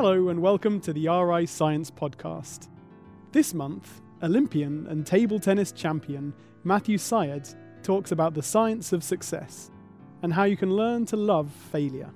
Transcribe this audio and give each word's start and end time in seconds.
Hello, 0.00 0.28
and 0.28 0.40
welcome 0.40 0.80
to 0.82 0.92
the 0.92 1.08
RI 1.08 1.44
Science 1.44 1.90
Podcast. 1.90 2.68
This 3.32 3.52
month, 3.52 4.00
Olympian 4.22 4.86
and 4.86 5.04
table 5.04 5.40
tennis 5.40 5.72
champion 5.72 6.32
Matthew 6.62 6.98
Syed 6.98 7.48
talks 7.82 8.12
about 8.12 8.32
the 8.32 8.40
science 8.40 8.92
of 8.92 9.02
success 9.02 9.72
and 10.22 10.32
how 10.32 10.44
you 10.44 10.56
can 10.56 10.70
learn 10.70 11.04
to 11.06 11.16
love 11.16 11.50
failure. 11.50 12.10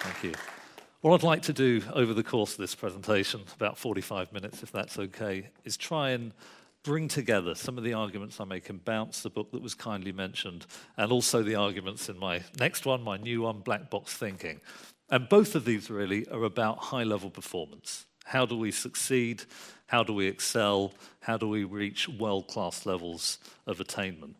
Thank 0.00 0.24
you. 0.24 0.32
What 1.02 1.14
I'd 1.14 1.22
like 1.22 1.42
to 1.42 1.52
do 1.52 1.82
over 1.92 2.12
the 2.12 2.24
course 2.24 2.54
of 2.54 2.58
this 2.58 2.74
presentation, 2.74 3.42
about 3.54 3.78
45 3.78 4.32
minutes 4.32 4.64
if 4.64 4.72
that's 4.72 4.98
okay, 4.98 5.50
is 5.64 5.76
try 5.76 6.10
and 6.10 6.32
bring 6.84 7.08
together 7.08 7.54
some 7.54 7.76
of 7.78 7.82
the 7.82 7.94
arguments 7.94 8.38
I 8.38 8.44
make 8.44 8.70
in 8.70 8.76
Bounce, 8.76 9.22
the 9.22 9.30
book 9.30 9.50
that 9.52 9.62
was 9.62 9.74
kindly 9.74 10.12
mentioned, 10.12 10.66
and 10.96 11.10
also 11.10 11.42
the 11.42 11.56
arguments 11.56 12.08
in 12.08 12.18
my 12.18 12.42
next 12.60 12.86
one, 12.86 13.02
my 13.02 13.16
new 13.16 13.42
one, 13.42 13.60
Black 13.60 13.90
Box 13.90 14.14
Thinking. 14.14 14.60
And 15.10 15.28
both 15.28 15.54
of 15.54 15.64
these 15.64 15.90
really 15.90 16.28
are 16.28 16.44
about 16.44 16.78
high 16.78 17.02
level 17.02 17.30
performance. 17.30 18.06
How 18.24 18.46
do 18.46 18.56
we 18.56 18.70
succeed? 18.70 19.44
How 19.86 20.02
do 20.02 20.12
we 20.12 20.26
excel? 20.26 20.92
How 21.20 21.36
do 21.36 21.48
we 21.48 21.64
reach 21.64 22.08
world 22.08 22.48
class 22.48 22.86
levels 22.86 23.38
of 23.66 23.80
attainment? 23.80 24.36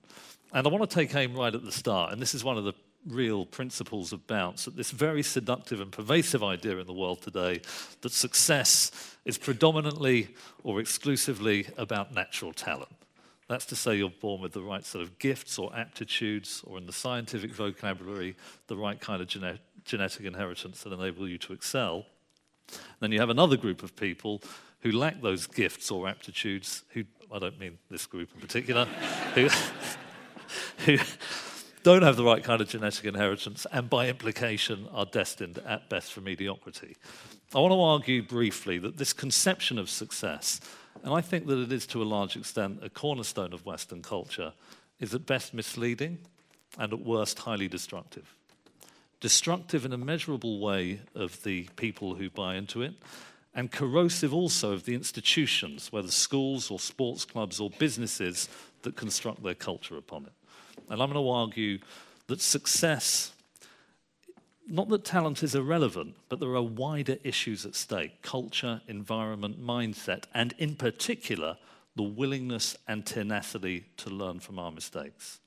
And 0.53 0.67
I 0.67 0.71
want 0.71 0.89
to 0.89 0.95
take 0.95 1.15
aim 1.15 1.35
right 1.35 1.55
at 1.55 1.65
the 1.65 1.73
start, 1.73 2.13
and 2.13 2.21
this 2.21 2.35
is 2.35 2.45
one 2.45 2.59
of 2.59 2.65
the 2.65 2.75
real 3.07 3.45
principles 3.45 4.13
of 4.13 4.27
bounce 4.27 4.65
that 4.65 4.77
this 4.77 4.91
very 4.91 5.23
seductive 5.23 5.81
and 5.81 5.93
pervasive 5.93 6.43
idea 6.43 6.79
in 6.79 6.87
the 6.87 6.93
world 6.93 7.21
today 7.23 7.61
that 8.01 8.13
success 8.13 9.17
is 9.25 9.39
predominantly 9.39 10.35
or 10.63 10.81
exclusively 10.81 11.67
about 11.77 12.15
natural 12.15 12.53
talent. 12.53 12.95
That's 13.49 13.67
to 13.67 13.77
say, 13.77 13.97
you're 13.97 14.11
born 14.11 14.41
with 14.41 14.53
the 14.53 14.63
right 14.63 14.85
sort 14.85 15.03
of 15.03 15.19
gifts 15.19 15.59
or 15.59 15.75
aptitudes, 15.77 16.63
or 16.67 16.79
in 16.79 16.87
the 16.87 16.93
scientific 16.93 17.53
vocabulary, 17.53 18.37
the 18.69 18.77
right 18.77 18.99
kind 18.99 19.21
of 19.21 19.29
gene- 19.29 19.59
genetic 19.85 20.25
inheritance 20.25 20.83
that 20.83 20.93
enable 20.93 21.29
you 21.29 21.37
to 21.39 21.53
excel. 21.53 22.07
Then 23.01 23.13
you 23.13 23.21
have 23.21 23.29
another 23.29 23.59
group 23.59 23.83
of 23.83 23.95
people 23.97 24.41
who 24.81 24.93
lack 24.93 25.21
those 25.21 25.47
gifts 25.47 25.91
or 25.91 26.09
aptitudes, 26.09 26.85
who, 26.91 27.05
I 27.31 27.39
don't 27.39 27.59
mean 27.59 27.79
this 27.91 28.07
group 28.07 28.31
in 28.35 28.41
particular, 28.41 28.85
who, 29.35 29.49
who 30.87 30.99
don't 31.85 32.03
have 32.03 32.17
the 32.17 32.25
right 32.25 32.43
kind 32.43 32.63
of 32.63 32.69
genetic 32.69 33.05
inheritance 33.05 33.67
and 33.71 33.91
by 33.91 34.09
implication 34.09 34.89
are 34.93 35.05
destined 35.05 35.59
at 35.67 35.91
best 35.91 36.15
for 36.15 36.23
mediocrity. 36.23 36.97
I 37.55 37.59
want 37.59 37.73
to 37.73 37.81
argue 37.81 38.23
briefly 38.23 38.79
that 38.79 38.97
this 38.97 39.13
conception 39.13 39.79
of 39.79 39.91
success, 39.91 40.61
and 41.03 41.13
I 41.13 41.21
think 41.21 41.47
that 41.47 41.59
it 41.59 41.71
is 41.71 41.87
to 41.89 42.03
a 42.03 42.05
large 42.05 42.37
extent 42.37 42.79
a 42.83 42.89
cornerstone 42.89 43.53
of 43.53 43.67
Western 43.67 44.01
culture, 44.01 44.55
is 44.99 45.15
at 45.15 45.27
best 45.27 45.53
misleading 45.53 46.19
and 46.79 46.91
at 46.95 47.01
worst 47.01 47.41
highly 47.41 47.69
destructive. 47.69 48.35
Destructive 49.21 49.85
in 49.85 49.93
a 49.93 49.99
measurable 49.99 50.61
way 50.61 51.01
of 51.15 51.43
the 51.43 51.69
people 51.77 52.15
who 52.15 52.31
buy 52.31 52.55
into 52.55 52.81
it, 52.81 52.95
and 53.55 53.71
corrosive 53.71 54.33
also 54.33 54.73
of 54.73 54.87
the 54.87 54.95
institutions, 54.95 55.93
whether 55.93 56.11
schools 56.11 56.71
or 56.71 56.81
sports 56.81 57.27
clubs 57.27 57.61
or 57.61 57.69
businesses 57.69 58.49
that 58.83 58.97
construct 58.97 59.43
their 59.43 59.55
culture 59.55 59.99
upon 59.99 60.25
it. 60.25 60.33
And 60.89 61.03
I'm 61.03 61.11
going 61.11 61.25
to 61.25 61.31
argue 61.31 61.79
that 62.27 62.41
success, 62.41 63.33
not 64.67 64.89
that 64.89 65.05
talent 65.05 65.43
is 65.43 65.55
irrelevant, 65.55 66.17
but 66.29 66.41
there 66.41 66.55
are 66.55 66.63
wider 66.63 67.19
issues 67.23 67.67
at 67.67 67.75
stake 67.75 68.23
culture, 68.23 68.81
environment, 68.89 69.61
mindset, 69.61 70.25
and 70.35 70.55
in 70.59 70.77
particular, 70.77 71.57
the 71.97 72.03
willingness 72.03 72.77
and 72.89 73.07
tenacity 73.07 73.85
to 73.99 74.11
learn 74.11 74.41
from 74.41 74.59
our 74.59 74.71
mistakes. 74.71 75.41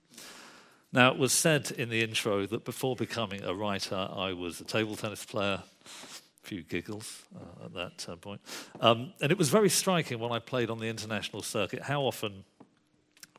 Now, 0.94 1.12
it 1.12 1.18
was 1.18 1.34
said 1.34 1.72
in 1.72 1.90
the 1.90 2.02
intro 2.02 2.46
that 2.46 2.64
before 2.64 2.96
becoming 2.96 3.44
a 3.44 3.54
writer, 3.54 4.08
I 4.16 4.34
was 4.34 4.62
a 4.62 4.64
table 4.64 4.96
tennis 4.96 5.26
player. 5.26 5.62
A 5.64 6.48
few 6.48 6.64
giggles 6.64 7.24
uh, 7.36 7.66
at 7.66 7.74
that 7.74 8.06
uh, 8.10 8.16
point. 8.16 8.40
Um, 8.80 9.12
and 9.22 9.34
it 9.34 9.38
was 9.38 9.50
very 9.50 9.68
striking 9.68 10.18
when 10.18 10.32
I 10.32 10.40
played 10.40 10.70
on 10.70 10.80
the 10.80 10.88
international 10.88 11.42
circuit 11.42 11.82
how 11.82 12.04
often 12.04 12.46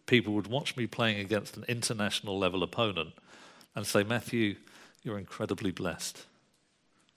people 0.09 0.33
would 0.33 0.49
watch 0.49 0.77
me 0.77 0.89
playing 0.89 1.21
against 1.21 1.57
an 1.57 1.65
international 1.69 2.37
level 2.37 2.65
opponent 2.65 3.13
and 3.77 3.87
say, 3.87 4.03
Matthew, 4.03 4.57
you're 5.05 5.19
incredibly 5.19 5.71
blessed, 5.71 6.27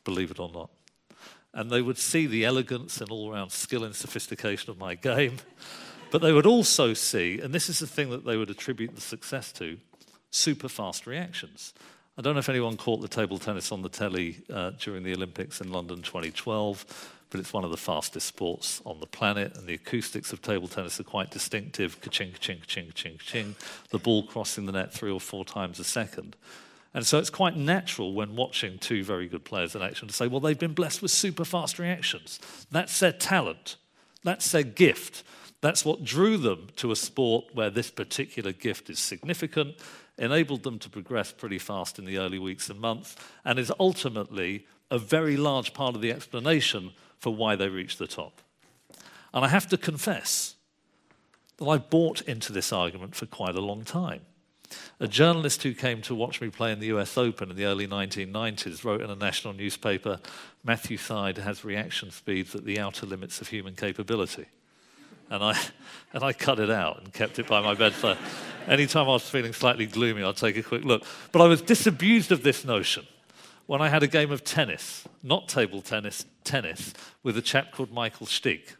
believe 0.03 0.29
it 0.29 0.40
or 0.40 0.52
not. 0.53 0.69
And 1.53 1.72
they 1.72 1.81
would 1.81 1.97
see 1.97 2.28
the 2.28 2.46
elegance 2.46 3.02
and 3.02 3.09
all 3.09 3.31
round 3.31 3.52
skill 3.52 3.84
and 3.84 3.96
sophistication 3.96 4.69
of 4.69 4.78
my 4.78 4.94
game. 5.12 5.38
But 6.12 6.22
they 6.22 6.34
would 6.34 6.46
also 6.46 6.94
see, 6.94 7.40
and 7.40 7.56
this 7.56 7.69
is 7.69 7.79
the 7.79 7.88
thing 7.88 8.09
that 8.12 8.25
they 8.25 8.38
would 8.38 8.50
attribute 8.50 8.94
the 8.94 9.02
success 9.02 9.52
to, 9.53 9.78
super 10.29 10.69
fast 10.69 11.08
reactions. 11.08 11.73
I 12.18 12.22
don't 12.22 12.34
know 12.34 12.40
if 12.40 12.50
anyone 12.50 12.75
caught 12.75 13.02
the 13.02 13.08
table 13.08 13.40
tennis 13.40 13.72
on 13.72 13.81
the 13.81 13.90
telly 13.90 14.44
uh, 14.53 14.72
during 14.72 15.03
the 15.03 15.13
Olympics 15.13 15.62
in 15.62 15.72
London 15.72 16.02
2012 16.02 16.85
but 17.31 17.39
it's 17.39 17.53
one 17.53 17.63
of 17.63 17.71
the 17.71 17.77
fastest 17.77 18.27
sports 18.27 18.81
on 18.85 18.99
the 18.99 19.07
planet, 19.07 19.57
and 19.57 19.65
the 19.65 19.73
acoustics 19.73 20.31
of 20.31 20.41
table 20.41 20.67
tennis 20.67 20.99
are 20.99 21.03
quite 21.03 21.31
distinctive. 21.31 21.99
Ka-ching, 22.01 22.33
ka-ching, 22.33 22.59
ka-ching, 22.59 22.87
ka-ching, 22.87 23.17
ka-ching. 23.17 23.55
The 23.89 23.97
ball 23.97 24.23
crossing 24.23 24.65
the 24.65 24.73
net 24.73 24.93
three 24.93 25.11
or 25.11 25.19
four 25.19 25.45
times 25.45 25.79
a 25.79 25.83
second. 25.83 26.35
And 26.93 27.07
so 27.07 27.19
it's 27.19 27.29
quite 27.29 27.55
natural 27.55 28.13
when 28.13 28.35
watching 28.35 28.77
two 28.77 29.03
very 29.03 29.27
good 29.29 29.45
players 29.45 29.75
in 29.75 29.81
action 29.81 30.09
to 30.09 30.13
say, 30.13 30.27
well, 30.27 30.41
they've 30.41 30.59
been 30.59 30.73
blessed 30.73 31.01
with 31.01 31.11
super 31.11 31.45
fast 31.45 31.79
reactions. 31.79 32.39
That's 32.69 32.99
their 32.99 33.13
talent. 33.13 33.77
That's 34.23 34.51
their 34.51 34.63
gift. 34.63 35.23
That's 35.61 35.85
what 35.85 36.03
drew 36.03 36.37
them 36.37 36.67
to 36.77 36.91
a 36.91 36.95
sport 36.97 37.45
where 37.53 37.69
this 37.69 37.91
particular 37.91 38.51
gift 38.51 38.89
is 38.89 38.99
significant, 38.99 39.75
enabled 40.17 40.63
them 40.63 40.79
to 40.79 40.89
progress 40.89 41.31
pretty 41.31 41.59
fast 41.59 41.97
in 41.97 42.03
the 42.03 42.17
early 42.17 42.39
weeks 42.39 42.69
and 42.69 42.79
months, 42.79 43.15
and 43.45 43.57
is 43.57 43.71
ultimately 43.79 44.65
a 44.89 44.97
very 44.99 45.37
large 45.37 45.73
part 45.73 45.95
of 45.95 46.01
the 46.01 46.11
explanation 46.11 46.91
for 47.21 47.33
why 47.33 47.55
they 47.55 47.69
reached 47.69 47.99
the 47.99 48.07
top. 48.07 48.41
And 49.33 49.45
I 49.45 49.47
have 49.47 49.69
to 49.69 49.77
confess 49.77 50.55
that 51.57 51.65
I 51.65 51.77
bought 51.77 52.21
into 52.21 52.51
this 52.51 52.73
argument 52.73 53.15
for 53.15 53.27
quite 53.27 53.55
a 53.55 53.61
long 53.61 53.83
time. 53.83 54.21
A 54.99 55.07
journalist 55.07 55.61
who 55.61 55.73
came 55.73 56.01
to 56.01 56.15
watch 56.15 56.41
me 56.41 56.49
play 56.49 56.71
in 56.71 56.79
the 56.79 56.87
US 56.87 57.17
Open 57.17 57.51
in 57.51 57.55
the 57.55 57.65
early 57.65 57.87
1990s 57.87 58.83
wrote 58.83 59.01
in 59.01 59.11
a 59.11 59.15
national 59.15 59.53
newspaper 59.53 60.19
Matthew 60.63 60.97
Syed 60.97 61.37
has 61.37 61.63
reaction 61.63 62.09
speeds 62.09 62.55
at 62.55 62.65
the 62.65 62.79
outer 62.79 63.05
limits 63.05 63.39
of 63.39 63.49
human 63.49 63.75
capability. 63.75 64.47
And 65.29 65.43
I, 65.43 65.59
and 66.13 66.23
I 66.23 66.33
cut 66.33 66.59
it 66.59 66.71
out 66.71 67.03
and 67.03 67.13
kept 67.13 67.37
it 67.37 67.47
by 67.47 67.61
my 67.61 67.75
bedside. 67.75 68.17
Anytime 68.67 69.05
I 69.05 69.13
was 69.13 69.29
feeling 69.29 69.53
slightly 69.53 69.85
gloomy, 69.85 70.23
I'd 70.23 70.37
take 70.37 70.57
a 70.57 70.63
quick 70.63 70.83
look. 70.83 71.03
But 71.31 71.41
I 71.41 71.47
was 71.47 71.61
disabused 71.61 72.31
of 72.31 72.41
this 72.41 72.65
notion 72.65 73.05
when 73.71 73.81
I 73.81 73.87
had 73.87 74.03
a 74.03 74.07
game 74.07 74.31
of 74.31 74.43
tennis, 74.43 75.05
not 75.23 75.47
table 75.47 75.81
tennis, 75.81 76.25
tennis, 76.43 76.93
with 77.23 77.37
a 77.37 77.41
chap 77.41 77.71
called 77.71 77.89
Michael 77.89 78.27
Stich. 78.27 78.75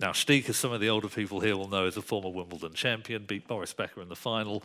Now, 0.00 0.10
Stich, 0.10 0.48
as 0.48 0.56
some 0.56 0.72
of 0.72 0.80
the 0.80 0.88
older 0.88 1.06
people 1.06 1.38
here 1.38 1.56
will 1.56 1.68
know, 1.68 1.86
is 1.86 1.96
a 1.96 2.02
former 2.02 2.30
Wimbledon 2.30 2.72
champion, 2.74 3.26
beat 3.26 3.46
Boris 3.46 3.72
Becker 3.72 4.02
in 4.02 4.08
the 4.08 4.16
final. 4.16 4.64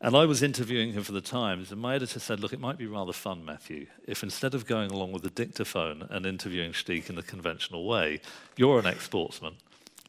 And 0.00 0.16
I 0.16 0.24
was 0.24 0.40
interviewing 0.40 0.92
him 0.92 1.02
for 1.02 1.10
the 1.10 1.20
Times, 1.20 1.72
and 1.72 1.80
my 1.80 1.96
editor 1.96 2.20
said, 2.20 2.38
Look, 2.38 2.52
it 2.52 2.60
might 2.60 2.78
be 2.78 2.86
rather 2.86 3.12
fun, 3.12 3.44
Matthew, 3.44 3.88
if 4.06 4.22
instead 4.22 4.54
of 4.54 4.64
going 4.64 4.92
along 4.92 5.10
with 5.10 5.22
the 5.22 5.30
dictaphone 5.30 6.06
and 6.10 6.24
interviewing 6.24 6.70
Stich 6.70 7.08
in 7.08 7.16
the 7.16 7.24
conventional 7.24 7.88
way, 7.88 8.20
you're 8.56 8.78
an 8.78 8.86
ex 8.86 9.02
sportsman, 9.06 9.54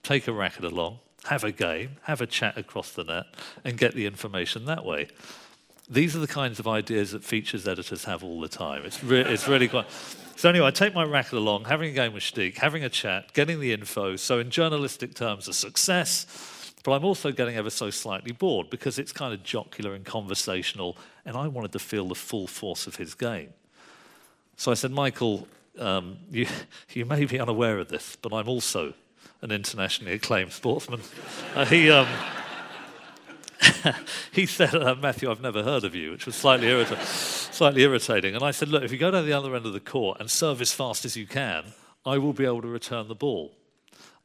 take 0.04 0.28
a 0.28 0.32
racket 0.32 0.66
along, 0.66 1.00
have 1.24 1.44
a 1.44 1.52
game, 1.52 1.98
have 2.04 2.22
a 2.22 2.28
chat 2.28 2.60
across 2.60 2.92
the 2.92 3.04
net, 3.04 3.26
and 3.64 3.76
get 3.76 3.96
the 3.96 4.06
information 4.06 4.66
that 4.66 4.86
way. 4.86 5.08
These 5.90 6.16
are 6.16 6.20
the 6.20 6.28
kinds 6.28 6.60
of 6.60 6.68
ideas 6.68 7.12
that 7.12 7.24
features 7.24 7.68
editors 7.68 8.06
have 8.06 8.24
all 8.24 8.42
the 8.42 8.48
time. 8.48 8.86
It's, 8.86 9.04
re- 9.04 9.22
it's 9.22 9.48
really 9.48 9.68
quite. 9.68 9.86
So, 10.36 10.50
anyway, 10.50 10.68
I 10.68 10.72
take 10.72 10.94
my 10.94 11.04
racket 11.04 11.34
along, 11.34 11.66
having 11.66 11.92
a 11.92 11.94
game 11.94 12.14
with 12.14 12.24
Stich, 12.24 12.58
having 12.58 12.84
a 12.84 12.90
chat, 12.90 13.34
getting 13.34 13.60
the 13.60 13.72
info. 13.72 14.16
So, 14.16 14.40
in 14.40 14.50
journalistic 14.50 15.14
terms, 15.14 15.48
a 15.48 15.54
success. 15.54 16.74
But 16.84 16.92
I'm 16.94 17.06
also 17.06 17.32
getting 17.32 17.56
ever 17.56 17.70
so 17.70 17.90
slightly 17.90 18.32
bored 18.32 18.70
because 18.70 19.00
it's 19.00 19.12
kind 19.12 19.34
of 19.34 19.44
jocular 19.44 19.94
and 19.94 20.06
conversational, 20.06 20.98
and 21.26 21.36
I 21.36 21.48
wanted 21.48 21.72
to 21.72 21.80
feel 21.80 22.08
the 22.08 22.16
full 22.16 22.48
force 22.48 22.86
of 22.86 22.98
his 22.98 23.16
game. 23.16 23.54
So 24.56 24.72
I 24.72 24.76
said, 24.76 24.92
Michael, 24.92 25.48
um, 25.80 26.18
you, 26.30 26.48
you 26.94 27.06
may 27.06 27.26
be 27.26 27.40
unaware 27.40 27.80
of 27.80 27.90
this, 27.90 28.18
but 28.22 28.34
I'm 28.34 28.48
also 28.48 28.94
an 29.42 29.52
internationally 29.52 30.14
acclaimed 30.14 30.52
sportsman. 30.52 31.02
Uh, 31.56 31.64
he. 31.64 31.90
Um, 31.90 32.06
he 34.32 34.46
said, 34.46 34.76
uh, 34.76 34.96
Matthew, 34.96 35.30
I've 35.30 35.42
never 35.42 35.64
heard 35.64 35.84
of 35.84 35.96
you, 35.96 36.12
which 36.12 36.26
was 36.26 36.36
slightly, 36.36 36.68
irrita- 36.68 37.02
slightly 37.54 37.84
irritating. 37.84 38.36
And 38.36 38.44
I 38.44 38.52
said, 38.52 38.70
Look, 38.70 38.84
if 38.84 38.92
you 38.92 38.98
go 38.98 39.12
down 39.12 39.26
the 39.26 39.34
other 39.34 39.56
end 39.56 39.66
of 39.66 39.74
the 39.74 39.80
court 39.80 40.20
and 40.20 40.30
serve 40.30 40.62
as 40.62 40.74
fast 40.74 41.06
as 41.06 41.16
you 41.16 41.26
can, 41.26 41.66
I 42.06 42.18
will 42.18 42.34
be 42.34 42.46
able 42.46 42.62
to 42.62 42.68
return 42.68 43.08
the 43.08 43.16
ball. 43.16 43.56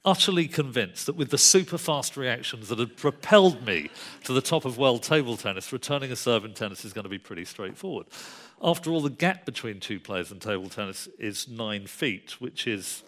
Utterly 0.05 0.49
convinced 0.49 1.07
that 1.07 1.17
with 1.17 1.31
the 1.31 1.39
super 1.39 1.77
fast 1.77 2.17
reactions 2.17 2.69
that 2.69 2.79
had 2.79 2.97
propelled 2.97 3.67
me 3.67 3.91
to 4.25 4.33
the 4.33 4.41
top 4.41 4.65
of 4.65 4.79
world 4.79 5.03
table 5.03 5.37
tennis, 5.37 5.73
returning 5.73 6.11
a 6.11 6.17
serve 6.17 6.45
in 6.45 6.55
tennis 6.55 6.85
is 6.85 6.95
going 6.95 7.03
to 7.05 7.11
be 7.11 7.19
pretty 7.19 7.45
straightforward. 7.45 8.07
After 8.63 8.91
all, 8.91 9.03
the 9.03 9.11
gap 9.11 9.45
between 9.45 9.79
two 9.79 10.01
players 10.01 10.33
in 10.33 10.41
table 10.41 10.71
tennis 10.71 11.07
is 11.19 11.49
nine 11.49 11.87
feet, 11.87 12.41
which 12.41 12.67
is 12.67 13.03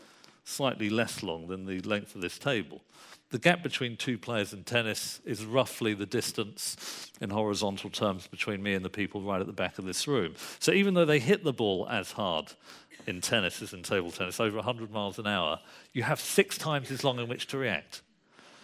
slightly 0.44 0.90
less 0.90 1.22
long 1.22 1.46
than 1.46 1.64
the 1.64 1.80
length 1.80 2.14
of 2.14 2.20
this 2.20 2.38
table. 2.38 2.82
The 3.32 3.38
gap 3.38 3.62
between 3.62 3.96
two 3.96 4.18
players 4.18 4.52
in 4.52 4.62
tennis 4.62 5.22
is 5.24 5.46
roughly 5.46 5.94
the 5.94 6.04
distance 6.04 7.10
in 7.18 7.30
horizontal 7.30 7.88
terms 7.88 8.26
between 8.26 8.62
me 8.62 8.74
and 8.74 8.84
the 8.84 8.90
people 8.90 9.22
right 9.22 9.40
at 9.40 9.46
the 9.46 9.54
back 9.54 9.78
of 9.78 9.86
this 9.86 10.06
room. 10.06 10.34
So 10.58 10.70
even 10.70 10.92
though 10.92 11.06
they 11.06 11.18
hit 11.18 11.42
the 11.42 11.52
ball 11.54 11.88
as 11.88 12.12
hard 12.12 12.52
in 13.06 13.22
tennis 13.22 13.62
as 13.62 13.72
in 13.72 13.82
table 13.82 14.10
tennis, 14.10 14.38
over 14.38 14.56
100 14.56 14.90
miles 14.90 15.18
an 15.18 15.26
hour, 15.26 15.60
you 15.94 16.02
have 16.02 16.20
six 16.20 16.58
times 16.58 16.90
as 16.90 17.04
long 17.04 17.18
in 17.18 17.26
which 17.26 17.46
to 17.48 17.56
react. 17.56 18.02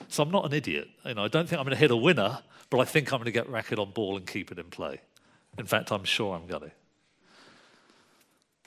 So 0.08 0.22
I'm 0.22 0.30
not 0.30 0.44
an 0.44 0.52
idiot. 0.52 0.88
You 1.06 1.14
know, 1.14 1.24
I 1.24 1.28
don't 1.28 1.48
think 1.48 1.58
I'm 1.58 1.64
going 1.64 1.74
to 1.74 1.80
hit 1.80 1.90
a 1.90 1.96
winner, 1.96 2.40
but 2.68 2.78
I 2.78 2.84
think 2.84 3.10
I'm 3.10 3.20
going 3.20 3.24
to 3.24 3.32
get 3.32 3.48
racket 3.48 3.78
on 3.78 3.92
ball 3.92 4.18
and 4.18 4.26
keep 4.26 4.52
it 4.52 4.58
in 4.58 4.66
play. 4.66 5.00
In 5.56 5.64
fact, 5.64 5.90
I'm 5.90 6.04
sure 6.04 6.36
I'm 6.36 6.46
going 6.46 6.62
to. 6.64 6.70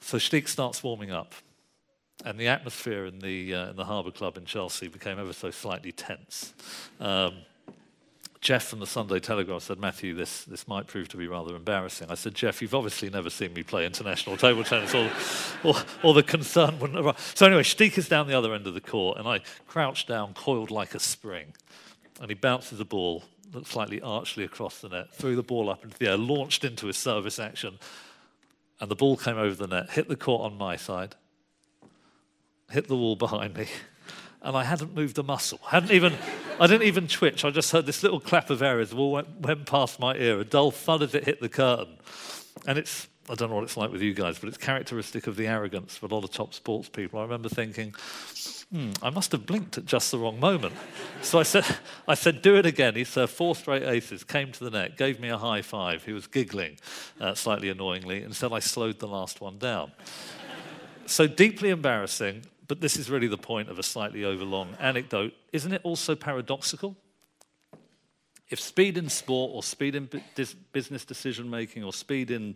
So 0.01 0.17
Stich 0.17 0.47
starts 0.47 0.81
warming 0.81 1.11
up. 1.11 1.35
And 2.23 2.39
the 2.39 2.47
atmosphere 2.47 3.05
in 3.05 3.19
the, 3.19 3.55
uh, 3.55 3.69
in 3.71 3.75
the 3.75 3.85
Harbour 3.85 4.11
Club 4.11 4.37
in 4.37 4.45
Chelsea 4.45 4.87
became 4.87 5.19
ever 5.19 5.33
so 5.33 5.49
slightly 5.49 5.91
tense. 5.91 6.53
Um, 6.99 7.33
Jeff 8.41 8.65
from 8.65 8.79
the 8.79 8.87
Sunday 8.87 9.19
Telegraph 9.19 9.61
said, 9.61 9.79
Matthew, 9.79 10.15
this, 10.15 10.45
this 10.45 10.67
might 10.67 10.87
prove 10.87 11.07
to 11.09 11.17
be 11.17 11.27
rather 11.27 11.55
embarrassing. 11.55 12.09
I 12.09 12.15
said, 12.15 12.33
Jeff, 12.33 12.59
you've 12.59 12.73
obviously 12.73 13.09
never 13.09 13.29
seen 13.29 13.53
me 13.53 13.61
play 13.61 13.85
international 13.85 14.35
table 14.35 14.63
tennis, 14.63 14.95
or, 14.95 15.11
or, 15.63 15.75
or 16.03 16.13
the 16.15 16.23
concern 16.23 16.79
wouldn't 16.79 16.99
arise. 16.99 17.15
So, 17.35 17.45
anyway, 17.45 17.61
Stich 17.61 17.99
is 17.99 18.09
down 18.09 18.27
the 18.27 18.33
other 18.33 18.55
end 18.55 18.65
of 18.65 18.73
the 18.73 18.81
court, 18.81 19.19
and 19.19 19.27
I 19.27 19.41
crouch 19.67 20.07
down, 20.07 20.33
coiled 20.33 20.71
like 20.71 20.95
a 20.95 20.99
spring. 20.99 21.53
And 22.19 22.29
he 22.29 22.35
bounces 22.35 22.79
the 22.79 22.85
ball, 22.85 23.23
looked 23.53 23.67
slightly 23.67 24.01
archly 24.01 24.43
across 24.43 24.81
the 24.81 24.89
net, 24.89 25.13
threw 25.13 25.35
the 25.35 25.43
ball 25.43 25.69
up 25.69 25.83
into 25.83 25.97
the 25.99 26.07
air, 26.07 26.17
launched 26.17 26.63
into 26.63 26.87
his 26.87 26.97
service 26.97 27.37
action, 27.37 27.77
and 28.79 28.89
the 28.89 28.95
ball 28.95 29.17
came 29.17 29.37
over 29.37 29.53
the 29.53 29.67
net, 29.67 29.91
hit 29.91 30.07
the 30.07 30.15
court 30.15 30.51
on 30.51 30.57
my 30.57 30.75
side, 30.75 31.15
hit 32.71 32.87
the 32.87 32.95
wall 32.95 33.15
behind 33.15 33.55
me, 33.55 33.67
and 34.41 34.57
I 34.57 34.63
hadn't 34.63 34.95
moved 34.95 35.17
a 35.17 35.23
muscle. 35.23 35.59
Hadn't 35.67 35.91
even, 35.91 36.13
I 36.59 36.67
didn't 36.67 36.87
even 36.87 37.07
twitch. 37.07 37.45
I 37.45 37.51
just 37.51 37.71
heard 37.71 37.85
this 37.85 38.03
little 38.03 38.19
clap 38.19 38.49
of 38.49 38.61
air 38.61 38.79
as 38.79 38.89
the 38.89 38.95
ball 38.95 39.11
went, 39.11 39.41
went 39.41 39.65
past 39.65 39.99
my 39.99 40.15
ear, 40.15 40.39
a 40.39 40.45
dull 40.45 40.71
thud 40.71 41.03
as 41.03 41.13
it 41.13 41.25
hit 41.25 41.39
the 41.41 41.49
curtain. 41.49 41.97
And 42.65 42.77
it's, 42.77 43.07
I 43.29 43.35
don't 43.35 43.49
know 43.49 43.55
what 43.55 43.63
it's 43.63 43.77
like 43.77 43.91
with 43.91 44.01
you 44.01 44.13
guys, 44.13 44.39
but 44.39 44.49
it's 44.49 44.57
characteristic 44.57 45.27
of 45.27 45.35
the 45.35 45.47
arrogance 45.47 45.97
of 46.01 46.11
a 46.11 46.15
lot 46.15 46.23
of 46.23 46.31
top 46.31 46.53
sports 46.53 46.89
people. 46.89 47.19
I 47.19 47.23
remember 47.23 47.49
thinking, 47.49 47.93
hmm, 48.71 48.91
I 49.01 49.09
must 49.09 49.31
have 49.31 49.45
blinked 49.45 49.77
at 49.77 49.85
just 49.85 50.11
the 50.11 50.17
wrong 50.17 50.39
moment. 50.39 50.73
So 51.21 51.39
I 51.39 51.43
said, 51.43 51.65
I 52.07 52.15
said, 52.15 52.41
do 52.41 52.55
it 52.55 52.65
again. 52.65 52.95
He 52.95 53.03
served 53.03 53.33
four 53.33 53.55
straight 53.55 53.83
aces, 53.83 54.23
came 54.23 54.51
to 54.53 54.63
the 54.63 54.71
net, 54.71 54.97
gave 54.97 55.19
me 55.19 55.29
a 55.29 55.37
high 55.37 55.61
five. 55.61 56.03
He 56.03 56.13
was 56.13 56.25
giggling 56.27 56.77
uh, 57.19 57.35
slightly 57.35 57.69
annoyingly 57.69 58.23
and 58.23 58.35
said 58.35 58.51
I 58.51 58.59
slowed 58.59 58.99
the 58.99 59.07
last 59.07 59.39
one 59.39 59.57
down. 59.57 59.91
so 61.05 61.27
deeply 61.27 61.69
embarrassing, 61.69 62.43
but 62.71 62.79
this 62.79 62.95
is 62.95 63.09
really 63.09 63.27
the 63.27 63.37
point 63.37 63.67
of 63.67 63.79
a 63.79 63.83
slightly 63.83 64.23
overlong 64.23 64.77
anecdote. 64.79 65.33
Isn't 65.51 65.73
it 65.73 65.81
also 65.83 66.15
paradoxical? 66.15 66.95
If 68.49 68.61
speed 68.61 68.97
in 68.97 69.09
sport 69.09 69.51
or 69.53 69.61
speed 69.61 69.93
in 69.93 70.07
business 70.71 71.03
decision 71.03 71.49
making 71.49 71.83
or 71.83 71.91
speed 71.91 72.31
in 72.31 72.55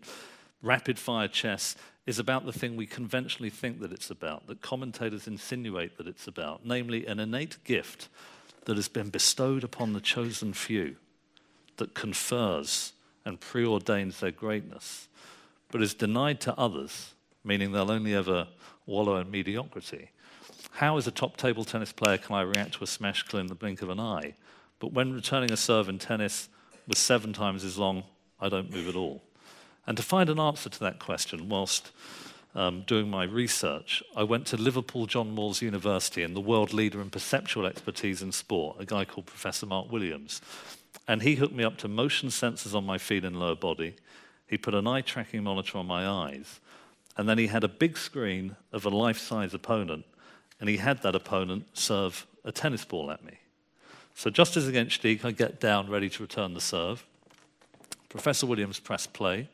rapid 0.61 0.97
fire 0.97 1.27
chess 1.27 1.75
is 2.05 2.17
about 2.17 2.45
the 2.45 2.53
thing 2.53 2.77
we 2.77 2.85
conventionally 2.85 3.49
think 3.49 3.81
that 3.81 3.91
it's 3.91 4.09
about, 4.09 4.47
that 4.47 4.61
commentators 4.61 5.27
insinuate 5.27 5.97
that 5.97 6.07
it's 6.07 6.27
about, 6.27 6.65
namely 6.65 7.05
an 7.07 7.19
innate 7.19 7.61
gift 7.65 8.07
that 8.63 8.77
has 8.77 8.87
been 8.87 9.09
bestowed 9.09 9.65
upon 9.65 9.91
the 9.91 9.99
chosen 9.99 10.53
few, 10.53 10.95
that 11.75 11.93
confers 11.93 12.93
and 13.25 13.41
preordains 13.41 14.19
their 14.19 14.31
greatness, 14.31 15.09
but 15.69 15.81
is 15.81 15.93
denied 15.93 16.39
to 16.39 16.57
others, 16.57 17.15
meaning 17.43 17.73
they'll 17.73 17.91
only 17.91 18.15
ever 18.15 18.47
wallow 18.85 19.17
in 19.17 19.31
mediocrity. 19.31 20.11
How, 20.71 20.97
as 20.97 21.07
a 21.07 21.11
top 21.11 21.37
table 21.37 21.63
tennis 21.63 21.91
player, 21.91 22.17
can 22.17 22.35
I 22.35 22.41
react 22.41 22.73
to 22.75 22.83
a 22.83 22.87
smash 22.87 23.23
kill 23.23 23.39
in 23.39 23.47
the 23.47 23.55
blink 23.55 23.81
of 23.81 23.89
an 23.89 23.99
eye? 23.99 24.35
But 24.79 24.93
when 24.93 25.13
returning 25.13 25.51
a 25.51 25.57
serve 25.57 25.89
in 25.89 25.99
tennis 25.99 26.49
was 26.87 26.97
seven 26.97 27.33
times 27.33 27.63
as 27.63 27.77
long, 27.77 28.03
I 28.39 28.49
don't 28.49 28.71
move 28.71 28.87
at 28.89 28.95
all. 28.95 29.23
And 29.87 29.95
to 29.97 30.03
find 30.03 30.29
an 30.29 30.39
answer 30.39 30.69
to 30.69 30.79
that 30.81 30.99
question, 30.99 31.47
whilst 31.47 31.91
um, 32.55 32.83
doing 32.87 33.09
my 33.09 33.23
research, 33.23 34.03
I 34.15 34.23
went 34.23 34.47
to 34.47 34.57
Liverpool 34.57 35.05
John 35.05 35.31
Moores 35.31 35.61
University 35.61 36.23
and 36.23 36.35
the 36.35 36.41
world 36.41 36.73
leader 36.73 37.01
in 37.01 37.09
perceptual 37.09 37.65
expertise 37.65 38.21
in 38.21 38.31
sport, 38.31 38.77
a 38.79 38.85
guy 38.85 39.05
called 39.05 39.27
Professor 39.27 39.65
Mark 39.65 39.91
Williams. 39.91 40.41
And 41.07 41.21
he 41.21 41.35
hooked 41.35 41.53
me 41.53 41.63
up 41.63 41.77
to 41.77 41.87
motion 41.87 42.29
sensors 42.29 42.73
on 42.73 42.85
my 42.85 42.97
feet 42.97 43.25
and 43.25 43.39
lower 43.39 43.55
body. 43.55 43.95
He 44.47 44.57
put 44.57 44.73
an 44.73 44.87
eye 44.87 45.01
tracking 45.01 45.43
monitor 45.43 45.77
on 45.77 45.85
my 45.85 46.07
eyes. 46.07 46.59
And 47.17 47.29
then 47.29 47.37
he 47.37 47.47
had 47.47 47.63
a 47.63 47.69
big 47.69 47.97
screen 47.97 48.55
of 48.71 48.85
a 48.85 48.89
life 48.89 49.17
size 49.17 49.53
opponent, 49.53 50.05
and 50.59 50.69
he 50.69 50.77
had 50.77 51.01
that 51.03 51.15
opponent 51.15 51.65
serve 51.73 52.25
a 52.43 52.51
tennis 52.51 52.85
ball 52.85 53.09
at 53.11 53.23
me. 53.23 53.39
So, 54.13 54.29
just 54.29 54.55
as 54.55 54.67
against 54.67 55.01
Stich, 55.01 55.25
I 55.25 55.31
get 55.31 55.59
down 55.59 55.89
ready 55.89 56.09
to 56.09 56.23
return 56.23 56.53
the 56.53 56.61
serve. 56.61 57.05
Professor 58.09 58.45
Williams 58.45 58.79
pressed 58.79 59.11
play. 59.11 59.49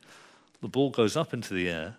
The 0.61 0.67
ball 0.67 0.91
goes 0.91 1.17
up 1.17 1.33
into 1.33 1.53
the 1.53 1.67
air, 1.69 1.95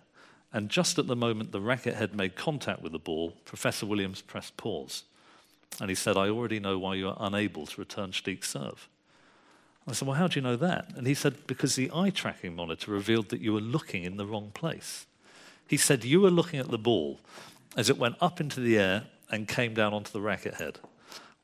and 0.53 0.69
just 0.69 0.97
at 0.97 1.07
the 1.07 1.15
moment 1.15 1.51
the 1.51 1.59
racket 1.59 1.95
head 1.95 2.15
made 2.15 2.35
contact 2.35 2.81
with 2.81 2.93
the 2.93 2.99
ball, 2.99 3.33
Professor 3.43 3.85
Williams 3.85 4.21
pressed 4.21 4.55
pause. 4.55 5.03
And 5.81 5.89
he 5.89 5.95
said, 5.95 6.15
I 6.15 6.29
already 6.29 6.59
know 6.59 6.77
why 6.77 6.95
you 6.95 7.09
are 7.09 7.17
unable 7.19 7.65
to 7.65 7.81
return 7.81 8.11
Stich's 8.11 8.47
serve. 8.47 8.87
I 9.87 9.93
said, 9.93 10.07
Well, 10.07 10.17
how 10.17 10.27
do 10.27 10.39
you 10.39 10.43
know 10.43 10.55
that? 10.55 10.93
And 10.95 11.07
he 11.07 11.13
said, 11.13 11.47
Because 11.47 11.75
the 11.75 11.91
eye 11.93 12.11
tracking 12.11 12.55
monitor 12.55 12.91
revealed 12.91 13.29
that 13.29 13.41
you 13.41 13.53
were 13.53 13.61
looking 13.61 14.03
in 14.03 14.17
the 14.17 14.25
wrong 14.25 14.51
place. 14.53 15.05
He 15.67 15.77
said 15.77 16.03
you 16.03 16.21
were 16.21 16.29
looking 16.29 16.59
at 16.59 16.69
the 16.69 16.77
ball 16.77 17.19
as 17.75 17.89
it 17.89 17.97
went 17.97 18.15
up 18.21 18.39
into 18.39 18.59
the 18.59 18.77
air 18.77 19.03
and 19.31 19.47
came 19.47 19.73
down 19.73 19.93
onto 19.93 20.11
the 20.11 20.21
racket 20.21 20.55
head, 20.55 20.79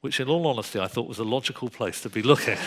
which, 0.02 0.20
in 0.20 0.28
all 0.28 0.48
honesty, 0.48 0.80
I 0.80 0.88
thought 0.88 1.08
was 1.08 1.20
a 1.20 1.24
logical 1.24 1.70
place 1.70 2.02
to 2.02 2.10
be 2.10 2.22
looking. 2.22 2.58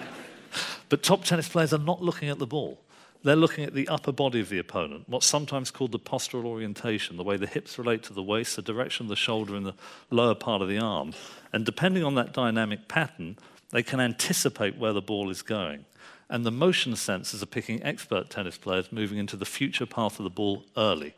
but 0.88 1.02
top 1.02 1.24
tennis 1.24 1.48
players 1.48 1.72
are 1.72 1.78
not 1.78 2.02
looking 2.02 2.28
at 2.28 2.38
the 2.38 2.46
ball. 2.46 2.78
They're 3.24 3.36
looking 3.36 3.64
at 3.64 3.72
the 3.72 3.86
upper 3.86 4.10
body 4.10 4.40
of 4.40 4.48
the 4.48 4.58
opponent, 4.58 5.04
what's 5.06 5.26
sometimes 5.26 5.70
called 5.70 5.92
the 5.92 5.98
postural 5.98 6.44
orientation, 6.44 7.16
the 7.16 7.22
way 7.22 7.36
the 7.36 7.46
hips 7.46 7.78
relate 7.78 8.02
to 8.04 8.12
the 8.12 8.22
waist, 8.22 8.56
the 8.56 8.62
direction 8.62 9.06
of 9.06 9.10
the 9.10 9.16
shoulder, 9.16 9.54
and 9.54 9.64
the 9.64 9.74
lower 10.10 10.34
part 10.34 10.60
of 10.60 10.68
the 10.68 10.78
arm. 10.78 11.12
And 11.52 11.64
depending 11.64 12.02
on 12.02 12.16
that 12.16 12.32
dynamic 12.32 12.88
pattern, 12.88 13.38
they 13.70 13.84
can 13.84 14.00
anticipate 14.00 14.76
where 14.76 14.92
the 14.92 15.00
ball 15.00 15.30
is 15.30 15.42
going. 15.42 15.84
And 16.28 16.46
the 16.46 16.50
motion 16.50 16.92
sensors 16.92 17.42
are 17.42 17.46
picking 17.46 17.82
expert 17.82 18.30
tennis 18.30 18.56
players 18.56 18.90
moving 18.90 19.18
into 19.18 19.36
the 19.36 19.44
future 19.44 19.86
path 19.86 20.18
of 20.18 20.24
the 20.24 20.30
ball 20.30 20.64
early. 20.76 21.14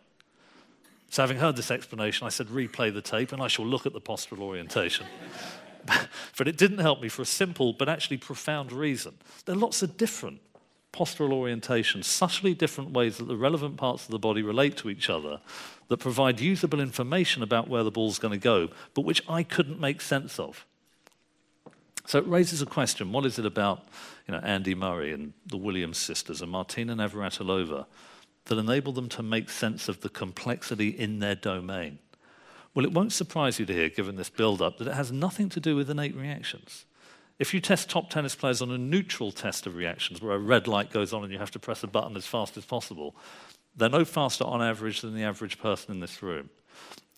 So, 1.11 1.23
having 1.23 1.37
heard 1.37 1.55
this 1.55 1.71
explanation, 1.71 2.27
I 2.27 2.31
said, 2.31 2.49
replay 2.49 2.93
the 2.93 3.01
tape 3.01 3.31
and 3.33 3.41
I 3.41 3.47
shall 3.47 3.67
look 3.67 3.87
at 3.87 3.93
the 3.93 4.01
postural 4.01 4.41
orientation. 4.41 5.07
but 6.37 6.49
it 6.49 6.57
didn't 6.57 6.79
help 6.79 7.01
me 7.01 7.09
for 7.09 7.23
a 7.23 7.27
simple 7.27 7.73
but 7.73 7.89
actually 7.89 8.17
profound 8.17 8.73
reason. 8.73 9.15
There 9.45 9.55
are 9.55 9.59
lots 9.59 9.83
of 9.83 9.97
different 9.97 10.41
postural 10.93 11.31
orientations, 11.31 12.05
subtly 12.05 12.55
different 12.55 12.93
ways 12.93 13.19
that 13.19 13.25
the 13.25 13.37
relevant 13.37 13.77
parts 13.77 14.05
of 14.05 14.11
the 14.11 14.19
body 14.19 14.43
relate 14.43 14.77
to 14.79 14.89
each 14.89 15.11
other 15.11 15.41
that 15.89 15.99
provide 15.99 16.41
usable 16.41 16.81
information 16.81 17.43
about 17.43 17.69
where 17.69 17.83
the 17.83 17.91
ball's 17.91 18.19
going 18.19 18.33
to 18.33 18.39
go, 18.39 18.69
but 18.95 19.03
which 19.03 19.23
I 19.29 19.43
couldn't 19.43 19.81
make 19.81 20.01
sense 20.01 20.39
of. 20.39 20.65
So 22.07 22.19
it 22.19 22.27
raises 22.27 22.61
a 22.61 22.67
question 22.67 23.13
what 23.13 23.27
is 23.27 23.39
it 23.39 23.47
about 23.47 23.89
you 24.27 24.33
know, 24.33 24.41
Andy 24.41 24.75
Murray 24.75 25.13
and 25.13 25.33
the 25.47 25.57
Williams 25.57 25.99
sisters 25.99 26.43
and 26.43 26.51
Martina 26.51 26.95
Navratilova 26.95 27.87
that 28.47 28.59
enable 28.59 28.93
them 28.93 29.09
to 29.09 29.23
make 29.23 29.49
sense 29.49 29.89
of 29.89 30.01
the 30.01 30.09
complexity 30.09 30.89
in 30.89 31.19
their 31.21 31.35
domain? 31.35 31.99
Well, 32.75 32.85
it 32.85 32.93
won't 32.93 33.13
surprise 33.13 33.59
you 33.59 33.67
to 33.67 33.73
hear, 33.73 33.89
given 33.89 34.17
this 34.17 34.29
build 34.29 34.61
up, 34.61 34.79
that 34.79 34.89
it 34.89 34.95
has 34.95 35.13
nothing 35.13 35.49
to 35.51 35.61
do 35.61 35.77
with 35.77 35.89
innate 35.89 36.17
reactions. 36.17 36.85
If 37.39 37.55
you 37.55 37.61
test 37.61 37.89
top 37.89 38.11
tennis 38.11 38.35
players 38.35 38.61
on 38.61 38.71
a 38.71 38.79
neutral 38.79 39.33
test 39.33 39.67
of 39.67 39.77
reactions, 39.77 40.21
where 40.21 40.35
a 40.35 40.39
red 40.39 40.69
light 40.69 40.91
goes 40.91 41.13
on 41.13 41.23
and 41.23 41.33
you 41.33 41.39
have 41.39 41.51
to 41.53 41.59
press 41.59 41.83
a 41.83 41.87
button 41.87 42.17
as 42.17 42.27
fast 42.27 42.57
as 42.57 42.65
possible, 42.65 43.15
they're 43.77 43.89
no 43.89 44.05
faster 44.05 44.45
on 44.45 44.63
average 44.63 45.01
than 45.01 45.15
the 45.15 45.23
average 45.23 45.59
person 45.59 45.93
in 45.93 46.01
this 46.01 46.23
room. 46.23 46.51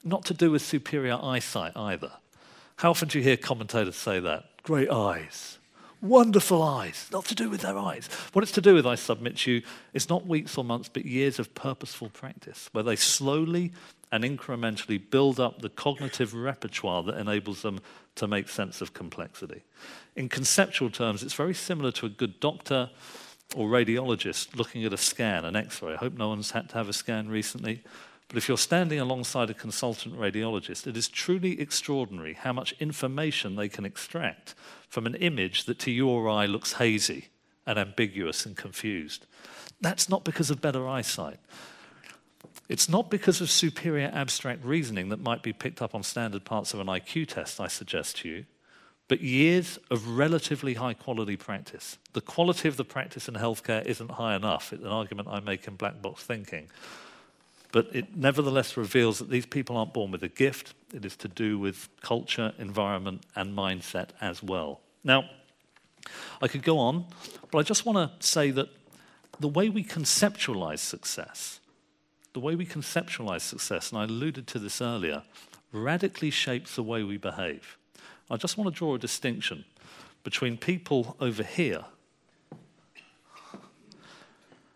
Not 0.05 0.25
to 0.27 0.35
do 0.35 0.51
with 0.51 0.63
superior 0.63 1.19
eyesight 1.21 1.77
either. 1.77 2.13
How 2.77 2.91
often 2.91 3.09
do 3.09 3.19
you 3.19 3.25
hear 3.25 3.37
commentators 3.37 3.97
say 3.97 4.21
that? 4.21 4.45
Great 4.67 4.91
eyes. 4.91 5.59
Wonderful 6.03 6.61
eyes. 6.61 7.09
Not 7.13 7.25
to 7.27 7.37
do 7.37 7.49
with 7.49 7.61
their 7.61 7.79
eyes. 7.79 8.09
What 8.33 8.43
it's 8.43 8.51
to 8.51 8.61
do 8.61 8.75
with, 8.75 8.85
I 8.85 8.97
submit 8.97 9.37
to 9.39 9.53
you, 9.53 9.63
is 9.95 10.09
not 10.09 10.27
weeks 10.27 10.59
or 10.59 10.65
months, 10.65 10.91
but 10.93 11.05
years 11.05 11.39
of 11.39 11.55
purposeful 11.55 12.09
practice, 12.09 12.69
where 12.73 12.83
they 12.83 12.97
slowly 12.97 13.71
and 14.11 14.25
incrementally 14.25 15.01
build 15.09 15.39
up 15.39 15.63
the 15.63 15.69
cognitive 15.69 16.35
repertoire 16.35 17.05
that 17.05 17.17
enables 17.17 17.63
them 17.63 17.79
to 18.17 18.27
make 18.27 18.49
sense 18.49 18.81
of 18.81 18.93
complexity. 18.93 19.63
In 20.17 20.29
conceptual 20.29 20.91
terms, 20.91 21.23
it's 21.23 21.35
very 21.35 21.55
similar 21.55 21.93
to 21.93 22.07
a 22.07 22.09
good 22.09 22.41
doctor 22.41 22.91
or 23.55 23.69
radiologist 23.69 24.57
looking 24.57 24.85
at 24.85 24.93
a 24.93 24.97
scan, 24.97 25.45
an 25.45 25.55
x 25.55 25.81
ray. 25.81 25.93
I 25.93 25.97
hope 25.97 26.15
no 26.15 26.27
one's 26.27 26.51
had 26.51 26.71
to 26.71 26.75
have 26.75 26.89
a 26.89 26.93
scan 26.93 27.29
recently. 27.29 27.85
But 28.29 28.39
if 28.39 28.49
you're 28.49 28.59
standing 28.59 28.99
alongside 28.99 29.51
a 29.51 29.55
consultant 29.55 30.19
radiologist, 30.19 30.87
it 30.87 30.97
is 30.97 31.09
truly 31.09 31.61
extraordinary 31.61 32.35
how 32.35 32.53
much 32.53 32.75
information 32.81 33.55
they 33.55 33.69
can 33.69 33.85
extract 33.85 34.55
from 34.89 35.07
an 35.07 35.15
image 35.15 35.65
that 35.65 35.79
to 35.81 35.93
your 35.93 36.29
eye 36.29 36.47
looks 36.47 36.75
hazy 36.75 37.29
and 37.67 37.79
ambiguous 37.79 38.45
and 38.45 38.57
confused. 38.57 39.27
That's 39.81 40.09
not 40.09 40.25
because 40.25 40.51
of 40.51 40.61
better 40.61 40.89
eyesight. 40.89 41.39
It's 42.69 42.89
not 42.89 43.11
because 43.11 43.41
of 43.41 43.51
superior 43.51 44.11
abstract 44.13 44.65
reasoning 44.65 45.11
that 45.11 45.21
might 45.21 45.43
be 45.43 45.53
picked 45.53 45.81
up 45.81 45.95
on 45.95 46.03
standard 46.03 46.45
parts 46.45 46.75
of 46.75 46.81
an 46.81 46.89
IQ 46.89 47.29
test, 47.29 47.61
I 47.61 47.69
suggest 47.69 48.19
to 48.19 48.29
you, 48.29 48.47
but 49.09 49.21
years 49.21 49.79
of 49.89 50.19
relatively 50.19 50.75
high 50.75 50.95
quality 50.95 51.37
practice. 51.37 51.99
The 52.13 52.21
quality 52.21 52.67
of 52.67 52.77
the 52.77 52.85
practice 52.85 53.29
in 53.29 53.35
healthcare 53.35 53.85
isn't 53.85 54.13
high 54.13 54.35
enough. 54.35 54.73
It's 54.73 54.83
an 54.83 54.89
argument 54.89 55.29
I 55.31 55.39
make 55.39 55.69
in 55.69 55.77
black 55.77 56.03
box 56.03 56.25
thinking. 56.25 56.69
But 57.77 57.95
it 57.95 58.17
nevertheless 58.17 58.79
reveals 58.79 59.19
that 59.19 59.29
these 59.29 59.45
people 59.45 59.77
aren't 59.77 59.93
born 59.93 60.11
with 60.11 60.23
a 60.23 60.31
gift. 60.31 60.73
It 60.95 61.05
is 61.05 61.15
to 61.17 61.29
do 61.29 61.59
with 61.59 61.91
culture, 62.01 62.55
environment, 62.59 63.27
and 63.35 63.55
mindset 63.55 64.13
as 64.19 64.43
well. 64.43 64.81
Now, 65.05 65.29
I 66.41 66.49
could 66.49 66.63
go 66.63 66.79
on, 66.79 67.05
but 67.51 67.59
I 67.59 67.63
just 67.63 67.85
want 67.85 67.99
to 67.99 68.27
say 68.27 68.51
that 68.51 68.71
the 69.41 69.49
way 69.49 69.69
we 69.69 69.85
conceptualize 69.85 70.79
success, 70.79 71.61
the 72.33 72.41
way 72.41 72.55
we 72.55 72.65
conceptualize 72.65 73.43
success, 73.43 73.93
and 73.93 74.01
I 74.01 74.05
alluded 74.05 74.47
to 74.47 74.59
this 74.59 74.81
earlier, 74.81 75.23
radically 75.71 76.31
shapes 76.31 76.77
the 76.77 76.83
way 76.83 77.03
we 77.03 77.19
behave. 77.19 77.77
I 78.31 78.39
just 78.39 78.57
want 78.57 78.73
to 78.73 78.79
draw 78.79 78.95
a 78.95 78.99
distinction 78.99 79.67
between 80.25 80.57
people 80.57 81.15
over 81.21 81.43
here 81.43 81.85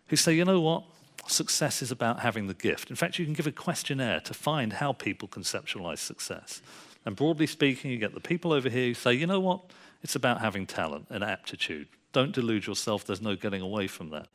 who 0.05 0.15
say, 0.15 0.35
you 0.35 0.45
know 0.45 0.61
what, 0.61 0.83
success 1.31 1.81
is 1.81 1.91
about 1.91 2.19
having 2.19 2.47
the 2.47 2.53
gift. 2.53 2.89
In 2.89 2.95
fact, 2.95 3.19
you 3.19 3.25
can 3.25 3.33
give 3.33 3.47
a 3.47 3.51
questionnaire 3.51 4.19
to 4.21 4.33
find 4.33 4.73
how 4.73 4.93
people 4.93 5.27
conceptualize 5.27 5.99
success. 5.99 6.61
And 7.05 7.15
broadly 7.15 7.47
speaking, 7.47 7.91
you 7.91 7.97
get 7.97 8.13
the 8.13 8.19
people 8.19 8.53
over 8.53 8.69
here 8.69 8.87
who 8.87 8.93
say, 8.93 9.13
you 9.13 9.27
know 9.27 9.39
what, 9.39 9.61
it's 10.03 10.15
about 10.15 10.41
having 10.41 10.65
talent 10.65 11.07
and 11.09 11.23
aptitude. 11.23 11.87
Don't 12.13 12.33
delude 12.33 12.67
yourself, 12.67 13.05
there's 13.05 13.21
no 13.21 13.35
getting 13.35 13.61
away 13.61 13.87
from 13.87 14.09
that. 14.09 14.27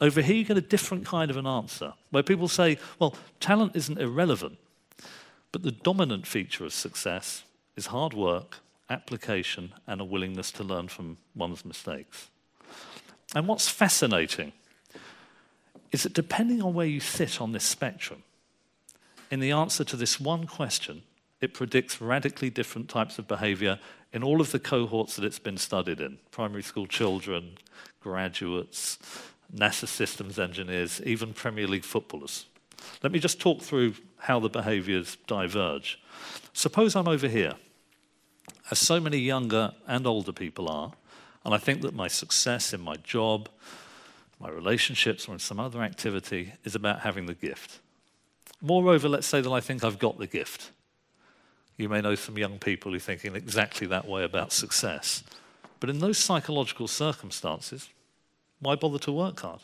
Over 0.00 0.22
here, 0.22 0.36
you 0.36 0.44
get 0.44 0.56
a 0.56 0.62
different 0.62 1.04
kind 1.04 1.30
of 1.30 1.36
an 1.36 1.46
answer 1.46 1.92
where 2.10 2.22
people 2.22 2.48
say, 2.48 2.78
well, 2.98 3.16
talent 3.40 3.74
isn't 3.74 3.98
irrelevant, 3.98 4.58
but 5.50 5.62
the 5.62 5.72
dominant 5.72 6.26
feature 6.26 6.64
of 6.64 6.72
success 6.72 7.42
is 7.76 7.86
hard 7.86 8.14
work, 8.14 8.58
application, 8.88 9.72
and 9.86 10.00
a 10.00 10.04
willingness 10.04 10.52
to 10.52 10.62
learn 10.62 10.86
from 10.88 11.18
one's 11.34 11.64
mistakes. 11.64 12.30
And 13.34 13.48
what's 13.48 13.68
fascinating 13.68 14.52
is 15.96 16.02
that 16.02 16.12
depending 16.12 16.60
on 16.60 16.74
where 16.74 16.86
you 16.86 17.00
sit 17.00 17.40
on 17.40 17.52
this 17.52 17.64
spectrum, 17.64 18.22
in 19.30 19.40
the 19.40 19.50
answer 19.50 19.82
to 19.82 19.96
this 19.96 20.20
one 20.20 20.46
question, 20.46 21.02
it 21.40 21.54
predicts 21.54 22.02
radically 22.02 22.50
different 22.50 22.90
types 22.90 23.18
of 23.18 23.26
behavior 23.26 23.78
in 24.12 24.22
all 24.22 24.42
of 24.42 24.52
the 24.52 24.58
cohorts 24.58 25.16
that 25.16 25.24
it's 25.24 25.38
been 25.38 25.56
studied 25.56 25.98
in 25.98 26.18
primary 26.30 26.62
school 26.62 26.86
children, 26.86 27.56
graduates, 28.00 28.98
NASA 29.54 29.88
systems 29.88 30.38
engineers, 30.38 31.00
even 31.06 31.32
Premier 31.32 31.66
League 31.66 31.82
footballers. 31.82 32.44
Let 33.02 33.10
me 33.10 33.18
just 33.18 33.40
talk 33.40 33.62
through 33.62 33.94
how 34.18 34.38
the 34.38 34.50
behaviors 34.50 35.16
diverge. 35.26 35.98
Suppose 36.52 36.94
I'm 36.94 37.08
over 37.08 37.26
here, 37.26 37.54
as 38.70 38.78
so 38.78 39.00
many 39.00 39.16
younger 39.16 39.72
and 39.86 40.06
older 40.06 40.32
people 40.32 40.68
are, 40.68 40.92
and 41.42 41.54
I 41.54 41.58
think 41.58 41.80
that 41.80 41.94
my 41.94 42.08
success 42.08 42.74
in 42.74 42.82
my 42.82 42.96
job, 42.96 43.48
my 44.40 44.48
relationships, 44.48 45.28
or 45.28 45.32
in 45.32 45.38
some 45.38 45.58
other 45.58 45.82
activity 45.82 46.52
is 46.64 46.74
about 46.74 47.00
having 47.00 47.26
the 47.26 47.34
gift. 47.34 47.80
Moreover, 48.60 49.08
let's 49.08 49.26
say 49.26 49.40
that 49.40 49.50
I 49.50 49.60
think 49.60 49.84
I've 49.84 49.98
got 49.98 50.18
the 50.18 50.26
gift. 50.26 50.70
You 51.76 51.88
may 51.88 52.00
know 52.00 52.14
some 52.14 52.38
young 52.38 52.58
people 52.58 52.92
who 52.92 52.98
think 52.98 53.24
in 53.24 53.36
exactly 53.36 53.86
that 53.88 54.06
way 54.06 54.24
about 54.24 54.52
success. 54.52 55.22
But 55.78 55.90
in 55.90 55.98
those 55.98 56.18
psychological 56.18 56.88
circumstances, 56.88 57.88
why 58.60 58.76
bother 58.76 58.98
to 59.00 59.12
work 59.12 59.40
hard? 59.40 59.60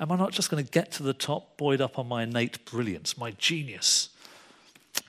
Am 0.00 0.12
I 0.12 0.16
not 0.16 0.32
just 0.32 0.50
going 0.50 0.64
to 0.64 0.70
get 0.70 0.92
to 0.92 1.02
the 1.02 1.12
top, 1.12 1.56
buoyed 1.56 1.80
up 1.80 1.98
on 1.98 2.08
my 2.08 2.22
innate 2.22 2.64
brilliance, 2.64 3.16
my 3.16 3.32
genius? 3.32 4.10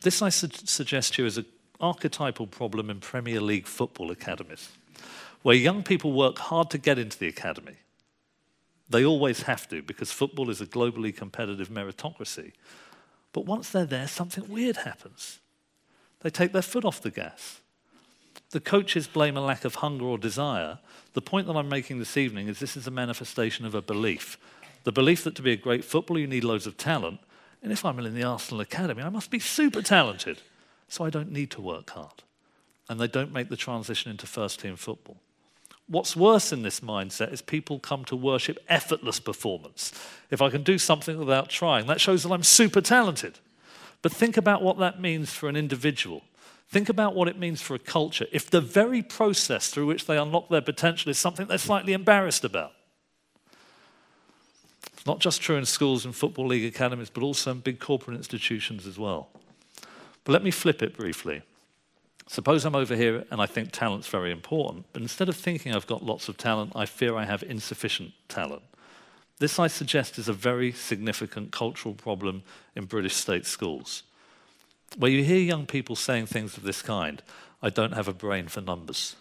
This, 0.01 0.21
I 0.21 0.29
su- 0.29 0.49
suggest 0.65 1.15
to 1.15 1.23
you, 1.23 1.27
is 1.27 1.37
an 1.37 1.45
archetypal 1.79 2.47
problem 2.47 2.89
in 2.89 2.99
Premier 2.99 3.41
League 3.41 3.67
football 3.67 4.11
academies, 4.11 4.69
where 5.41 5.55
young 5.55 5.83
people 5.83 6.11
work 6.11 6.37
hard 6.37 6.69
to 6.71 6.77
get 6.77 6.97
into 6.97 7.17
the 7.17 7.27
academy. 7.27 7.77
They 8.89 9.05
always 9.05 9.43
have 9.43 9.67
to, 9.69 9.81
because 9.81 10.11
football 10.11 10.49
is 10.49 10.61
a 10.61 10.65
globally 10.65 11.15
competitive 11.15 11.69
meritocracy. 11.69 12.53
But 13.33 13.45
once 13.45 13.69
they're 13.69 13.85
there, 13.85 14.07
something 14.07 14.49
weird 14.49 14.77
happens. 14.77 15.39
They 16.21 16.29
take 16.29 16.51
their 16.51 16.63
foot 16.63 16.85
off 16.85 17.01
the 17.01 17.11
gas. 17.11 17.61
The 18.51 18.59
coaches 18.59 19.07
blame 19.07 19.37
a 19.37 19.41
lack 19.41 19.63
of 19.63 19.75
hunger 19.75 20.05
or 20.05 20.17
desire. 20.17 20.79
The 21.13 21.21
point 21.21 21.45
that 21.47 21.55
I'm 21.55 21.69
making 21.69 21.99
this 21.99 22.17
evening 22.17 22.47
is 22.47 22.59
this 22.59 22.75
is 22.75 22.87
a 22.87 22.91
manifestation 22.91 23.65
of 23.65 23.75
a 23.75 23.81
belief. 23.81 24.37
The 24.85 24.91
belief 24.91 25.23
that 25.23 25.35
to 25.35 25.41
be 25.43 25.51
a 25.51 25.57
great 25.57 25.85
footballer, 25.85 26.21
you 26.21 26.27
need 26.27 26.43
loads 26.43 26.65
of 26.65 26.77
talent. 26.77 27.19
And 27.61 27.71
if 27.71 27.85
I'm 27.85 27.99
in 27.99 28.15
the 28.15 28.23
Arsenal 28.23 28.61
Academy, 28.61 29.03
I 29.03 29.09
must 29.09 29.29
be 29.29 29.39
super 29.39 29.81
talented. 29.81 30.41
So 30.87 31.05
I 31.05 31.11
don't 31.11 31.31
need 31.31 31.51
to 31.51 31.61
work 31.61 31.91
hard. 31.91 32.23
And 32.89 32.99
they 32.99 33.07
don't 33.07 33.31
make 33.31 33.49
the 33.49 33.55
transition 33.55 34.09
into 34.09 34.25
first 34.25 34.59
team 34.59 34.75
football. 34.75 35.17
What's 35.89 36.15
worse 36.15 36.53
in 36.53 36.61
this 36.61 36.81
mindset 36.81 37.33
is 37.33 37.41
people 37.41 37.79
come 37.79 38.05
to 38.05 38.15
worship 38.15 38.59
effortless 38.69 39.19
performance. 39.19 39.91
If 40.29 40.39
I 40.39 40.51
can 40.51 40.61
do 40.61 40.77
something 40.77 41.17
without 41.17 41.49
trying, 41.49 41.87
that 41.87 41.99
shows 41.99 42.21
that 42.23 42.31
I'm 42.31 42.43
super 42.43 42.79
talented. 42.79 43.39
But 44.03 44.11
think 44.11 44.37
about 44.37 44.61
what 44.61 44.77
that 44.77 45.01
means 45.01 45.33
for 45.33 45.49
an 45.49 45.55
individual. 45.55 46.21
Think 46.69 46.89
about 46.89 47.15
what 47.15 47.27
it 47.27 47.39
means 47.39 47.59
for 47.63 47.73
a 47.73 47.79
culture 47.79 48.27
if 48.31 48.51
the 48.51 48.61
very 48.61 49.01
process 49.01 49.69
through 49.69 49.87
which 49.87 50.05
they 50.05 50.19
unlock 50.19 50.49
their 50.49 50.61
potential 50.61 51.09
is 51.09 51.17
something 51.17 51.47
they're 51.47 51.57
slightly 51.57 51.93
embarrassed 51.93 52.45
about. 52.45 52.73
It's 54.93 55.07
not 55.07 55.17
just 55.19 55.41
true 55.41 55.55
in 55.55 55.65
schools 55.65 56.05
and 56.05 56.15
football 56.15 56.45
league 56.45 56.65
academies, 56.65 57.09
but 57.09 57.23
also 57.23 57.49
in 57.49 57.61
big 57.61 57.79
corporate 57.79 58.15
institutions 58.15 58.85
as 58.85 58.99
well. 58.99 59.29
But 60.23 60.33
let 60.33 60.43
me 60.43 60.51
flip 60.51 60.83
it 60.83 60.95
briefly. 60.95 61.41
Suppose 62.29 62.63
I'm 62.63 62.75
over 62.75 62.95
here 62.95 63.25
and 63.31 63.41
I 63.41 63.47
think 63.47 63.71
talent's 63.71 64.07
very 64.07 64.31
important, 64.31 64.85
but 64.93 65.01
instead 65.01 65.29
of 65.29 65.35
thinking 65.35 65.73
I've 65.73 65.87
got 65.87 66.05
lots 66.05 66.29
of 66.29 66.37
talent, 66.37 66.73
I 66.75 66.85
fear 66.85 67.15
I 67.15 67.25
have 67.25 67.41
insufficient 67.41 68.11
talent. 68.27 68.61
This, 69.39 69.57
I 69.57 69.65
suggest, 69.65 70.19
is 70.19 70.29
a 70.29 70.33
very 70.33 70.71
significant 70.71 71.51
cultural 71.51 71.95
problem 71.95 72.43
in 72.75 72.85
British 72.85 73.15
state 73.15 73.47
schools, 73.47 74.03
where 74.95 75.09
you 75.09 75.23
hear 75.23 75.39
young 75.39 75.65
people 75.65 75.95
saying 75.95 76.27
things 76.27 76.55
of 76.55 76.61
this 76.61 76.83
kind 76.83 77.23
I 77.63 77.71
don't 77.71 77.93
have 77.93 78.07
a 78.07 78.13
brain 78.13 78.47
for 78.47 78.61
numbers. 78.61 79.15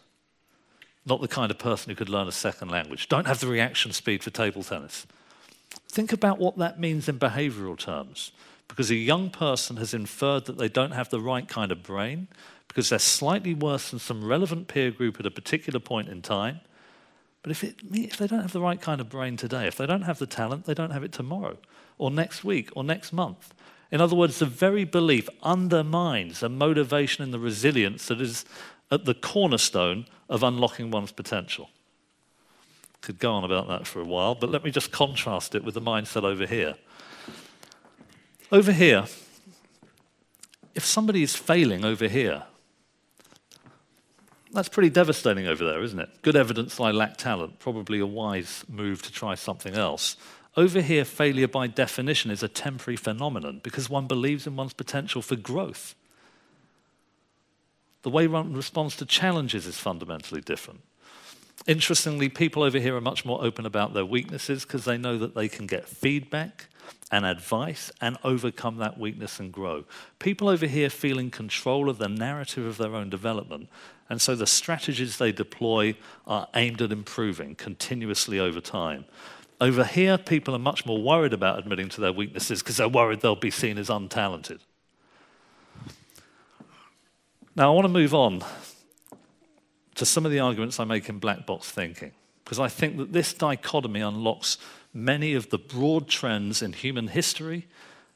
Not 1.07 1.23
the 1.23 1.29
kind 1.29 1.50
of 1.50 1.59
person 1.59 1.88
who 1.88 1.97
could 1.97 2.11
learn 2.11 2.29
a 2.29 2.33
second 2.33 2.71
language. 2.71 3.09
Don't 3.09 3.27
have 3.27 3.41
the 3.41 3.47
reaction 3.47 3.93
speed 3.93 4.23
for 4.23 4.29
table 4.29 4.62
tennis. 4.62 5.07
Think 5.88 6.12
about 6.12 6.38
what 6.38 6.59
that 6.59 6.79
means 6.79 7.09
in 7.09 7.19
behavioral 7.19 7.79
terms. 7.79 8.33
Because 8.69 8.91
a 8.91 8.97
young 8.97 9.31
person 9.31 9.79
has 9.79 9.95
inferred 9.95 10.45
that 10.45 10.59
they 10.59 10.69
don't 10.69 10.93
have 10.93 11.09
the 11.09 11.21
right 11.21 11.49
kind 11.49 11.73
of 11.73 11.83
brain, 11.83 12.29
because 12.69 12.91
they're 12.91 12.99
slightly 12.99 13.55
worse 13.55 13.91
than 13.91 13.99
some 13.99 14.25
relevant 14.25 14.69
peer 14.69 14.91
group 14.91 15.19
at 15.19 15.27
a 15.27 15.31
particular 15.31 15.81
point 15.81 16.09
in 16.09 16.23
time, 16.23 16.61
but 17.43 17.51
if, 17.51 17.65
it, 17.65 17.77
if 17.93 18.17
they 18.17 18.27
don't 18.27 18.43
have 18.43 18.53
the 18.53 18.61
right 18.61 18.81
kind 18.81 19.01
of 19.01 19.09
brain 19.09 19.37
today, 19.37 19.67
if 19.67 19.77
they 19.77 19.87
don't 19.87 20.03
have 20.03 20.19
the 20.19 20.27
talent, 20.27 20.65
they 20.65 20.75
don't 20.75 20.91
have 20.91 21.05
it 21.05 21.13
tomorrow, 21.13 21.57
or 21.97 22.11
next 22.11 22.45
week, 22.45 22.71
or 22.77 22.85
next 22.85 23.13
month. 23.13 23.55
In 23.91 24.01
other 24.01 24.15
words, 24.15 24.39
the 24.39 24.47
very 24.47 24.85
belief 24.85 25.29
undermines 25.43 26.41
the 26.41 26.49
motivation 26.49 27.25
and 27.25 27.33
the 27.33 27.39
resilience 27.39 28.09
that 28.09 28.21
is 28.21 28.45
at 28.91 29.05
the 29.05 29.15
cornerstone 29.15 30.07
of 30.29 30.43
unlocking 30.43 30.91
one's 30.91 31.13
potential. 31.13 31.71
Could 33.01 33.19
go 33.19 33.33
on 33.33 33.45
about 33.45 33.69
that 33.69 33.87
for 33.87 34.01
a 34.01 34.05
while, 34.05 34.35
but 34.35 34.51
let 34.51 34.65
me 34.65 34.71
just 34.71 34.93
contrast 34.93 35.55
it 35.55 35.65
with 35.65 35.75
the 35.75 35.81
mindset 35.81 36.25
over 36.25 36.47
here. 36.47 36.75
Over 38.51 38.73
here, 38.73 39.05
if 40.75 40.85
somebody 40.85 41.23
is 41.23 41.35
failing 41.35 41.85
over 41.85 42.09
here, 42.09 42.45
that's 44.52 44.69
pretty 44.69 44.90
devastating 44.90 45.47
over 45.47 45.64
there, 45.64 45.83
isn't 45.83 45.99
it? 45.99 46.09
Good 46.23 46.37
evidence 46.37 46.76
that 46.76 46.83
I 46.85 46.90
lack 46.90 47.17
talent, 47.17 47.59
probably 47.59 47.99
a 47.99 48.07
wise 48.07 48.64
move 48.69 49.02
to 49.02 49.12
try 49.12 49.35
something 49.35 49.75
else. 49.75 50.17
Over 50.57 50.81
here, 50.81 51.05
failure 51.05 51.49
by 51.49 51.67
definition 51.67 52.31
is 52.31 52.43
a 52.43 52.49
temporary 52.49 52.97
phenomenon 52.97 53.61
because 53.62 53.88
one 53.88 54.07
believes 54.07 54.47
in 54.47 54.57
one's 54.57 54.73
potential 54.73 55.23
for 55.23 55.37
growth. 55.37 55.95
The 58.02 58.11
way 58.11 58.26
one 58.26 58.55
responds 58.55 58.97
to 58.97 59.07
challenges 59.07 59.67
is 59.67 59.76
fundamentally 59.76 60.40
different. 60.40 60.81
Interestingly, 61.67 62.28
people 62.28 62.62
over 62.62 62.78
here 62.78 62.97
are 62.97 63.00
much 63.00 63.25
more 63.25 63.45
open 63.45 63.67
about 63.67 63.93
their 63.93 64.05
weaknesses 64.05 64.64
because 64.64 64.85
they 64.85 64.97
know 64.97 65.19
that 65.19 65.35
they 65.35 65.49
can 65.49 65.67
get 65.67 65.87
feedback 65.87 66.67
and 67.11 67.26
advice 67.26 67.90
and 68.00 68.17
overcome 68.25 68.76
that 68.78 68.99
weakness 68.99 69.40
and 69.40 69.52
grow. 69.52 69.85
People 70.19 70.49
over 70.49 70.67
here 70.67 70.88
feel 70.90 71.19
in 71.19 71.31
control 71.31 71.88
of 71.88 71.99
the 71.99 72.09
narrative 72.09 72.64
of 72.64 72.78
their 72.78 72.95
own 72.95 73.11
development, 73.11 73.69
and 74.09 74.21
so 74.21 74.35
the 74.35 74.47
strategies 74.47 75.19
they 75.19 75.33
deploy 75.33 75.95
are 76.27 76.49
aimed 76.55 76.81
at 76.81 76.93
improving 76.93 77.55
continuously 77.55 78.38
over 78.41 78.61
time. 78.61 79.05
Over 79.61 79.85
here, 79.85 80.17
people 80.19 80.55
are 80.55 80.61
much 80.61 80.87
more 80.87 81.03
worried 81.03 81.33
about 81.33 81.59
admitting 81.59 81.88
to 81.91 82.00
their 82.00 82.12
weaknesses 82.12 82.62
because 82.62 82.77
they're 82.77 82.88
worried 82.88 83.21
they'll 83.21 83.37
be 83.37 83.50
seen 83.50 83.77
as 83.77 83.88
untalented. 83.88 84.61
Now, 87.57 87.73
I 87.73 87.75
want 87.75 87.87
to 87.87 87.93
move 87.93 88.15
on 88.15 88.45
to 89.97 90.07
some 90.07 90.25
of 90.25 90.31
the 90.31 90.38
arguments 90.38 90.79
I 90.79 90.85
make 90.85 91.09
in 91.09 91.19
black 91.19 91.45
box 91.45 91.71
thinking, 91.71 92.12
because 92.45 92.61
I 92.61 92.69
think 92.69 92.97
that 92.99 93.12
this 93.12 93.35
dichotomy 93.35 94.00
unlocks 94.00 94.59
many 94.95 95.35
of 95.35 95.50
the 95.50 95.59
broad 95.59 96.09
trends 96.09 96.62
in 96.62 96.73
human 96.73 97.09
history 97.09 97.67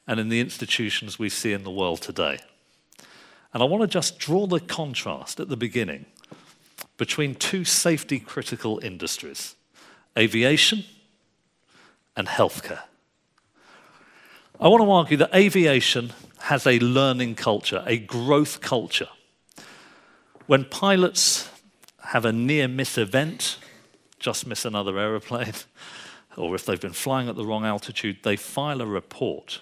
and 0.07 0.21
in 0.21 0.29
the 0.29 0.41
institutions 0.41 1.19
we 1.19 1.29
see 1.29 1.53
in 1.53 1.65
the 1.65 1.71
world 1.71 2.01
today. 2.01 2.39
And 3.53 3.63
I 3.63 3.67
want 3.67 3.83
to 3.83 3.87
just 3.87 4.19
draw 4.19 4.47
the 4.47 4.61
contrast 4.61 5.41
at 5.41 5.49
the 5.49 5.57
beginning 5.57 6.07
between 6.97 7.35
two 7.35 7.65
safety 7.65 8.19
critical 8.19 8.81
industries 8.83 9.57
aviation 10.19 10.85
and 12.17 12.29
healthcare. 12.29 12.83
I 14.61 14.69
want 14.69 14.83
to 14.83 14.91
argue 14.91 15.17
that 15.17 15.35
aviation 15.35 16.13
has 16.39 16.67
a 16.67 16.79
learning 16.79 17.35
culture, 17.35 17.83
a 17.87 17.99
growth 17.99 18.61
culture. 18.61 19.09
When 20.47 20.65
pilots 20.65 21.49
have 22.07 22.25
a 22.25 22.33
near 22.33 22.69
miss 22.69 22.99
event, 22.99 23.59
just 24.19 24.47
miss 24.47 24.65
another 24.65 24.99
aeroplane, 24.99 25.55
or 26.37 26.55
if 26.55 26.67
they've 26.67 26.81
been 26.81 26.93
flying 26.93 27.29
at 27.29 27.37
the 27.37 27.45
wrong 27.45 27.65
altitude, 27.65 28.19
they 28.23 28.37
file 28.37 28.81
a 28.81 28.87
report. 28.87 29.61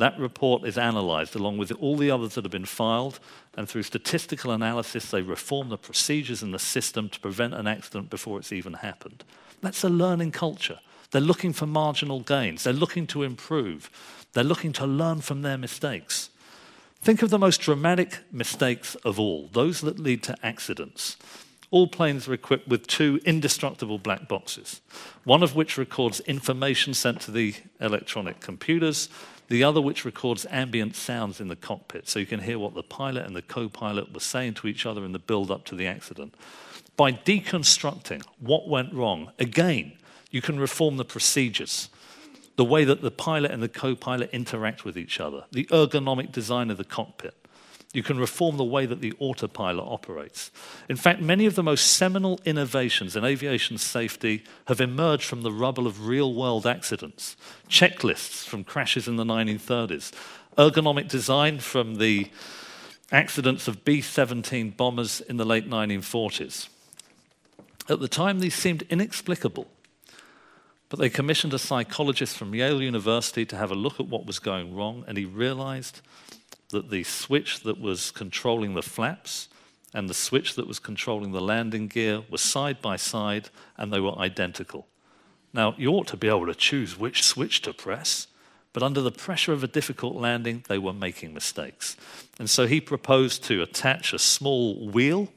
That 0.00 0.18
report 0.18 0.64
is 0.64 0.78
analysed 0.78 1.34
along 1.34 1.58
with 1.58 1.70
all 1.72 1.94
the 1.94 2.10
others 2.10 2.34
that 2.34 2.44
have 2.46 2.50
been 2.50 2.64
filed, 2.64 3.20
and 3.54 3.68
through 3.68 3.82
statistical 3.82 4.50
analysis, 4.50 5.10
they 5.10 5.20
reform 5.20 5.68
the 5.68 5.76
procedures 5.76 6.42
in 6.42 6.52
the 6.52 6.58
system 6.58 7.10
to 7.10 7.20
prevent 7.20 7.52
an 7.52 7.66
accident 7.66 8.08
before 8.08 8.38
it's 8.38 8.50
even 8.50 8.72
happened. 8.72 9.24
That's 9.60 9.84
a 9.84 9.90
learning 9.90 10.32
culture. 10.32 10.78
They're 11.10 11.20
looking 11.20 11.52
for 11.52 11.66
marginal 11.66 12.20
gains, 12.20 12.64
they're 12.64 12.72
looking 12.72 13.06
to 13.08 13.22
improve, 13.22 13.90
they're 14.32 14.42
looking 14.42 14.72
to 14.74 14.86
learn 14.86 15.20
from 15.20 15.42
their 15.42 15.58
mistakes. 15.58 16.30
Think 17.02 17.20
of 17.20 17.28
the 17.28 17.38
most 17.38 17.60
dramatic 17.60 18.20
mistakes 18.32 18.94
of 19.04 19.20
all, 19.20 19.50
those 19.52 19.82
that 19.82 19.98
lead 19.98 20.22
to 20.22 20.36
accidents. 20.42 21.18
All 21.70 21.88
planes 21.88 22.26
are 22.26 22.32
equipped 22.32 22.68
with 22.68 22.86
two 22.86 23.20
indestructible 23.26 23.98
black 23.98 24.28
boxes, 24.28 24.80
one 25.24 25.42
of 25.42 25.54
which 25.54 25.76
records 25.76 26.20
information 26.20 26.94
sent 26.94 27.20
to 27.22 27.30
the 27.30 27.54
electronic 27.80 28.40
computers, 28.40 29.10
the 29.50 29.64
other 29.64 29.80
which 29.80 30.04
records 30.04 30.46
ambient 30.48 30.94
sounds 30.94 31.40
in 31.40 31.48
the 31.48 31.56
cockpit, 31.56 32.08
so 32.08 32.20
you 32.20 32.24
can 32.24 32.40
hear 32.40 32.56
what 32.56 32.74
the 32.74 32.84
pilot 32.84 33.26
and 33.26 33.34
the 33.34 33.42
co 33.42 33.68
pilot 33.68 34.14
were 34.14 34.20
saying 34.20 34.54
to 34.54 34.68
each 34.68 34.86
other 34.86 35.04
in 35.04 35.10
the 35.10 35.18
build 35.18 35.50
up 35.50 35.64
to 35.66 35.74
the 35.74 35.88
accident. 35.88 36.34
By 36.96 37.12
deconstructing 37.12 38.22
what 38.38 38.68
went 38.68 38.94
wrong, 38.94 39.32
again, 39.40 39.92
you 40.30 40.40
can 40.40 40.60
reform 40.60 40.98
the 40.98 41.04
procedures, 41.04 41.88
the 42.54 42.64
way 42.64 42.84
that 42.84 43.02
the 43.02 43.10
pilot 43.10 43.50
and 43.50 43.60
the 43.60 43.68
co 43.68 43.96
pilot 43.96 44.30
interact 44.32 44.84
with 44.84 44.96
each 44.96 45.18
other, 45.18 45.44
the 45.50 45.64
ergonomic 45.66 46.30
design 46.30 46.70
of 46.70 46.76
the 46.76 46.84
cockpit. 46.84 47.34
You 47.92 48.04
can 48.04 48.20
reform 48.20 48.56
the 48.56 48.64
way 48.64 48.86
that 48.86 49.00
the 49.00 49.14
autopilot 49.18 49.84
operates. 49.84 50.52
In 50.88 50.96
fact, 50.96 51.20
many 51.20 51.46
of 51.46 51.56
the 51.56 51.62
most 51.62 51.94
seminal 51.94 52.40
innovations 52.44 53.16
in 53.16 53.24
aviation 53.24 53.78
safety 53.78 54.44
have 54.66 54.80
emerged 54.80 55.24
from 55.24 55.42
the 55.42 55.50
rubble 55.50 55.88
of 55.88 56.06
real 56.06 56.32
world 56.32 56.68
accidents. 56.68 57.36
Checklists 57.68 58.46
from 58.46 58.62
crashes 58.62 59.08
in 59.08 59.16
the 59.16 59.24
1930s, 59.24 60.12
ergonomic 60.56 61.08
design 61.08 61.58
from 61.58 61.96
the 61.96 62.30
accidents 63.10 63.66
of 63.66 63.84
B 63.84 64.00
17 64.00 64.70
bombers 64.70 65.20
in 65.22 65.36
the 65.36 65.44
late 65.44 65.68
1940s. 65.68 66.68
At 67.88 67.98
the 67.98 68.06
time, 68.06 68.38
these 68.38 68.54
seemed 68.54 68.82
inexplicable, 68.82 69.66
but 70.90 71.00
they 71.00 71.08
commissioned 71.08 71.54
a 71.54 71.58
psychologist 71.58 72.36
from 72.36 72.54
Yale 72.54 72.80
University 72.80 73.44
to 73.46 73.56
have 73.56 73.72
a 73.72 73.74
look 73.74 73.98
at 73.98 74.06
what 74.06 74.26
was 74.26 74.38
going 74.38 74.76
wrong, 74.76 75.04
and 75.08 75.18
he 75.18 75.24
realized 75.24 76.02
that 76.70 76.90
the 76.90 77.04
switch 77.04 77.60
that 77.60 77.80
was 77.80 78.10
controlling 78.10 78.74
the 78.74 78.82
flaps 78.82 79.48
and 79.92 80.08
the 80.08 80.14
switch 80.14 80.54
that 80.54 80.66
was 80.66 80.78
controlling 80.78 81.32
the 81.32 81.40
landing 81.40 81.88
gear 81.88 82.22
were 82.30 82.38
side 82.38 82.80
by 82.80 82.96
side 82.96 83.50
and 83.76 83.92
they 83.92 84.00
were 84.00 84.16
identical. 84.18 84.86
Now, 85.52 85.74
you 85.76 85.90
ought 85.90 86.06
to 86.08 86.16
be 86.16 86.28
able 86.28 86.46
to 86.46 86.54
choose 86.54 86.98
which 86.98 87.24
switch 87.24 87.62
to 87.62 87.72
press, 87.72 88.28
but 88.72 88.84
under 88.84 89.00
the 89.00 89.10
pressure 89.10 89.52
of 89.52 89.64
a 89.64 89.68
difficult 89.68 90.14
landing, 90.14 90.64
they 90.68 90.78
were 90.78 90.92
making 90.92 91.34
mistakes. 91.34 91.96
And 92.38 92.48
so 92.48 92.66
he 92.66 92.80
proposed 92.80 93.42
to 93.44 93.62
attach 93.62 94.12
a 94.12 94.18
small 94.18 94.88
wheel, 94.88 95.28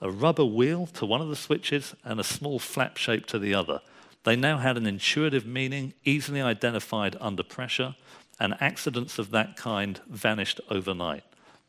a 0.00 0.10
rubber 0.10 0.44
wheel, 0.44 0.86
to 0.94 1.04
one 1.04 1.20
of 1.20 1.28
the 1.28 1.36
switches 1.36 1.94
and 2.04 2.20
a 2.20 2.24
small 2.24 2.60
flap 2.60 2.96
shape 2.96 3.26
to 3.26 3.38
the 3.38 3.52
other. 3.52 3.80
They 4.22 4.36
now 4.36 4.58
had 4.58 4.76
an 4.76 4.86
intuitive 4.86 5.44
meaning, 5.44 5.94
easily 6.04 6.40
identified 6.40 7.16
under 7.20 7.42
pressure, 7.42 7.96
and 8.40 8.54
accidents 8.60 9.18
of 9.18 9.30
that 9.30 9.56
kind 9.56 10.00
vanished 10.08 10.60
overnight. 10.70 11.24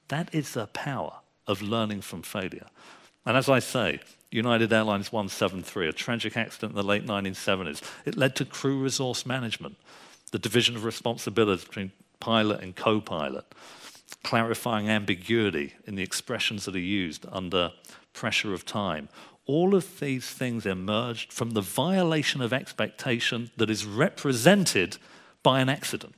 That 0.09 0.33
is 0.33 0.53
the 0.53 0.67
power 0.67 1.19
of 1.47 1.61
learning 1.61 2.01
from 2.01 2.21
failure. 2.21 2.67
And 3.25 3.35
as 3.35 3.49
I 3.49 3.59
say, 3.59 3.99
United 4.31 4.71
Airlines 4.71 5.11
173, 5.11 5.87
a 5.87 5.93
tragic 5.93 6.37
accident 6.37 6.71
in 6.71 6.75
the 6.75 6.83
late 6.83 7.05
1970s, 7.05 7.81
it 8.05 8.17
led 8.17 8.35
to 8.35 8.45
crew 8.45 8.79
resource 8.79 9.25
management, 9.25 9.75
the 10.31 10.39
division 10.39 10.75
of 10.75 10.83
responsibilities 10.83 11.65
between 11.65 11.91
pilot 12.19 12.61
and 12.61 12.75
co 12.75 13.01
pilot, 13.01 13.45
clarifying 14.23 14.87
ambiguity 14.87 15.73
in 15.85 15.95
the 15.95 16.03
expressions 16.03 16.65
that 16.65 16.75
are 16.75 16.79
used 16.79 17.25
under 17.31 17.71
pressure 18.13 18.53
of 18.53 18.65
time. 18.65 19.09
All 19.47 19.73
of 19.73 19.99
these 19.99 20.29
things 20.29 20.67
emerged 20.67 21.33
from 21.33 21.51
the 21.51 21.61
violation 21.61 22.41
of 22.41 22.53
expectation 22.53 23.49
that 23.57 23.71
is 23.71 23.85
represented 23.85 24.97
by 25.41 25.59
an 25.59 25.69
accident 25.69 26.13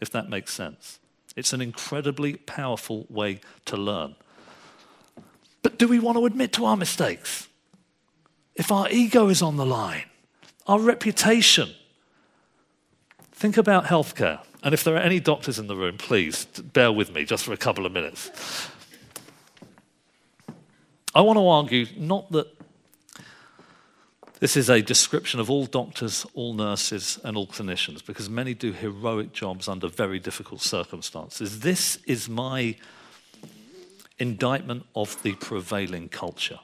if 0.00 0.10
that 0.10 0.28
makes 0.28 0.52
sense. 0.52 0.98
It's 1.36 1.52
an 1.52 1.60
incredibly 1.60 2.36
powerful 2.36 3.06
way 3.08 3.40
to 3.66 3.76
learn. 3.76 4.16
But 5.62 5.78
do 5.78 5.86
we 5.86 5.98
want 5.98 6.18
to 6.18 6.26
admit 6.26 6.52
to 6.54 6.64
our 6.64 6.76
mistakes? 6.76 7.48
If 8.54 8.72
our 8.72 8.88
ego 8.90 9.28
is 9.28 9.42
on 9.42 9.56
the 9.56 9.66
line, 9.66 10.04
our 10.66 10.78
reputation. 10.78 11.70
Think 13.32 13.56
about 13.56 13.84
healthcare. 13.84 14.40
And 14.62 14.74
if 14.74 14.84
there 14.84 14.94
are 14.94 15.00
any 15.00 15.20
doctors 15.20 15.58
in 15.58 15.66
the 15.66 15.76
room, 15.76 15.96
please 15.96 16.44
bear 16.44 16.92
with 16.92 17.14
me 17.14 17.24
just 17.24 17.44
for 17.44 17.52
a 17.52 17.56
couple 17.56 17.86
of 17.86 17.92
minutes. 17.92 18.30
I 21.14 21.22
want 21.22 21.38
to 21.38 21.46
argue 21.46 21.86
not 21.96 22.30
that 22.32 22.46
this 24.40 24.56
is 24.56 24.70
a 24.70 24.80
description 24.80 25.38
of 25.38 25.50
all 25.50 25.66
doctors, 25.66 26.26
all 26.32 26.54
nurses, 26.54 27.18
and 27.22 27.36
all 27.36 27.46
clinicians, 27.46 28.04
because 28.04 28.30
many 28.30 28.54
do 28.54 28.72
heroic 28.72 29.32
jobs 29.32 29.68
under 29.68 29.86
very 29.86 30.18
difficult 30.18 30.62
circumstances. 30.62 31.60
This 31.60 31.98
is 32.06 32.28
my 32.28 32.76
indictment 34.18 34.86
of 34.96 35.22
the 35.22 35.34
prevailing 35.34 36.08
culture, 36.08 36.58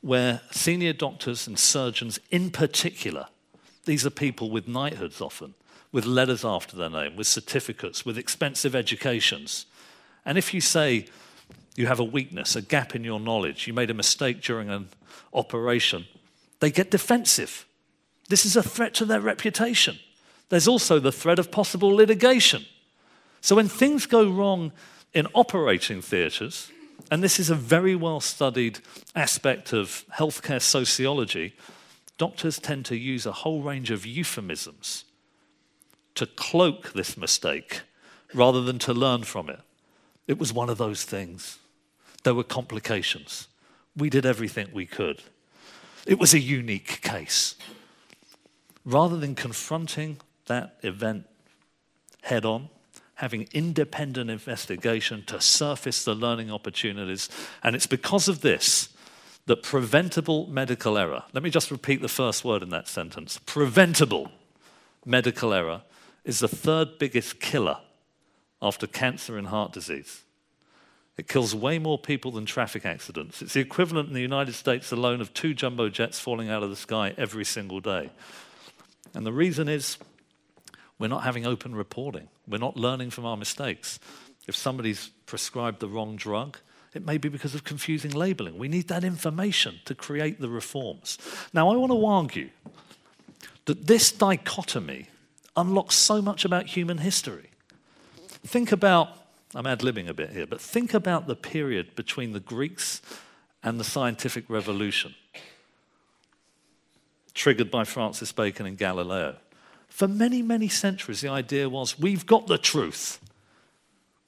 where 0.00 0.40
senior 0.50 0.94
doctors 0.94 1.46
and 1.46 1.58
surgeons, 1.58 2.18
in 2.30 2.50
particular, 2.50 3.26
these 3.84 4.06
are 4.06 4.10
people 4.10 4.50
with 4.50 4.66
knighthoods 4.66 5.20
often, 5.20 5.54
with 5.92 6.06
letters 6.06 6.44
after 6.44 6.74
their 6.74 6.90
name, 6.90 7.16
with 7.16 7.26
certificates, 7.26 8.04
with 8.04 8.16
expensive 8.16 8.74
educations. 8.74 9.66
And 10.24 10.38
if 10.38 10.52
you 10.54 10.60
say 10.62 11.06
you 11.76 11.86
have 11.86 12.00
a 12.00 12.04
weakness, 12.04 12.56
a 12.56 12.62
gap 12.62 12.94
in 12.96 13.04
your 13.04 13.20
knowledge, 13.20 13.66
you 13.66 13.74
made 13.74 13.90
a 13.90 13.94
mistake 13.94 14.40
during 14.40 14.70
an 14.70 14.88
operation, 15.32 16.06
they 16.60 16.70
get 16.70 16.90
defensive. 16.90 17.66
This 18.28 18.44
is 18.44 18.56
a 18.56 18.62
threat 18.62 18.94
to 18.94 19.04
their 19.04 19.20
reputation. 19.20 19.98
There's 20.48 20.68
also 20.68 20.98
the 20.98 21.12
threat 21.12 21.38
of 21.38 21.50
possible 21.50 21.88
litigation. 21.88 22.64
So 23.40 23.56
when 23.56 23.68
things 23.68 24.06
go 24.06 24.28
wrong 24.28 24.72
in 25.12 25.26
operating 25.34 26.02
theatres, 26.02 26.70
and 27.10 27.22
this 27.22 27.38
is 27.38 27.50
a 27.50 27.54
very 27.54 27.94
well 27.94 28.20
studied 28.20 28.80
aspect 29.14 29.72
of 29.72 30.04
healthcare 30.14 30.62
sociology, 30.62 31.54
doctors 32.18 32.58
tend 32.58 32.84
to 32.86 32.96
use 32.96 33.26
a 33.26 33.32
whole 33.32 33.62
range 33.62 33.90
of 33.90 34.06
euphemisms 34.06 35.04
to 36.14 36.26
cloak 36.26 36.92
this 36.92 37.16
mistake 37.16 37.82
rather 38.34 38.62
than 38.62 38.78
to 38.80 38.92
learn 38.92 39.22
from 39.22 39.48
it. 39.50 39.60
It 40.26 40.38
was 40.38 40.52
one 40.52 40.68
of 40.68 40.78
those 40.78 41.04
things. 41.04 41.58
There 42.24 42.34
were 42.34 42.42
complications. 42.42 43.46
We 43.96 44.10
did 44.10 44.26
everything 44.26 44.68
we 44.72 44.86
could. 44.86 45.22
It 46.06 46.18
was 46.18 46.32
a 46.32 46.38
unique 46.38 47.02
case. 47.02 47.56
Rather 48.84 49.16
than 49.16 49.34
confronting 49.34 50.18
that 50.46 50.78
event 50.82 51.26
head 52.22 52.44
on, 52.44 52.68
having 53.16 53.48
independent 53.52 54.30
investigation 54.30 55.24
to 55.26 55.40
surface 55.40 56.04
the 56.04 56.14
learning 56.14 56.50
opportunities, 56.50 57.28
and 57.62 57.74
it's 57.74 57.86
because 57.86 58.28
of 58.28 58.40
this 58.40 58.90
that 59.46 59.62
preventable 59.62 60.46
medical 60.48 60.98
error, 60.98 61.24
let 61.32 61.42
me 61.42 61.50
just 61.50 61.70
repeat 61.70 62.02
the 62.02 62.08
first 62.08 62.44
word 62.44 62.62
in 62.62 62.70
that 62.70 62.88
sentence 62.88 63.38
preventable 63.46 64.30
medical 65.04 65.52
error 65.52 65.82
is 66.24 66.40
the 66.40 66.48
third 66.48 66.98
biggest 66.98 67.38
killer 67.38 67.78
after 68.60 68.86
cancer 68.86 69.38
and 69.38 69.48
heart 69.48 69.72
disease. 69.72 70.22
It 71.16 71.28
kills 71.28 71.54
way 71.54 71.78
more 71.78 71.98
people 71.98 72.30
than 72.30 72.44
traffic 72.44 72.84
accidents. 72.84 73.40
It's 73.40 73.54
the 73.54 73.60
equivalent 73.60 74.08
in 74.08 74.14
the 74.14 74.20
United 74.20 74.54
States 74.54 74.92
alone 74.92 75.20
of 75.20 75.32
two 75.32 75.54
jumbo 75.54 75.88
jets 75.88 76.20
falling 76.20 76.50
out 76.50 76.62
of 76.62 76.70
the 76.70 76.76
sky 76.76 77.14
every 77.16 77.44
single 77.44 77.80
day. 77.80 78.10
And 79.14 79.24
the 79.24 79.32
reason 79.32 79.68
is 79.68 79.96
we're 80.98 81.08
not 81.08 81.22
having 81.22 81.46
open 81.46 81.74
reporting, 81.74 82.28
we're 82.46 82.58
not 82.58 82.76
learning 82.76 83.10
from 83.10 83.24
our 83.24 83.36
mistakes. 83.36 83.98
If 84.46 84.54
somebody's 84.54 85.10
prescribed 85.24 85.80
the 85.80 85.88
wrong 85.88 86.16
drug, 86.16 86.58
it 86.94 87.04
may 87.04 87.18
be 87.18 87.28
because 87.28 87.54
of 87.54 87.64
confusing 87.64 88.12
labeling. 88.12 88.58
We 88.58 88.68
need 88.68 88.88
that 88.88 89.04
information 89.04 89.80
to 89.84 89.94
create 89.94 90.40
the 90.40 90.48
reforms. 90.48 91.18
Now, 91.52 91.68
I 91.70 91.76
want 91.76 91.92
to 91.92 92.06
argue 92.06 92.50
that 93.66 93.86
this 93.86 94.12
dichotomy 94.12 95.08
unlocks 95.56 95.94
so 95.94 96.22
much 96.22 96.44
about 96.44 96.66
human 96.66 96.98
history. 96.98 97.50
think 98.44 98.72
about, 98.72 99.25
I'm 99.56 99.66
ad 99.66 99.80
libbing 99.80 100.06
a 100.06 100.12
bit 100.12 100.30
here, 100.30 100.46
but 100.46 100.60
think 100.60 100.92
about 100.92 101.26
the 101.26 101.34
period 101.34 101.96
between 101.96 102.32
the 102.32 102.40
Greeks 102.40 103.00
and 103.62 103.80
the 103.80 103.84
scientific 103.84 104.44
revolution, 104.50 105.14
triggered 107.32 107.70
by 107.70 107.84
Francis 107.84 108.32
Bacon 108.32 108.66
and 108.66 108.76
Galileo. 108.76 109.36
For 109.88 110.06
many, 110.06 110.42
many 110.42 110.68
centuries, 110.68 111.22
the 111.22 111.30
idea 111.30 111.70
was 111.70 111.98
we've 111.98 112.26
got 112.26 112.48
the 112.48 112.58
truth. 112.58 113.18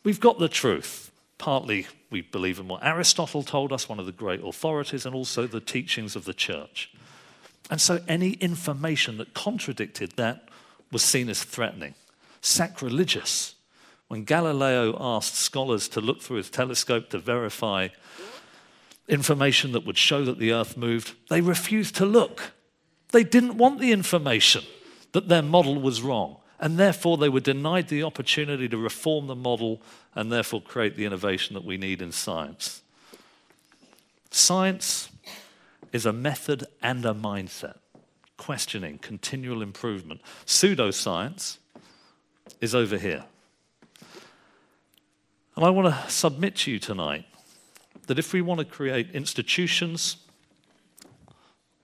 We've 0.02 0.18
got 0.18 0.38
the 0.38 0.48
truth. 0.48 1.12
Partly 1.36 1.86
we 2.10 2.22
believe 2.22 2.58
in 2.58 2.66
what 2.66 2.82
Aristotle 2.82 3.42
told 3.42 3.70
us, 3.70 3.86
one 3.86 4.00
of 4.00 4.06
the 4.06 4.12
great 4.12 4.42
authorities, 4.42 5.04
and 5.04 5.14
also 5.14 5.46
the 5.46 5.60
teachings 5.60 6.16
of 6.16 6.24
the 6.24 6.32
church. 6.32 6.90
And 7.70 7.82
so 7.82 8.00
any 8.08 8.30
information 8.32 9.18
that 9.18 9.34
contradicted 9.34 10.12
that 10.12 10.48
was 10.90 11.02
seen 11.02 11.28
as 11.28 11.44
threatening, 11.44 11.94
sacrilegious. 12.40 13.56
When 14.08 14.24
Galileo 14.24 14.96
asked 14.98 15.34
scholars 15.34 15.88
to 15.90 16.00
look 16.00 16.22
through 16.22 16.38
his 16.38 16.50
telescope 16.50 17.10
to 17.10 17.18
verify 17.18 17.88
information 19.06 19.72
that 19.72 19.84
would 19.86 19.98
show 19.98 20.24
that 20.24 20.38
the 20.38 20.52
earth 20.52 20.76
moved, 20.76 21.14
they 21.28 21.40
refused 21.40 21.94
to 21.96 22.06
look. 22.06 22.52
They 23.12 23.24
didn't 23.24 23.58
want 23.58 23.80
the 23.80 23.92
information 23.92 24.64
that 25.12 25.28
their 25.28 25.42
model 25.42 25.80
was 25.80 26.02
wrong. 26.02 26.38
And 26.60 26.78
therefore, 26.78 27.16
they 27.16 27.28
were 27.28 27.40
denied 27.40 27.88
the 27.88 28.02
opportunity 28.02 28.68
to 28.68 28.76
reform 28.76 29.28
the 29.28 29.36
model 29.36 29.80
and 30.14 30.32
therefore 30.32 30.60
create 30.60 30.96
the 30.96 31.04
innovation 31.04 31.54
that 31.54 31.64
we 31.64 31.76
need 31.76 32.02
in 32.02 32.10
science. 32.10 32.82
Science 34.30 35.10
is 35.92 36.04
a 36.04 36.12
method 36.12 36.64
and 36.82 37.04
a 37.06 37.14
mindset, 37.14 37.78
questioning, 38.36 38.98
continual 38.98 39.62
improvement. 39.62 40.20
Pseudoscience 40.46 41.58
is 42.60 42.74
over 42.74 42.98
here. 42.98 43.24
And 45.58 45.66
I 45.66 45.70
want 45.70 45.92
to 45.92 46.08
submit 46.08 46.54
to 46.58 46.70
you 46.70 46.78
tonight 46.78 47.24
that 48.06 48.16
if 48.16 48.32
we 48.32 48.42
want 48.42 48.60
to 48.60 48.64
create 48.64 49.10
institutions 49.10 50.18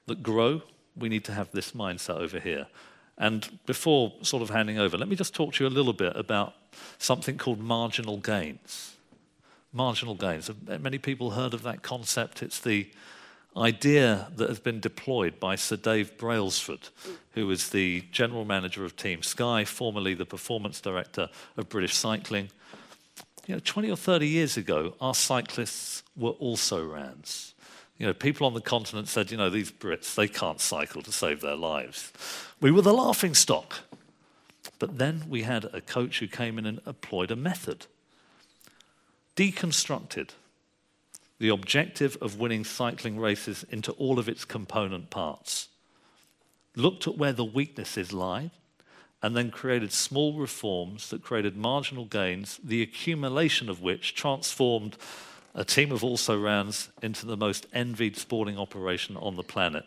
that 0.06 0.22
grow, 0.22 0.62
we 0.96 1.08
need 1.08 1.24
to 1.24 1.32
have 1.32 1.50
this 1.50 1.72
mindset 1.72 2.20
over 2.20 2.38
here. 2.38 2.68
And 3.18 3.58
before 3.66 4.12
sort 4.22 4.44
of 4.44 4.50
handing 4.50 4.78
over, 4.78 4.96
let 4.96 5.08
me 5.08 5.16
just 5.16 5.34
talk 5.34 5.54
to 5.54 5.64
you 5.64 5.68
a 5.68 5.74
little 5.74 5.92
bit 5.92 6.14
about 6.14 6.54
something 6.98 7.36
called 7.36 7.58
marginal 7.58 8.18
gains. 8.18 8.94
Marginal 9.72 10.14
gains. 10.14 10.46
Have 10.46 10.80
many 10.80 10.98
people 10.98 11.32
heard 11.32 11.52
of 11.52 11.64
that 11.64 11.82
concept? 11.82 12.44
It's 12.44 12.60
the 12.60 12.88
idea 13.56 14.28
that 14.36 14.48
has 14.48 14.60
been 14.60 14.78
deployed 14.78 15.40
by 15.40 15.56
Sir 15.56 15.74
Dave 15.74 16.16
Brailsford, 16.16 16.90
who 17.32 17.50
is 17.50 17.70
the 17.70 18.04
general 18.12 18.44
manager 18.44 18.84
of 18.84 18.94
Team 18.94 19.24
Sky, 19.24 19.64
formerly 19.64 20.14
the 20.14 20.24
performance 20.24 20.80
director 20.80 21.28
of 21.56 21.68
British 21.68 21.96
Cycling. 21.96 22.50
You 23.46 23.54
know, 23.54 23.60
20 23.62 23.90
or 23.90 23.96
30 23.96 24.26
years 24.26 24.56
ago, 24.56 24.94
our 25.00 25.14
cyclists 25.14 26.02
were 26.16 26.30
also 26.30 26.84
rans. 26.84 27.54
You 27.98 28.06
know, 28.06 28.14
people 28.14 28.46
on 28.46 28.54
the 28.54 28.60
continent 28.60 29.08
said, 29.08 29.30
you 29.30 29.36
know, 29.36 29.50
these 29.50 29.70
Brits, 29.70 30.14
they 30.14 30.28
can't 30.28 30.60
cycle 30.60 31.02
to 31.02 31.12
save 31.12 31.40
their 31.40 31.56
lives. 31.56 32.12
We 32.60 32.70
were 32.70 32.82
the 32.82 32.94
laughing 32.94 33.34
stock. 33.34 33.80
But 34.78 34.98
then 34.98 35.24
we 35.28 35.42
had 35.42 35.66
a 35.66 35.80
coach 35.80 36.18
who 36.18 36.26
came 36.26 36.58
in 36.58 36.66
and 36.66 36.80
employed 36.86 37.30
a 37.30 37.36
method, 37.36 37.86
deconstructed 39.36 40.30
the 41.38 41.48
objective 41.48 42.16
of 42.20 42.38
winning 42.38 42.64
cycling 42.64 43.18
races 43.18 43.64
into 43.70 43.92
all 43.92 44.18
of 44.18 44.28
its 44.28 44.44
component 44.44 45.10
parts, 45.10 45.68
looked 46.76 47.06
at 47.06 47.18
where 47.18 47.32
the 47.32 47.44
weaknesses 47.44 48.12
lie, 48.12 48.50
and 49.24 49.34
then 49.34 49.50
created 49.50 49.90
small 49.90 50.34
reforms 50.34 51.08
that 51.08 51.22
created 51.22 51.56
marginal 51.56 52.04
gains, 52.04 52.60
the 52.62 52.82
accumulation 52.82 53.70
of 53.70 53.80
which 53.80 54.14
transformed 54.14 54.98
a 55.54 55.64
team 55.64 55.90
of 55.92 56.04
also 56.04 56.38
rans 56.38 56.90
into 57.00 57.24
the 57.24 57.34
most 57.34 57.66
envied 57.72 58.18
sporting 58.18 58.58
operation 58.58 59.16
on 59.16 59.36
the 59.36 59.42
planet. 59.42 59.86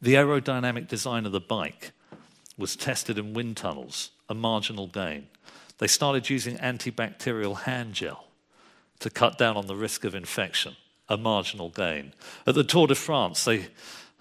The 0.00 0.14
aerodynamic 0.14 0.88
design 0.88 1.26
of 1.26 1.30
the 1.30 1.38
bike 1.38 1.92
was 2.58 2.74
tested 2.74 3.18
in 3.18 3.34
wind 3.34 3.56
tunnels, 3.56 4.10
a 4.28 4.34
marginal 4.34 4.88
gain. 4.88 5.28
They 5.78 5.86
started 5.86 6.28
using 6.28 6.56
antibacterial 6.56 7.60
hand 7.60 7.94
gel 7.94 8.26
to 8.98 9.10
cut 9.10 9.38
down 9.38 9.56
on 9.56 9.68
the 9.68 9.76
risk 9.76 10.02
of 10.02 10.16
infection, 10.16 10.74
a 11.08 11.16
marginal 11.16 11.68
gain. 11.68 12.14
At 12.48 12.56
the 12.56 12.64
Tour 12.64 12.88
de 12.88 12.96
France, 12.96 13.44
they 13.44 13.68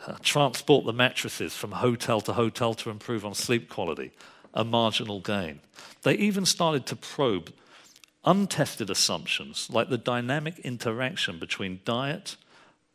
uh, 0.06 0.18
transport 0.22 0.86
the 0.86 0.94
mattresses 0.94 1.56
from 1.56 1.72
hotel 1.72 2.22
to 2.22 2.34
hotel 2.34 2.76
to 2.76 2.92
improve 2.92 3.26
on 3.26 3.34
sleep 3.34 3.68
quality, 3.68 4.12
a 4.54 4.64
marginal 4.64 5.20
gain. 5.20 5.60
They 6.04 6.16
even 6.16 6.46
started 6.46 6.86
to 6.88 6.96
probe 6.96 7.54
untested 8.26 8.90
assumptions 8.90 9.70
like 9.72 9.90
the 9.90 9.98
dynamic 9.98 10.60
interaction 10.60 11.40
between 11.40 11.82
diet, 11.86 12.36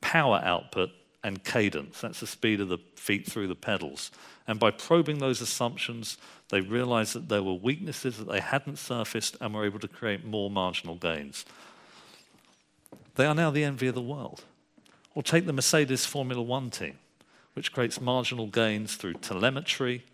power 0.01 0.41
output, 0.45 0.91
and 1.25 1.43
cadence. 1.43 2.01
That's 2.01 2.21
the 2.21 2.27
speed 2.27 2.61
of 2.61 2.69
the 2.69 2.79
feet 2.95 3.27
through 3.27 3.49
the 3.49 3.57
pedals. 3.57 4.13
And 4.47 4.61
by 4.61 4.71
probing 4.71 5.19
those 5.19 5.41
assumptions, 5.41 6.19
they 6.51 6.61
realized 6.61 7.15
that 7.15 7.29
there 7.29 7.43
were 7.43 7.55
weaknesses 7.55 8.19
that 8.19 8.29
they 8.29 8.41
hadn't 8.41 8.79
surfaced 8.79 9.37
and 9.41 9.53
were 9.53 9.65
able 9.65 9.81
to 9.81 9.89
create 9.89 10.25
more 10.25 10.51
marginal 10.51 10.95
gains. 10.95 11.45
They 13.17 13.27
are 13.27 13.35
now 13.35 13.51
the 13.51 13.65
envy 13.65 13.89
of 13.89 13.97
the 13.97 14.01
world. 14.01 14.45
Or 15.17 15.23
take 15.23 15.47
the 15.47 15.53
Mercedes 15.53 16.07
Formula 16.07 16.43
One 16.43 16.71
team, 16.71 16.99
which 17.55 17.73
creates 17.73 18.01
marginal 18.01 18.47
gains 18.47 18.95
through 18.95 19.15
telemetry, 19.15 20.05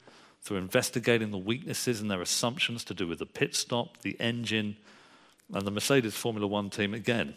through 0.42 0.56
investigating 0.56 1.30
the 1.30 1.38
weaknesses 1.38 2.00
in 2.00 2.08
their 2.08 2.20
assumptions 2.20 2.84
to 2.84 2.94
do 2.94 3.06
with 3.06 3.20
the 3.20 3.26
pit 3.26 3.54
stop, 3.54 3.98
the 4.02 4.16
engine, 4.20 4.76
and 5.52 5.66
the 5.66 5.70
Mercedes 5.70 6.16
Formula 6.16 6.46
One 6.46 6.68
team, 6.68 6.94
again, 6.94 7.34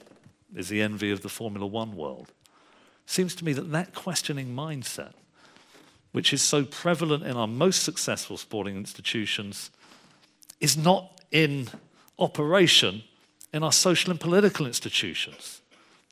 is 0.55 0.69
the 0.69 0.81
envy 0.81 1.11
of 1.11 1.21
the 1.21 1.29
Formula 1.29 1.65
One 1.67 1.95
world. 1.95 2.31
Seems 3.05 3.35
to 3.35 3.45
me 3.45 3.53
that 3.53 3.71
that 3.71 3.93
questioning 3.93 4.55
mindset, 4.55 5.13
which 6.11 6.33
is 6.33 6.41
so 6.41 6.65
prevalent 6.65 7.23
in 7.23 7.37
our 7.37 7.47
most 7.47 7.83
successful 7.83 8.37
sporting 8.37 8.75
institutions, 8.75 9.69
is 10.59 10.75
not 10.75 11.21
in 11.31 11.67
operation 12.17 13.03
in 13.53 13.63
our 13.63 13.71
social 13.71 14.11
and 14.11 14.19
political 14.19 14.65
institutions. 14.65 15.61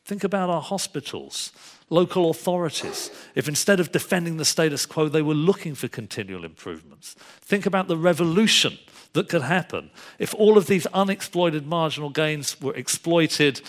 Think 0.06 0.24
about 0.24 0.50
our 0.50 0.62
hospitals, 0.62 1.52
local 1.89 2.30
authorities. 2.30 3.10
If 3.36 3.48
instead 3.48 3.80
of 3.80 3.92
defending 3.92 4.38
the 4.38 4.46
status 4.46 4.86
quo, 4.86 5.08
they 5.08 5.22
were 5.22 5.34
looking 5.34 5.76
for 5.76 5.88
continual 5.88 6.44
improvements. 6.44 7.16
Think 7.42 7.66
about 7.66 7.88
the 7.88 7.98
revolution 7.98 8.78
that 9.13 9.30
could 9.30 9.44
happen 9.44 9.92
if 10.20 10.34
all 10.34 10.58
of 10.58 10.68
these 10.68 10.86
unexploited 10.88 11.66
marginal 11.66 12.10
gains 12.10 12.60
were 12.60 12.76
exploited 12.76 13.62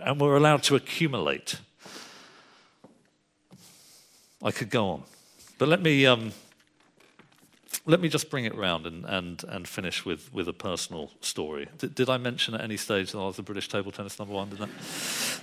and 0.00 0.20
were 0.20 0.36
allowed 0.36 0.62
to 0.64 0.76
accumulate. 0.76 1.58
I 4.42 4.50
could 4.50 4.70
go 4.70 4.88
on. 4.88 5.02
But 5.58 5.68
let 5.68 5.82
me, 5.82 6.06
um, 6.06 6.32
let 7.84 8.00
me 8.00 8.08
just 8.08 8.30
bring 8.30 8.44
it 8.44 8.54
round 8.54 8.86
and, 8.86 9.04
and, 9.04 9.44
and 9.48 9.66
finish 9.66 10.04
with, 10.04 10.32
with 10.32 10.48
a 10.48 10.52
personal 10.52 11.10
story. 11.20 11.68
Did, 11.78 11.94
did 11.94 12.08
I 12.08 12.16
mention 12.16 12.54
at 12.54 12.60
any 12.60 12.76
stage 12.76 13.12
that 13.12 13.18
I 13.18 13.24
was 13.24 13.36
the 13.36 13.42
British 13.42 13.68
table 13.68 13.90
tennis 13.90 14.18
number 14.18 14.34
one? 14.34 14.50
Did 14.50 14.58
that, 14.58 14.68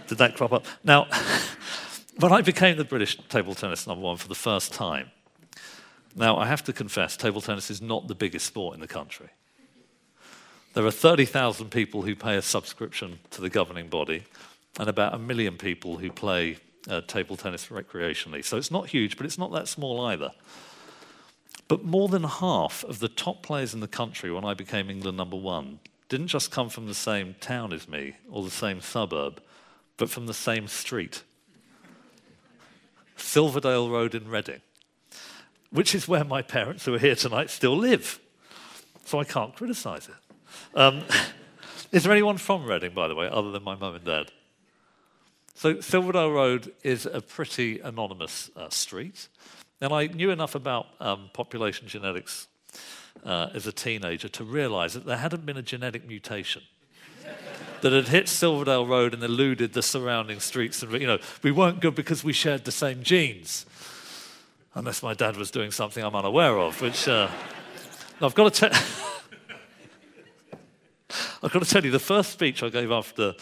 did 0.08 0.18
that 0.20 0.36
crop 0.36 0.54
up? 0.54 0.66
Now, 0.84 1.08
when 2.20 2.32
I 2.32 2.42
became 2.42 2.78
the 2.78 2.86
British 2.86 3.18
table 3.28 3.56
tennis 3.56 3.88
number 3.88 4.04
one 4.04 4.18
for 4.18 4.30
the 4.30 4.36
first 4.36 4.74
time, 4.74 5.12
now 6.16 6.38
I 6.38 6.46
have 6.46 6.64
to 6.66 6.74
confess, 6.74 7.18
table 7.18 7.42
tennis 7.42 7.70
is 7.70 7.82
not 7.82 8.08
the 8.08 8.16
biggest 8.16 8.46
sport 8.46 8.74
in 8.74 8.80
the 8.80 8.88
country. 8.88 9.30
There 10.74 10.86
are 10.86 10.92
30,000 10.92 11.70
people 11.70 12.04
who 12.04 12.16
pay 12.16 12.38
a 12.38 12.42
subscription 12.42 13.20
to 13.32 13.42
the 13.42 13.50
governing 13.50 13.90
body, 13.90 14.24
and 14.80 14.88
about 14.88 15.14
a 15.14 15.20
million 15.20 15.58
people 15.58 15.98
who 15.98 16.12
play 16.12 16.58
uh, 16.88 17.02
table 17.02 17.36
tennis 17.36 17.68
recreationally. 17.68 18.46
So 18.46 18.58
it's 18.58 18.72
not 18.72 18.88
huge, 18.88 19.18
but 19.18 19.26
it's 19.26 19.38
not 19.38 19.52
that 19.52 19.68
small 19.68 20.06
either. 20.06 20.32
But 21.70 21.86
more 21.86 22.10
than 22.10 22.24
half 22.24 22.84
of 22.84 23.00
the 23.00 23.08
top 23.08 23.44
players 23.44 23.74
in 23.74 23.80
the 23.80 23.88
country 23.88 24.32
when 24.32 24.44
I 24.44 24.54
became 24.54 24.90
England 24.90 25.16
number 25.18 25.38
one 25.38 25.80
didn't 26.10 26.28
just 26.28 26.50
come 26.50 26.68
from 26.68 26.88
the 26.88 26.96
same 26.96 27.36
town 27.40 27.72
as 27.72 27.88
me 27.88 28.16
or 28.30 28.44
the 28.44 28.50
same 28.50 28.82
suburb, 28.82 29.40
but 29.96 30.10
from 30.10 30.26
the 30.26 30.34
same 30.34 30.68
street. 30.68 31.24
Silverdale 33.16 33.90
Road 33.90 34.16
in 34.16 34.28
Reading, 34.28 34.62
which 35.70 35.94
is 35.94 36.08
where 36.08 36.24
my 36.24 36.42
parents, 36.42 36.86
who 36.86 36.96
are 36.96 37.00
here 37.00 37.16
tonight, 37.16 37.52
still 37.52 37.78
live. 37.78 38.20
So 39.06 39.20
I 39.20 39.24
can't 39.24 39.56
criticize 39.56 40.08
it. 40.10 40.16
Um, 40.74 41.04
is 41.92 42.04
there 42.04 42.12
anyone 42.12 42.38
from 42.38 42.66
Reading, 42.66 42.96
by 42.96 43.08
the 43.08 43.16
way, 43.16 43.30
other 43.32 43.52
than 43.52 43.64
my 43.64 43.76
mum 43.76 43.94
and 43.94 44.06
dad? 44.06 44.32
So, 45.54 45.82
Silverdale 45.82 46.32
Road 46.32 46.74
is 46.84 47.06
a 47.06 47.22
pretty 47.22 47.80
anonymous 47.82 48.50
uh, 48.56 48.70
street. 48.70 49.28
And 49.82 49.94
I 49.94 50.08
knew 50.08 50.30
enough 50.30 50.56
about 50.56 50.88
um, 51.00 51.30
population 51.34 51.88
genetics 51.88 52.48
uh, 53.26 53.50
as 53.54 53.66
a 53.68 53.72
teenager 53.72 54.28
to 54.30 54.44
realize 54.44 54.94
that 54.94 55.06
there 55.06 55.18
hadn't 55.18 55.46
been 55.46 55.58
a 55.58 55.62
genetic 55.62 56.08
mutation 56.08 56.64
that 57.82 57.94
had 57.94 58.10
hit 58.10 58.28
Silverdale 58.28 58.86
Road 58.86 59.14
and 59.14 59.24
eluded 59.24 59.74
the 59.74 59.82
surrounding 59.82 60.40
streets. 60.40 60.84
And, 60.84 60.92
you 60.94 61.08
know, 61.08 61.20
we 61.44 61.52
weren't 61.52 61.80
good 61.80 61.96
because 61.96 62.24
we 62.24 62.34
shared 62.34 62.66
the 62.66 62.72
same 62.72 63.04
genes. 63.04 63.66
Unless 64.76 65.02
my 65.02 65.14
dad 65.14 65.36
was 65.38 65.50
doing 65.50 65.72
something 65.72 66.04
I'm 66.04 66.16
unaware 66.16 66.58
of, 66.60 66.82
which 66.82 67.08
uh, 67.08 67.30
I've 68.22 68.36
got 68.36 68.54
to 68.54 68.70
tell. 68.70 68.82
I've 71.42 71.52
got 71.52 71.64
to 71.64 71.70
tell 71.70 71.84
you, 71.84 71.90
the 71.90 72.00
first 72.00 72.32
speech 72.32 72.62
I 72.64 72.70
gave 72.70 72.92
after 72.92 73.34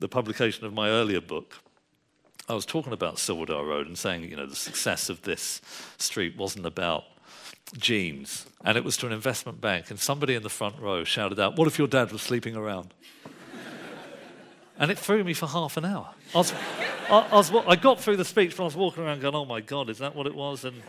the 0.00 0.08
publication 0.08 0.64
of 0.64 0.72
my 0.72 0.88
earlier 0.88 1.20
book, 1.20 1.54
I 2.48 2.54
was 2.54 2.66
talking 2.66 2.92
about 2.92 3.18
Silverdale 3.18 3.64
Road 3.64 3.86
and 3.86 3.96
saying, 3.96 4.24
you 4.24 4.36
know, 4.36 4.46
the 4.46 4.56
success 4.56 5.08
of 5.08 5.22
this 5.22 5.60
street 5.98 6.36
wasn't 6.36 6.66
about 6.66 7.04
jeans, 7.78 8.46
and 8.64 8.76
it 8.76 8.84
was 8.84 8.96
to 8.98 9.06
an 9.06 9.12
investment 9.12 9.60
bank. 9.60 9.90
And 9.90 9.98
somebody 9.98 10.34
in 10.34 10.42
the 10.42 10.50
front 10.50 10.78
row 10.78 11.04
shouted 11.04 11.38
out, 11.38 11.56
What 11.56 11.68
if 11.68 11.78
your 11.78 11.88
dad 11.88 12.12
was 12.12 12.20
sleeping 12.20 12.56
around? 12.56 12.92
and 14.78 14.90
it 14.90 14.98
threw 14.98 15.22
me 15.24 15.34
for 15.34 15.46
half 15.46 15.76
an 15.76 15.84
hour. 15.84 16.10
I, 16.34 16.38
was, 16.38 16.52
I, 17.08 17.28
I, 17.30 17.36
was, 17.36 17.52
I 17.66 17.76
got 17.76 18.00
through 18.00 18.16
the 18.16 18.24
speech, 18.24 18.56
but 18.56 18.64
I 18.64 18.66
was 18.66 18.76
walking 18.76 19.04
around 19.04 19.20
going, 19.20 19.34
Oh 19.34 19.44
my 19.44 19.60
God, 19.60 19.88
is 19.88 19.98
that 19.98 20.14
what 20.14 20.26
it 20.26 20.34
was? 20.34 20.64
And 20.64 20.82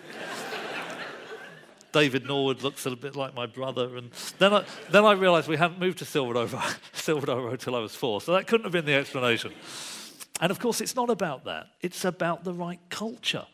David 1.91 2.25
Norwood 2.25 2.63
looks 2.63 2.85
a 2.85 2.89
little 2.89 3.01
bit 3.01 3.15
like 3.15 3.35
my 3.35 3.45
brother. 3.45 3.95
And 3.95 4.09
then 4.39 4.53
I, 4.53 4.65
then 4.89 5.05
I 5.05 5.13
realized 5.13 5.47
we 5.47 5.57
hadn't 5.57 5.79
moved 5.79 5.99
to 5.99 6.05
Silverdale, 6.05 6.49
Silverdale 6.93 7.41
Road 7.41 7.59
till 7.59 7.75
I 7.75 7.79
was 7.79 7.95
four. 7.95 8.19
So 8.19 8.33
that 8.33 8.47
couldn't 8.47 8.65
have 8.65 8.73
been 8.73 8.85
the 8.85 8.95
explanation. 8.95 9.53
And 10.43 10.51
of 10.51 10.59
course, 10.59 10.81
it's 10.81 10.93
not 10.93 11.09
about 11.09 11.45
that, 11.45 11.67
it's 11.79 12.03
about 12.03 12.43
the 12.43 12.53
right 12.53 12.81
culture. 12.89 13.45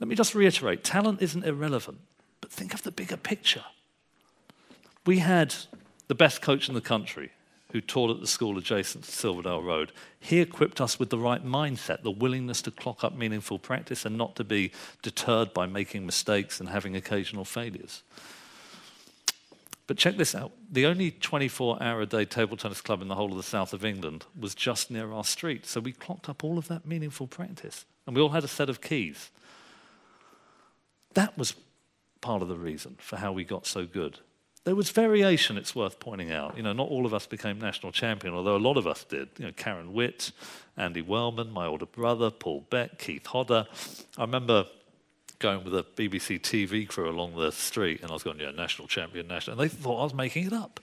Let 0.00 0.08
me 0.08 0.16
just 0.16 0.34
reiterate 0.34 0.82
talent 0.82 1.22
isn't 1.22 1.44
irrelevant, 1.44 1.98
but 2.40 2.50
think 2.50 2.74
of 2.74 2.82
the 2.82 2.90
bigger 2.90 3.16
picture. 3.16 3.62
We 5.06 5.20
had 5.20 5.54
the 6.08 6.16
best 6.16 6.42
coach 6.42 6.68
in 6.68 6.74
the 6.74 6.80
country 6.80 7.30
who 7.70 7.80
taught 7.80 8.10
at 8.10 8.20
the 8.20 8.26
school 8.26 8.58
adjacent 8.58 9.04
to 9.04 9.12
Silverdale 9.12 9.62
Road. 9.62 9.92
He 10.18 10.40
equipped 10.40 10.80
us 10.80 10.98
with 10.98 11.10
the 11.10 11.18
right 11.18 11.46
mindset, 11.46 12.02
the 12.02 12.10
willingness 12.10 12.60
to 12.62 12.72
clock 12.72 13.04
up 13.04 13.14
meaningful 13.14 13.60
practice 13.60 14.04
and 14.04 14.18
not 14.18 14.34
to 14.34 14.42
be 14.42 14.72
deterred 15.00 15.54
by 15.54 15.66
making 15.66 16.04
mistakes 16.04 16.58
and 16.58 16.70
having 16.70 16.96
occasional 16.96 17.44
failures. 17.44 18.02
But 19.86 19.96
check 19.96 20.16
this 20.16 20.34
out 20.34 20.50
the 20.74 20.86
only 20.86 21.12
24 21.12 21.80
hour 21.80 22.00
a 22.00 22.06
day 22.06 22.24
table 22.24 22.56
tennis 22.56 22.80
club 22.80 23.00
in 23.00 23.08
the 23.08 23.14
whole 23.14 23.30
of 23.30 23.36
the 23.36 23.44
south 23.44 23.72
of 23.72 23.84
England 23.84 24.26
was 24.38 24.54
just 24.54 24.90
near 24.90 25.12
our 25.12 25.24
street. 25.24 25.66
So 25.66 25.80
we 25.80 25.92
clocked 25.92 26.28
up 26.28 26.42
all 26.42 26.58
of 26.58 26.66
that 26.68 26.84
meaningful 26.84 27.28
practice. 27.28 27.84
And 28.06 28.16
we 28.16 28.20
all 28.20 28.30
had 28.30 28.42
a 28.42 28.48
set 28.48 28.68
of 28.68 28.80
keys. 28.80 29.30
That 31.14 31.38
was 31.38 31.54
part 32.20 32.42
of 32.42 32.48
the 32.48 32.56
reason 32.56 32.96
for 32.98 33.16
how 33.16 33.32
we 33.32 33.44
got 33.44 33.66
so 33.66 33.86
good. 33.86 34.18
There 34.64 34.74
was 34.74 34.90
variation, 34.90 35.56
it's 35.56 35.76
worth 35.76 36.00
pointing 36.00 36.32
out. 36.32 36.56
You 36.56 36.62
know, 36.64 36.72
not 36.72 36.88
all 36.88 37.06
of 37.06 37.14
us 37.14 37.26
became 37.26 37.60
national 37.60 37.92
champion, 37.92 38.34
although 38.34 38.56
a 38.56 38.58
lot 38.58 38.76
of 38.76 38.86
us 38.86 39.04
did. 39.04 39.28
You 39.38 39.46
know, 39.46 39.52
Karen 39.52 39.92
Witt, 39.92 40.32
Andy 40.76 41.02
Wellman, 41.02 41.52
my 41.52 41.66
older 41.66 41.86
brother, 41.86 42.30
Paul 42.30 42.66
Beck, 42.70 42.98
Keith 42.98 43.26
Hodder. 43.26 43.66
I 44.18 44.22
remember 44.22 44.66
going 45.38 45.64
with 45.64 45.74
a 45.74 45.82
BBC 45.82 46.40
TV 46.40 46.88
crew 46.88 47.08
along 47.08 47.36
the 47.36 47.52
street, 47.52 48.02
and 48.02 48.10
I 48.10 48.14
was 48.14 48.22
going, 48.22 48.40
yeah, 48.40 48.50
national 48.50 48.88
champion, 48.88 49.26
national. 49.28 49.60
And 49.60 49.70
they 49.70 49.74
thought 49.74 50.00
I 50.00 50.04
was 50.04 50.14
making 50.14 50.46
it 50.46 50.52
up. 50.52 50.80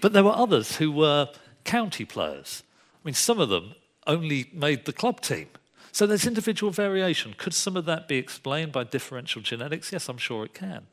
But 0.00 0.12
there 0.12 0.24
were 0.24 0.34
others 0.34 0.76
who 0.76 0.92
were 0.92 1.28
county 1.64 2.04
players. 2.04 2.62
I 2.96 3.08
mean, 3.08 3.14
some 3.14 3.40
of 3.40 3.48
them 3.48 3.74
only 4.06 4.50
made 4.52 4.84
the 4.84 4.92
club 4.92 5.20
team. 5.20 5.48
So 5.92 6.06
there's 6.06 6.26
individual 6.26 6.72
variation. 6.72 7.34
Could 7.38 7.54
some 7.54 7.76
of 7.76 7.84
that 7.84 8.08
be 8.08 8.16
explained 8.16 8.72
by 8.72 8.84
differential 8.84 9.40
genetics? 9.40 9.92
Yes, 9.92 10.08
I'm 10.08 10.18
sure 10.18 10.44
it 10.44 10.52
can. 10.52 10.86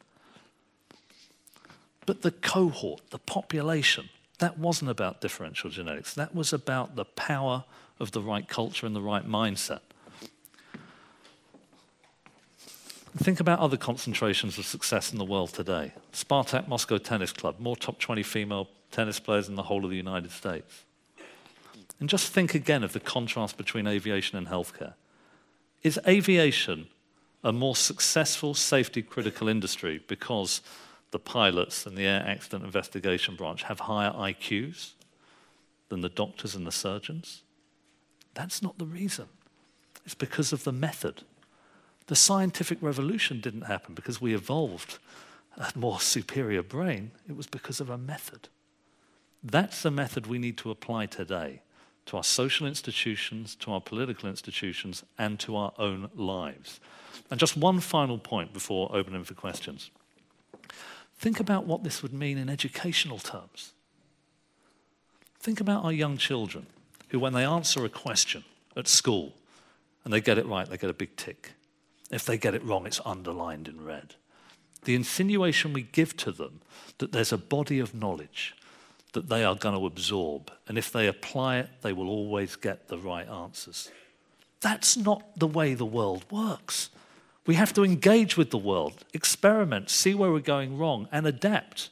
But 2.05 2.21
the 2.21 2.31
cohort, 2.31 3.01
the 3.09 3.19
population, 3.19 4.09
that 4.39 4.57
wasn't 4.57 4.91
about 4.91 5.21
differential 5.21 5.69
genetics. 5.69 6.13
That 6.13 6.35
was 6.35 6.53
about 6.53 6.95
the 6.95 7.05
power 7.05 7.63
of 7.99 8.11
the 8.11 8.21
right 8.21 8.47
culture 8.47 8.85
and 8.85 8.95
the 8.95 9.01
right 9.01 9.27
mindset. 9.27 9.81
Think 13.17 13.41
about 13.41 13.59
other 13.59 13.77
concentrations 13.77 14.57
of 14.57 14.65
success 14.65 15.11
in 15.11 15.17
the 15.17 15.25
world 15.25 15.53
today. 15.53 15.93
Spartak 16.13 16.67
Moscow 16.67 16.97
Tennis 16.97 17.33
Club, 17.33 17.59
more 17.59 17.75
top 17.75 17.99
20 17.99 18.23
female 18.23 18.69
tennis 18.89 19.19
players 19.19 19.49
in 19.49 19.55
the 19.55 19.63
whole 19.63 19.83
of 19.83 19.91
the 19.91 19.97
United 19.97 20.31
States. 20.31 20.85
And 21.99 22.07
just 22.07 22.31
think 22.31 22.55
again 22.55 22.83
of 22.83 22.93
the 22.93 22.99
contrast 22.99 23.57
between 23.57 23.85
aviation 23.85 24.37
and 24.37 24.47
healthcare. 24.47 24.93
Is 25.83 25.99
aviation 26.07 26.87
a 27.43 27.51
more 27.51 27.75
successful 27.75 28.53
safety 28.53 29.01
critical 29.01 29.47
industry 29.47 30.01
because 30.07 30.61
the 31.11 31.19
pilots 31.19 31.85
and 31.85 31.97
the 31.97 32.05
air 32.05 32.23
accident 32.25 32.63
investigation 32.63 33.35
branch 33.35 33.63
have 33.63 33.81
higher 33.81 34.11
IQs 34.11 34.91
than 35.89 36.01
the 36.01 36.09
doctors 36.09 36.55
and 36.55 36.65
the 36.65 36.71
surgeons? 36.71 37.43
That's 38.33 38.61
not 38.61 38.77
the 38.77 38.85
reason. 38.85 39.25
It's 40.05 40.15
because 40.15 40.53
of 40.53 40.63
the 40.63 40.71
method. 40.71 41.23
The 42.07 42.15
scientific 42.15 42.79
revolution 42.81 43.39
didn't 43.39 43.63
happen 43.63 43.93
because 43.93 44.19
we 44.19 44.33
evolved 44.33 44.99
a 45.57 45.71
more 45.75 45.99
superior 45.99 46.63
brain, 46.63 47.11
it 47.27 47.35
was 47.35 47.47
because 47.47 47.79
of 47.79 47.89
a 47.89 47.97
method. 47.97 48.47
That's 49.43 49.81
the 49.81 49.91
method 49.91 50.27
we 50.27 50.39
need 50.39 50.57
to 50.59 50.71
apply 50.71 51.07
today 51.07 51.61
to 52.07 52.17
our 52.17 52.23
social 52.23 52.67
institutions, 52.67 53.55
to 53.55 53.71
our 53.71 53.81
political 53.81 54.29
institutions, 54.29 55.03
and 55.17 55.39
to 55.39 55.55
our 55.55 55.73
own 55.77 56.09
lives. 56.15 56.79
And 57.29 57.39
just 57.39 57.57
one 57.57 57.79
final 57.79 58.17
point 58.17 58.53
before 58.53 58.89
opening 58.93 59.23
for 59.23 59.33
questions. 59.33 59.91
Think 61.17 61.39
about 61.39 61.65
what 61.65 61.83
this 61.83 62.01
would 62.01 62.13
mean 62.13 62.37
in 62.37 62.49
educational 62.49 63.19
terms. 63.19 63.73
Think 65.39 65.59
about 65.59 65.83
our 65.83 65.91
young 65.91 66.17
children 66.17 66.65
who, 67.09 67.19
when 67.19 67.33
they 67.33 67.45
answer 67.45 67.85
a 67.85 67.89
question 67.89 68.43
at 68.75 68.87
school 68.87 69.33
and 70.03 70.13
they 70.13 70.21
get 70.21 70.37
it 70.37 70.45
right, 70.45 70.67
they 70.67 70.77
get 70.77 70.89
a 70.89 70.93
big 70.93 71.15
tick. 71.15 71.51
If 72.11 72.25
they 72.25 72.37
get 72.37 72.53
it 72.53 72.63
wrong, 72.63 72.85
it's 72.85 73.01
underlined 73.05 73.67
in 73.67 73.83
red. 73.83 74.15
The 74.83 74.95
insinuation 74.95 75.73
we 75.73 75.83
give 75.83 76.17
to 76.17 76.31
them 76.31 76.61
that 76.97 77.11
there's 77.11 77.31
a 77.31 77.37
body 77.37 77.79
of 77.79 77.95
knowledge 77.95 78.55
that 79.13 79.29
they 79.29 79.43
are 79.43 79.55
going 79.55 79.77
to 79.77 79.85
absorb, 79.85 80.51
and 80.67 80.77
if 80.77 80.91
they 80.91 81.07
apply 81.07 81.57
it, 81.57 81.69
they 81.81 81.93
will 81.93 82.09
always 82.09 82.55
get 82.55 82.87
the 82.87 82.97
right 82.97 83.27
answers. 83.27 83.89
That's 84.61 84.95
not 84.95 85.37
the 85.37 85.47
way 85.47 85.73
the 85.73 85.85
world 85.85 86.25
works. 86.31 86.89
We 87.45 87.55
have 87.55 87.73
to 87.73 87.83
engage 87.83 88.37
with 88.37 88.51
the 88.51 88.57
world, 88.57 89.03
experiment, 89.13 89.89
see 89.89 90.13
where 90.13 90.31
we're 90.31 90.39
going 90.39 90.77
wrong, 90.77 91.07
and 91.11 91.25
adapt. 91.25 91.89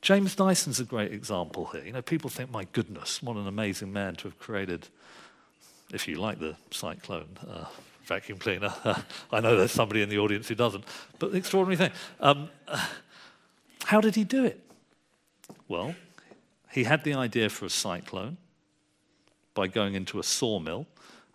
James 0.00 0.36
Dyson's 0.36 0.78
a 0.78 0.84
great 0.84 1.12
example 1.12 1.66
here. 1.66 1.84
You 1.84 1.92
know, 1.92 2.02
people 2.02 2.30
think, 2.30 2.50
my 2.50 2.64
goodness, 2.72 3.22
what 3.22 3.36
an 3.36 3.48
amazing 3.48 3.92
man 3.92 4.14
to 4.16 4.28
have 4.28 4.38
created, 4.38 4.88
if 5.92 6.06
you 6.06 6.16
like 6.16 6.38
the 6.38 6.56
cyclone, 6.70 7.36
uh, 7.50 7.64
vacuum 8.06 8.38
cleaner. 8.38 8.72
I 9.32 9.40
know 9.40 9.56
there's 9.56 9.72
somebody 9.72 10.02
in 10.02 10.08
the 10.08 10.18
audience 10.18 10.48
who 10.48 10.54
doesn't, 10.54 10.84
but 11.18 11.32
the 11.32 11.38
extraordinary 11.38 11.76
thing. 11.76 11.90
Um, 12.20 12.48
how 13.84 14.00
did 14.00 14.14
he 14.14 14.24
do 14.24 14.44
it? 14.44 14.62
Well, 15.68 15.94
he 16.72 16.84
had 16.84 17.04
the 17.04 17.14
idea 17.14 17.48
for 17.48 17.66
a 17.66 17.70
cyclone 17.70 18.36
by 19.54 19.66
going 19.66 19.94
into 19.94 20.18
a 20.18 20.22
sawmill, 20.22 20.86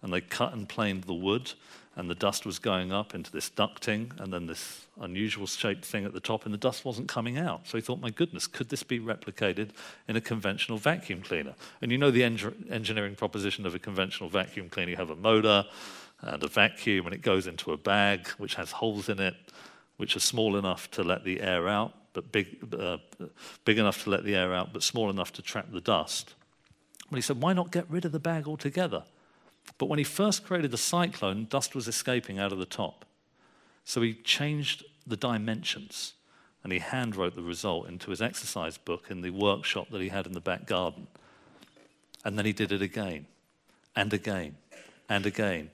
and 0.01 0.13
they 0.13 0.21
cut 0.21 0.53
and 0.53 0.67
planed 0.67 1.03
the 1.03 1.13
wood, 1.13 1.53
and 1.95 2.09
the 2.09 2.15
dust 2.15 2.45
was 2.45 2.59
going 2.59 2.93
up 2.93 3.13
into 3.13 3.31
this 3.31 3.49
ducting, 3.49 4.17
and 4.19 4.31
then 4.31 4.45
this 4.45 4.85
unusual 5.01 5.47
shaped 5.47 5.83
thing 5.83 6.05
at 6.05 6.13
the 6.13 6.19
top, 6.19 6.45
and 6.45 6.53
the 6.53 6.57
dust 6.57 6.85
wasn't 6.85 7.07
coming 7.07 7.37
out. 7.37 7.67
So 7.67 7.77
he 7.77 7.81
thought, 7.81 7.99
my 7.99 8.11
goodness, 8.11 8.47
could 8.47 8.69
this 8.69 8.83
be 8.83 8.99
replicated 8.99 9.71
in 10.07 10.15
a 10.15 10.21
conventional 10.21 10.77
vacuum 10.77 11.21
cleaner? 11.21 11.55
And 11.81 11.91
you 11.91 11.97
know 11.97 12.11
the 12.11 12.23
en- 12.23 12.67
engineering 12.69 13.15
proposition 13.15 13.65
of 13.65 13.75
a 13.75 13.79
conventional 13.79 14.29
vacuum 14.29 14.69
cleaner 14.69 14.91
you 14.91 14.97
have 14.97 15.09
a 15.09 15.15
motor, 15.15 15.65
and 16.21 16.43
a 16.43 16.47
vacuum, 16.47 17.05
and 17.05 17.15
it 17.15 17.21
goes 17.21 17.47
into 17.47 17.71
a 17.71 17.77
bag 17.77 18.27
which 18.37 18.55
has 18.55 18.71
holes 18.71 19.09
in 19.09 19.19
it, 19.19 19.35
which 19.97 20.15
are 20.15 20.19
small 20.19 20.55
enough 20.55 20.89
to 20.91 21.03
let 21.03 21.23
the 21.23 21.41
air 21.41 21.67
out, 21.67 21.93
but 22.13 22.31
big, 22.31 22.57
uh, 22.77 22.97
big 23.65 23.77
enough 23.77 24.03
to 24.03 24.09
let 24.09 24.23
the 24.23 24.35
air 24.35 24.53
out, 24.53 24.73
but 24.73 24.83
small 24.83 25.09
enough 25.09 25.33
to 25.33 25.41
trap 25.41 25.67
the 25.71 25.81
dust. 25.81 26.35
Well, 27.09 27.17
he 27.17 27.21
said, 27.21 27.41
why 27.41 27.53
not 27.53 27.71
get 27.71 27.89
rid 27.89 28.05
of 28.05 28.11
the 28.11 28.19
bag 28.19 28.47
altogether? 28.47 29.03
But 29.77 29.87
when 29.87 29.99
he 29.99 30.05
first 30.05 30.45
created 30.45 30.71
the 30.71 30.77
cyclone, 30.77 31.45
dust 31.49 31.75
was 31.75 31.87
escaping 31.87 32.39
out 32.39 32.51
of 32.51 32.59
the 32.59 32.65
top. 32.65 33.05
So 33.83 34.01
he 34.01 34.13
changed 34.13 34.85
the 35.05 35.17
dimensions 35.17 36.13
and 36.63 36.71
he 36.71 36.79
handwrote 36.79 37.35
the 37.35 37.41
result 37.41 37.87
into 37.87 38.11
his 38.11 38.21
exercise 38.21 38.77
book 38.77 39.07
in 39.09 39.21
the 39.21 39.31
workshop 39.31 39.89
that 39.91 40.01
he 40.01 40.09
had 40.09 40.27
in 40.27 40.33
the 40.33 40.39
back 40.39 40.67
garden. 40.67 41.07
And 42.23 42.37
then 42.37 42.45
he 42.45 42.53
did 42.53 42.71
it 42.71 42.81
again 42.81 43.25
and 43.95 44.13
again 44.13 44.55
and 45.09 45.25
again 45.25 45.71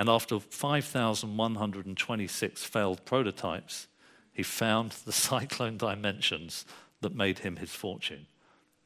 and 0.00 0.08
after 0.08 0.40
5,126 0.40 2.64
failed 2.64 3.04
prototypes, 3.04 3.86
he 4.32 4.42
found 4.42 4.92
the 4.92 5.12
cyclone 5.28 5.76
dimensions 5.76 6.64
that 7.02 7.14
made 7.14 7.40
him 7.40 7.56
his 7.56 7.74
fortune. 7.74 8.24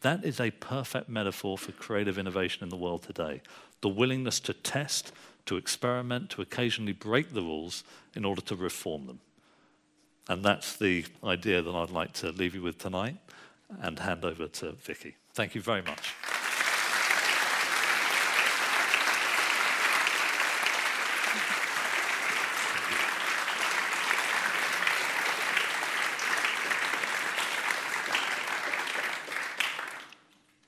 That 0.01 0.25
is 0.25 0.41
a 0.41 0.51
perfect 0.51 1.09
metaphor 1.09 1.57
for 1.57 1.71
creative 1.71 2.19
innovation 2.19 2.65
in 2.65 2.69
the 2.69 2.75
world 2.75 3.05
today. 3.05 3.43
The 3.81 3.91
willingness 3.91 4.41
to 4.41 4.53
test, 4.53 5.13
to 5.47 5.57
experiment, 5.57 6.31
to 6.31 6.43
occasionally 6.43 6.95
break 6.95 7.33
the 7.33 7.43
rules 7.43 7.85
in 8.17 8.25
order 8.25 8.41
to 8.41 8.57
reform 8.57 9.07
them. 9.07 9.21
And 10.29 10.45
that's 10.45 10.77
the 10.77 11.05
idea 11.23 11.63
that 11.63 11.75
I'd 11.77 11.91
like 11.91 12.13
to 12.15 12.33
leave 12.33 12.57
you 12.57 12.63
with 12.63 12.79
tonight 12.79 13.19
and 13.81 14.01
hand 14.01 14.25
over 14.25 14.49
to 14.49 14.73
Vicky. 14.73 15.15
Thank 15.33 15.55
you 15.55 15.61
very 15.61 15.83
much. 15.83 16.13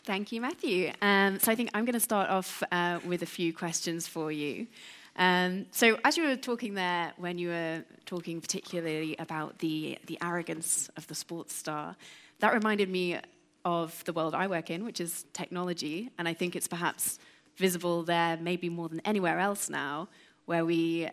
Thank 0.06 0.30
you, 0.30 0.40
Matthew. 0.40 0.92
Um, 1.02 1.40
so 1.40 1.50
I 1.50 1.56
think 1.56 1.70
I'm 1.74 1.84
going 1.84 1.94
to 1.94 1.98
start 1.98 2.30
off 2.30 2.62
uh, 2.70 3.00
with 3.04 3.22
a 3.22 3.26
few 3.26 3.52
questions 3.52 4.06
for 4.06 4.30
you. 4.30 4.68
Um, 5.16 5.66
so 5.72 5.98
as 6.04 6.16
you 6.16 6.28
were 6.28 6.36
talking 6.36 6.74
there, 6.74 7.12
when 7.16 7.38
you 7.38 7.48
were 7.48 7.84
talking 8.04 8.40
particularly 8.40 9.16
about 9.18 9.58
the, 9.58 9.98
the 10.06 10.16
arrogance 10.22 10.88
of 10.96 11.08
the 11.08 11.16
sports 11.16 11.56
star, 11.56 11.96
that 12.38 12.54
reminded 12.54 12.88
me 12.88 13.18
of 13.64 14.04
the 14.04 14.12
world 14.12 14.32
I 14.32 14.46
work 14.46 14.70
in, 14.70 14.84
which 14.84 15.00
is 15.00 15.24
technology. 15.32 16.08
And 16.18 16.28
I 16.28 16.34
think 16.34 16.54
it's 16.54 16.68
perhaps 16.68 17.18
visible 17.56 18.04
there, 18.04 18.36
maybe 18.36 18.68
more 18.68 18.88
than 18.88 19.00
anywhere 19.04 19.40
else 19.40 19.68
now, 19.68 20.08
where 20.44 20.64
we 20.64 21.08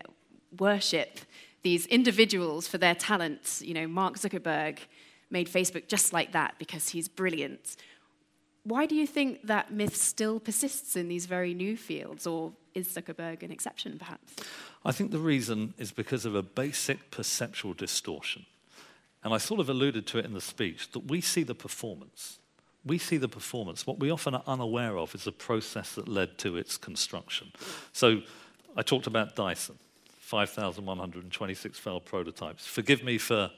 worship 0.60 1.18
these 1.64 1.88
individuals 1.88 2.68
for 2.68 2.78
their 2.78 2.94
talents. 2.94 3.60
You 3.60 3.74
know, 3.74 3.88
Mark 3.88 4.20
Zuckerberg 4.20 4.78
made 5.32 5.50
Facebook 5.50 5.88
just 5.88 6.14
like 6.14 6.34
that 6.34 6.54
because 6.60 6.90
he's 6.90 7.08
brilliant. 7.08 7.76
Why 8.64 8.86
do 8.86 8.96
you 8.96 9.06
think 9.06 9.46
that 9.48 9.72
myth 9.72 9.96
still 9.96 10.40
persists 10.40 10.96
in 10.96 11.10
these 11.10 11.26
very 11.26 11.54
new 11.54 11.76
fields, 11.76 12.26
or 12.26 12.54
is 12.74 12.88
Zuckerberg 12.88 13.44
an 13.44 13.52
exception, 13.52 14.00
perhaps? 14.00 14.36
I 14.86 14.92
think 14.92 15.12
the 15.12 15.20
reason 15.20 15.74
is 15.78 15.92
because 15.92 16.26
of 16.26 16.34
a 16.36 16.42
basic 16.42 17.12
perceptual 17.12 17.74
distortion. 17.74 18.46
And 19.24 19.34
I 19.34 19.38
sort 19.38 19.60
of 19.60 19.70
alluded 19.70 20.08
to 20.08 20.18
it 20.18 20.26
in 20.26 20.34
the 20.34 20.42
speech 20.42 20.92
that 20.92 21.08
we 21.08 21.22
see 21.22 21.44
the 21.44 21.56
performance. 21.56 22.40
We 22.86 22.98
see 22.98 23.18
the 23.18 23.30
performance. 23.30 23.88
What 23.88 24.00
we 24.00 24.10
often 24.10 24.36
are 24.36 24.44
unaware 24.48 24.98
of 24.98 25.16
is 25.16 25.24
the 25.24 25.32
process 25.32 25.96
that 25.96 26.08
led 26.08 26.38
to 26.40 26.58
its 26.58 26.78
construction. 26.78 27.52
So 27.94 28.22
I 28.76 28.82
talked 28.82 29.08
about 29.08 29.36
Dyson, 29.36 29.78
5,126 30.20 31.80
failed 31.80 32.06
prototypes. 32.06 32.66
Forgive 32.66 33.04
me 33.04 33.18
for 33.18 33.52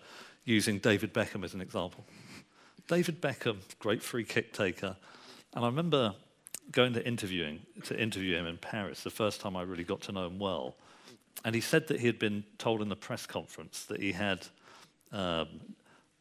using 0.45 0.77
David 0.77 1.13
Beckham 1.13 1.43
as 1.43 1.55
an 1.55 1.61
example. 1.61 2.05
David 2.87 3.21
Beckham, 3.21 3.57
great 3.79 4.03
free 4.03 4.23
kick 4.23 4.53
taker. 4.53 4.95
And 5.53 5.63
I 5.63 5.67
remember 5.67 6.15
going 6.71 6.93
to 6.93 7.05
interviewing 7.05 7.61
to 7.83 7.99
interview 7.99 8.35
him 8.35 8.45
in 8.45 8.57
Paris 8.57 9.03
the 9.03 9.09
first 9.09 9.41
time 9.41 9.55
I 9.55 9.63
really 9.63 9.83
got 9.83 10.01
to 10.01 10.11
know 10.11 10.27
him 10.27 10.39
well. 10.39 10.75
And 11.43 11.53
he 11.53 11.61
said 11.61 11.87
that 11.87 11.99
he 11.99 12.07
had 12.07 12.19
been 12.19 12.43
told 12.57 12.81
in 12.81 12.89
the 12.89 12.95
press 12.95 13.25
conference 13.25 13.83
that 13.85 14.01
he 14.01 14.13
had 14.13 14.47
um, 15.11 15.47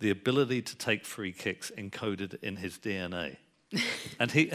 the 0.01 0.11
ability 0.11 0.63
to 0.63 0.77
take 0.77 1.05
free 1.05 1.33
kicks 1.33 1.71
encoded 1.77 2.43
in 2.43 2.57
his 2.57 2.79
DNA. 2.79 3.37
and 4.21 4.31
he, 4.31 4.53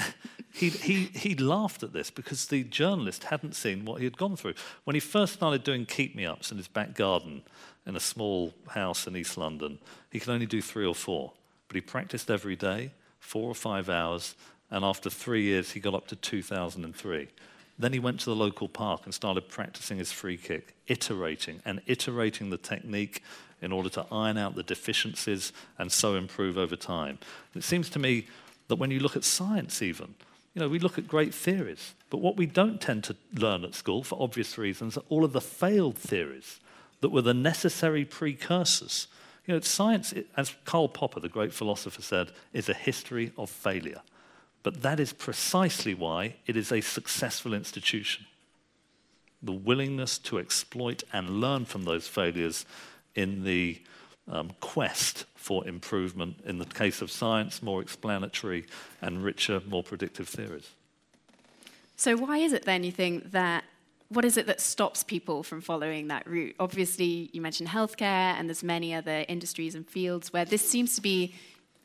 he, 0.54 0.70
he, 0.70 1.06
he 1.06 1.36
laughed 1.36 1.84
at 1.84 1.94
this 1.94 2.10
because 2.10 2.48
the 2.48 2.64
journalist 2.64 3.26
hadn't 3.26 3.56
seen 3.56 3.86
what 3.86 4.00
he 4.00 4.04
had 4.04 4.18
gone 4.18 4.36
through. 4.36 4.54
When 4.84 4.96
he 4.96 5.00
first 5.00 5.34
started 5.34 5.64
doing 5.64 5.86
keep 5.86 6.16
me 6.16 6.26
ups 6.26 6.52
in 6.52 6.58
his 6.58 6.68
back 6.68 6.96
garden 6.96 7.42
in 7.86 7.96
a 7.96 8.00
small 8.00 8.54
house 8.70 9.08
in 9.08 9.16
East 9.16 9.38
London, 9.38 9.80
he 10.12 10.20
could 10.20 10.30
only 10.30 10.46
do 10.46 10.62
three 10.62 10.86
or 10.86 10.96
four. 10.96 11.34
But 11.70 11.76
he 11.76 11.82
practiced 11.82 12.30
every 12.30 12.58
day, 12.58 12.92
four 13.20 13.50
or 13.50 13.56
five 13.56 13.90
hours, 13.90 14.36
and 14.70 14.84
after 14.84 15.10
three 15.10 15.44
years, 15.44 15.72
he 15.72 15.80
got 15.80 15.94
up 15.94 16.08
to 16.08 16.18
2003. 16.18 17.30
Then 17.78 17.94
he 17.94 18.00
went 18.00 18.20
to 18.20 18.26
the 18.26 18.36
local 18.36 18.68
park 18.68 19.04
and 19.06 19.14
started 19.14 19.48
practicing 19.48 20.00
his 20.00 20.12
free 20.12 20.36
kick, 20.36 20.76
iterating 20.88 21.62
and 21.64 21.82
iterating 21.86 22.50
the 22.50 22.58
technique 22.58 23.24
in 23.62 23.72
order 23.72 23.90
to 23.90 24.06
iron 24.12 24.38
out 24.38 24.56
the 24.56 24.64
deficiencies 24.64 25.54
and 25.78 25.90
so 25.92 26.16
improve 26.16 26.58
over 26.58 26.76
time. 26.76 27.20
It 27.56 27.64
seems 27.64 27.90
to 27.92 28.00
me 28.00 28.28
that 28.68 28.76
when 28.76 28.92
you 28.92 29.00
look 29.00 29.16
at 29.16 29.24
science, 29.24 29.82
even, 29.82 30.16
you 30.54 30.62
know, 30.62 30.68
we 30.68 30.80
look 30.80 30.98
at 30.98 31.08
great 31.08 31.34
theories, 31.34 31.94
but 32.10 32.18
what 32.18 32.36
we 32.36 32.46
don't 32.46 32.82
tend 32.82 33.06
to 33.06 33.16
learn 33.34 33.64
at 33.64 33.76
school, 33.76 34.04
for 34.04 34.22
obvious 34.22 34.58
reasons, 34.58 34.98
are 34.98 35.04
all 35.08 35.24
of 35.24 35.34
the 35.34 35.42
failed 35.42 35.98
theories 35.98 36.60
that 37.02 37.10
were 37.10 37.22
the 37.22 37.34
necessary 37.34 38.04
precursors. 38.04 39.08
You 39.50 39.56
know, 39.56 39.62
science, 39.62 40.14
as 40.38 40.56
Karl 40.64 40.88
Popper, 40.88 41.20
the 41.20 41.28
great 41.28 41.52
philosopher, 41.52 42.04
said, 42.04 42.34
is 42.54 42.70
a 42.70 42.74
history 42.76 43.32
of 43.36 43.50
failure. 43.50 44.02
But 44.62 44.84
that 44.84 45.00
is 45.00 45.12
precisely 45.12 45.96
why 45.96 46.36
it 46.46 46.56
is 46.56 46.72
a 46.72 46.82
successful 46.82 47.56
institution. 47.56 48.28
The 49.42 49.52
willingness 49.52 50.20
to 50.20 50.38
exploit 50.38 51.02
and 51.12 51.42
learn 51.42 51.66
from 51.66 51.86
those 51.86 52.08
failures 52.08 52.64
in 53.16 53.44
the 53.44 53.82
um, 54.28 54.52
quest 54.60 55.26
for 55.34 55.68
improvement, 55.68 56.42
in 56.46 56.60
the 56.60 56.66
case 56.66 57.02
of 57.02 57.10
science, 57.10 57.64
more 57.64 57.82
explanatory 57.82 58.68
and 59.02 59.24
richer, 59.24 59.64
more 59.68 59.82
predictive 59.82 60.30
theories. 60.30 60.70
So, 61.96 62.16
why 62.16 62.38
is 62.38 62.54
it 62.54 62.66
then 62.66 62.84
you 62.84 62.92
think 62.92 63.32
that? 63.32 63.64
What 64.10 64.26
is 64.26 64.38
it 64.38 64.48
that 64.48 64.60
stops 64.60 65.04
people 65.04 65.44
from 65.44 65.62
following 65.62 66.08
that 66.08 66.26
route? 66.26 66.56
Obviously, 66.60 67.30
you 67.32 67.42
mentioned 67.42 67.70
healthcare, 67.70 68.34
and 68.38 68.50
there's 68.50 68.64
many 68.64 68.94
other 68.94 69.24
industries 69.28 69.76
and 69.76 69.88
fields 69.88 70.34
where 70.34 70.46
this 70.46 70.68
seems 70.68 70.96
to 70.96 71.02
be 71.02 71.36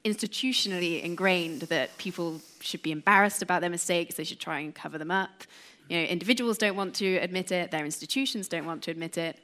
institutionally 0.04 1.02
ingrained 1.02 1.62
that 1.62 1.96
people 1.98 2.40
should 2.60 2.82
be 2.82 2.92
embarrassed 2.92 3.42
about 3.42 3.60
their 3.60 3.70
mistakes, 3.70 4.14
they 4.14 4.24
should 4.24 4.40
try 4.40 4.60
and 4.60 4.74
cover 4.74 4.98
them 4.98 5.10
up. 5.10 5.44
You 5.88 5.98
know, 5.98 6.04
individuals 6.04 6.58
don't 6.58 6.76
want 6.76 6.94
to 6.96 7.16
admit 7.16 7.52
it, 7.52 7.70
their 7.70 7.84
institutions 7.84 8.48
don't 8.48 8.66
want 8.66 8.82
to 8.84 8.90
admit 8.90 9.18
it. 9.18 9.38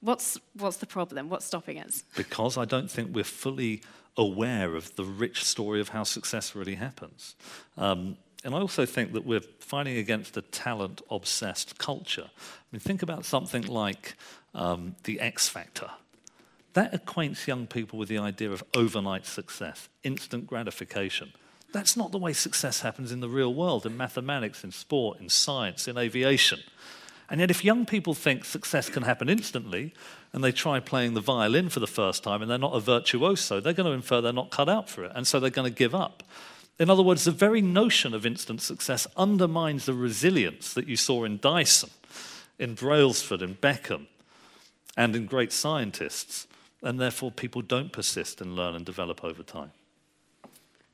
What's, 0.00 0.38
what's 0.54 0.78
the 0.78 0.86
problem? 0.86 1.28
What's 1.28 1.46
stopping 1.46 1.78
us? 1.80 2.04
Because 2.14 2.56
I 2.56 2.64
don't 2.64 2.90
think 2.90 3.14
we're 3.14 3.24
fully 3.24 3.82
aware 4.16 4.74
of 4.74 4.94
the 4.96 5.04
rich 5.04 5.44
story 5.44 5.80
of 5.80 5.90
how 5.90 6.02
success 6.02 6.54
really 6.54 6.76
happens. 6.76 7.34
Um, 7.76 8.16
and 8.44 8.54
I 8.54 8.58
also 8.58 8.86
think 8.86 9.12
that 9.12 9.24
we're 9.24 9.40
fighting 9.40 9.96
against 9.96 10.36
a 10.36 10.42
talent 10.42 11.02
obsessed 11.10 11.78
culture. 11.78 12.30
I 12.34 12.64
mean, 12.70 12.80
think 12.80 13.02
about 13.02 13.24
something 13.24 13.62
like 13.62 14.14
um, 14.54 14.96
the 15.04 15.20
X 15.20 15.48
Factor. 15.48 15.90
That 16.74 16.94
acquaints 16.94 17.48
young 17.48 17.66
people 17.66 17.98
with 17.98 18.08
the 18.08 18.18
idea 18.18 18.50
of 18.50 18.62
overnight 18.74 19.26
success, 19.26 19.88
instant 20.02 20.46
gratification. 20.46 21.32
That's 21.72 21.96
not 21.96 22.12
the 22.12 22.18
way 22.18 22.32
success 22.32 22.80
happens 22.80 23.12
in 23.12 23.20
the 23.20 23.28
real 23.28 23.52
world, 23.52 23.86
in 23.86 23.96
mathematics, 23.96 24.62
in 24.62 24.72
sport, 24.72 25.18
in 25.18 25.28
science, 25.28 25.88
in 25.88 25.98
aviation. 25.98 26.60
And 27.28 27.40
yet, 27.40 27.50
if 27.50 27.64
young 27.64 27.86
people 27.86 28.14
think 28.14 28.44
success 28.44 28.88
can 28.88 29.02
happen 29.02 29.28
instantly, 29.28 29.92
and 30.32 30.44
they 30.44 30.52
try 30.52 30.78
playing 30.78 31.14
the 31.14 31.20
violin 31.20 31.68
for 31.70 31.80
the 31.80 31.86
first 31.86 32.22
time 32.22 32.42
and 32.42 32.50
they're 32.50 32.58
not 32.58 32.74
a 32.74 32.80
virtuoso, 32.80 33.58
they're 33.58 33.72
going 33.72 33.86
to 33.86 33.92
infer 33.92 34.20
they're 34.20 34.32
not 34.32 34.50
cut 34.50 34.68
out 34.68 34.88
for 34.88 35.04
it, 35.04 35.12
and 35.14 35.26
so 35.26 35.40
they're 35.40 35.50
going 35.50 35.70
to 35.70 35.76
give 35.76 35.94
up. 35.94 36.22
In 36.78 36.90
other 36.90 37.02
words, 37.02 37.24
the 37.24 37.30
very 37.30 37.62
notion 37.62 38.12
of 38.12 38.26
instant 38.26 38.60
success 38.60 39.06
undermines 39.16 39.86
the 39.86 39.94
resilience 39.94 40.74
that 40.74 40.86
you 40.86 40.96
saw 40.96 41.24
in 41.24 41.38
Dyson, 41.38 41.90
in 42.58 42.74
Brailsford, 42.74 43.42
in 43.42 43.54
Beckham, 43.54 44.06
and 44.96 45.16
in 45.16 45.26
great 45.26 45.52
scientists 45.52 46.46
and 46.82 47.00
therefore 47.00 47.30
people 47.30 47.62
don't 47.62 47.92
persist 47.92 48.40
and 48.40 48.54
learn 48.54 48.74
and 48.74 48.84
develop 48.84 49.24
over 49.24 49.42
time. 49.42 49.72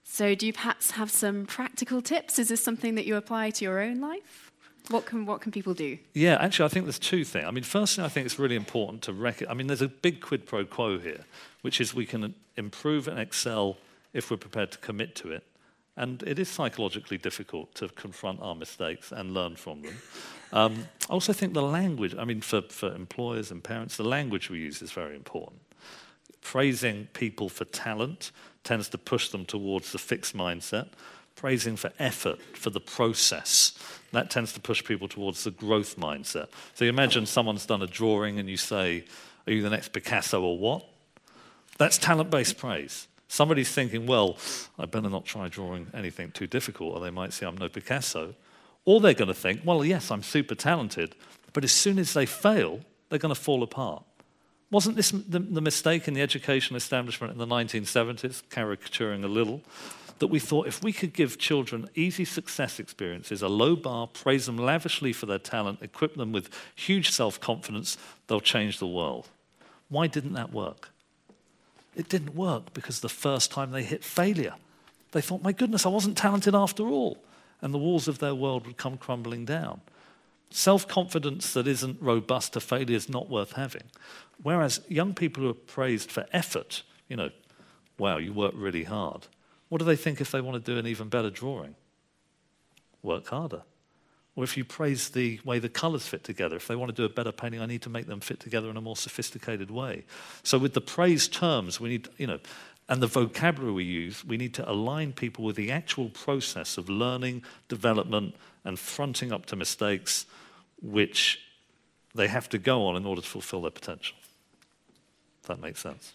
So, 0.04 0.34
do 0.34 0.46
you 0.46 0.52
perhaps 0.52 0.92
have 0.92 1.10
some 1.10 1.46
practical 1.46 2.02
tips? 2.02 2.38
Is 2.38 2.48
this 2.48 2.62
something 2.62 2.96
that 2.96 3.06
you 3.06 3.16
apply 3.16 3.50
to 3.50 3.64
your 3.64 3.80
own 3.80 4.00
life? 4.00 4.50
What 4.88 5.06
can, 5.06 5.26
what 5.26 5.40
can 5.40 5.52
people 5.52 5.74
do? 5.74 5.98
Yeah, 6.12 6.36
actually, 6.40 6.66
I 6.66 6.68
think 6.68 6.86
there's 6.86 6.98
two 6.98 7.24
things. 7.24 7.46
I 7.46 7.50
mean, 7.50 7.62
firstly, 7.62 8.04
I 8.04 8.08
think 8.08 8.26
it's 8.26 8.38
really 8.38 8.56
important 8.56 9.02
to 9.02 9.12
recognize, 9.12 9.52
I 9.52 9.54
mean, 9.54 9.68
there's 9.68 9.80
a 9.80 9.88
big 9.88 10.20
quid 10.20 10.44
pro 10.44 10.64
quo 10.64 10.98
here, 10.98 11.24
which 11.62 11.80
is 11.80 11.94
we 11.94 12.04
can 12.04 12.34
improve 12.56 13.06
and 13.06 13.18
excel 13.18 13.78
if 14.12 14.30
we're 14.30 14.36
prepared 14.36 14.72
to 14.72 14.78
commit 14.78 15.14
to 15.16 15.30
it. 15.30 15.44
And 15.96 16.22
it 16.22 16.38
is 16.38 16.48
psychologically 16.48 17.18
difficult 17.18 17.74
to 17.74 17.88
confront 17.88 18.40
our 18.40 18.54
mistakes 18.54 19.12
and 19.12 19.34
learn 19.34 19.56
from 19.56 19.82
them. 19.82 19.96
Um, 20.52 20.88
I 21.08 21.12
also 21.12 21.32
think 21.32 21.52
the 21.52 21.62
language, 21.62 22.14
I 22.18 22.24
mean, 22.24 22.40
for, 22.40 22.62
for 22.62 22.94
employers 22.94 23.50
and 23.50 23.62
parents, 23.62 23.96
the 23.96 24.04
language 24.04 24.48
we 24.48 24.58
use 24.58 24.80
is 24.80 24.90
very 24.92 25.14
important 25.14 25.60
praising 26.42 27.08
people 27.14 27.48
for 27.48 27.64
talent 27.64 28.30
tends 28.64 28.88
to 28.90 28.98
push 28.98 29.30
them 29.30 29.44
towards 29.46 29.92
the 29.92 29.98
fixed 29.98 30.36
mindset. 30.36 30.88
Praising 31.34 31.76
for 31.76 31.90
effort, 31.98 32.40
for 32.54 32.68
the 32.68 32.80
process, 32.80 33.72
that 34.12 34.28
tends 34.28 34.52
to 34.52 34.60
push 34.60 34.84
people 34.84 35.08
towards 35.08 35.44
the 35.44 35.50
growth 35.50 35.96
mindset. 35.96 36.48
So 36.74 36.84
you 36.84 36.90
imagine 36.90 37.24
someone's 37.24 37.64
done 37.64 37.80
a 37.80 37.86
drawing 37.86 38.38
and 38.38 38.50
you 38.50 38.58
say, 38.58 39.04
Are 39.46 39.52
you 39.52 39.62
the 39.62 39.70
next 39.70 39.94
Picasso 39.94 40.42
or 40.42 40.58
what? 40.58 40.86
That's 41.78 41.96
talent 41.96 42.30
based 42.30 42.58
praise. 42.58 43.08
Somebody's 43.32 43.72
thinking, 43.72 44.04
Well, 44.06 44.36
I 44.78 44.84
better 44.84 45.08
not 45.08 45.24
try 45.24 45.48
drawing 45.48 45.86
anything 45.94 46.32
too 46.32 46.46
difficult, 46.46 46.94
or 46.94 47.00
they 47.00 47.10
might 47.10 47.32
say 47.32 47.46
I'm 47.46 47.56
no 47.56 47.70
Picasso. 47.70 48.34
Or 48.84 49.00
they're 49.00 49.14
going 49.14 49.28
to 49.28 49.34
think, 49.34 49.62
Well, 49.64 49.82
yes, 49.86 50.10
I'm 50.10 50.22
super 50.22 50.54
talented, 50.54 51.16
but 51.54 51.64
as 51.64 51.72
soon 51.72 51.98
as 51.98 52.12
they 52.12 52.26
fail, 52.26 52.80
they're 53.08 53.18
going 53.18 53.34
to 53.34 53.40
fall 53.40 53.62
apart. 53.62 54.04
Wasn't 54.70 54.96
this 54.96 55.12
the, 55.12 55.38
the 55.38 55.62
mistake 55.62 56.08
in 56.08 56.12
the 56.12 56.20
education 56.20 56.76
establishment 56.76 57.32
in 57.32 57.38
the 57.38 57.46
1970s, 57.46 58.42
caricaturing 58.50 59.24
a 59.24 59.28
little? 59.28 59.62
that 60.18 60.28
we 60.28 60.38
thought 60.38 60.68
if 60.68 60.84
we 60.84 60.92
could 60.92 61.12
give 61.12 61.36
children 61.36 61.88
easy 61.96 62.24
success 62.24 62.78
experiences, 62.78 63.42
a 63.42 63.48
low 63.48 63.74
bar, 63.74 64.06
praise 64.06 64.46
them 64.46 64.56
lavishly 64.56 65.12
for 65.12 65.26
their 65.26 65.38
talent, 65.38 65.80
equip 65.82 66.14
them 66.14 66.30
with 66.30 66.48
huge 66.76 67.10
self 67.10 67.40
confidence, 67.40 67.96
they'll 68.28 68.40
change 68.40 68.78
the 68.78 68.86
world. 68.86 69.30
Why 69.88 70.06
didn't 70.06 70.34
that 70.34 70.52
work? 70.52 70.90
It 71.94 72.08
didn't 72.08 72.34
work 72.34 72.72
because 72.74 73.00
the 73.00 73.08
first 73.08 73.50
time 73.50 73.70
they 73.70 73.82
hit 73.82 74.04
failure, 74.04 74.54
they 75.12 75.20
thought, 75.20 75.42
my 75.42 75.52
goodness, 75.52 75.84
I 75.84 75.90
wasn't 75.90 76.16
talented 76.16 76.54
after 76.54 76.84
all. 76.84 77.22
And 77.60 77.72
the 77.72 77.78
walls 77.78 78.08
of 78.08 78.18
their 78.18 78.34
world 78.34 78.66
would 78.66 78.76
come 78.76 78.96
crumbling 78.96 79.44
down. 79.44 79.82
Self 80.50 80.88
confidence 80.88 81.52
that 81.54 81.66
isn't 81.66 82.00
robust 82.02 82.54
to 82.54 82.60
failure 82.60 82.96
is 82.96 83.08
not 83.08 83.30
worth 83.30 83.52
having. 83.52 83.84
Whereas 84.42 84.80
young 84.88 85.14
people 85.14 85.44
who 85.44 85.50
are 85.50 85.54
praised 85.54 86.10
for 86.10 86.26
effort, 86.32 86.82
you 87.08 87.16
know, 87.16 87.30
wow, 87.98 88.18
you 88.18 88.32
work 88.32 88.52
really 88.56 88.84
hard, 88.84 89.28
What 89.68 89.78
do 89.78 89.84
they 89.86 89.96
think 89.96 90.20
if 90.20 90.30
they 90.30 90.42
want 90.42 90.62
to 90.62 90.72
do 90.72 90.78
an 90.78 90.86
even 90.86 91.08
better 91.08 91.30
drawing? 91.30 91.76
Work 93.02 93.28
harder. 93.28 93.62
Or 94.34 94.44
if 94.44 94.56
you 94.56 94.64
praise 94.64 95.10
the 95.10 95.40
way 95.44 95.58
the 95.58 95.68
colors 95.68 96.06
fit 96.06 96.24
together, 96.24 96.56
if 96.56 96.66
they 96.66 96.74
want 96.74 96.88
to 96.88 96.96
do 96.96 97.04
a 97.04 97.08
better 97.08 97.32
painting, 97.32 97.60
I 97.60 97.66
need 97.66 97.82
to 97.82 97.90
make 97.90 98.06
them 98.06 98.20
fit 98.20 98.40
together 98.40 98.70
in 98.70 98.76
a 98.76 98.80
more 98.80 98.96
sophisticated 98.96 99.70
way. 99.70 100.04
So 100.42 100.56
with 100.58 100.72
the 100.72 100.80
praise 100.80 101.28
terms, 101.28 101.78
we 101.78 101.90
need, 101.90 102.08
you 102.16 102.26
know, 102.26 102.38
and 102.88 103.02
the 103.02 103.06
vocabulary 103.06 103.72
we 103.72 103.84
use, 103.84 104.24
we 104.24 104.36
need 104.36 104.54
to 104.54 104.70
align 104.70 105.12
people 105.12 105.44
with 105.44 105.56
the 105.56 105.70
actual 105.70 106.08
process 106.08 106.78
of 106.78 106.88
learning, 106.88 107.42
development, 107.68 108.34
and 108.64 108.78
fronting 108.78 109.32
up 109.32 109.46
to 109.46 109.56
mistakes 109.56 110.26
which 110.80 111.40
they 112.14 112.28
have 112.28 112.48
to 112.50 112.58
go 112.58 112.86
on 112.86 112.96
in 112.96 113.06
order 113.06 113.20
to 113.20 113.28
fulfill 113.28 113.62
their 113.62 113.70
potential. 113.70 114.16
If 115.42 115.48
that 115.48 115.60
makes 115.60 115.80
sense. 115.80 116.12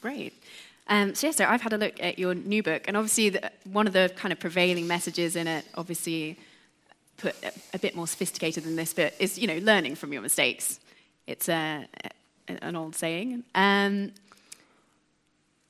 Great. 0.00 0.32
Um, 0.88 1.14
so, 1.14 1.28
yes, 1.28 1.36
sir, 1.36 1.46
I've 1.46 1.62
had 1.62 1.72
a 1.72 1.78
look 1.78 2.02
at 2.02 2.18
your 2.18 2.34
new 2.34 2.62
book, 2.62 2.84
and 2.88 2.96
obviously, 2.96 3.30
the, 3.30 3.52
one 3.64 3.86
of 3.86 3.92
the 3.92 4.12
kind 4.16 4.32
of 4.32 4.40
prevailing 4.40 4.86
messages 4.86 5.36
in 5.36 5.46
it, 5.46 5.64
obviously, 5.76 6.38
put 7.16 7.34
a, 7.44 7.52
a, 7.74 7.78
bit 7.78 7.94
more 7.94 8.06
sophisticated 8.06 8.64
than 8.64 8.76
this, 8.76 8.92
but 8.92 9.14
is 9.18 9.38
you 9.38 9.46
know 9.46 9.58
learning 9.58 9.94
from 9.94 10.12
your 10.12 10.22
mistakes. 10.22 10.80
It's 11.26 11.48
a, 11.48 11.86
a, 12.48 12.64
an 12.64 12.76
old 12.76 12.96
saying. 12.96 13.44
Um, 13.54 14.12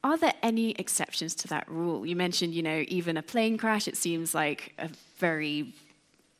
are 0.04 0.16
there 0.16 0.34
any 0.42 0.72
exceptions 0.72 1.34
to 1.36 1.48
that 1.48 1.68
rule? 1.70 2.04
You 2.04 2.16
mentioned, 2.16 2.54
you 2.54 2.62
know, 2.62 2.84
even 2.88 3.16
a 3.16 3.22
plane 3.22 3.56
crash. 3.56 3.86
It 3.86 3.96
seems 3.96 4.34
like 4.34 4.74
a 4.78 4.90
very 5.18 5.74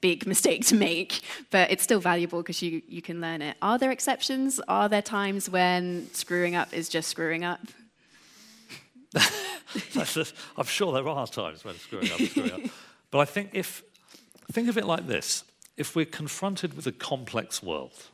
big 0.00 0.26
mistake 0.32 0.66
to 0.66 0.74
make, 0.74 1.20
but 1.50 1.70
it's 1.70 1.82
still 1.82 2.00
valuable 2.00 2.42
because 2.42 2.60
you, 2.60 2.82
you 2.88 3.00
can 3.00 3.20
learn 3.20 3.40
it. 3.40 3.56
Are 3.62 3.78
there 3.78 3.90
exceptions? 3.90 4.60
Are 4.66 4.88
there 4.88 5.02
times 5.02 5.48
when 5.48 6.12
screwing 6.12 6.56
up 6.56 6.74
is 6.74 6.88
just 6.88 7.08
screwing 7.08 7.44
up? 7.44 7.60
I'm 9.16 10.64
sure 10.64 10.92
there 10.92 11.08
are 11.08 11.26
times 11.26 11.64
when 11.64 11.74
screwing 11.76 12.10
up 12.10 12.20
is 12.20 12.30
screwing 12.30 12.52
up. 12.52 12.60
But 13.12 13.18
I 13.18 13.24
think 13.26 13.50
if, 13.52 13.82
think 14.52 14.68
of 14.68 14.78
it 14.78 14.84
like 14.84 15.06
this 15.06 15.44
if 15.76 15.96
we're 15.96 16.04
confronted 16.04 16.74
with 16.74 16.86
a 16.86 16.92
complex 16.92 17.62
world, 17.62 18.04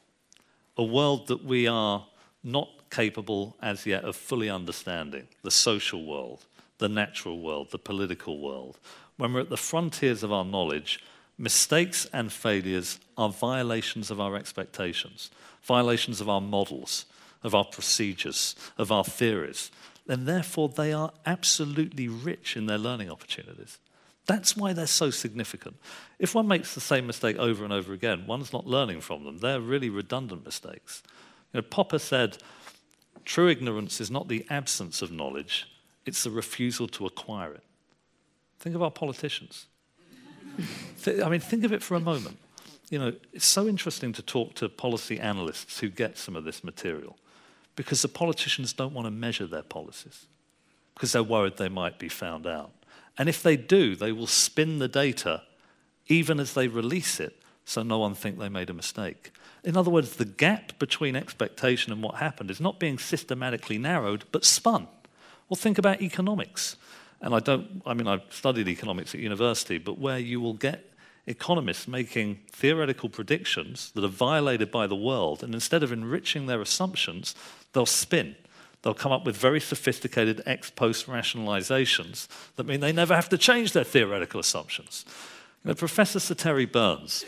a 0.76 0.84
world 0.84 1.26
that 1.26 1.44
we 1.44 1.66
are 1.66 2.06
not 2.44 2.68
capable 2.90 3.56
as 3.60 3.84
yet 3.84 4.04
of 4.04 4.16
fully 4.16 4.48
understanding, 4.48 5.26
the 5.42 5.50
social 5.50 6.06
world, 6.06 6.46
the 6.78 6.88
natural 6.88 7.40
world, 7.40 7.70
the 7.70 7.78
political 7.78 8.40
world, 8.40 8.78
when 9.16 9.32
we're 9.32 9.40
at 9.40 9.50
the 9.50 9.56
frontiers 9.56 10.22
of 10.22 10.32
our 10.32 10.44
knowledge, 10.44 11.02
mistakes 11.36 12.06
and 12.12 12.32
failures 12.32 12.98
are 13.16 13.28
violations 13.28 14.10
of 14.10 14.20
our 14.20 14.36
expectations, 14.36 15.30
violations 15.62 16.20
of 16.20 16.28
our 16.28 16.40
models, 16.40 17.04
of 17.42 17.54
our 17.54 17.64
procedures, 17.64 18.54
of 18.78 18.90
our 18.92 19.04
theories. 19.04 19.70
And 20.08 20.26
therefore, 20.26 20.68
they 20.68 20.92
are 20.92 21.12
absolutely 21.26 22.08
rich 22.08 22.56
in 22.56 22.66
their 22.66 22.78
learning 22.78 23.10
opportunities. 23.10 23.78
That's 24.28 24.54
why 24.54 24.74
they're 24.74 24.86
so 24.86 25.10
significant. 25.10 25.76
If 26.18 26.34
one 26.34 26.46
makes 26.46 26.74
the 26.74 26.82
same 26.82 27.06
mistake 27.06 27.38
over 27.38 27.64
and 27.64 27.72
over 27.72 27.94
again, 27.94 28.26
one's 28.26 28.52
not 28.52 28.66
learning 28.66 29.00
from 29.00 29.24
them. 29.24 29.38
They're 29.38 29.60
really 29.60 29.88
redundant 29.88 30.44
mistakes. 30.44 31.02
You 31.52 31.58
know, 31.58 31.66
Popper 31.68 31.98
said, 31.98 32.36
true 33.24 33.48
ignorance 33.48 34.02
is 34.02 34.10
not 34.10 34.28
the 34.28 34.46
absence 34.50 35.00
of 35.00 35.10
knowledge, 35.10 35.66
it's 36.04 36.24
the 36.24 36.30
refusal 36.30 36.86
to 36.88 37.06
acquire 37.06 37.54
it. 37.54 37.64
Think 38.58 38.74
of 38.74 38.82
our 38.82 38.90
politicians. 38.90 39.66
I 41.06 41.28
mean, 41.30 41.40
think 41.40 41.64
of 41.64 41.72
it 41.72 41.82
for 41.82 41.94
a 41.94 42.00
moment. 42.00 42.38
You 42.90 42.98
know, 42.98 43.12
it's 43.32 43.46
so 43.46 43.66
interesting 43.66 44.12
to 44.12 44.22
talk 44.22 44.54
to 44.56 44.68
policy 44.68 45.18
analysts 45.18 45.80
who 45.80 45.88
get 45.88 46.18
some 46.18 46.36
of 46.36 46.44
this 46.44 46.62
material 46.62 47.16
because 47.76 48.02
the 48.02 48.08
politicians 48.08 48.74
don't 48.74 48.92
want 48.92 49.06
to 49.06 49.10
measure 49.10 49.46
their 49.46 49.62
policies 49.62 50.26
because 50.94 51.12
they're 51.12 51.22
worried 51.22 51.56
they 51.56 51.68
might 51.70 51.98
be 51.98 52.08
found 52.10 52.46
out. 52.46 52.72
And 53.18 53.28
if 53.28 53.42
they 53.42 53.56
do, 53.56 53.96
they 53.96 54.12
will 54.12 54.26
spin 54.26 54.78
the 54.78 54.88
data 54.88 55.42
even 56.06 56.40
as 56.40 56.54
they 56.54 56.68
release 56.68 57.20
it 57.20 57.42
so 57.64 57.82
no 57.82 57.98
one 57.98 58.14
think 58.14 58.38
they 58.38 58.48
made 58.48 58.70
a 58.70 58.74
mistake. 58.74 59.30
In 59.62 59.76
other 59.76 59.90
words, 59.90 60.16
the 60.16 60.24
gap 60.24 60.78
between 60.78 61.16
expectation 61.16 61.92
and 61.92 62.02
what 62.02 62.14
happened 62.14 62.50
is 62.50 62.60
not 62.60 62.78
being 62.78 62.98
systematically 62.98 63.76
narrowed, 63.76 64.24
but 64.32 64.44
spun. 64.44 64.88
Well, 65.48 65.56
think 65.56 65.76
about 65.76 66.00
economics 66.00 66.76
and 67.20 67.34
I 67.34 67.40
don't, 67.40 67.82
I 67.84 67.94
mean, 67.94 68.06
I've 68.06 68.22
studied 68.30 68.68
economics 68.68 69.14
at 69.14 69.20
university, 69.20 69.78
but 69.78 69.98
where 69.98 70.18
you 70.18 70.40
will 70.40 70.54
get 70.54 70.92
economists 71.26 71.88
making 71.88 72.38
theoretical 72.50 73.08
predictions 73.08 73.90
that 73.94 74.04
are 74.04 74.08
violated 74.08 74.70
by 74.70 74.86
the 74.86 74.96
world, 74.96 75.42
and 75.42 75.52
instead 75.52 75.82
of 75.82 75.92
enriching 75.92 76.46
their 76.46 76.60
assumptions, 76.60 77.34
they'll 77.72 77.86
spin. 77.86 78.36
They'll 78.88 78.94
come 78.94 79.12
up 79.12 79.26
with 79.26 79.36
very 79.36 79.60
sophisticated 79.60 80.42
ex 80.46 80.70
post 80.70 81.08
rationalizations 81.08 82.26
that 82.56 82.64
mean 82.64 82.80
they 82.80 82.90
never 82.90 83.14
have 83.14 83.28
to 83.28 83.36
change 83.36 83.72
their 83.72 83.84
theoretical 83.84 84.40
assumptions. 84.40 85.04
Professor 85.76 86.18
Sir 86.18 86.34
Terry 86.34 86.64
Burns, 86.64 87.26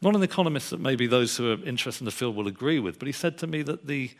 not 0.00 0.14
an 0.14 0.22
economist 0.22 0.70
that 0.70 0.78
maybe 0.78 1.08
those 1.08 1.36
who 1.36 1.50
are 1.50 1.64
interested 1.64 2.02
in 2.02 2.04
the 2.04 2.12
field 2.12 2.36
will 2.36 2.46
agree 2.46 2.78
with, 2.78 3.00
but 3.00 3.06
he 3.06 3.12
said 3.12 3.36
to 3.38 3.48
me 3.48 3.62
that 3.62 3.88
the 3.88 4.12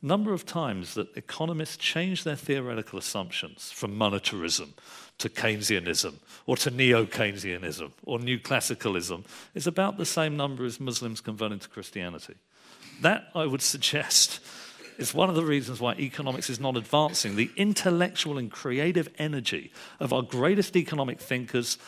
number 0.00 0.32
of 0.32 0.46
times 0.46 0.94
that 0.94 1.14
economists 1.14 1.76
change 1.76 2.24
their 2.24 2.36
theoretical 2.36 2.98
assumptions 2.98 3.70
from 3.70 3.94
monetarism 3.94 4.70
to 5.18 5.28
Keynesianism 5.28 6.14
or 6.46 6.56
to 6.56 6.70
neo 6.70 7.04
Keynesianism 7.04 7.90
or 8.06 8.18
new 8.18 8.38
classicalism 8.38 9.26
is 9.54 9.66
about 9.66 9.98
the 9.98 10.06
same 10.06 10.38
number 10.38 10.64
as 10.64 10.80
Muslims 10.80 11.20
converting 11.20 11.58
to 11.58 11.68
Christianity. 11.68 12.36
That, 13.02 13.28
I 13.34 13.44
would 13.44 13.60
suggest, 13.74 14.40
is 14.98 15.14
one 15.14 15.30
of 15.30 15.36
the 15.36 15.44
reasons 15.44 15.80
why 15.80 15.94
economics 15.94 16.50
is 16.50 16.60
not 16.60 16.76
advancing. 16.76 17.36
The 17.36 17.50
intellectual 17.56 18.36
and 18.36 18.50
creative 18.50 19.08
energy 19.18 19.72
of 20.00 20.12
our 20.12 20.22
greatest 20.22 20.76
economic 20.76 21.20
thinkers 21.20 21.78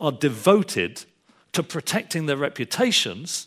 are 0.00 0.12
devoted 0.12 1.04
to 1.52 1.62
protecting 1.62 2.26
their 2.26 2.36
reputations 2.36 3.46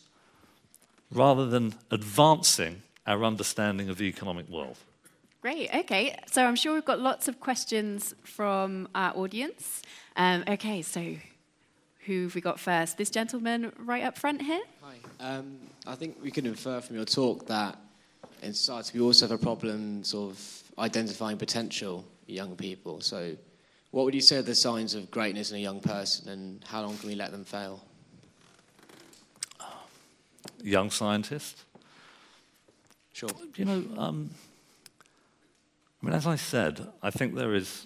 rather 1.11 1.47
than 1.47 1.73
advancing 1.91 2.83
our 3.07 3.23
understanding 3.23 3.89
of 3.89 3.97
the 3.97 4.05
economic 4.05 4.47
world. 4.47 4.77
Great, 5.41 5.73
okay. 5.73 6.15
So 6.29 6.45
I'm 6.45 6.55
sure 6.55 6.73
we've 6.73 6.85
got 6.85 6.99
lots 6.99 7.27
of 7.27 7.39
questions 7.39 8.13
from 8.23 8.87
our 8.93 9.15
audience. 9.17 9.81
Um, 10.15 10.43
okay, 10.47 10.81
so 10.81 11.15
who 12.05 12.23
have 12.23 12.35
we 12.35 12.41
got 12.41 12.59
first? 12.59 12.97
This 12.97 13.09
gentleman 13.09 13.71
right 13.79 14.03
up 14.03 14.17
front 14.17 14.41
here. 14.41 14.61
Hi. 14.83 14.95
Um, 15.37 15.57
I 15.87 15.95
think 15.95 16.17
we 16.21 16.29
can 16.29 16.45
infer 16.45 16.81
from 16.81 16.97
your 16.97 17.05
talk 17.05 17.47
that 17.47 17.79
in 18.41 18.53
society 18.53 18.97
we 18.99 19.03
also 19.03 19.27
have 19.27 19.39
a 19.39 19.43
problem 19.43 20.03
sort 20.03 20.31
of 20.31 20.63
identifying 20.77 21.37
potential 21.37 22.05
young 22.27 22.55
people. 22.55 23.01
So, 23.01 23.35
what 23.91 24.05
would 24.05 24.13
you 24.13 24.21
say 24.21 24.37
are 24.37 24.41
the 24.41 24.55
signs 24.55 24.95
of 24.95 25.09
greatness 25.11 25.51
in 25.51 25.57
a 25.57 25.59
young 25.59 25.79
person, 25.79 26.29
and 26.29 26.63
how 26.63 26.81
long 26.81 26.97
can 26.97 27.09
we 27.09 27.15
let 27.15 27.31
them 27.31 27.43
fail? 27.43 27.83
Young 30.61 30.89
scientist 30.89 31.63
Sure. 33.19 33.29
You 33.57 33.65
know, 33.65 33.83
um, 33.97 34.29
I 36.01 36.05
mean, 36.05 36.15
as 36.15 36.25
I 36.25 36.37
said, 36.37 36.87
I 37.03 37.11
think 37.11 37.35
there 37.35 37.53
is 37.53 37.85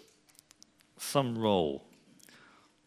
some 0.99 1.35
role 1.35 1.83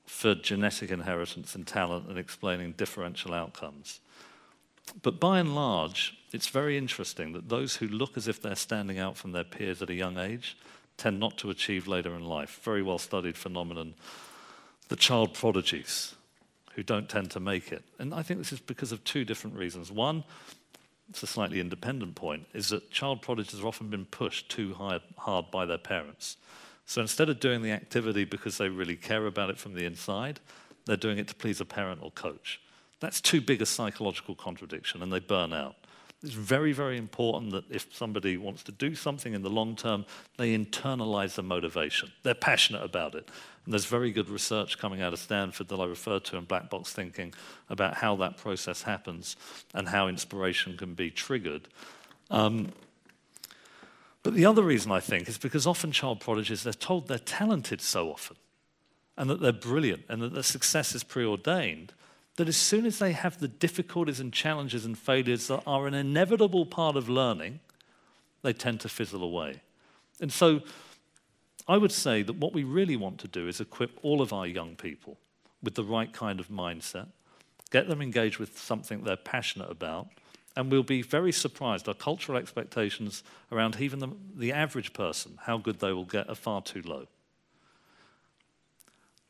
for 0.04 0.36
genetic 0.36 0.92
inheritance 0.92 1.56
and 1.56 1.66
talent 1.66 2.08
in 2.08 2.16
explaining 2.16 2.74
differential 2.74 3.34
outcomes. 3.34 3.98
But 5.02 5.20
by 5.20 5.38
and 5.38 5.54
large, 5.54 6.16
it's 6.32 6.48
very 6.48 6.76
interesting 6.76 7.32
that 7.32 7.48
those 7.48 7.76
who 7.76 7.88
look 7.88 8.16
as 8.16 8.28
if 8.28 8.40
they're 8.40 8.54
standing 8.54 8.98
out 8.98 9.16
from 9.16 9.32
their 9.32 9.44
peers 9.44 9.82
at 9.82 9.90
a 9.90 9.94
young 9.94 10.18
age 10.18 10.56
tend 10.96 11.20
not 11.20 11.36
to 11.38 11.50
achieve 11.50 11.86
later 11.86 12.14
in 12.14 12.24
life. 12.24 12.60
Very 12.62 12.82
well 12.82 12.98
studied 12.98 13.36
phenomenon. 13.36 13.94
The 14.88 14.96
child 14.96 15.34
prodigies 15.34 16.14
who 16.74 16.82
don't 16.82 17.08
tend 17.08 17.30
to 17.32 17.40
make 17.40 17.72
it. 17.72 17.82
And 17.98 18.14
I 18.14 18.22
think 18.22 18.38
this 18.38 18.52
is 18.52 18.60
because 18.60 18.92
of 18.92 19.02
two 19.04 19.24
different 19.24 19.56
reasons. 19.56 19.90
One, 19.90 20.24
it's 21.08 21.22
a 21.22 21.26
slightly 21.26 21.60
independent 21.60 22.14
point, 22.14 22.46
is 22.52 22.68
that 22.68 22.90
child 22.90 23.22
prodigies 23.22 23.58
have 23.58 23.66
often 23.66 23.88
been 23.88 24.06
pushed 24.06 24.50
too 24.50 24.74
hard, 24.74 25.02
hard 25.16 25.50
by 25.50 25.64
their 25.64 25.78
parents. 25.78 26.36
So 26.84 27.00
instead 27.00 27.28
of 27.28 27.40
doing 27.40 27.62
the 27.62 27.72
activity 27.72 28.24
because 28.24 28.58
they 28.58 28.68
really 28.68 28.96
care 28.96 29.26
about 29.26 29.50
it 29.50 29.58
from 29.58 29.74
the 29.74 29.84
inside, 29.84 30.40
they're 30.84 30.96
doing 30.96 31.18
it 31.18 31.28
to 31.28 31.34
please 31.34 31.60
a 31.60 31.64
parent 31.64 32.00
or 32.02 32.10
coach. 32.10 32.60
That's 33.00 33.20
too 33.20 33.40
big 33.40 33.60
a 33.62 33.66
psychological 33.66 34.34
contradiction 34.34 35.02
and 35.02 35.12
they 35.12 35.20
burn 35.20 35.52
out. 35.52 35.76
It's 36.22 36.32
very, 36.32 36.72
very 36.72 36.96
important 36.96 37.52
that 37.52 37.64
if 37.70 37.94
somebody 37.94 38.36
wants 38.38 38.62
to 38.64 38.72
do 38.72 38.94
something 38.94 39.34
in 39.34 39.42
the 39.42 39.50
long 39.50 39.76
term, 39.76 40.06
they 40.38 40.56
internalize 40.56 41.34
the 41.34 41.42
motivation. 41.42 42.10
They're 42.22 42.34
passionate 42.34 42.82
about 42.82 43.14
it. 43.14 43.28
And 43.64 43.72
there's 43.72 43.84
very 43.84 44.10
good 44.12 44.30
research 44.30 44.78
coming 44.78 45.02
out 45.02 45.12
of 45.12 45.18
Stanford 45.18 45.68
that 45.68 45.78
I 45.78 45.84
referred 45.84 46.24
to 46.26 46.36
in 46.36 46.44
Black 46.44 46.70
Box 46.70 46.92
Thinking 46.92 47.34
about 47.68 47.94
how 47.96 48.16
that 48.16 48.38
process 48.38 48.82
happens 48.82 49.36
and 49.74 49.88
how 49.88 50.08
inspiration 50.08 50.76
can 50.76 50.94
be 50.94 51.10
triggered. 51.10 51.68
Um, 52.30 52.72
but 54.22 54.34
the 54.34 54.46
other 54.46 54.62
reason 54.62 54.90
I 54.90 55.00
think 55.00 55.28
is 55.28 55.38
because 55.38 55.66
often 55.66 55.92
child 55.92 56.20
prodigies, 56.20 56.62
they're 56.62 56.72
told 56.72 57.08
they're 57.08 57.18
talented 57.18 57.80
so 57.80 58.10
often 58.10 58.36
and 59.16 59.30
that 59.30 59.40
they're 59.40 59.52
brilliant 59.52 60.04
and 60.08 60.20
that 60.22 60.34
their 60.34 60.42
success 60.42 60.94
is 60.94 61.04
preordained, 61.04 61.92
that 62.36 62.48
as 62.48 62.56
soon 62.56 62.86
as 62.86 62.98
they 62.98 63.12
have 63.12 63.38
the 63.38 63.48
difficulties 63.48 64.20
and 64.20 64.32
challenges 64.32 64.84
and 64.84 64.98
failures 64.98 65.48
that 65.48 65.62
are 65.66 65.86
an 65.86 65.94
inevitable 65.94 66.66
part 66.66 66.96
of 66.96 67.08
learning, 67.08 67.60
they 68.42 68.52
tend 68.52 68.80
to 68.80 68.88
fizzle 68.88 69.22
away. 69.22 69.60
And 70.20 70.32
so 70.32 70.60
I 71.66 71.78
would 71.78 71.92
say 71.92 72.22
that 72.22 72.36
what 72.36 72.52
we 72.52 72.64
really 72.64 72.96
want 72.96 73.18
to 73.20 73.28
do 73.28 73.48
is 73.48 73.60
equip 73.60 73.98
all 74.02 74.22
of 74.22 74.32
our 74.32 74.46
young 74.46 74.76
people 74.76 75.16
with 75.62 75.74
the 75.74 75.84
right 75.84 76.12
kind 76.12 76.38
of 76.38 76.48
mindset, 76.48 77.06
get 77.70 77.88
them 77.88 78.00
engaged 78.02 78.38
with 78.38 78.58
something 78.58 79.02
they're 79.02 79.16
passionate 79.16 79.70
about, 79.70 80.08
and 80.54 80.70
we'll 80.70 80.82
be 80.82 81.02
very 81.02 81.32
surprised. 81.32 81.88
Our 81.88 81.94
cultural 81.94 82.38
expectations 82.38 83.22
around 83.50 83.80
even 83.80 83.98
the, 83.98 84.08
the 84.36 84.52
average 84.52 84.92
person, 84.92 85.38
how 85.42 85.58
good 85.58 85.80
they 85.80 85.92
will 85.92 86.04
get, 86.04 86.28
are 86.28 86.34
far 86.34 86.62
too 86.62 86.82
low. 86.82 87.06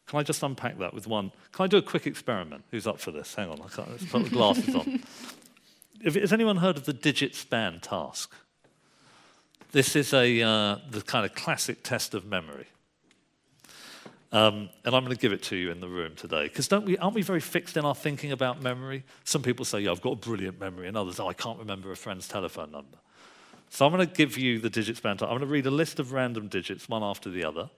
Can 0.06 0.20
I 0.20 0.22
just 0.22 0.42
unpack 0.42 0.78
that 0.78 0.94
with 0.94 1.06
one? 1.06 1.32
Can 1.52 1.64
I 1.64 1.66
do 1.66 1.78
a 1.78 1.82
quick 1.82 2.06
experiment? 2.06 2.64
Who's 2.70 2.86
up 2.86 3.00
for 3.00 3.10
this? 3.10 3.34
Hang 3.34 3.50
on, 3.50 3.60
I 3.60 3.68
can't, 3.68 3.90
let's 3.90 4.04
put 4.04 4.24
the 4.24 4.30
glasses 4.30 4.74
on. 4.74 5.02
Has 6.04 6.32
anyone 6.32 6.58
heard 6.58 6.76
of 6.76 6.84
the 6.84 6.92
digit 6.92 7.34
span 7.34 7.80
task? 7.80 8.32
This 9.72 9.96
is 9.96 10.12
a, 10.14 10.42
uh, 10.42 10.78
the 10.90 11.02
kind 11.02 11.26
of 11.26 11.34
classic 11.34 11.82
test 11.82 12.14
of 12.14 12.24
memory. 12.24 12.66
Um, 14.32 14.70
and 14.84 14.94
I'm 14.94 15.04
going 15.04 15.16
to 15.16 15.20
give 15.20 15.32
it 15.32 15.42
to 15.44 15.56
you 15.56 15.70
in 15.70 15.80
the 15.80 15.88
room 15.88 16.14
today. 16.14 16.44
Because 16.44 16.68
don't 16.68 16.84
we, 16.84 16.98
aren't 16.98 17.14
we 17.14 17.22
very 17.22 17.40
fixed 17.40 17.76
in 17.76 17.84
our 17.84 17.94
thinking 17.94 18.32
about 18.32 18.62
memory? 18.62 19.04
Some 19.24 19.42
people 19.42 19.64
say, 19.64 19.80
yeah, 19.80 19.90
I've 19.90 20.00
got 20.00 20.12
a 20.12 20.16
brilliant 20.16 20.60
memory, 20.60 20.88
and 20.88 20.96
others, 20.96 21.18
oh, 21.18 21.28
I 21.28 21.32
can't 21.32 21.58
remember 21.58 21.90
a 21.90 21.96
friend's 21.96 22.28
telephone 22.28 22.70
number. 22.70 22.98
So 23.70 23.86
I'm 23.86 23.92
going 23.92 24.06
to 24.06 24.12
give 24.12 24.38
you 24.38 24.58
the 24.58 24.70
digit 24.70 24.96
span. 24.96 25.16
Task. 25.16 25.24
I'm 25.24 25.38
going 25.38 25.40
to 25.40 25.52
read 25.52 25.66
a 25.66 25.70
list 25.70 25.98
of 25.98 26.12
random 26.12 26.48
digits, 26.48 26.88
one 26.88 27.02
after 27.02 27.30
the 27.30 27.44
other, 27.44 27.70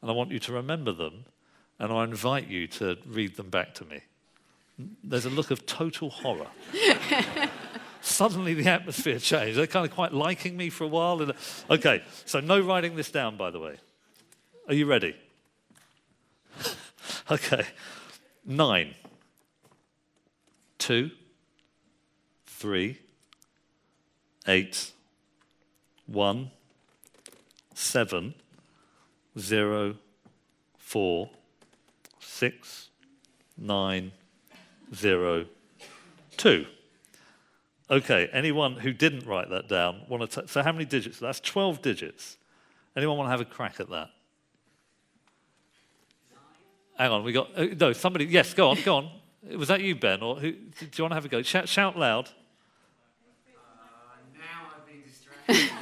and 0.00 0.10
I 0.10 0.14
want 0.14 0.30
you 0.30 0.38
to 0.40 0.52
remember 0.52 0.92
them, 0.92 1.24
and 1.82 1.92
I 1.92 2.04
invite 2.04 2.46
you 2.46 2.68
to 2.68 2.96
read 3.04 3.36
them 3.36 3.50
back 3.50 3.74
to 3.74 3.84
me. 3.84 4.02
There's 5.02 5.26
a 5.26 5.30
look 5.30 5.50
of 5.50 5.66
total 5.66 6.10
horror. 6.10 6.46
Suddenly 8.00 8.54
the 8.54 8.70
atmosphere 8.70 9.18
changed. 9.18 9.58
They're 9.58 9.66
kind 9.66 9.84
of 9.84 9.92
quite 9.92 10.14
liking 10.14 10.56
me 10.56 10.70
for 10.70 10.84
a 10.84 10.86
while. 10.86 11.20
Uh, 11.20 11.32
okay, 11.68 12.04
so 12.24 12.38
no 12.38 12.60
writing 12.60 12.94
this 12.94 13.10
down, 13.10 13.36
by 13.36 13.50
the 13.50 13.58
way. 13.58 13.74
Are 14.68 14.74
you 14.74 14.86
ready? 14.86 15.16
okay. 17.30 17.64
Nine, 18.46 18.94
two, 20.78 21.10
three, 22.46 23.00
eight, 24.46 24.92
one, 26.06 26.52
seven, 27.74 28.34
zero, 29.36 29.96
four, 30.78 31.30
six, 32.42 32.88
nine, 33.56 34.10
zero, 34.92 35.46
two. 36.36 36.66
Okay, 37.88 38.28
anyone 38.32 38.74
who 38.74 38.92
didn't 38.92 39.26
write 39.26 39.50
that 39.50 39.68
down 39.68 40.00
want 40.08 40.28
to? 40.28 40.40
T- 40.42 40.48
so 40.48 40.62
how 40.62 40.72
many 40.72 40.84
digits? 40.84 41.18
That's 41.20 41.38
12 41.40 41.82
digits. 41.82 42.38
Anyone 42.96 43.16
want 43.18 43.28
to 43.28 43.30
have 43.30 43.40
a 43.40 43.44
crack 43.44 43.78
at 43.80 43.88
that? 43.90 44.10
Hang 46.98 47.10
on, 47.10 47.24
we 47.24 47.32
got 47.32 47.50
uh, 47.56 47.66
no 47.78 47.92
somebody. 47.92 48.26
Yes, 48.26 48.54
go 48.54 48.70
on, 48.70 48.82
go 48.82 48.96
on. 48.96 49.10
Was 49.56 49.68
that 49.68 49.80
you, 49.80 49.94
Ben, 49.94 50.22
or 50.22 50.36
who? 50.36 50.52
Do 50.52 50.88
you 50.96 51.04
want 51.04 51.12
to 51.12 51.14
have 51.14 51.24
a 51.24 51.28
go? 51.28 51.42
Shout, 51.42 51.68
shout 51.68 51.98
loud. 51.98 52.28
Uh, 52.28 52.30
now 54.38 54.68
I've 54.76 54.86
been 54.86 55.02
distracted. 55.02 55.72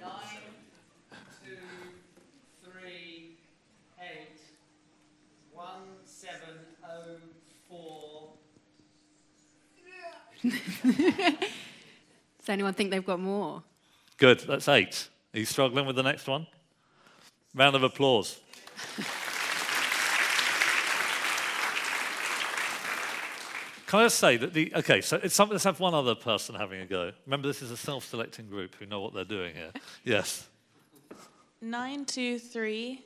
Nine, 0.00 0.46
two, 1.44 1.56
three, 2.64 3.36
eight, 4.00 4.40
one, 5.52 5.82
seven, 6.04 6.56
oh, 6.84 7.18
four. 7.68 8.30
Does 10.82 12.48
anyone 12.48 12.74
think 12.74 12.90
they've 12.90 13.04
got 13.04 13.20
more? 13.20 13.62
Good. 14.16 14.40
That's 14.40 14.68
eight. 14.68 15.08
Are 15.34 15.38
you 15.38 15.44
struggling 15.44 15.86
with 15.86 15.96
the 15.96 16.02
next 16.02 16.26
one? 16.26 16.46
Round 17.54 17.76
of 17.76 17.82
applause. 17.82 18.40
Can 23.86 24.00
I 24.00 24.04
just 24.04 24.18
say 24.18 24.38
that 24.38 24.54
the 24.54 24.72
okay? 24.76 25.02
So 25.02 25.20
it's 25.22 25.38
let's 25.38 25.64
have 25.64 25.78
one 25.78 25.92
other 25.92 26.14
person 26.14 26.54
having 26.54 26.80
a 26.80 26.86
go. 26.86 27.12
Remember, 27.26 27.46
this 27.46 27.60
is 27.60 27.70
a 27.70 27.76
self-selecting 27.76 28.48
group 28.48 28.74
who 28.76 28.86
know 28.86 29.02
what 29.02 29.12
they're 29.12 29.22
doing 29.22 29.54
here. 29.54 29.70
Yes. 30.02 30.48
Nine 31.60 32.06
two 32.06 32.38
three 32.38 33.04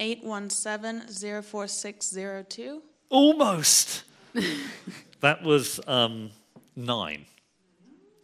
eight 0.00 0.24
one 0.24 0.50
seven 0.50 1.08
zero 1.08 1.40
four 1.40 1.68
six 1.68 2.08
zero 2.08 2.42
two. 2.42 2.82
Almost. 3.10 4.02
that 5.20 5.44
was 5.44 5.78
um, 5.86 6.30
nine. 6.86 7.26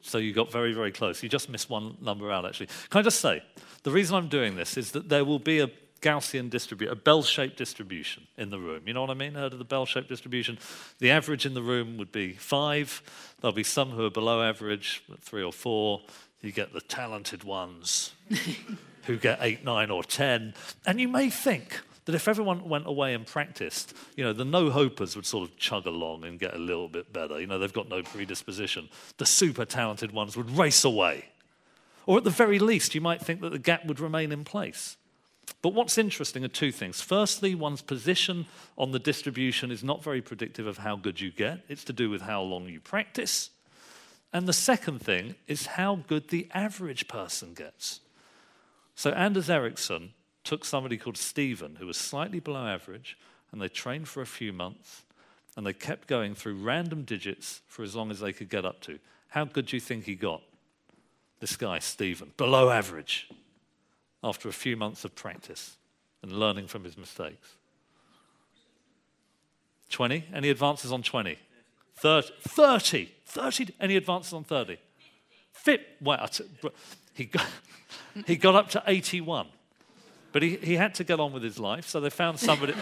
So 0.01 0.19
you 0.19 0.33
got 0.33 0.53
very, 0.53 0.73
very 0.73 0.93
close. 0.93 1.23
You 1.23 1.29
just 1.29 1.49
missed 1.49 1.69
one 1.69 1.97
number 2.01 2.31
out, 2.31 2.47
actually. 2.47 2.69
Can 2.91 3.01
I 3.01 3.03
just 3.03 3.21
say, 3.21 3.43
the 3.83 3.91
reason 3.91 4.15
I'm 4.15 4.29
doing 4.29 4.57
this 4.57 4.77
is 4.77 4.93
that 4.93 5.09
there 5.09 5.25
will 5.25 5.41
be 5.41 5.59
a 5.61 5.71
Gaussian 6.01 6.51
distribution, 6.51 6.93
a 6.93 6.97
bell-shaped 6.97 7.57
distribution 7.57 8.27
in 8.37 8.51
the 8.51 8.59
room. 8.59 8.83
You 8.87 8.95
know 8.95 9.01
what 9.01 9.11
I 9.11 9.15
mean? 9.15 9.35
Heard 9.35 9.53
of 9.53 9.59
the 9.59 9.65
bell-shaped 9.65 10.09
distribution? 10.09 10.59
The 10.99 11.11
average 11.11 11.47
in 11.47 11.55
the 11.55 11.63
room 11.63 11.97
would 11.97 12.13
be 12.13 12.35
five. 12.35 13.03
There'll 13.41 13.55
be 13.55 13.65
some 13.65 13.91
who 13.91 14.05
are 14.05 14.11
below 14.11 14.43
average, 14.43 15.03
three 15.21 15.43
or 15.43 15.53
four. 15.53 16.03
You 16.43 16.53
get 16.53 16.73
the 16.73 16.81
talented 16.81 17.45
ones 17.45 18.13
who 19.07 19.17
get 19.17 19.39
eight, 19.41 19.65
nine, 19.65 19.91
or 19.91 20.05
ten. 20.05 20.55
And 20.87 21.01
you 21.01 21.09
may 21.09 21.31
think, 21.31 21.81
that 22.07 22.15
if 22.15 22.29
everyone 22.29 22.69
went 22.69 22.87
away 22.87 23.15
and 23.15 23.27
practiced, 23.27 23.95
you 24.17 24.25
know, 24.25 24.33
the 24.33 24.45
no 24.45 24.71
hopers 24.71 25.15
would 25.17 25.27
sort 25.27 25.49
of 25.49 25.57
chug 25.57 25.87
along 25.87 26.25
and 26.25 26.39
get 26.39 26.55
a 26.55 26.59
little 26.59 26.89
bit 26.89 27.13
better. 27.13 27.41
You 27.41 27.49
know, 27.49 27.59
they've 27.59 27.73
got 27.73 27.89
no 27.89 28.03
predisposition. 28.03 28.89
The 29.19 29.27
super 29.27 29.65
talented 29.65 30.13
ones 30.13 30.37
would 30.37 30.51
race 30.57 30.85
away. 30.85 31.27
Or 32.07 32.17
at 32.17 32.25
the 32.25 32.31
very 32.31 32.61
least, 32.61 32.95
you 32.95 33.01
might 33.01 33.21
think 33.21 33.41
that 33.41 33.51
the 33.51 33.59
gap 33.59 33.85
would 33.87 33.99
remain 33.99 34.31
in 34.31 34.45
place. 34.45 34.97
But 35.63 35.75
what's 35.75 35.99
interesting 35.99 36.45
are 36.45 36.49
two 36.49 36.71
things. 36.71 37.01
Firstly, 37.01 37.57
one's 37.57 37.83
position 37.83 38.47
on 38.79 38.93
the 38.93 38.99
distribution 39.01 39.73
is 39.73 39.83
not 39.83 40.03
very 40.03 40.23
predictive 40.23 40.67
of 40.67 40.79
how 40.79 40.95
good 40.95 41.21
you 41.21 41.33
get, 41.33 41.61
it's 41.69 41.85
to 41.85 41.93
do 41.93 42.09
with 42.09 42.23
how 42.23 42.41
long 42.43 42.69
you 42.69 42.81
practice. 42.81 43.51
And 44.33 44.47
the 44.47 44.53
second 44.53 45.01
thing 45.01 45.35
is 45.49 45.67
how 45.67 45.97
good 46.07 46.29
the 46.29 46.49
average 46.55 47.09
person 47.09 47.55
gets. 47.55 48.01
So, 48.95 49.11
Anders 49.11 49.51
Ericsson 49.51 50.13
took 50.47 50.65
somebody 50.65 50.97
called 50.97 51.17
Stephen, 51.19 51.77
who 51.77 51.87
was 51.87 51.97
slightly 51.97 52.39
below 52.41 52.67
average, 52.67 53.19
and 53.51 53.61
they 53.61 53.69
trained 53.69 54.09
for 54.09 54.23
a 54.23 54.27
few 54.27 54.53
months, 54.53 55.03
and 55.57 55.67
they 55.67 55.73
kept 55.73 56.07
going 56.07 56.35
through 56.35 56.55
random 56.55 57.03
digits 57.03 57.61
for 57.67 57.83
as 57.83 57.97
long 57.97 58.11
as 58.11 58.21
they 58.21 58.33
could 58.33 58.49
get 58.49 58.65
up 58.65 58.81
to. 58.83 58.99
How 59.29 59.45
good 59.45 59.67
do 59.67 59.77
you 59.77 59.81
think 59.81 60.05
he 60.05 60.15
got? 60.15 60.43
This 61.41 61.57
guy, 61.57 61.81
Stephen, 61.81 62.33
below 62.37 62.71
average, 62.71 63.29
after 64.23 64.49
a 64.49 64.53
few 64.53 64.77
months 64.77 65.05
of 65.05 65.15
practice 65.15 65.77
and 66.23 66.33
learning 66.33 66.69
from 66.69 66.85
his 66.85 66.97
mistakes. 66.97 67.49
20? 69.91 70.25
Any 70.33 70.51
advances 70.51 70.93
on 70.93 71.03
20? 71.03 71.39
30? 71.97 72.29
30? 72.41 73.13
30? 73.27 73.75
Any 73.81 73.97
advances 73.97 74.33
on 74.33 74.45
30? 74.45 74.79
Fit? 75.53 75.81
Well, 76.01 76.29
he 77.15 77.25
got, 77.25 77.47
he 78.27 78.37
got 78.37 78.55
up 78.55 78.71
to 78.71 78.83
81. 78.87 79.49
But 80.37 80.43
he, 80.43 80.57
he 80.57 80.76
had 80.76 80.95
to 80.97 81.03
get 81.03 81.18
on 81.18 81.32
with 81.32 81.43
his 81.43 81.59
life, 81.59 81.89
so 81.89 81.99
they 81.99 82.11
found 82.11 82.39
somebody. 82.39 82.74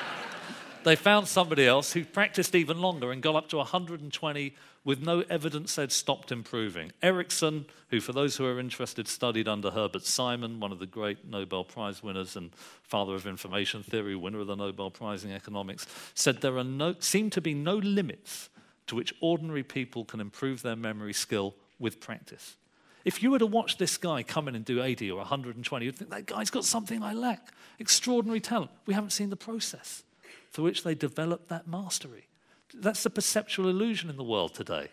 they 0.84 0.96
found 0.96 1.28
somebody 1.28 1.66
else 1.66 1.92
who 1.92 2.02
practiced 2.02 2.54
even 2.54 2.80
longer 2.80 3.12
and 3.12 3.20
got 3.20 3.34
up 3.34 3.50
to 3.50 3.58
120 3.58 4.54
with 4.82 5.02
no 5.02 5.22
evidence 5.28 5.74
they'd 5.74 5.92
stopped 5.92 6.32
improving. 6.32 6.90
Ericsson, 7.02 7.66
who, 7.90 8.00
for 8.00 8.14
those 8.14 8.38
who 8.38 8.46
are 8.46 8.58
interested, 8.58 9.06
studied 9.06 9.48
under 9.48 9.70
Herbert 9.70 10.06
Simon, 10.06 10.60
one 10.60 10.72
of 10.72 10.78
the 10.78 10.86
great 10.86 11.28
Nobel 11.28 11.62
Prize 11.62 12.02
winners 12.02 12.36
and 12.36 12.54
father 12.54 13.14
of 13.16 13.26
information 13.26 13.82
theory, 13.82 14.16
winner 14.16 14.40
of 14.40 14.46
the 14.46 14.56
Nobel 14.56 14.90
Prize 14.90 15.26
in 15.26 15.30
economics, 15.30 15.86
said 16.14 16.40
there 16.40 16.56
are 16.56 16.64
no, 16.64 16.94
seem 17.00 17.28
to 17.28 17.42
be 17.42 17.52
no 17.52 17.74
limits 17.74 18.48
to 18.86 18.96
which 18.96 19.12
ordinary 19.20 19.62
people 19.62 20.06
can 20.06 20.20
improve 20.20 20.62
their 20.62 20.74
memory 20.74 21.12
skill 21.12 21.54
with 21.78 22.00
practice. 22.00 22.56
If 23.04 23.22
you 23.22 23.30
were 23.30 23.38
to 23.38 23.46
watch 23.46 23.78
this 23.78 23.96
guy 23.96 24.22
come 24.22 24.48
in 24.48 24.54
and 24.54 24.64
do 24.64 24.82
80 24.82 25.10
or 25.10 25.18
120, 25.18 25.84
you'd 25.84 25.96
think 25.96 26.10
that 26.10 26.26
guy's 26.26 26.50
got 26.50 26.64
something 26.64 27.02
I 27.02 27.12
lack. 27.12 27.52
Extraordinary 27.78 28.40
talent. 28.40 28.70
We 28.86 28.94
haven't 28.94 29.10
seen 29.10 29.30
the 29.30 29.36
process 29.36 30.04
through 30.52 30.64
which 30.64 30.84
they 30.84 30.94
develop 30.94 31.48
that 31.48 31.66
mastery. 31.66 32.28
That's 32.74 33.02
the 33.02 33.10
perceptual 33.10 33.68
illusion 33.68 34.08
in 34.08 34.16
the 34.16 34.24
world 34.24 34.54
today. 34.54 34.90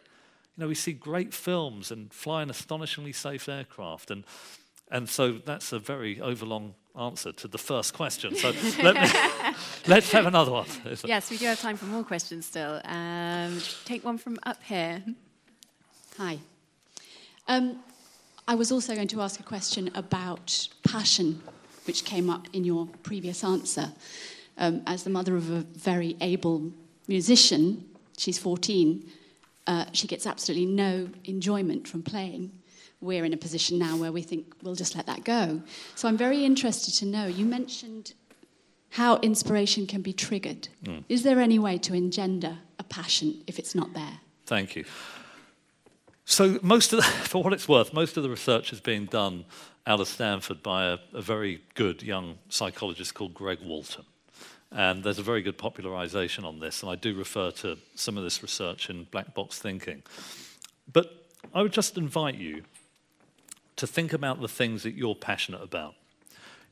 You 0.58 0.64
know, 0.64 0.68
we 0.68 0.76
see 0.76 0.94
great 0.94 1.34
films 1.34 1.92
and 1.92 2.12
fly 2.14 2.42
an 2.42 2.50
astonishingly 2.50 3.14
safe 3.14 3.48
aircraft. 3.48 4.12
And, 4.12 4.26
and 4.92 5.08
so 5.08 5.34
that's 5.34 5.72
a 5.72 5.80
very 5.80 6.20
overlong 6.20 6.76
answer 6.98 7.32
to 7.32 7.48
the 7.48 7.58
first 7.58 7.94
question. 7.94 8.36
So 8.36 8.50
let 8.84 8.96
me, 8.96 9.56
let's 9.88 10.12
have 10.12 10.26
another 10.26 10.52
one. 10.52 10.68
Yes, 11.06 11.30
we 11.30 11.38
do 11.38 11.46
have 11.46 11.60
time 11.60 11.78
for 11.78 11.86
more 11.86 12.04
questions 12.04 12.46
still. 12.46 12.82
Um, 12.84 13.60
take 13.86 14.04
one 14.04 14.18
from 14.18 14.40
up 14.44 14.62
here. 14.64 15.04
Hi. 16.18 16.40
Um, 17.48 17.80
I 18.50 18.56
was 18.56 18.72
also 18.72 18.96
going 18.96 19.10
to 19.10 19.22
ask 19.22 19.40
a 19.40 19.44
question 19.44 19.92
about 19.94 20.70
passion, 20.84 21.44
which 21.86 22.04
came 22.04 22.32
up 22.32 22.48
in 22.52 22.64
your 22.64 22.88
previous 23.04 23.44
answer. 23.44 23.92
Um, 24.58 24.82
as 24.88 25.04
the 25.04 25.12
mother 25.12 25.36
of 25.36 25.52
a 25.52 25.60
very 25.60 26.18
able 26.20 26.72
musician, 27.08 27.86
she's 28.18 28.40
14, 28.40 29.08
uh, 29.68 29.86
she 29.92 30.08
gets 30.08 30.26
absolutely 30.26 30.66
no 30.66 31.10
enjoyment 31.26 31.88
from 31.88 32.02
playing. 32.02 32.52
we're 33.02 33.24
in 33.24 33.34
a 33.34 33.38
position 33.38 33.78
now 33.78 33.96
where 33.96 34.12
we 34.12 34.24
think 34.24 34.52
we'll 34.64 34.74
just 34.74 34.96
let 34.96 35.06
that 35.06 35.24
go. 35.24 35.62
So 35.94 36.08
I'm 36.08 36.18
very 36.18 36.44
interested 36.44 36.96
to 36.96 37.06
know. 37.06 37.28
You 37.28 37.46
mentioned 37.46 38.14
how 38.90 39.18
inspiration 39.18 39.86
can 39.86 40.02
be 40.02 40.12
triggered. 40.12 40.70
Mm. 40.86 41.04
Is 41.08 41.22
there 41.22 41.40
any 41.40 41.60
way 41.60 41.78
to 41.78 41.94
engender 41.94 42.58
a 42.80 42.84
passion 42.84 43.44
if 43.46 43.60
it's 43.60 43.76
not 43.76 43.94
there? 43.94 44.22
Thank 44.48 44.76
you. 44.76 44.86
So, 46.30 46.60
most 46.62 46.94
of 46.94 46.98
the, 46.98 47.04
for 47.28 47.42
what 47.42 47.54
it's 47.54 47.68
worth, 47.68 47.92
most 47.92 48.16
of 48.16 48.22
the 48.22 48.30
research 48.30 48.72
is 48.72 48.80
being 48.80 49.06
done 49.06 49.46
out 49.88 50.00
of 50.00 50.08
Stanford 50.08 50.62
by 50.62 50.86
a, 50.86 50.98
a 51.12 51.24
very 51.24 51.64
good 51.74 52.04
young 52.04 52.38
psychologist 52.50 53.16
called 53.16 53.34
Greg 53.34 53.58
Walton. 53.64 54.06
And 54.72 55.04
there's 55.04 55.18
a 55.18 55.24
very 55.24 55.42
good 55.42 55.58
popularization 55.58 56.46
on 56.46 56.60
this, 56.60 56.84
and 56.84 56.92
I 56.92 56.96
do 56.96 57.16
refer 57.16 57.50
to 57.50 57.80
some 57.96 58.16
of 58.16 58.24
this 58.24 58.44
research 58.44 58.92
in 58.92 59.06
black 59.06 59.34
box 59.34 59.58
thinking. 59.58 60.04
But 60.94 61.26
I 61.52 61.64
would 61.64 61.74
just 61.74 61.98
invite 61.98 62.36
you 62.36 62.62
to 63.78 63.88
think 63.88 64.14
about 64.14 64.40
the 64.40 64.48
things 64.48 64.84
that 64.84 64.94
you're 64.94 65.16
passionate 65.16 65.64
about. 65.64 65.96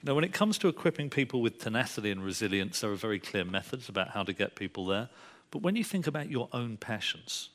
You 0.04 0.10
know, 0.10 0.14
when 0.14 0.24
it 0.24 0.34
comes 0.34 0.60
to 0.60 0.68
equipping 0.68 1.10
people 1.10 1.42
with 1.42 1.58
tenacity 1.58 2.12
and 2.12 2.24
resilience, 2.24 2.82
there 2.82 2.92
are 2.92 2.96
very 2.96 3.18
clear 3.18 3.44
methods 3.44 3.90
about 3.90 4.10
how 4.10 4.22
to 4.22 4.34
get 4.34 4.54
people 4.54 4.86
there. 4.86 5.10
But 5.50 5.64
when 5.64 5.76
you 5.76 5.84
think 5.84 6.06
about 6.06 6.30
your 6.30 6.48
own 6.54 6.78
passions, 6.78 7.50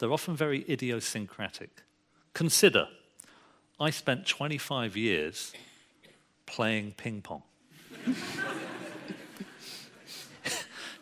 they're 0.00 0.12
often 0.12 0.34
very 0.34 0.64
idiosyncratic. 0.68 1.82
Consider, 2.34 2.88
I 3.78 3.90
spent 3.90 4.26
25 4.26 4.96
years 4.96 5.52
playing 6.46 6.92
ping 6.96 7.22
pong. 7.22 7.42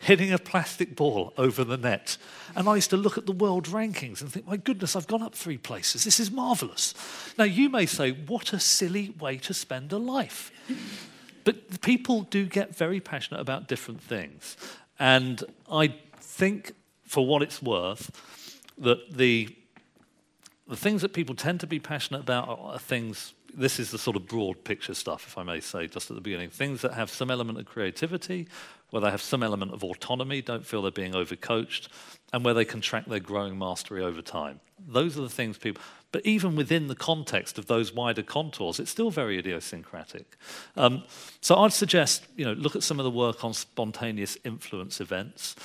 hitting 0.01 0.33
a 0.33 0.39
plastic 0.39 0.97
ball 0.97 1.35
over 1.37 1.65
the 1.65 1.77
net. 1.77 2.17
And 2.57 2.67
I 2.67 2.77
used 2.77 2.89
to 2.91 2.97
look 2.97 3.19
at 3.19 3.27
the 3.27 3.33
world 3.33 3.67
rankings 3.67 4.23
and 4.23 4.33
think, 4.33 4.47
my 4.47 4.57
goodness, 4.57 4.97
I've 4.97 5.07
gone 5.07 5.23
up 5.23 5.35
three 5.35 5.59
places. 5.59 6.05
This 6.05 6.19
is 6.19 6.31
marvelous. 6.31 6.95
Now, 7.37 7.45
you 7.45 7.69
may 7.69 7.85
say, 7.85 8.13
what 8.13 8.55
a 8.55 8.59
silly 8.59 9.11
way 9.21 9.37
to 9.39 9.53
spend 9.53 9.93
a 9.93 9.99
life. 9.99 10.51
But 11.45 11.83
people 11.83 12.23
do 12.23 12.47
get 12.47 12.75
very 12.75 13.01
passionate 13.01 13.41
about 13.41 13.69
different 13.69 14.01
things. 14.01 14.57
And 14.99 15.45
I 15.71 15.95
think, 16.17 16.73
for 17.05 17.27
what 17.27 17.43
it's 17.43 17.63
worth, 17.63 18.11
that 18.81 19.17
the, 19.17 19.55
the 20.69 20.77
things 20.77 21.03
that 21.03 21.13
people 21.13 21.35
tend 21.35 21.61
to 21.61 21.67
be 21.67 21.79
passionate 21.79 22.21
about 22.21 22.49
are 22.49 22.79
things 22.79 23.35
this 23.55 23.79
is 23.79 23.91
the 23.91 23.99
sort 23.99 24.17
of 24.17 24.27
broad 24.27 24.63
picture 24.65 24.95
stuff, 24.95 25.27
if 25.27 25.39
I 25.39 25.43
may 25.43 25.61
say, 25.61 25.87
just 25.87 26.11
at 26.11 26.15
the 26.15 26.21
beginning. 26.21 26.51
Things 26.51 26.83
that 26.83 26.95
have 26.95 27.11
some 27.11 27.31
element 27.31 27.59
of 27.59 27.67
creativity, 27.67 28.47
where 28.91 29.01
they 29.01 29.11
have 29.11 29.23
some 29.23 29.43
element 29.43 29.73
of 29.73 29.83
autonomy, 29.83 30.43
don't 30.43 30.65
feel 30.65 30.83
they're 30.83 30.91
being 30.91 31.13
overcoached, 31.13 31.89
and 32.33 32.45
where 32.45 32.55
they 32.55 32.65
can 32.65 32.81
track 32.81 33.07
their 33.07 33.21
growing 33.21 33.59
mastery 33.59 34.03
over 34.03 34.23
time. 34.23 34.61
Those 34.87 35.19
are 35.19 35.23
the 35.23 35.29
things 35.29 35.59
people. 35.59 35.83
But 36.13 36.25
even 36.25 36.57
within 36.57 36.87
the 36.87 36.95
context 36.95 37.59
of 37.59 37.67
those 37.67 37.93
wider 37.93 38.23
contours, 38.23 38.79
it's 38.81 38.91
still 38.91 39.11
very 39.11 39.39
idiosyncratic. 39.39 40.37
Um, 40.77 41.05
so 41.41 41.57
I'd 41.57 41.73
suggest, 41.73 42.27
you 42.37 42.45
know, 42.45 42.53
look 42.53 42.77
at 42.77 42.83
some 42.83 42.99
of 42.99 43.05
the 43.05 43.11
work 43.11 43.45
on 43.45 43.53
spontaneous 43.53 44.39
influence 44.45 45.01
events. 45.01 45.57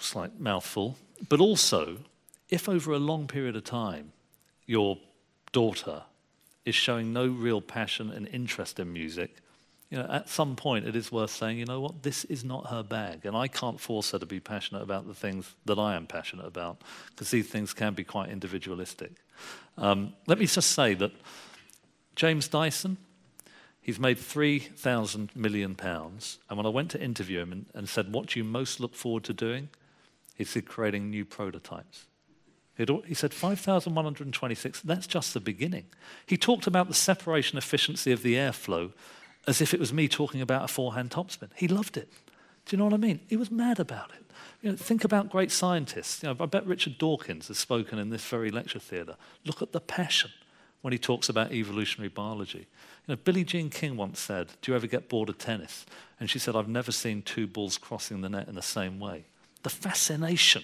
Slight 0.00 0.40
mouthful. 0.40 0.96
But 1.28 1.40
also, 1.40 1.98
if 2.48 2.68
over 2.68 2.92
a 2.92 2.98
long 2.98 3.26
period 3.26 3.56
of 3.56 3.64
time 3.64 4.12
your 4.66 4.98
daughter 5.52 6.02
is 6.64 6.74
showing 6.74 7.12
no 7.12 7.26
real 7.26 7.60
passion 7.60 8.10
and 8.10 8.28
interest 8.28 8.78
in 8.78 8.92
music, 8.92 9.36
you 9.90 9.98
know, 9.98 10.06
at 10.10 10.28
some 10.28 10.56
point 10.56 10.86
it 10.86 10.96
is 10.96 11.12
worth 11.12 11.30
saying, 11.30 11.58
you 11.58 11.64
know 11.64 11.80
what, 11.80 12.02
this 12.02 12.24
is 12.24 12.44
not 12.44 12.66
her 12.66 12.82
bag, 12.82 13.24
and 13.24 13.36
I 13.36 13.46
can't 13.46 13.80
force 13.80 14.10
her 14.10 14.18
to 14.18 14.26
be 14.26 14.40
passionate 14.40 14.82
about 14.82 15.06
the 15.06 15.14
things 15.14 15.54
that 15.64 15.78
I 15.78 15.94
am 15.94 16.06
passionate 16.06 16.46
about, 16.46 16.82
because 17.10 17.30
these 17.30 17.48
things 17.48 17.72
can 17.72 17.94
be 17.94 18.02
quite 18.02 18.30
individualistic. 18.30 19.12
Um, 19.78 20.14
let 20.26 20.38
me 20.38 20.46
just 20.46 20.72
say 20.72 20.94
that 20.94 21.12
James 22.16 22.48
Dyson, 22.48 22.96
he's 23.80 24.00
made 24.00 24.18
3,000 24.18 25.30
million 25.36 25.76
pounds, 25.76 26.38
and 26.50 26.56
when 26.56 26.66
I 26.66 26.70
went 26.70 26.90
to 26.92 27.00
interview 27.00 27.40
him 27.40 27.52
and, 27.52 27.66
and 27.72 27.88
said, 27.88 28.12
what 28.12 28.26
do 28.26 28.40
you 28.40 28.44
most 28.44 28.80
look 28.80 28.94
forward 28.94 29.22
to 29.24 29.32
doing? 29.32 29.68
He 30.36 30.44
said, 30.44 30.66
creating 30.66 31.10
new 31.10 31.24
prototypes. 31.24 32.06
He 32.76 33.14
said 33.14 33.32
5,126, 33.32 34.82
that's 34.82 35.06
just 35.06 35.32
the 35.32 35.40
beginning. 35.40 35.86
He 36.26 36.36
talked 36.36 36.66
about 36.66 36.88
the 36.88 36.94
separation 36.94 37.56
efficiency 37.56 38.12
of 38.12 38.22
the 38.22 38.34
airflow 38.34 38.92
as 39.46 39.60
if 39.60 39.72
it 39.72 39.80
was 39.80 39.92
me 39.92 40.08
talking 40.08 40.40
about 40.40 40.64
a 40.64 40.68
forehand 40.68 41.10
topspin. 41.10 41.48
He 41.54 41.68
loved 41.68 41.96
it. 41.96 42.12
Do 42.66 42.74
you 42.74 42.78
know 42.78 42.84
what 42.84 42.94
I 42.94 42.98
mean? 42.98 43.20
He 43.28 43.36
was 43.36 43.50
mad 43.50 43.80
about 43.80 44.10
it. 44.10 44.24
You 44.60 44.70
know, 44.70 44.76
think 44.76 45.04
about 45.04 45.30
great 45.30 45.52
scientists. 45.52 46.22
You 46.22 46.28
know, 46.28 46.36
I 46.40 46.46
bet 46.46 46.66
Richard 46.66 46.98
Dawkins 46.98 47.48
has 47.48 47.58
spoken 47.58 47.98
in 47.98 48.10
this 48.10 48.24
very 48.26 48.50
lecture 48.50 48.80
theatre. 48.80 49.16
Look 49.44 49.62
at 49.62 49.72
the 49.72 49.80
passion 49.80 50.30
when 50.82 50.92
he 50.92 50.98
talks 50.98 51.28
about 51.28 51.52
evolutionary 51.52 52.08
biology. 52.08 52.66
You 53.06 53.14
know, 53.14 53.16
Billie 53.16 53.44
Jean 53.44 53.70
King 53.70 53.96
once 53.96 54.20
said, 54.20 54.48
Do 54.60 54.72
you 54.72 54.76
ever 54.76 54.86
get 54.86 55.08
bored 55.08 55.28
of 55.28 55.38
tennis? 55.38 55.86
And 56.18 56.28
she 56.28 56.38
said, 56.38 56.56
I've 56.56 56.68
never 56.68 56.92
seen 56.92 57.22
two 57.22 57.46
balls 57.46 57.78
crossing 57.78 58.20
the 58.20 58.28
net 58.28 58.48
in 58.48 58.54
the 58.56 58.62
same 58.62 58.98
way. 58.98 59.26
The 59.66 59.70
fascination 59.70 60.62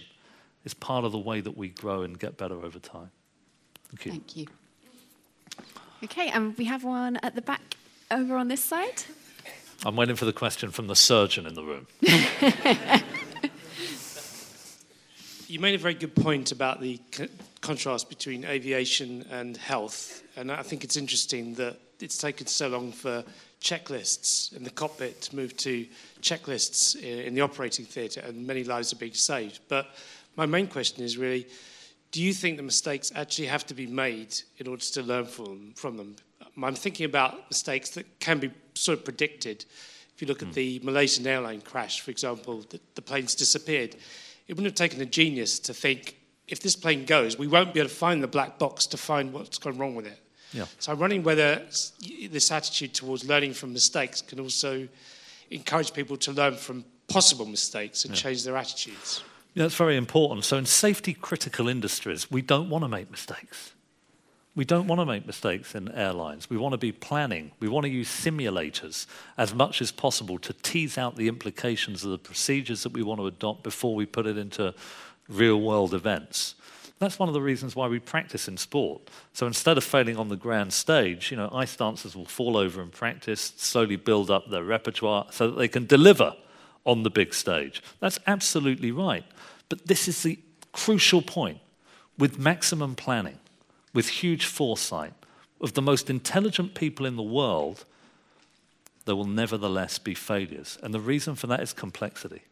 is 0.64 0.74
part 0.74 1.04
of 1.04 1.10
the 1.10 1.18
way 1.18 1.40
that 1.40 1.56
we 1.56 1.70
grow 1.70 2.02
and 2.02 2.16
get 2.16 2.36
better 2.36 2.64
over 2.64 2.78
time. 2.78 3.10
Thank 3.88 4.06
you. 4.06 4.12
Thank 4.12 4.36
you. 4.36 4.46
Okay, 6.04 6.28
and 6.28 6.56
we 6.56 6.66
have 6.66 6.84
one 6.84 7.16
at 7.16 7.34
the 7.34 7.42
back 7.42 7.74
over 8.12 8.36
on 8.36 8.46
this 8.46 8.62
side. 8.62 9.02
I'm 9.84 9.96
waiting 9.96 10.14
for 10.14 10.24
the 10.24 10.32
question 10.32 10.70
from 10.70 10.86
the 10.86 10.94
surgeon 10.94 11.46
in 11.46 11.54
the 11.54 11.64
room. 11.64 11.88
you 15.48 15.58
made 15.58 15.74
a 15.74 15.78
very 15.78 15.94
good 15.94 16.14
point 16.14 16.52
about 16.52 16.80
the 16.80 17.00
contrast 17.60 18.08
between 18.08 18.44
aviation 18.44 19.26
and 19.32 19.56
health, 19.56 20.22
and 20.36 20.52
I 20.52 20.62
think 20.62 20.84
it's 20.84 20.96
interesting 20.96 21.54
that 21.54 21.76
it's 21.98 22.18
taken 22.18 22.46
so 22.46 22.68
long 22.68 22.92
for 22.92 23.24
checklists 23.62 24.54
in 24.54 24.64
the 24.64 24.70
cockpit 24.70 25.22
to 25.22 25.36
move 25.36 25.56
to 25.58 25.86
checklists 26.20 27.00
in 27.00 27.34
the 27.34 27.40
operating 27.40 27.84
theatre, 27.84 28.20
and 28.20 28.46
many 28.46 28.64
lives 28.64 28.92
are 28.92 28.96
being 28.96 29.14
saved. 29.14 29.60
But 29.68 29.86
my 30.36 30.46
main 30.46 30.66
question 30.66 31.04
is 31.04 31.16
really 31.16 31.46
do 32.10 32.22
you 32.22 32.34
think 32.34 32.58
the 32.58 32.62
mistakes 32.62 33.10
actually 33.14 33.46
have 33.46 33.64
to 33.66 33.74
be 33.74 33.86
made 33.86 34.34
in 34.58 34.66
order 34.66 34.84
to 34.84 35.02
learn 35.02 35.24
from, 35.24 35.72
from 35.74 35.96
them? 35.96 36.14
I'm 36.62 36.74
thinking 36.74 37.06
about 37.06 37.48
mistakes 37.48 37.88
that 37.90 38.20
can 38.20 38.38
be 38.38 38.50
sort 38.74 38.98
of 38.98 39.04
predicted. 39.06 39.64
If 40.14 40.20
you 40.20 40.28
look 40.28 40.42
at 40.42 40.48
hmm. 40.48 40.54
the 40.54 40.80
Malaysian 40.82 41.26
airline 41.26 41.62
crash, 41.62 42.02
for 42.02 42.10
example, 42.10 42.66
the, 42.68 42.78
the 42.96 43.00
planes 43.00 43.34
disappeared. 43.34 43.96
It 44.46 44.52
wouldn't 44.54 44.66
have 44.66 44.74
taken 44.74 45.00
a 45.00 45.06
genius 45.06 45.58
to 45.60 45.72
think 45.72 46.16
if 46.48 46.60
this 46.60 46.76
plane 46.76 47.06
goes, 47.06 47.38
we 47.38 47.46
won't 47.46 47.72
be 47.72 47.80
able 47.80 47.88
to 47.88 47.94
find 47.94 48.22
the 48.22 48.28
black 48.28 48.58
box 48.58 48.86
to 48.88 48.98
find 48.98 49.32
what's 49.32 49.56
gone 49.56 49.78
wrong 49.78 49.94
with 49.94 50.06
it. 50.06 50.21
Yeah. 50.52 50.66
So 50.78 50.92
I'm 50.92 50.98
wondering 50.98 51.22
whether 51.22 51.62
this 52.30 52.50
attitude 52.50 52.94
towards 52.94 53.26
learning 53.26 53.54
from 53.54 53.72
mistakes 53.72 54.20
can 54.20 54.40
also 54.40 54.88
encourage 55.50 55.92
people 55.92 56.16
to 56.18 56.32
learn 56.32 56.56
from 56.56 56.84
possible 57.08 57.46
mistakes 57.46 58.04
and 58.04 58.14
yeah. 58.14 58.20
change 58.20 58.44
their 58.44 58.56
attitudes. 58.56 59.22
Yeah, 59.54 59.64
that's 59.64 59.74
very 59.74 59.96
important. 59.96 60.44
So, 60.44 60.56
in 60.56 60.64
safety 60.64 61.12
critical 61.12 61.68
industries, 61.68 62.30
we 62.30 62.40
don't 62.40 62.70
want 62.70 62.84
to 62.84 62.88
make 62.88 63.10
mistakes. 63.10 63.72
We 64.54 64.64
don't 64.66 64.86
want 64.86 65.00
to 65.00 65.06
make 65.06 65.26
mistakes 65.26 65.74
in 65.74 65.90
airlines. 65.92 66.50
We 66.50 66.58
want 66.58 66.72
to 66.72 66.78
be 66.78 66.92
planning. 66.92 67.52
We 67.60 67.68
want 67.68 67.84
to 67.84 67.90
use 67.90 68.08
simulators 68.08 69.06
as 69.38 69.54
much 69.54 69.80
as 69.80 69.90
possible 69.90 70.38
to 70.40 70.52
tease 70.52 70.98
out 70.98 71.16
the 71.16 71.28
implications 71.28 72.04
of 72.04 72.10
the 72.10 72.18
procedures 72.18 72.82
that 72.82 72.92
we 72.92 73.02
want 73.02 73.20
to 73.20 73.26
adopt 73.26 73.62
before 73.62 73.94
we 73.94 74.04
put 74.04 74.26
it 74.26 74.36
into 74.36 74.74
real 75.28 75.60
world 75.60 75.94
events. 75.94 76.54
That's 77.02 77.18
one 77.18 77.28
of 77.28 77.32
the 77.32 77.42
reasons 77.42 77.74
why 77.74 77.88
we 77.88 77.98
practice 77.98 78.46
in 78.46 78.56
sport. 78.56 79.10
So 79.32 79.48
instead 79.48 79.76
of 79.76 79.82
failing 79.82 80.16
on 80.16 80.28
the 80.28 80.36
grand 80.36 80.72
stage, 80.72 81.32
you 81.32 81.36
know, 81.36 81.50
ice 81.52 81.74
dancers 81.74 82.14
will 82.14 82.26
fall 82.26 82.56
over 82.56 82.80
and 82.80 82.92
practice, 82.92 83.52
slowly 83.56 83.96
build 83.96 84.30
up 84.30 84.48
their 84.48 84.62
repertoire 84.62 85.26
so 85.32 85.48
that 85.48 85.58
they 85.58 85.66
can 85.66 85.84
deliver 85.84 86.36
on 86.86 87.02
the 87.02 87.10
big 87.10 87.34
stage. 87.34 87.82
That's 87.98 88.20
absolutely 88.28 88.92
right. 88.92 89.24
But 89.68 89.88
this 89.88 90.06
is 90.06 90.22
the 90.22 90.38
crucial 90.70 91.22
point 91.22 91.58
with 92.18 92.38
maximum 92.38 92.94
planning, 92.94 93.40
with 93.92 94.06
huge 94.06 94.46
foresight, 94.46 95.14
of 95.60 95.72
the 95.74 95.82
most 95.82 96.08
intelligent 96.08 96.76
people 96.76 97.04
in 97.04 97.16
the 97.16 97.22
world, 97.24 97.84
there 99.06 99.16
will 99.16 99.24
nevertheless 99.24 99.98
be 99.98 100.14
failures. 100.14 100.78
And 100.84 100.94
the 100.94 101.00
reason 101.00 101.34
for 101.34 101.48
that 101.48 101.58
is 101.58 101.72
complexity. 101.72 102.42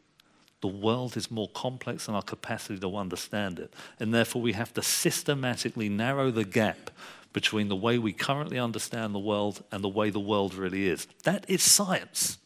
The 0.60 0.68
world 0.68 1.16
is 1.16 1.30
more 1.30 1.48
complex 1.48 2.06
than 2.06 2.14
our 2.14 2.22
capacity 2.22 2.78
to 2.78 2.96
understand 2.96 3.58
it. 3.58 3.72
And 3.98 4.12
therefore, 4.12 4.42
we 4.42 4.52
have 4.52 4.74
to 4.74 4.82
systematically 4.82 5.88
narrow 5.88 6.30
the 6.30 6.44
gap 6.44 6.90
between 7.32 7.68
the 7.68 7.76
way 7.76 7.98
we 7.98 8.12
currently 8.12 8.58
understand 8.58 9.14
the 9.14 9.20
world 9.20 9.62
and 9.70 9.82
the 9.82 9.88
way 9.88 10.10
the 10.10 10.20
world 10.20 10.54
really 10.54 10.88
is. 10.88 11.06
That 11.24 11.48
is 11.48 11.62
science. 11.62 12.38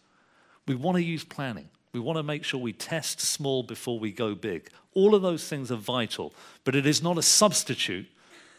We 0.66 0.74
want 0.74 0.96
to 0.96 1.02
use 1.02 1.24
planning. 1.24 1.68
We 1.92 2.00
want 2.00 2.18
to 2.18 2.22
make 2.22 2.44
sure 2.44 2.60
we 2.60 2.72
test 2.72 3.20
small 3.20 3.62
before 3.62 3.98
we 3.98 4.12
go 4.12 4.34
big. 4.34 4.68
All 4.94 5.14
of 5.14 5.22
those 5.22 5.48
things 5.48 5.72
are 5.72 5.76
vital, 5.76 6.32
but 6.64 6.74
it 6.74 6.86
is 6.86 7.02
not 7.02 7.18
a 7.18 7.22
substitute 7.22 8.06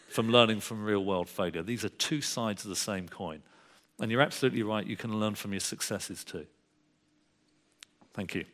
from 0.08 0.30
learning 0.30 0.60
from 0.60 0.84
real 0.84 1.04
world 1.04 1.28
failure. 1.28 1.62
These 1.62 1.84
are 1.84 1.90
two 1.90 2.20
sides 2.20 2.64
of 2.64 2.70
the 2.70 2.76
same 2.76 3.08
coin. 3.08 3.42
And 3.98 4.10
you're 4.10 4.20
absolutely 4.20 4.62
right, 4.62 4.86
you 4.86 4.96
can 4.96 5.18
learn 5.18 5.34
from 5.34 5.52
your 5.52 5.60
successes 5.60 6.24
too. 6.24 6.46
Thank 8.14 8.34
you. 8.34 8.44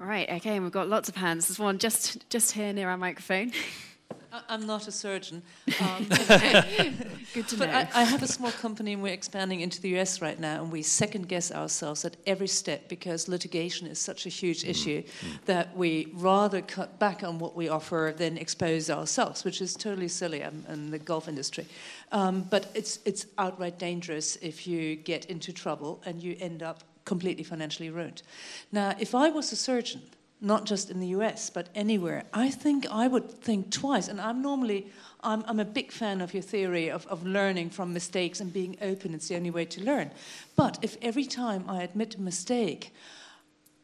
All 0.00 0.06
right, 0.06 0.30
okay, 0.30 0.54
and 0.54 0.62
we've 0.62 0.72
got 0.72 0.88
lots 0.88 1.10
of 1.10 1.16
hands. 1.16 1.48
There's 1.48 1.58
one 1.58 1.76
just, 1.76 2.28
just 2.30 2.52
here 2.52 2.72
near 2.72 2.88
our 2.88 2.96
microphone. 2.96 3.52
I- 4.32 4.40
I'm 4.48 4.66
not 4.66 4.88
a 4.88 4.92
surgeon. 4.92 5.42
Um, 5.78 6.04
Good 7.34 7.48
to 7.48 7.56
but 7.58 7.68
know. 7.68 7.74
I, 7.74 7.88
I 7.94 8.04
have 8.04 8.22
a 8.22 8.26
small 8.26 8.50
company 8.50 8.94
and 8.94 9.02
we're 9.02 9.12
expanding 9.12 9.60
into 9.60 9.78
the 9.82 9.98
US 9.98 10.22
right 10.22 10.40
now, 10.40 10.62
and 10.62 10.72
we 10.72 10.80
second 10.80 11.28
guess 11.28 11.52
ourselves 11.52 12.06
at 12.06 12.16
every 12.26 12.48
step 12.48 12.88
because 12.88 13.28
litigation 13.28 13.86
is 13.86 13.98
such 13.98 14.24
a 14.24 14.30
huge 14.30 14.64
issue 14.64 15.02
that 15.44 15.76
we 15.76 16.08
rather 16.14 16.62
cut 16.62 16.98
back 16.98 17.22
on 17.22 17.38
what 17.38 17.54
we 17.54 17.68
offer 17.68 18.14
than 18.16 18.38
expose 18.38 18.88
ourselves, 18.88 19.44
which 19.44 19.60
is 19.60 19.74
totally 19.74 20.08
silly 20.08 20.42
um, 20.42 20.64
in 20.70 20.90
the 20.90 20.98
golf 20.98 21.28
industry. 21.28 21.66
Um, 22.10 22.42
but 22.48 22.70
it's, 22.74 23.00
it's 23.04 23.26
outright 23.36 23.78
dangerous 23.78 24.36
if 24.36 24.66
you 24.66 24.96
get 24.96 25.26
into 25.26 25.52
trouble 25.52 26.00
and 26.06 26.22
you 26.22 26.36
end 26.40 26.62
up 26.62 26.84
completely 27.14 27.42
financially 27.42 27.90
ruined. 27.90 28.22
Now, 28.70 28.94
if 29.00 29.16
I 29.16 29.30
was 29.30 29.52
a 29.52 29.56
surgeon, 29.56 30.00
not 30.40 30.64
just 30.64 30.90
in 30.92 31.00
the 31.00 31.08
US, 31.18 31.50
but 31.50 31.66
anywhere, 31.74 32.22
I 32.32 32.50
think 32.50 32.86
I 33.02 33.08
would 33.08 33.28
think 33.42 33.72
twice. 33.72 34.06
And 34.06 34.20
I'm 34.20 34.40
normally, 34.40 34.86
I'm, 35.22 35.42
I'm 35.48 35.58
a 35.58 35.64
big 35.64 35.90
fan 35.90 36.20
of 36.20 36.32
your 36.32 36.44
theory 36.44 36.88
of, 36.88 37.04
of 37.08 37.26
learning 37.26 37.70
from 37.70 37.92
mistakes 37.92 38.40
and 38.40 38.52
being 38.52 38.76
open. 38.80 39.12
It's 39.12 39.26
the 39.26 39.34
only 39.34 39.50
way 39.50 39.64
to 39.64 39.82
learn. 39.82 40.12
But 40.54 40.78
if 40.82 40.96
every 41.02 41.26
time 41.26 41.64
I 41.66 41.82
admit 41.82 42.14
a 42.14 42.20
mistake, 42.20 42.94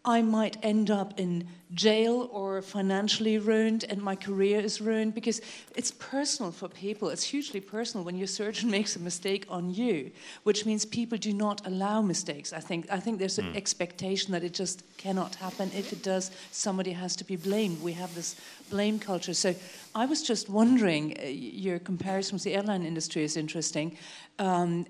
I 0.06 0.22
might 0.22 0.56
end 0.62 0.88
up 0.88 1.18
in 1.18 1.48
jail 1.74 2.30
or 2.32 2.62
financially 2.62 3.38
ruined 3.38 3.84
and 3.90 4.00
my 4.00 4.14
career 4.14 4.60
is 4.60 4.80
ruined 4.80 5.14
because 5.14 5.40
it's 5.74 5.90
personal 5.90 6.52
for 6.52 6.68
people. 6.68 7.08
It's 7.08 7.24
hugely 7.24 7.60
personal 7.60 8.04
when 8.04 8.16
your 8.16 8.28
surgeon 8.28 8.70
makes 8.78 8.94
a 8.94 9.00
mistake 9.00 9.46
on 9.50 9.74
you, 9.74 10.12
which 10.44 10.64
means 10.64 10.84
people 10.84 11.18
do 11.18 11.32
not 11.32 11.66
allow 11.66 12.00
mistakes. 12.02 12.52
I 12.52 12.60
think, 12.60 12.86
I 12.88 13.00
think 13.00 13.18
there's 13.18 13.38
an 13.38 13.56
expectation 13.56 14.30
that 14.30 14.44
it 14.44 14.54
just 14.54 14.84
cannot 14.96 15.34
happen. 15.34 15.72
If 15.74 15.92
it 15.92 16.04
does, 16.04 16.30
somebody 16.52 16.92
has 16.92 17.16
to 17.16 17.24
be 17.24 17.34
blamed. 17.34 17.82
We 17.82 17.92
have 17.94 18.14
this 18.14 18.36
blame 18.70 19.00
culture. 19.00 19.34
So 19.34 19.56
I 19.92 20.06
was 20.06 20.22
just 20.22 20.48
wondering, 20.48 21.16
uh, 21.20 21.26
your 21.26 21.80
comparison 21.80 22.36
with 22.36 22.44
the 22.44 22.54
airline 22.54 22.84
industry 22.84 23.24
is 23.24 23.36
interesting. 23.36 23.98
Um, 24.38 24.86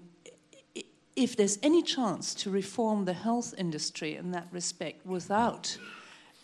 if 1.17 1.35
there's 1.35 1.59
any 1.63 1.83
chance 1.83 2.35
to 2.35 2.51
reform 2.51 3.07
the 3.07 3.15
health 3.15 3.55
industry 3.57 4.17
in 4.17 4.31
that 4.33 4.47
respect 4.53 5.05
without 5.07 5.77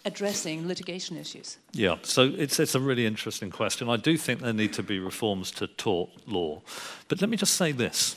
addressing 0.04 0.66
litigation 0.66 1.16
issues. 1.16 1.58
Yeah, 1.72 1.96
so 2.02 2.32
it's, 2.36 2.58
it's 2.58 2.74
a 2.74 2.80
really 2.80 3.06
interesting 3.06 3.50
question. 3.50 3.88
I 3.88 3.98
do 3.98 4.16
think 4.16 4.40
there 4.40 4.52
need 4.52 4.72
to 4.72 4.82
be 4.82 4.98
reforms 4.98 5.50
to 5.52 5.66
tort 5.66 6.10
law. 6.26 6.62
But 7.08 7.20
let 7.20 7.30
me 7.30 7.36
just 7.36 7.54
say 7.54 7.70
this. 7.70 8.16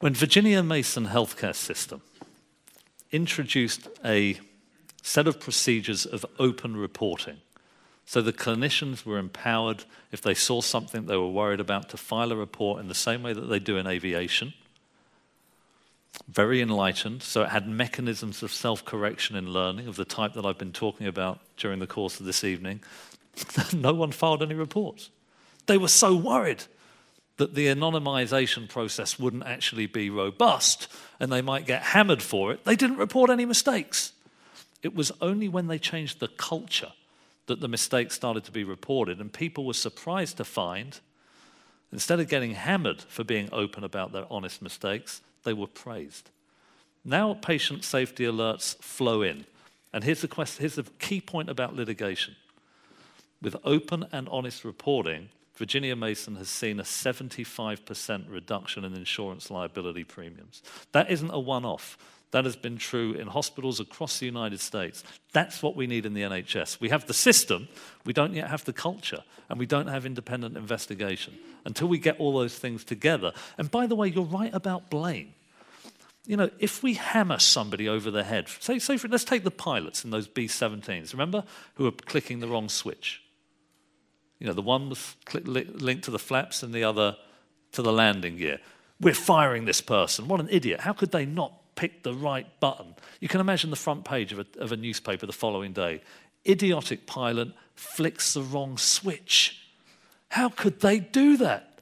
When 0.00 0.14
Virginia 0.14 0.62
Mason 0.62 1.06
Healthcare 1.06 1.54
System 1.54 2.02
introduced 3.12 3.86
a 4.04 4.40
set 5.02 5.28
of 5.28 5.38
procedures 5.38 6.06
of 6.06 6.26
open 6.38 6.76
reporting, 6.76 7.36
so 8.04 8.20
the 8.20 8.32
clinicians 8.32 9.06
were 9.06 9.18
empowered, 9.18 9.84
if 10.10 10.20
they 10.20 10.34
saw 10.34 10.60
something 10.60 11.06
they 11.06 11.16
were 11.16 11.28
worried 11.28 11.60
about, 11.60 11.88
to 11.90 11.96
file 11.96 12.32
a 12.32 12.36
report 12.36 12.80
in 12.80 12.88
the 12.88 12.94
same 12.94 13.22
way 13.22 13.32
that 13.32 13.42
they 13.42 13.60
do 13.60 13.76
in 13.76 13.86
aviation, 13.86 14.54
very 16.28 16.60
enlightened, 16.60 17.22
so 17.22 17.42
it 17.42 17.50
had 17.50 17.68
mechanisms 17.68 18.42
of 18.42 18.52
self 18.52 18.84
correction 18.84 19.36
in 19.36 19.52
learning 19.52 19.88
of 19.88 19.96
the 19.96 20.04
type 20.04 20.34
that 20.34 20.46
I've 20.46 20.58
been 20.58 20.72
talking 20.72 21.06
about 21.06 21.40
during 21.56 21.78
the 21.78 21.86
course 21.86 22.20
of 22.20 22.26
this 22.26 22.44
evening. 22.44 22.80
no 23.72 23.94
one 23.94 24.12
filed 24.12 24.42
any 24.42 24.54
reports. 24.54 25.10
They 25.66 25.78
were 25.78 25.88
so 25.88 26.14
worried 26.14 26.64
that 27.36 27.54
the 27.54 27.66
anonymization 27.66 28.68
process 28.68 29.18
wouldn't 29.18 29.44
actually 29.44 29.86
be 29.86 30.10
robust 30.10 30.88
and 31.18 31.32
they 31.32 31.42
might 31.42 31.66
get 31.66 31.82
hammered 31.82 32.22
for 32.22 32.52
it, 32.52 32.64
they 32.64 32.76
didn't 32.76 32.98
report 32.98 33.30
any 33.30 33.44
mistakes. 33.44 34.12
It 34.82 34.94
was 34.94 35.12
only 35.20 35.48
when 35.48 35.68
they 35.68 35.78
changed 35.78 36.20
the 36.20 36.28
culture 36.28 36.92
that 37.46 37.60
the 37.60 37.68
mistakes 37.68 38.14
started 38.14 38.44
to 38.44 38.52
be 38.52 38.64
reported, 38.64 39.20
and 39.20 39.32
people 39.32 39.64
were 39.64 39.74
surprised 39.74 40.36
to 40.36 40.44
find, 40.44 41.00
instead 41.92 42.20
of 42.20 42.28
getting 42.28 42.54
hammered 42.54 43.02
for 43.02 43.24
being 43.24 43.48
open 43.52 43.84
about 43.84 44.12
their 44.12 44.26
honest 44.30 44.62
mistakes, 44.62 45.20
they 45.44 45.52
were 45.52 45.66
praised. 45.66 46.30
Now 47.04 47.34
patient 47.34 47.84
safety 47.84 48.24
alerts 48.24 48.76
flow 48.76 49.22
in. 49.22 49.44
And 49.92 50.04
here's 50.04 50.22
the, 50.22 50.28
question, 50.28 50.62
here's 50.62 50.76
the 50.76 50.84
key 50.98 51.20
point 51.20 51.50
about 51.50 51.74
litigation. 51.74 52.36
With 53.42 53.56
open 53.64 54.06
and 54.12 54.28
honest 54.28 54.64
reporting, 54.64 55.28
Virginia 55.56 55.94
Mason 55.94 56.36
has 56.36 56.48
seen 56.48 56.80
a 56.80 56.84
75% 56.84 58.24
reduction 58.30 58.84
in 58.84 58.94
insurance 58.94 59.50
liability 59.50 60.04
premiums. 60.04 60.62
That 60.92 61.10
isn't 61.10 61.30
a 61.30 61.38
one 61.38 61.64
off. 61.64 61.98
That 62.32 62.46
has 62.46 62.56
been 62.56 62.78
true 62.78 63.12
in 63.12 63.28
hospitals 63.28 63.78
across 63.78 64.18
the 64.18 64.26
United 64.26 64.60
States. 64.60 65.04
That's 65.32 65.62
what 65.62 65.76
we 65.76 65.86
need 65.86 66.06
in 66.06 66.14
the 66.14 66.22
NHS. 66.22 66.80
We 66.80 66.88
have 66.88 67.06
the 67.06 67.14
system, 67.14 67.68
we 68.04 68.14
don't 68.14 68.32
yet 68.34 68.48
have 68.48 68.64
the 68.64 68.72
culture, 68.72 69.22
and 69.48 69.58
we 69.58 69.66
don't 69.66 69.86
have 69.86 70.06
independent 70.06 70.56
investigation 70.56 71.38
until 71.66 71.88
we 71.88 71.98
get 71.98 72.18
all 72.18 72.32
those 72.32 72.58
things 72.58 72.84
together. 72.84 73.32
And 73.58 73.70
by 73.70 73.86
the 73.86 73.94
way, 73.94 74.08
you're 74.08 74.24
right 74.24 74.52
about 74.54 74.88
blame. 74.88 75.34
You 76.26 76.38
know, 76.38 76.50
if 76.58 76.82
we 76.82 76.94
hammer 76.94 77.38
somebody 77.38 77.86
over 77.88 78.10
the 78.10 78.24
head, 78.24 78.48
say, 78.60 78.78
say 78.78 78.96
for, 78.96 79.08
let's 79.08 79.24
take 79.24 79.44
the 79.44 79.50
pilots 79.50 80.02
in 80.04 80.10
those 80.10 80.26
B 80.26 80.46
17s, 80.46 81.12
remember, 81.12 81.44
who 81.74 81.84
were 81.84 81.92
clicking 81.92 82.40
the 82.40 82.48
wrong 82.48 82.70
switch. 82.70 83.22
You 84.38 84.46
know, 84.46 84.54
the 84.54 84.62
one 84.62 84.88
was 84.88 85.16
linked 85.44 86.04
to 86.04 86.10
the 86.10 86.18
flaps 86.18 86.62
and 86.62 86.72
the 86.72 86.84
other 86.84 87.16
to 87.72 87.82
the 87.82 87.92
landing 87.92 88.38
gear. 88.38 88.58
We're 89.00 89.14
firing 89.14 89.66
this 89.66 89.80
person. 89.80 90.28
What 90.28 90.40
an 90.40 90.48
idiot. 90.50 90.80
How 90.80 90.92
could 90.92 91.10
they 91.10 91.26
not 91.26 91.61
pick 91.74 92.02
the 92.02 92.14
right 92.14 92.46
button? 92.60 92.94
You 93.20 93.28
can 93.28 93.40
imagine 93.40 93.70
the 93.70 93.76
front 93.76 94.04
page 94.04 94.32
of 94.32 94.38
a, 94.40 94.46
of 94.58 94.72
a 94.72 94.76
newspaper 94.76 95.26
the 95.26 95.32
following 95.32 95.72
day. 95.72 96.02
Idiotic 96.46 97.06
pilot 97.06 97.48
flicks 97.74 98.34
the 98.34 98.42
wrong 98.42 98.76
switch. 98.78 99.66
How 100.28 100.48
could 100.48 100.80
they 100.80 100.98
do 100.98 101.36
that? 101.38 101.80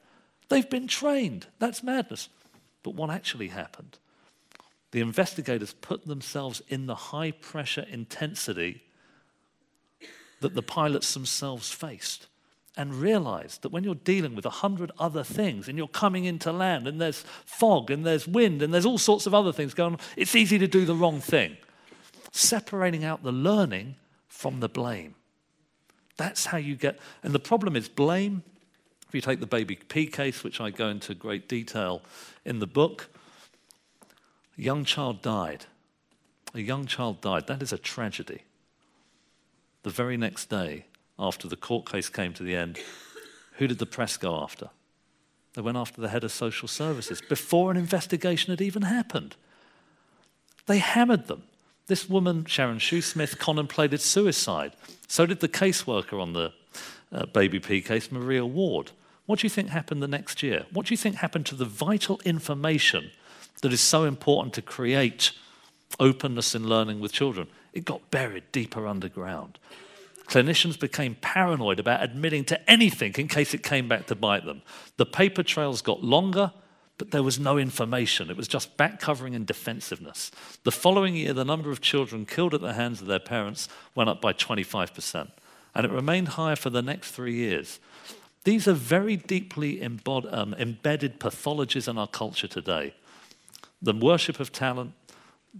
They've 0.49 0.69
been 0.69 0.87
trained. 0.87 1.47
That's 1.59 1.83
madness. 1.83 2.29
But 2.83 2.95
what 2.95 3.09
actually 3.09 3.47
happened? 3.49 3.97
The 4.91 4.99
investigators 4.99 5.73
put 5.73 6.05
themselves 6.05 6.61
in 6.67 6.85
the 6.85 6.95
high 6.95 7.31
pressure 7.31 7.85
intensity 7.89 8.83
that 10.41 10.53
the 10.53 10.61
pilots 10.61 11.13
themselves 11.13 11.71
faced 11.71 12.27
and 12.81 12.95
realized 12.95 13.61
that 13.61 13.71
when 13.71 13.83
you're 13.83 13.93
dealing 13.93 14.33
with 14.33 14.43
a 14.43 14.49
hundred 14.49 14.91
other 14.97 15.23
things 15.23 15.67
and 15.67 15.77
you're 15.77 15.87
coming 15.87 16.25
into 16.25 16.51
land 16.51 16.87
and 16.87 16.99
there's 16.99 17.23
fog 17.45 17.91
and 17.91 18.03
there's 18.03 18.27
wind 18.27 18.63
and 18.63 18.73
there's 18.73 18.87
all 18.87 18.97
sorts 18.97 19.27
of 19.27 19.35
other 19.35 19.53
things 19.53 19.75
going 19.75 19.93
on, 19.93 19.99
it's 20.17 20.33
easy 20.33 20.57
to 20.57 20.67
do 20.67 20.83
the 20.83 20.95
wrong 20.95 21.21
thing. 21.21 21.55
Separating 22.31 23.03
out 23.03 23.21
the 23.21 23.31
learning 23.31 23.97
from 24.27 24.61
the 24.61 24.67
blame. 24.67 25.13
That's 26.17 26.47
how 26.47 26.57
you 26.57 26.75
get, 26.75 26.97
and 27.21 27.33
the 27.33 27.39
problem 27.39 27.75
is 27.75 27.87
blame. 27.87 28.41
If 29.07 29.13
you 29.13 29.21
take 29.21 29.41
the 29.41 29.45
baby 29.45 29.75
P 29.75 30.07
case, 30.07 30.43
which 30.43 30.59
I 30.59 30.71
go 30.71 30.87
into 30.87 31.13
great 31.13 31.47
detail 31.47 32.01
in 32.45 32.57
the 32.57 32.67
book, 32.67 33.09
a 34.57 34.61
young 34.61 34.85
child 34.85 35.21
died. 35.21 35.65
A 36.55 36.61
young 36.61 36.87
child 36.87 37.21
died. 37.21 37.45
That 37.45 37.61
is 37.61 37.71
a 37.71 37.77
tragedy. 37.77 38.41
The 39.83 39.91
very 39.91 40.17
next 40.17 40.49
day, 40.49 40.85
after 41.21 41.47
the 41.47 41.55
court 41.55 41.89
case 41.89 42.09
came 42.09 42.33
to 42.33 42.43
the 42.43 42.55
end, 42.55 42.79
who 43.53 43.67
did 43.67 43.79
the 43.79 43.85
press 43.85 44.17
go 44.17 44.41
after? 44.41 44.69
They 45.53 45.61
went 45.61 45.77
after 45.77 46.01
the 46.01 46.09
head 46.09 46.23
of 46.23 46.31
social 46.31 46.67
services 46.67 47.21
before 47.21 47.71
an 47.71 47.77
investigation 47.77 48.51
had 48.51 48.61
even 48.61 48.83
happened. 48.83 49.35
They 50.65 50.79
hammered 50.79 51.27
them. 51.27 51.43
This 51.87 52.09
woman, 52.09 52.45
Sharon 52.45 52.79
Shoesmith, 52.79 53.37
contemplated 53.37 54.01
suicide. 54.01 54.73
So 55.07 55.25
did 55.25 55.41
the 55.41 55.49
caseworker 55.49 56.21
on 56.21 56.33
the 56.33 56.53
uh, 57.11 57.25
Baby 57.25 57.59
P 57.59 57.81
case, 57.81 58.11
Maria 58.11 58.45
Ward. 58.45 58.91
What 59.25 59.39
do 59.39 59.45
you 59.45 59.49
think 59.49 59.69
happened 59.69 60.01
the 60.01 60.07
next 60.07 60.41
year? 60.41 60.65
What 60.71 60.85
do 60.85 60.93
you 60.93 60.97
think 60.97 61.17
happened 61.17 61.45
to 61.47 61.55
the 61.55 61.65
vital 61.65 62.19
information 62.25 63.11
that 63.61 63.73
is 63.73 63.81
so 63.81 64.05
important 64.05 64.53
to 64.55 64.61
create 64.61 65.31
openness 65.99 66.55
in 66.55 66.67
learning 66.67 66.99
with 66.99 67.11
children? 67.11 67.47
It 67.73 67.85
got 67.85 68.09
buried 68.11 68.43
deeper 68.51 68.87
underground. 68.87 69.59
Clinicians 70.31 70.79
became 70.79 71.15
paranoid 71.15 71.77
about 71.77 72.01
admitting 72.01 72.45
to 72.45 72.71
anything 72.71 73.13
in 73.17 73.27
case 73.27 73.53
it 73.53 73.63
came 73.63 73.89
back 73.89 74.07
to 74.07 74.15
bite 74.15 74.45
them. 74.45 74.61
The 74.95 75.05
paper 75.05 75.43
trails 75.43 75.81
got 75.81 76.05
longer, 76.05 76.53
but 76.97 77.11
there 77.11 77.21
was 77.21 77.37
no 77.37 77.57
information. 77.57 78.29
It 78.29 78.37
was 78.37 78.47
just 78.47 78.77
back 78.77 79.01
covering 79.01 79.35
and 79.35 79.45
defensiveness. 79.45 80.31
The 80.63 80.71
following 80.71 81.17
year, 81.17 81.33
the 81.33 81.43
number 81.43 81.69
of 81.69 81.81
children 81.81 82.25
killed 82.25 82.53
at 82.53 82.61
the 82.61 82.71
hands 82.71 83.01
of 83.01 83.07
their 83.07 83.19
parents 83.19 83.67
went 83.93 84.09
up 84.09 84.21
by 84.21 84.31
25%, 84.31 85.31
and 85.75 85.85
it 85.85 85.91
remained 85.91 86.29
higher 86.29 86.55
for 86.55 86.69
the 86.69 86.81
next 86.81 87.11
three 87.11 87.35
years. 87.35 87.81
These 88.45 88.69
are 88.69 88.73
very 88.73 89.17
deeply 89.17 89.79
embod- 89.79 90.31
um, 90.33 90.53
embedded 90.53 91.19
pathologies 91.19 91.89
in 91.89 91.97
our 91.97 92.07
culture 92.07 92.47
today. 92.47 92.93
The 93.81 93.93
worship 93.93 94.39
of 94.39 94.53
talent, 94.53 94.93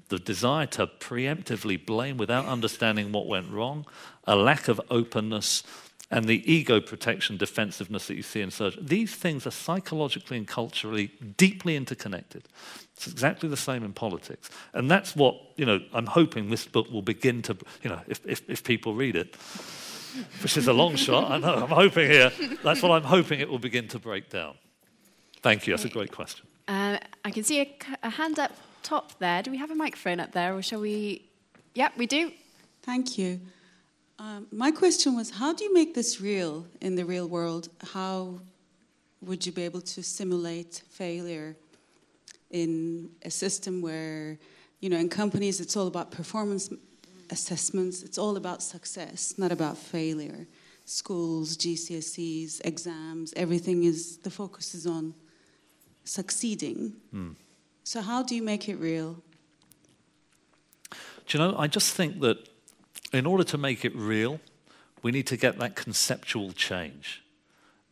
the 0.10 0.20
desire 0.20 0.66
to 0.68 0.88
preemptively 0.88 1.84
blame 1.84 2.18
without 2.18 2.46
understanding 2.46 3.12
what 3.12 3.28
went 3.28 3.52
wrong, 3.52 3.86
a 4.26 4.36
lack 4.36 4.68
of 4.68 4.80
openness, 4.89 5.64
and 6.10 6.26
the 6.26 6.52
ego 6.52 6.82
protection 6.82 7.38
defensiveness 7.38 8.08
that 8.08 8.16
you 8.16 8.24
see 8.24 8.42
in 8.42 8.52
surgery. 8.52 8.84
These 8.86 9.16
things 9.16 9.48
are 9.48 9.52
psychologically 9.52 10.38
and 10.38 10.48
culturally 10.48 11.12
deeply 11.38 11.78
interconnected. 11.78 12.44
It's 12.96 13.08
exactly 13.08 13.48
the 13.48 13.58
same 13.58 13.84
in 13.84 13.94
politics. 13.94 14.50
And 14.74 14.92
that's 14.92 15.16
what, 15.16 15.36
you 15.56 15.66
know, 15.66 15.80
I'm 15.94 16.08
hoping 16.08 16.50
this 16.50 16.66
book 16.66 16.92
will 16.92 17.02
begin 17.02 17.42
to, 17.44 17.58
you 17.82 17.89
know, 17.89 18.02
if, 18.08 18.20
if, 18.26 18.50
if 18.50 18.64
people 18.64 18.94
read 18.94 19.16
it, 19.16 19.36
which 20.44 20.58
is 20.58 20.68
a 20.68 20.74
long 20.74 20.98
shot. 20.98 21.32
I 21.32 21.38
know. 21.38 21.56
I'm 21.56 21.70
hoping 21.70 22.10
here. 22.10 22.32
That's 22.62 22.82
what 22.82 22.92
I'm 22.92 23.04
hoping 23.04 23.39
it 23.39 23.50
will 23.50 23.60
begin 23.60 23.88
to 23.89 24.00
break 24.00 24.30
down. 24.30 24.56
Thank 25.42 25.66
you. 25.66 25.74
That's 25.74 25.86
a 25.86 25.89
great 25.89 26.12
question. 26.12 26.46
Uh, 26.68 26.98
I 27.24 27.32
can 27.32 27.44
see 27.44 27.62
a, 27.62 27.78
a 28.04 28.10
hand 28.10 28.38
up 28.38 28.52
top 28.84 29.20
there. 29.20 29.42
Do 29.44 29.52
we 29.52 29.58
have 29.58 29.72
a 29.72 29.76
microphone 29.76 30.20
up 30.20 30.32
there, 30.32 30.56
or 30.56 30.62
shall 30.62 30.82
we? 30.82 31.30
Yep, 31.76 31.94
we 31.98 32.06
do. 32.06 32.32
Thank 32.84 33.18
you. 33.18 33.40
Um, 34.20 34.48
my 34.52 34.72
question 34.72 35.16
was 35.16 35.32
how 35.32 35.54
do 35.54 35.64
you 35.64 35.74
make 35.74 35.96
this 35.96 36.22
real 36.22 36.68
in 36.80 36.96
the 36.96 37.06
real 37.06 37.28
world? 37.28 37.70
How 37.94 38.40
would 39.22 39.46
you 39.46 39.52
be 39.52 39.64
able 39.64 39.82
to 39.82 40.04
simulate 40.04 40.82
failure 40.90 41.56
in 42.52 43.10
a 43.24 43.32
system 43.32 43.82
where, 43.82 44.38
you 44.80 44.90
know, 44.90 44.98
in 44.98 45.10
companies 45.10 45.60
it's 45.60 45.76
all 45.78 45.88
about 45.88 46.12
performance 46.12 46.70
assessments, 47.32 48.04
it's 48.04 48.18
all 48.18 48.38
about 48.38 48.62
success, 48.62 49.36
not 49.38 49.52
about 49.52 49.78
failure. 49.78 50.46
Schools, 50.86 51.58
GCSEs, 51.58 52.62
exams, 52.66 53.34
everything 53.36 53.86
is, 53.86 54.18
the 54.18 54.30
focus 54.30 54.76
is 54.76 54.86
on 54.86 55.14
succeeding. 56.04 56.94
Mm. 57.14 57.36
So, 57.84 58.02
how 58.02 58.24
do 58.24 58.36
you 58.36 58.44
make 58.44 58.70
it 58.70 58.76
real? 58.76 59.18
Do 61.28 61.38
you 61.38 61.40
know, 61.40 61.58
I 61.58 61.68
just 61.68 61.96
think 61.96 62.20
that 62.22 62.50
in 63.14 63.26
order 63.26 63.44
to 63.44 63.58
make 63.58 63.84
it 63.86 63.96
real, 63.96 64.40
we 65.02 65.12
need 65.12 65.28
to 65.28 65.38
get 65.38 65.58
that 65.60 65.76
conceptual 65.76 66.52
change. 66.52 67.24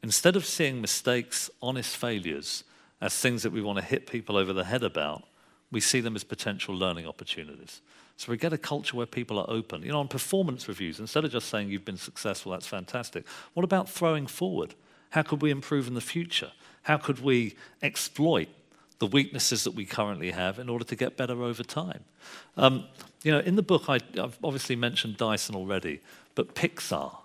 Instead 0.03 0.35
of 0.35 0.45
seeing 0.45 0.81
mistakes, 0.81 1.49
honest 1.61 1.97
failures, 1.97 2.63
as 3.01 3.15
things 3.15 3.43
that 3.43 3.51
we 3.51 3.61
want 3.61 3.79
to 3.79 3.83
hit 3.83 4.07
people 4.07 4.37
over 4.37 4.53
the 4.53 4.65
head 4.65 4.83
about, 4.83 5.23
we 5.71 5.79
see 5.79 6.01
them 6.01 6.15
as 6.15 6.23
potential 6.23 6.75
learning 6.75 7.07
opportunities. 7.07 7.81
So 8.17 8.31
we 8.31 8.37
get 8.37 8.53
a 8.53 8.57
culture 8.57 8.97
where 8.97 9.05
people 9.05 9.39
are 9.39 9.49
open. 9.49 9.83
You 9.83 9.91
know, 9.91 9.99
on 9.99 10.07
performance 10.07 10.67
reviews, 10.67 10.99
instead 10.99 11.23
of 11.23 11.31
just 11.31 11.47
saying 11.47 11.69
you've 11.69 11.85
been 11.85 11.97
successful, 11.97 12.51
that's 12.51 12.67
fantastic, 12.67 13.25
what 13.53 13.63
about 13.63 13.89
throwing 13.89 14.27
forward? 14.27 14.75
How 15.11 15.21
could 15.21 15.41
we 15.41 15.51
improve 15.51 15.87
in 15.87 15.93
the 15.93 16.01
future? 16.01 16.51
How 16.83 16.97
could 16.97 17.19
we 17.19 17.55
exploit 17.81 18.49
the 18.99 19.07
weaknesses 19.07 19.63
that 19.63 19.71
we 19.71 19.85
currently 19.85 20.31
have 20.31 20.59
in 20.59 20.69
order 20.69 20.85
to 20.85 20.95
get 20.95 21.17
better 21.17 21.43
over 21.43 21.63
time? 21.63 22.03
Um, 22.57 22.85
you 23.23 23.31
know, 23.31 23.39
in 23.39 23.55
the 23.55 23.63
book, 23.63 23.89
I, 23.89 23.99
have 24.15 24.37
obviously 24.43 24.75
mentioned 24.75 25.17
Dyson 25.17 25.55
already, 25.55 26.01
but 26.35 26.55
Pixar, 26.55 27.15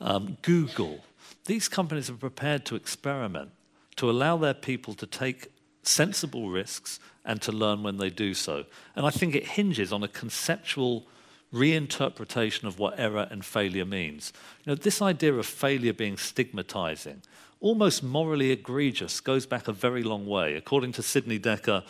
um, 0.00 0.36
Google, 0.42 1.04
these 1.46 1.68
companies 1.68 2.10
are 2.10 2.14
prepared 2.14 2.64
to 2.66 2.76
experiment, 2.76 3.50
to 3.96 4.10
allow 4.10 4.36
their 4.36 4.54
people 4.54 4.94
to 4.94 5.06
take 5.06 5.48
sensible 5.82 6.48
risks 6.48 7.00
and 7.24 7.40
to 7.42 7.52
learn 7.52 7.82
when 7.82 7.98
they 7.98 8.10
do 8.10 8.34
so. 8.34 8.64
And 8.96 9.06
I 9.06 9.10
think 9.10 9.34
it 9.34 9.46
hinges 9.46 9.92
on 9.92 10.02
a 10.02 10.08
conceptual 10.08 11.06
reinterpretation 11.52 12.64
of 12.64 12.78
what 12.78 12.98
error 12.98 13.28
and 13.30 13.44
failure 13.44 13.84
means. 13.84 14.32
You 14.64 14.70
know, 14.70 14.74
this 14.74 15.02
idea 15.02 15.34
of 15.34 15.46
failure 15.46 15.92
being 15.92 16.16
stigmatizing, 16.16 17.22
almost 17.62 18.02
morally 18.02 18.50
egregious, 18.50 19.20
goes 19.20 19.46
back 19.46 19.68
a 19.68 19.72
very 19.72 20.02
long 20.02 20.26
way. 20.26 20.54
According 20.54 20.92
to 20.92 21.02
Sidney 21.02 21.38
Dekker, 21.38 21.84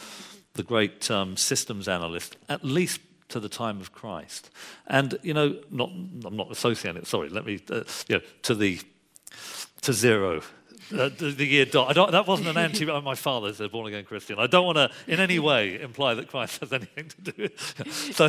the 0.55 0.63
great 0.63 1.11
um, 1.11 1.37
systems 1.37 1.89
analyst, 1.89 2.37
at 2.49 2.63
least 2.63 3.01
to 3.31 3.41
the 3.41 3.49
time 3.49 3.81
of 3.81 3.93
Christ. 3.93 4.51
And, 4.87 5.19
you 5.23 5.35
know, 5.35 5.59
not, 5.71 5.91
I'm 6.25 6.37
not 6.37 6.53
associating 6.53 7.03
it, 7.03 7.07
sorry, 7.07 7.31
let 7.31 7.47
me, 7.47 7.61
uh, 7.71 7.83
you 8.07 8.17
know, 8.17 8.21
to 8.43 8.55
the, 8.55 8.79
to 9.81 9.93
zero, 9.93 10.43
uh, 10.93 11.09
the, 11.17 11.35
the, 11.37 11.47
year 11.47 11.65
dot. 11.65 11.95
that 11.95 12.27
wasn't 12.27 12.49
an 12.49 12.59
anti. 12.59 12.85
my 13.01 13.15
father's 13.15 13.61
a 13.61 13.69
born 13.69 13.87
again 13.87 14.05
Christian. 14.05 14.39
I 14.39 14.47
don't 14.47 14.67
want 14.67 14.77
to 14.77 14.91
in 15.07 15.21
any 15.21 15.39
way 15.39 15.81
imply 15.81 16.13
that 16.15 16.29
Christ 16.29 16.61
has 16.61 16.73
anything 16.73 17.09
to 17.25 17.33
do. 17.33 17.43
with 17.43 17.59
So 18.15 18.29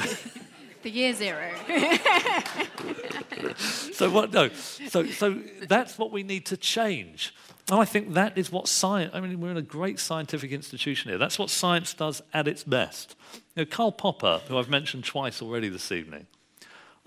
the 0.83 0.89
year 0.89 1.13
zero. 1.13 1.49
so 3.57 4.09
what? 4.09 4.31
No. 4.31 4.49
So 4.49 5.05
so 5.07 5.41
that's 5.67 5.97
what 5.97 6.11
we 6.11 6.23
need 6.23 6.45
to 6.47 6.57
change. 6.57 7.33
And 7.71 7.79
I 7.79 7.85
think 7.85 8.13
that 8.13 8.37
is 8.37 8.51
what 8.51 8.67
science. 8.67 9.11
I 9.13 9.21
mean, 9.21 9.39
we're 9.39 9.51
in 9.51 9.57
a 9.57 9.61
great 9.61 9.99
scientific 9.99 10.51
institution 10.51 11.09
here. 11.09 11.17
That's 11.17 11.39
what 11.39 11.49
science 11.49 11.93
does 11.93 12.21
at 12.33 12.47
its 12.47 12.63
best. 12.63 13.15
You 13.55 13.63
know, 13.63 13.65
Karl 13.65 13.91
Popper, 13.91 14.41
who 14.47 14.57
I've 14.57 14.69
mentioned 14.69 15.05
twice 15.05 15.41
already 15.41 15.69
this 15.69 15.91
evening, 15.91 16.27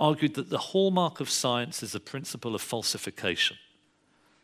argued 0.01 0.35
that 0.35 0.49
the 0.49 0.59
hallmark 0.59 1.21
of 1.21 1.29
science 1.29 1.83
is 1.83 1.93
the 1.93 2.01
principle 2.01 2.55
of 2.55 2.63
falsification. 2.63 3.59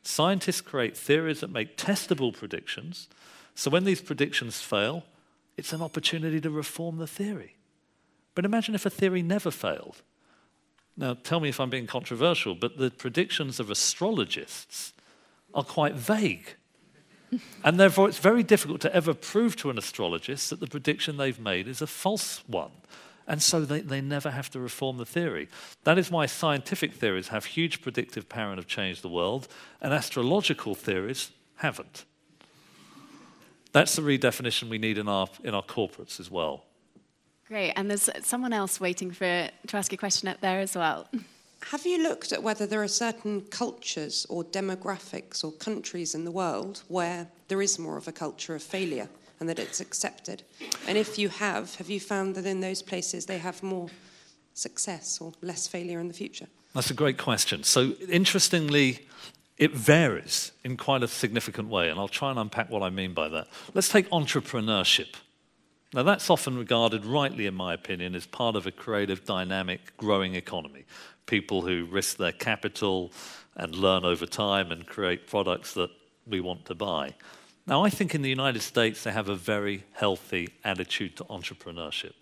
Scientists 0.02 0.60
create 0.60 0.96
theories 0.96 1.40
that 1.40 1.50
make 1.50 1.76
testable 1.76 2.34
predictions. 2.34 3.08
So 3.54 3.70
when 3.70 3.84
these 3.84 4.00
predictions 4.00 4.60
fail, 4.60 5.04
it's 5.56 5.72
an 5.72 5.80
opportunity 5.80 6.40
to 6.40 6.50
reform 6.50 6.98
the 6.98 7.06
theory. 7.06 7.56
But 8.34 8.44
imagine 8.44 8.74
if 8.74 8.86
a 8.86 8.90
theory 8.90 9.22
never 9.22 9.50
failed. 9.50 10.02
Now, 10.96 11.14
tell 11.14 11.40
me 11.40 11.48
if 11.48 11.58
I'm 11.58 11.70
being 11.70 11.86
controversial, 11.86 12.54
but 12.54 12.76
the 12.76 12.90
predictions 12.90 13.58
of 13.58 13.70
astrologists 13.70 14.92
are 15.54 15.64
quite 15.64 15.94
vague. 15.94 16.56
and 17.64 17.80
therefore, 17.80 18.08
it's 18.08 18.18
very 18.18 18.42
difficult 18.42 18.80
to 18.82 18.94
ever 18.94 19.14
prove 19.14 19.56
to 19.56 19.70
an 19.70 19.78
astrologist 19.78 20.50
that 20.50 20.60
the 20.60 20.66
prediction 20.66 21.16
they've 21.16 21.40
made 21.40 21.66
is 21.66 21.80
a 21.80 21.86
false 21.86 22.42
one. 22.46 22.72
And 23.26 23.40
so 23.40 23.64
they, 23.64 23.80
they 23.80 24.00
never 24.00 24.30
have 24.30 24.50
to 24.50 24.60
reform 24.60 24.98
the 24.98 25.06
theory. 25.06 25.48
That 25.84 25.96
is 25.96 26.10
why 26.10 26.26
scientific 26.26 26.94
theories 26.94 27.28
have 27.28 27.46
huge 27.46 27.80
predictive 27.80 28.28
power 28.28 28.50
and 28.50 28.58
have 28.58 28.66
changed 28.66 29.02
the 29.02 29.08
world, 29.08 29.48
and 29.80 29.94
astrological 29.94 30.74
theories 30.74 31.30
haven't. 31.56 32.04
That's 33.72 33.96
the 33.96 34.02
redefinition 34.02 34.68
we 34.68 34.78
need 34.78 34.98
in 34.98 35.08
our, 35.08 35.28
in 35.42 35.54
our 35.54 35.62
corporates 35.62 36.20
as 36.20 36.30
well. 36.30 36.64
Great, 37.49 37.72
and 37.76 37.90
there's 37.90 38.09
someone 38.22 38.53
else 38.53 38.80
waiting 38.80 39.11
for, 39.11 39.49
to 39.66 39.76
ask 39.76 39.93
a 39.93 39.97
question 39.97 40.28
up 40.28 40.40
there 40.40 40.61
as 40.61 40.74
well. 40.74 41.09
Have 41.70 41.86
you 41.86 42.03
looked 42.03 42.32
at 42.32 42.43
whether 42.43 42.66
there 42.66 42.82
are 42.82 42.88
certain 42.88 43.43
cultures 43.43 44.26
or 44.28 44.43
demographics 44.43 45.45
or 45.45 45.53
countries 45.53 46.14
in 46.14 46.24
the 46.24 46.32
world 46.32 46.82
where 46.88 47.28
there 47.47 47.62
is 47.62 47.78
more 47.78 47.97
of 47.97 48.09
a 48.09 48.12
culture 48.12 48.55
of 48.55 48.62
failure? 48.62 49.09
and 49.43 49.49
that 49.49 49.59
it's 49.59 49.80
accepted? 49.80 50.45
And 50.86 50.97
if 50.97 51.18
you 51.18 51.28
have, 51.28 51.74
have 51.74 51.90
you 51.90 51.99
found 51.99 52.36
that 52.36 52.47
in 52.47 52.61
those 52.61 52.80
places 52.80 53.26
they 53.26 53.38
have 53.38 53.61
more 53.61 53.88
success 54.55 55.18
or 55.20 55.32
less 55.43 55.66
failure 55.66 55.99
in 55.99 56.07
the 56.07 56.14
future? 56.14 56.47
That's 56.74 56.93
a 56.93 56.95
great 56.95 57.18
question. 57.18 57.64
So, 57.64 57.95
interestingly, 58.09 59.01
it 59.59 59.72
varies 59.72 60.53
in 60.62 60.76
quite 60.76 61.03
a 61.03 61.09
significant 61.09 61.68
way, 61.68 61.88
and 61.88 61.99
I'll 61.99 62.07
try 62.07 62.30
and 62.30 62.38
unpack 62.38 62.70
what 62.70 62.84
I 62.84 62.90
mean 62.90 63.14
by 63.14 63.28
that. 63.30 63.49
Let's 63.74 63.88
take 63.88 64.09
entrepreneurship. 64.11 65.14
Now, 65.95 66.03
that's 66.03 66.30
often 66.30 66.57
regarded, 66.57 67.05
rightly 67.05 67.47
in 67.47 67.55
my 67.55 67.74
opinion, 67.74 68.14
as 68.14 68.26
part 68.26 68.57
of 68.57 68.66
a 68.66 68.72
creative, 68.72 69.24
dynamic, 69.26 69.95
growing 69.99 70.34
economy. 70.34 70.84
People 71.26 71.62
who 71.62 71.84
risk 71.84 72.16
their 72.16 72.32
capital 72.32 73.12
and 73.57 73.74
learn 73.74 74.05
over 74.05 74.24
time 74.24 74.72
and 74.72 74.86
create 74.86 75.26
products 75.26 75.74
that 75.74 75.90
we 76.26 76.40
want 76.40 76.64
to 76.66 76.74
buy. 76.74 77.14
Now, 77.66 77.84
I 77.84 77.90
think 77.90 78.14
in 78.14 78.22
the 78.22 78.30
United 78.30 78.62
States, 78.62 79.05
they 79.05 79.12
have 79.12 79.28
a 79.28 79.36
very 79.36 79.84
healthy 79.93 80.49
attitude 80.64 81.16
to 81.16 81.24
entrepreneurship. 81.24 82.14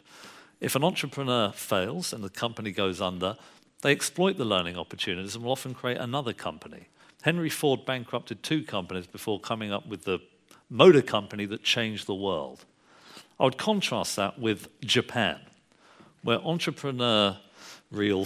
If 0.61 0.75
an 0.75 0.85
entrepreneur 0.85 1.53
fails 1.53 2.12
and 2.12 2.25
the 2.25 2.29
company 2.29 2.73
goes 2.73 3.01
under, 3.01 3.37
they 3.83 3.93
exploit 3.93 4.37
the 4.37 4.45
learning 4.45 4.77
opportunities 4.77 5.35
and 5.35 5.45
will 5.45 5.53
often 5.53 5.75
create 5.75 5.97
another 5.97 6.33
company. 6.33 6.89
Henry 7.23 7.49
Ford 7.49 7.87
bankrupted 7.87 8.43
two 8.43 8.64
companies 8.64 9.07
before 9.07 9.41
coming 9.41 9.73
up 9.73 9.87
with 9.87 10.05
the 10.05 10.18
motor 10.68 11.03
company 11.03 11.47
that 11.47 11.62
changed 11.62 12.07
the 12.07 12.14
world. 12.14 12.64
I 13.41 13.45
would 13.45 13.57
contrast 13.57 14.16
that 14.16 14.38
with 14.38 14.68
Japan, 14.82 15.41
where 16.22 16.38
entrepreneurial 16.41 17.38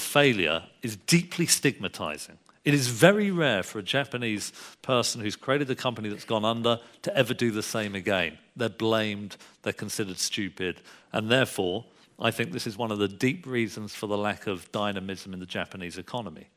failure 0.01 0.65
is 0.83 0.97
deeply 0.97 1.47
stigmatizing. 1.47 2.37
It 2.65 2.75
is 2.75 2.89
very 2.89 3.31
rare 3.31 3.62
for 3.62 3.79
a 3.79 3.83
Japanese 3.83 4.53
person 4.83 5.21
who's 5.21 5.37
created 5.37 5.71
a 5.71 5.77
company 5.77 6.09
that's 6.09 6.25
gone 6.25 6.45
under 6.45 6.81
to 7.03 7.17
ever 7.17 7.33
do 7.33 7.53
the 7.53 7.62
same 7.62 7.95
again. 7.95 8.39
They're 8.57 8.69
blamed, 8.69 9.37
they're 9.62 9.73
considered 9.73 10.19
stupid, 10.19 10.81
and 11.12 11.31
therefore, 11.31 11.85
I 12.19 12.33
think 12.33 12.51
this 12.51 12.67
is 12.67 12.77
one 12.77 12.91
of 12.91 12.99
the 12.99 13.07
deep 13.07 13.47
reasons 13.47 13.95
for 13.95 14.09
the 14.09 14.19
lack 14.19 14.49
of 14.49 14.73
dynamism 14.73 15.33
in 15.33 15.39
the 15.39 15.47
Japanese 15.47 15.97
economy. 15.97 16.49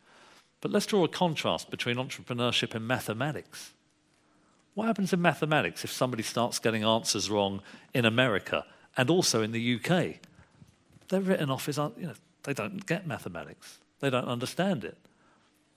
But 0.61 0.71
let's 0.71 0.87
draw 0.87 1.03
a 1.03 1.09
contrast 1.09 1.69
between 1.69 1.97
entrepreneurship 1.97 2.73
and 2.73 2.87
mathematics. 2.87 3.73
What 4.77 4.85
happens 4.85 5.11
in 5.11 5.21
mathematics 5.21 5.83
if 5.83 5.91
somebody 5.91 6.21
starts 6.21 6.59
getting 6.59 6.83
answers 6.83 7.31
wrong 7.31 7.61
in 7.95 8.05
America 8.05 8.63
and 8.95 9.09
also 9.09 9.41
in 9.41 9.51
the 9.51 9.75
UK? 9.75 10.17
They're 11.07 11.19
written 11.21 11.49
off 11.49 11.67
as, 11.67 11.77
you 11.77 12.05
know, 12.07 12.13
they 12.43 12.53
don't 12.53 12.85
get 12.85 13.07
mathematics, 13.07 13.79
they 14.01 14.11
don't 14.11 14.27
understand 14.27 14.83
it 14.83 14.97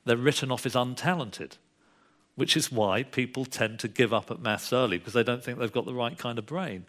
they're 0.05 0.17
written 0.17 0.51
off 0.51 0.67
as 0.67 0.75
untalented, 0.75 1.53
which 2.35 2.57
is 2.57 2.73
why 2.73 3.03
people 3.03 3.45
tend 3.45 3.79
to 3.81 3.89
give 3.89 4.13
up 4.13 4.31
at 4.31 4.41
maths 4.41 4.73
early 4.73 4.99
because 4.99 5.13
they 5.13 5.23
don't 5.23 5.45
think 5.45 5.59
they've 5.59 5.73
got 5.73 5.87
the 5.87 5.95
right 5.95 6.17
kind 6.17 6.39
of 6.39 6.47
brain. 6.47 6.87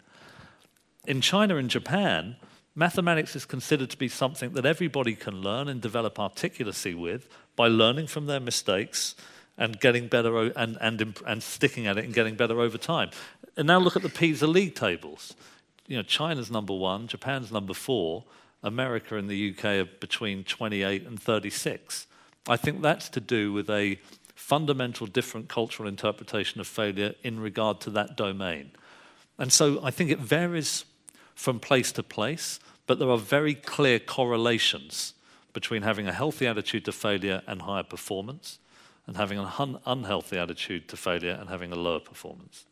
In 1.06 1.20
China 1.20 1.56
and 1.56 1.68
Japan, 1.68 2.36
mathematics 2.74 3.36
is 3.36 3.44
considered 3.44 3.90
to 3.90 3.98
be 3.98 4.08
something 4.08 4.52
that 4.54 4.66
everybody 4.66 5.14
can 5.14 5.42
learn 5.42 5.68
and 5.68 5.80
develop 5.80 6.16
articulacy 6.16 6.98
with 6.98 7.28
by 7.54 7.68
learning 7.68 8.06
from 8.06 8.26
their 8.26 8.40
mistakes 8.40 9.14
and 9.58 9.78
getting 9.80 10.08
better 10.08 10.50
and, 10.56 10.76
and, 10.80 11.16
and 11.26 11.42
sticking 11.42 11.86
at 11.86 11.98
it 11.98 12.04
and 12.04 12.14
getting 12.14 12.34
better 12.34 12.60
over 12.60 12.78
time. 12.78 13.10
And 13.56 13.66
now 13.66 13.78
look 13.78 13.96
at 13.96 14.02
the 14.02 14.08
PISA 14.08 14.46
league 14.46 14.74
tables. 14.74 15.34
You 15.86 15.96
know, 15.98 16.02
China's 16.02 16.50
number 16.50 16.74
one, 16.74 17.06
Japan's 17.06 17.52
number 17.52 17.74
four, 17.74 18.24
America 18.62 19.16
and 19.16 19.28
the 19.28 19.50
UK 19.50 19.64
are 19.64 19.84
between 19.84 20.44
28 20.44 21.06
and 21.06 21.20
36. 21.20 22.06
I 22.48 22.56
think 22.56 22.82
that's 22.82 23.08
to 23.10 23.20
do 23.20 23.52
with 23.52 23.68
a 23.68 23.98
fundamental 24.34 25.06
different 25.06 25.48
cultural 25.48 25.88
interpretation 25.88 26.60
of 26.60 26.66
failure 26.66 27.14
in 27.22 27.40
regard 27.40 27.80
to 27.80 27.90
that 27.90 28.16
domain. 28.16 28.72
And 29.38 29.52
so 29.52 29.84
I 29.84 29.90
think 29.90 30.10
it 30.10 30.18
varies 30.18 30.84
from 31.34 31.60
place 31.60 31.92
to 31.92 32.02
place, 32.02 32.58
but 32.86 32.98
there 32.98 33.10
are 33.10 33.18
very 33.18 33.54
clear 33.54 33.98
correlations 33.98 35.14
between 35.52 35.82
having 35.82 36.08
a 36.08 36.12
healthy 36.12 36.46
attitude 36.46 36.84
to 36.84 36.92
failure 36.92 37.42
and 37.46 37.62
higher 37.62 37.82
performance, 37.82 38.58
and 39.06 39.16
having 39.16 39.38
an 39.38 39.48
un- 39.58 39.80
unhealthy 39.86 40.38
attitude 40.38 40.88
to 40.88 40.96
failure 40.96 41.36
and 41.40 41.48
having 41.48 41.72
a 41.72 41.76
lower 41.76 42.00
performance. 42.00 42.64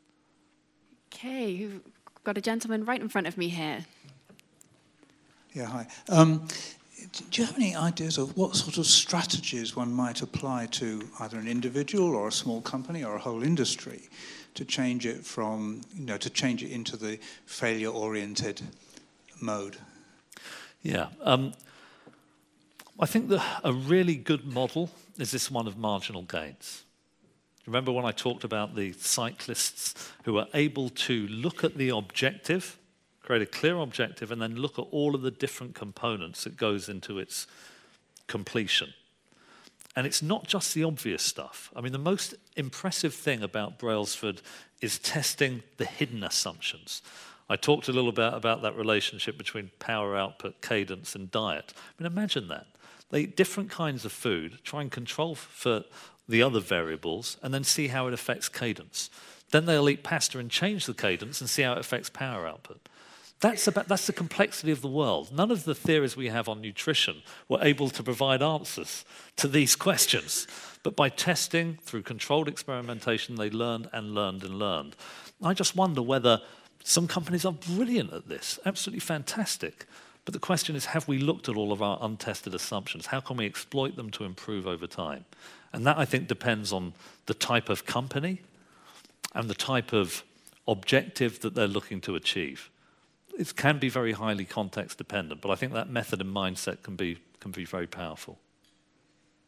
Okay, 1.13 1.51
you've 1.51 1.81
got 2.25 2.39
a 2.39 2.41
gentleman 2.41 2.85
right 2.85 3.01
in 3.01 3.09
front 3.09 3.27
of 3.27 3.37
me 3.37 3.49
here. 3.49 3.85
Yeah, 5.53 5.67
hi. 5.67 5.87
Um, 6.09 6.47
do 7.31 7.43
you 7.43 7.47
have 7.47 7.57
any 7.57 7.75
ideas 7.75 8.19
of 8.19 8.37
what 8.37 8.55
sort 8.55 8.79
of 8.79 8.87
strategies 8.87 9.75
one 9.75 9.93
might 9.93 10.23
apply 10.23 10.67
to 10.67 11.09
either 11.19 11.39
an 11.39 11.49
individual 11.49 12.15
or 12.15 12.29
a 12.29 12.33
small 12.33 12.61
company 12.61 13.03
or 13.03 13.17
a 13.17 13.19
whole 13.19 13.43
industry 13.43 14.09
to 14.55 14.65
change 14.65 15.07
it 15.07 15.25
from, 15.25 15.81
you 15.97 16.05
know, 16.05 16.17
to 16.19 16.31
change 16.31 16.63
it 16.63 16.71
into 16.71 16.97
the 16.97 17.19
failure-oriented 17.47 18.63
mode? 19.41 19.77
Yeah. 20.83 21.09
Um, 21.23 21.55
I 22.99 23.07
think 23.07 23.29
that 23.29 23.61
a 23.65 23.73
really 23.73 24.15
good 24.15 24.45
model 24.45 24.91
is 25.21 25.31
this 25.31 25.51
one 25.51 25.67
of 25.67 25.77
marginal 25.77 26.23
gains. 26.23 26.85
Remember 27.67 27.93
when 27.93 28.07
I 28.07 28.13
talked 28.13 28.43
about 28.43 28.75
the 28.75 28.93
cyclists 28.93 30.11
who 30.25 30.39
are 30.39 30.49
able 30.55 30.89
to 30.89 31.27
look 31.29 31.63
at 31.63 31.77
the 31.77 31.91
objective, 31.91 32.79
create 33.23 33.43
a 33.43 33.47
clear 33.47 33.77
objective, 33.77 34.33
and 34.33 34.41
then 34.41 34.57
look 34.57 34.79
at 34.79 34.87
all 34.91 35.15
of 35.15 35.23
the 35.23 35.31
different 35.31 35.75
components 35.75 36.45
that 36.45 36.57
goes 36.57 36.89
into 36.89 37.19
its 37.19 37.47
completion. 38.27 38.95
And 39.95 40.07
it's 40.07 40.23
not 40.23 40.47
just 40.47 40.75
the 40.75 40.85
obvious 40.85 41.23
stuff. 41.23 41.71
I 41.77 41.81
mean, 41.81 41.93
the 41.93 41.99
most 41.99 42.35
impressive 42.57 43.13
thing 43.13 43.43
about 43.43 43.79
Brailsford 43.79 44.41
is 44.81 44.99
testing 44.99 45.63
the 45.77 45.85
hidden 45.85 46.25
assumptions. 46.25 47.03
I 47.49 47.57
talked 47.57 47.89
a 47.89 47.93
little 47.93 48.13
bit 48.13 48.33
about 48.33 48.63
that 48.63 48.77
relationship 48.77 49.37
between 49.37 49.71
power 49.81 50.17
output, 50.17 50.63
cadence, 50.63 51.15
and 51.15 51.31
diet. 51.31 51.75
I 51.77 52.03
mean, 52.03 52.11
imagine 52.11 52.49
that. 52.49 52.67
They 53.11 53.23
eat 53.23 53.37
different 53.37 53.71
kinds 53.71 54.05
of 54.05 54.13
food, 54.13 54.59
try 54.65 54.83
and 54.83 54.91
control 54.91 55.35
for 55.35 55.85
the 56.29 56.43
other 56.43 56.61
variables, 56.61 57.37
and 57.43 57.53
then 57.53 57.65
see 57.65 57.89
how 57.89 58.07
it 58.07 58.15
affects 58.15 58.49
cadence. 58.49 59.11
Then 59.51 59.67
they'll 59.67 59.89
eat 59.89 60.05
pasta 60.05 60.39
and 60.39 60.51
change 60.51 60.87
the 60.87 60.95
cadence 60.95 61.41
and 61.41 61.51
see 61.51 61.63
how 61.63 61.73
it 61.73 61.79
affects 61.79 62.09
power 62.09 62.47
output. 62.47 62.89
That's, 63.41 63.67
about, 63.67 63.89
that's 63.89 64.07
the 64.07 64.13
complexity 64.13 64.71
of 64.71 64.83
the 64.83 64.89
world. 64.89 65.33
None 65.35 65.51
of 65.51 65.65
the 65.65 65.75
theories 65.75 66.17
we 66.17 66.29
have 66.29 66.49
on 66.49 66.61
nutrition 66.61 67.23
were 67.49 67.63
able 67.63 67.89
to 67.89 68.03
provide 68.03 68.43
answers 68.43 69.05
to 69.37 69.49
these 69.49 69.75
questions. 69.75 70.47
But 70.83 70.95
by 70.95 71.09
testing 71.09 71.79
through 71.83 72.03
controlled 72.03 72.49
experimentation, 72.49 73.37
they 73.37 73.51
learned 73.51 73.89
and 73.93 74.15
learned 74.15 74.45
and 74.45 74.59
learned. 74.59 74.95
I 75.43 75.55
just 75.55 75.75
wonder 75.75 76.03
whether 76.03 76.43
some 76.85 77.09
companies 77.09 77.47
are 77.47 77.53
brilliant 77.53 78.13
at 78.13 78.29
this, 78.29 78.59
absolutely 78.67 79.01
fantastic. 79.01 79.87
But 80.25 80.35
the 80.35 80.41
question 80.41 80.77
is 80.77 80.87
have 80.87 81.09
we 81.09 81.19
looked 81.19 81.49
at 81.49 81.57
all 81.57 81.73
of 81.73 81.83
our 81.83 81.99
untested 82.01 82.55
assumptions? 82.55 83.07
How 83.07 83.21
can 83.21 83.37
we 83.37 83.47
exploit 83.47 83.97
them 83.97 84.11
to 84.11 84.25
improve 84.25 84.67
over 84.67 84.87
time? 84.87 85.25
And 85.73 85.87
that, 85.87 85.99
I 85.99 86.05
think, 86.05 86.29
depends 86.29 86.73
on 86.73 86.95
the 87.27 87.35
type 87.35 87.69
of 87.69 87.87
company 87.87 88.41
and 89.35 89.49
the 89.49 89.55
type 89.55 89.93
of 89.93 90.25
objective 90.67 91.41
that 91.41 91.55
they're 91.55 91.69
looking 91.69 92.01
to 92.03 92.17
achieve 92.17 92.71
it 93.41 93.57
can 93.57 93.79
be 93.79 93.89
very 93.89 94.13
highly 94.13 94.45
context 94.45 94.99
dependent, 94.99 95.41
but 95.41 95.51
I 95.51 95.55
think 95.55 95.73
that 95.73 95.89
method 95.89 96.21
and 96.21 96.35
mindset 96.35 96.83
can 96.83 96.95
be, 96.95 97.19
can 97.41 97.51
be 97.51 97.65
very 97.65 97.87
powerful. 97.87 98.39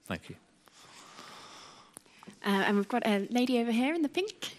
Thank 0.06 0.30
you. 0.30 0.36
Uh, 2.44 2.48
and 2.48 2.76
we've 2.76 2.88
got 2.88 3.06
a 3.06 3.28
lady 3.30 3.60
over 3.60 3.70
here 3.70 3.94
in 3.94 4.02
the 4.02 4.08
pink. 4.08 4.54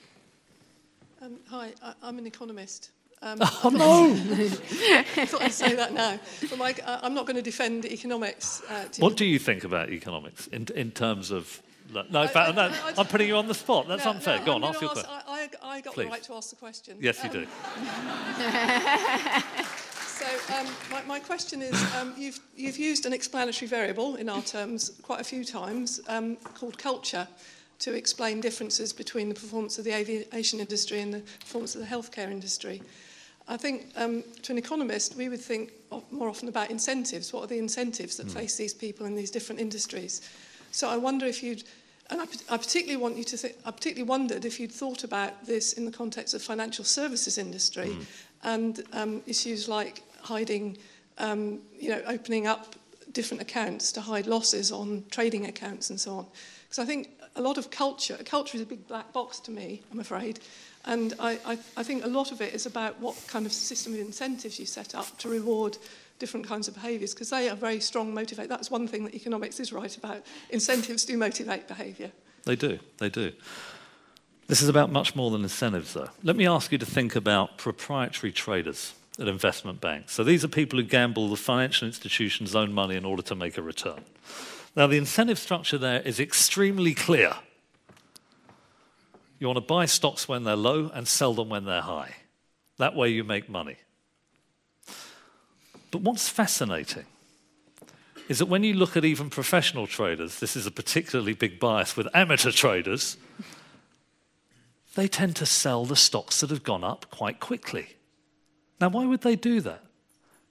Um, 1.21 1.39
hi, 1.49 1.73
I, 1.81 2.07
am 2.07 2.19
an 2.19 2.27
economist. 2.27 2.91
Um, 3.23 3.37
oh 3.41 3.69
no! 3.69 4.11
I 4.11 4.47
thought 5.25 5.43
I'd 5.43 5.53
say 5.53 5.75
that 5.75 5.93
now. 5.93 6.19
But 6.49 6.59
Mike, 6.59 6.81
uh, 6.85 6.99
I'm 7.01 7.13
not 7.13 7.25
going 7.25 7.37
to 7.37 7.41
defend 7.41 7.85
economics. 7.85 8.61
Uh, 8.69 8.83
what 8.99 9.15
do 9.15 9.23
you 9.25 9.39
think 9.39 9.63
about 9.63 9.89
economics 9.89 10.47
in, 10.47 10.67
in 10.75 10.91
terms 10.91 11.31
of 11.31 11.63
no, 11.93 12.23
in 12.23 12.27
fact, 12.27 12.55
no, 12.55 12.73
I'm 12.97 13.05
putting 13.05 13.27
you 13.27 13.35
on 13.35 13.47
the 13.47 13.53
spot. 13.53 13.87
That's 13.87 14.05
no, 14.05 14.11
unfair. 14.11 14.39
No, 14.39 14.45
Go 14.45 14.53
on, 14.53 14.63
ask, 14.63 14.75
ask 14.75 14.81
your 14.81 14.89
question. 14.91 15.11
I, 15.27 15.49
I, 15.61 15.75
I 15.75 15.81
got 15.81 15.93
Please. 15.93 16.05
the 16.05 16.09
right 16.09 16.23
to 16.23 16.33
ask 16.33 16.49
the 16.49 16.55
question. 16.55 16.97
Yes, 16.99 17.23
um, 17.23 17.27
you 17.27 17.33
do. 17.33 17.45
so 20.07 20.25
um, 20.55 20.65
my, 20.89 21.03
my, 21.03 21.19
question 21.19 21.61
is, 21.61 21.95
um, 21.95 22.15
you've, 22.17 22.39
you've 22.55 22.77
used 22.77 23.05
an 23.05 23.13
explanatory 23.13 23.67
variable 23.67 24.15
in 24.15 24.27
our 24.27 24.41
terms 24.41 24.93
quite 25.03 25.21
a 25.21 25.23
few 25.23 25.45
times 25.45 26.01
um, 26.07 26.35
called 26.37 26.79
culture 26.79 27.27
to 27.79 27.93
explain 27.93 28.41
differences 28.41 28.93
between 28.93 29.29
the 29.29 29.35
performance 29.35 29.77
of 29.77 29.85
the 29.85 29.91
aviation 29.91 30.59
industry 30.59 30.99
and 31.01 31.13
the 31.13 31.21
performance 31.41 31.75
of 31.75 31.81
the 31.81 31.87
healthcare 31.87 32.31
industry. 32.31 32.81
I 33.47 33.57
think 33.57 33.87
um, 33.95 34.23
to 34.43 34.51
an 34.51 34.57
economist, 34.57 35.15
we 35.15 35.27
would 35.29 35.41
think 35.41 35.73
of, 35.91 36.09
more 36.11 36.29
often 36.29 36.47
about 36.47 36.69
incentives. 36.69 37.33
What 37.33 37.43
are 37.43 37.47
the 37.47 37.57
incentives 37.57 38.15
that 38.17 38.27
mm. 38.27 38.31
face 38.31 38.55
these 38.55 38.73
people 38.73 39.05
in 39.05 39.15
these 39.15 39.31
different 39.31 39.59
industries? 39.59 40.21
So 40.71 40.89
I 40.89 40.97
wonder 40.97 41.25
if 41.25 41.43
you'd, 41.43 41.63
and 42.09 42.21
I, 42.21 42.25
I 42.49 42.57
particularly 42.57 43.01
want 43.01 43.17
you 43.17 43.23
to 43.25 43.37
think, 43.37 43.55
I 43.65 43.71
particularly 43.71 44.07
wondered 44.07 44.45
if 44.45 44.59
you'd 44.59 44.71
thought 44.71 45.03
about 45.03 45.45
this 45.45 45.73
in 45.73 45.85
the 45.85 45.91
context 45.91 46.33
of 46.33 46.41
financial 46.41 46.85
services 46.85 47.37
industry 47.37 47.89
mm. 47.89 48.05
and 48.43 48.83
um, 48.93 49.21
issues 49.27 49.67
like 49.67 50.03
hiding, 50.21 50.77
um, 51.17 51.59
you 51.77 51.89
know, 51.89 52.01
opening 52.07 52.47
up 52.47 52.75
different 53.11 53.41
accounts 53.41 53.91
to 53.91 54.01
hide 54.01 54.25
losses 54.25 54.71
on 54.71 55.03
trading 55.11 55.45
accounts 55.47 55.89
and 55.89 55.99
so 55.99 56.15
on. 56.15 56.25
Because 56.63 56.79
I 56.79 56.85
think 56.85 57.09
a 57.35 57.41
lot 57.41 57.57
of 57.57 57.69
culture, 57.69 58.17
culture 58.25 58.57
is 58.57 58.63
a 58.63 58.65
big 58.65 58.87
black 58.87 59.11
box 59.13 59.39
to 59.41 59.51
me, 59.51 59.81
I'm 59.91 59.99
afraid. 59.99 60.39
And 60.85 61.13
I, 61.19 61.39
I, 61.45 61.57
I 61.77 61.83
think 61.83 62.03
a 62.03 62.07
lot 62.07 62.31
of 62.31 62.41
it 62.41 62.53
is 62.53 62.65
about 62.65 62.99
what 62.99 63.15
kind 63.27 63.45
of 63.45 63.53
system 63.53 63.93
of 63.93 63.99
incentives 63.99 64.59
you 64.59 64.65
set 64.65 64.95
up 64.95 65.17
to 65.19 65.29
reward 65.29 65.77
different 66.19 66.47
kinds 66.47 66.67
of 66.67 66.73
behaviours 66.73 67.13
because 67.13 67.29
they 67.29 67.49
are 67.49 67.55
very 67.55 67.79
strong 67.79 68.13
motivate. 68.13 68.49
That's 68.49 68.69
one 68.69 68.87
thing 68.87 69.05
that 69.05 69.13
economics 69.15 69.59
is 69.59 69.73
right 69.73 69.95
about. 69.95 70.23
Incentives 70.49 71.05
do 71.05 71.17
motivate 71.17 71.67
behaviour. 71.67 72.11
They 72.45 72.55
do, 72.55 72.79
they 72.97 73.09
do. 73.09 73.31
This 74.47 74.61
is 74.61 74.69
about 74.69 74.91
much 74.91 75.15
more 75.15 75.31
than 75.31 75.43
incentives, 75.43 75.93
though. 75.93 76.09
Let 76.21 76.35
me 76.35 76.45
ask 76.45 76.71
you 76.71 76.77
to 76.77 76.85
think 76.85 77.15
about 77.15 77.57
proprietary 77.57 78.33
traders 78.33 78.93
at 79.19 79.27
investment 79.27 79.79
banks. 79.79 80.13
So 80.13 80.23
these 80.23 80.43
are 80.43 80.49
people 80.49 80.79
who 80.79 80.85
gamble 80.85 81.29
the 81.29 81.37
financial 81.37 81.87
institution's 81.87 82.55
own 82.55 82.73
money 82.73 82.95
in 82.95 83.05
order 83.05 83.21
to 83.23 83.35
make 83.35 83.57
a 83.57 83.61
return. 83.61 84.03
Now, 84.75 84.87
the 84.87 84.97
incentive 84.97 85.39
structure 85.39 85.77
there 85.77 86.01
is 86.01 86.19
extremely 86.19 86.93
clear. 86.93 87.35
You 89.39 89.47
want 89.47 89.57
to 89.57 89.61
buy 89.61 89.85
stocks 89.85 90.27
when 90.27 90.43
they're 90.43 90.55
low 90.55 90.89
and 90.93 91.07
sell 91.07 91.33
them 91.33 91.49
when 91.49 91.65
they're 91.65 91.81
high. 91.81 92.15
That 92.77 92.95
way 92.95 93.09
you 93.09 93.23
make 93.23 93.49
money. 93.49 93.77
But 95.91 96.01
what's 96.01 96.29
fascinating 96.29 97.05
is 98.29 98.39
that 98.39 98.45
when 98.45 98.63
you 98.63 98.73
look 98.73 98.95
at 98.97 99.05
even 99.05 99.29
professional 99.29 99.85
traders, 99.85 100.39
this 100.39 100.55
is 100.55 100.65
a 100.65 100.71
particularly 100.71 101.33
big 101.33 101.59
bias 101.59 101.95
with 101.95 102.07
amateur 102.13 102.51
traders, 102.51 103.17
they 104.95 105.07
tend 105.07 105.35
to 105.35 105.45
sell 105.45 105.85
the 105.85 105.95
stocks 105.95 106.39
that 106.41 106.49
have 106.49 106.63
gone 106.63 106.83
up 106.83 107.09
quite 107.11 107.39
quickly. 107.39 107.89
Now, 108.79 108.89
why 108.89 109.05
would 109.05 109.21
they 109.21 109.35
do 109.35 109.61
that? 109.61 109.83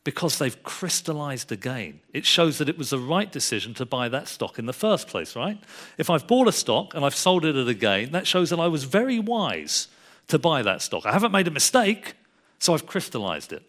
Because 0.04 0.38
they've 0.38 0.60
crystallized 0.64 1.52
again. 1.52 2.00
It 2.12 2.26
shows 2.26 2.58
that 2.58 2.68
it 2.68 2.76
was 2.76 2.90
the 2.90 2.98
right 2.98 3.30
decision 3.30 3.72
to 3.74 3.86
buy 3.86 4.08
that 4.08 4.26
stock 4.26 4.58
in 4.58 4.66
the 4.66 4.72
first 4.72 5.06
place, 5.06 5.36
right? 5.36 5.58
If 5.96 6.10
I've 6.10 6.26
bought 6.26 6.48
a 6.48 6.52
stock 6.52 6.94
and 6.94 7.04
I've 7.04 7.14
sold 7.14 7.44
it 7.44 7.54
at 7.54 7.68
a 7.68 7.74
gain, 7.74 8.10
that 8.10 8.26
shows 8.26 8.50
that 8.50 8.58
I 8.58 8.66
was 8.66 8.82
very 8.84 9.20
wise 9.20 9.88
to 10.28 10.38
buy 10.38 10.62
that 10.62 10.82
stock. 10.82 11.06
I 11.06 11.12
haven't 11.12 11.30
made 11.30 11.46
a 11.46 11.52
mistake, 11.52 12.14
so 12.58 12.74
I've 12.74 12.86
crystallized 12.86 13.52
it. 13.52 13.68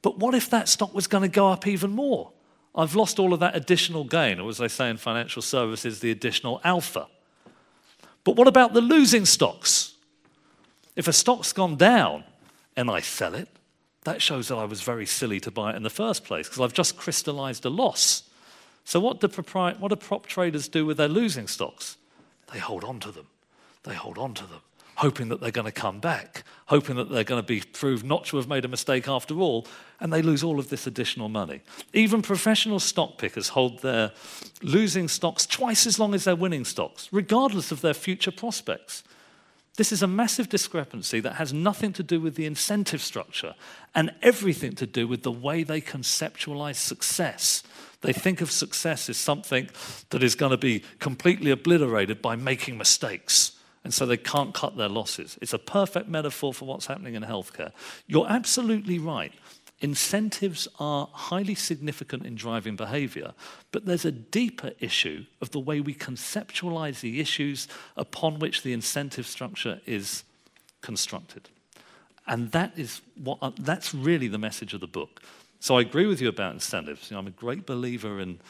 But 0.00 0.18
what 0.18 0.34
if 0.34 0.48
that 0.50 0.68
stock 0.68 0.94
was 0.94 1.06
going 1.06 1.22
to 1.22 1.28
go 1.28 1.48
up 1.48 1.66
even 1.66 1.90
more? 1.90 2.32
I've 2.74 2.94
lost 2.94 3.18
all 3.18 3.32
of 3.32 3.40
that 3.40 3.56
additional 3.56 4.04
gain, 4.04 4.38
or 4.38 4.48
as 4.48 4.58
they 4.58 4.68
say 4.68 4.88
in 4.90 4.98
financial 4.98 5.42
services, 5.42 6.00
the 6.00 6.10
additional 6.10 6.60
alpha. 6.62 7.08
But 8.22 8.36
what 8.36 8.48
about 8.48 8.74
the 8.74 8.80
losing 8.80 9.24
stocks? 9.24 9.94
If 10.94 11.08
a 11.08 11.12
stock's 11.12 11.52
gone 11.52 11.76
down 11.76 12.24
and 12.76 12.90
I 12.90 13.00
sell 13.00 13.34
it, 13.34 13.48
that 14.06 14.22
shows 14.22 14.48
that 14.48 14.56
I 14.56 14.64
was 14.64 14.80
very 14.82 15.06
silly 15.06 15.38
to 15.40 15.50
buy 15.50 15.70
it 15.72 15.76
in 15.76 15.82
the 15.82 15.90
first 15.90 16.24
place 16.24 16.48
because 16.48 16.60
I've 16.60 16.72
just 16.72 16.96
crystallized 16.96 17.64
a 17.64 17.70
loss. 17.70 18.22
So, 18.84 18.98
what 18.98 19.20
do, 19.20 19.28
propri- 19.28 19.78
what 19.78 19.88
do 19.88 19.96
prop 19.96 20.26
traders 20.26 20.68
do 20.68 20.86
with 20.86 20.96
their 20.96 21.08
losing 21.08 21.46
stocks? 21.46 21.96
They 22.52 22.58
hold 22.58 22.84
on 22.84 23.00
to 23.00 23.12
them. 23.12 23.26
They 23.82 23.94
hold 23.94 24.18
on 24.18 24.34
to 24.34 24.46
them 24.46 24.60
hoping 24.96 25.28
that 25.28 25.40
they're 25.40 25.50
going 25.50 25.66
to 25.66 25.72
come 25.72 26.00
back, 26.00 26.42
hoping 26.66 26.96
that 26.96 27.10
they're 27.10 27.24
going 27.24 27.40
to 27.40 27.46
be 27.46 27.60
proved 27.60 28.04
not 28.04 28.24
to 28.24 28.38
have 28.38 28.48
made 28.48 28.64
a 28.64 28.68
mistake 28.68 29.06
after 29.06 29.38
all, 29.38 29.66
and 30.00 30.12
they 30.12 30.22
lose 30.22 30.42
all 30.42 30.58
of 30.58 30.70
this 30.70 30.86
additional 30.86 31.28
money. 31.28 31.60
Even 31.92 32.22
professional 32.22 32.80
stock 32.80 33.18
pickers 33.18 33.50
hold 33.50 33.80
their 33.80 34.12
losing 34.62 35.06
stocks 35.06 35.46
twice 35.46 35.86
as 35.86 35.98
long 35.98 36.14
as 36.14 36.24
their 36.24 36.36
winning 36.36 36.64
stocks, 36.64 37.08
regardless 37.12 37.70
of 37.70 37.82
their 37.82 37.94
future 37.94 38.30
prospects. 38.30 39.04
This 39.76 39.92
is 39.92 40.02
a 40.02 40.06
massive 40.06 40.48
discrepancy 40.48 41.20
that 41.20 41.34
has 41.34 41.52
nothing 41.52 41.92
to 41.94 42.02
do 42.02 42.20
with 42.20 42.34
the 42.34 42.46
incentive 42.46 43.02
structure 43.02 43.54
and 43.94 44.10
everything 44.22 44.74
to 44.76 44.86
do 44.86 45.06
with 45.06 45.22
the 45.22 45.32
way 45.32 45.62
they 45.62 45.80
conceptualize 45.80 46.76
success. 46.76 47.62
They 48.00 48.12
think 48.14 48.40
of 48.40 48.50
success 48.50 49.08
as 49.10 49.16
something 49.18 49.68
that 50.10 50.22
is 50.22 50.34
going 50.34 50.50
to 50.50 50.56
be 50.56 50.82
completely 50.98 51.50
obliterated 51.50 52.22
by 52.22 52.36
making 52.36 52.78
mistakes. 52.78 53.52
And 53.84 53.94
so 53.94 54.04
they 54.04 54.16
can't 54.16 54.52
cut 54.52 54.76
their 54.76 54.88
losses. 54.88 55.38
It's 55.40 55.52
a 55.52 55.58
perfect 55.58 56.08
metaphor 56.08 56.52
for 56.52 56.64
what's 56.64 56.86
happening 56.86 57.14
in 57.14 57.22
healthcare. 57.22 57.70
You're 58.06 58.28
absolutely 58.28 58.98
right. 58.98 59.32
Incentives 59.80 60.66
are 60.78 61.08
highly 61.12 61.54
significant 61.54 62.24
in 62.24 62.34
driving 62.34 62.76
behavior, 62.76 63.34
but 63.72 63.84
there's 63.84 64.06
a 64.06 64.12
deeper 64.12 64.72
issue 64.80 65.26
of 65.42 65.50
the 65.50 65.60
way 65.60 65.80
we 65.80 65.94
conceptualize 65.94 67.00
the 67.00 67.20
issues 67.20 67.68
upon 67.94 68.38
which 68.38 68.62
the 68.62 68.72
incentive 68.72 69.26
structure 69.26 69.80
is 69.84 70.24
constructed. 70.80 71.50
And 72.26 72.52
that 72.52 72.72
is 72.78 73.02
what, 73.22 73.38
uh, 73.42 73.50
that's 73.60 73.94
really 73.94 74.28
the 74.28 74.38
message 74.38 74.72
of 74.72 74.80
the 74.80 74.86
book. 74.86 75.22
So 75.60 75.76
I 75.76 75.82
agree 75.82 76.06
with 76.06 76.22
you 76.22 76.28
about 76.28 76.54
incentives. 76.54 77.10
You 77.10 77.14
know, 77.14 77.20
I'm 77.20 77.26
a 77.26 77.30
great 77.30 77.66
believer 77.66 78.18
in 78.18 78.40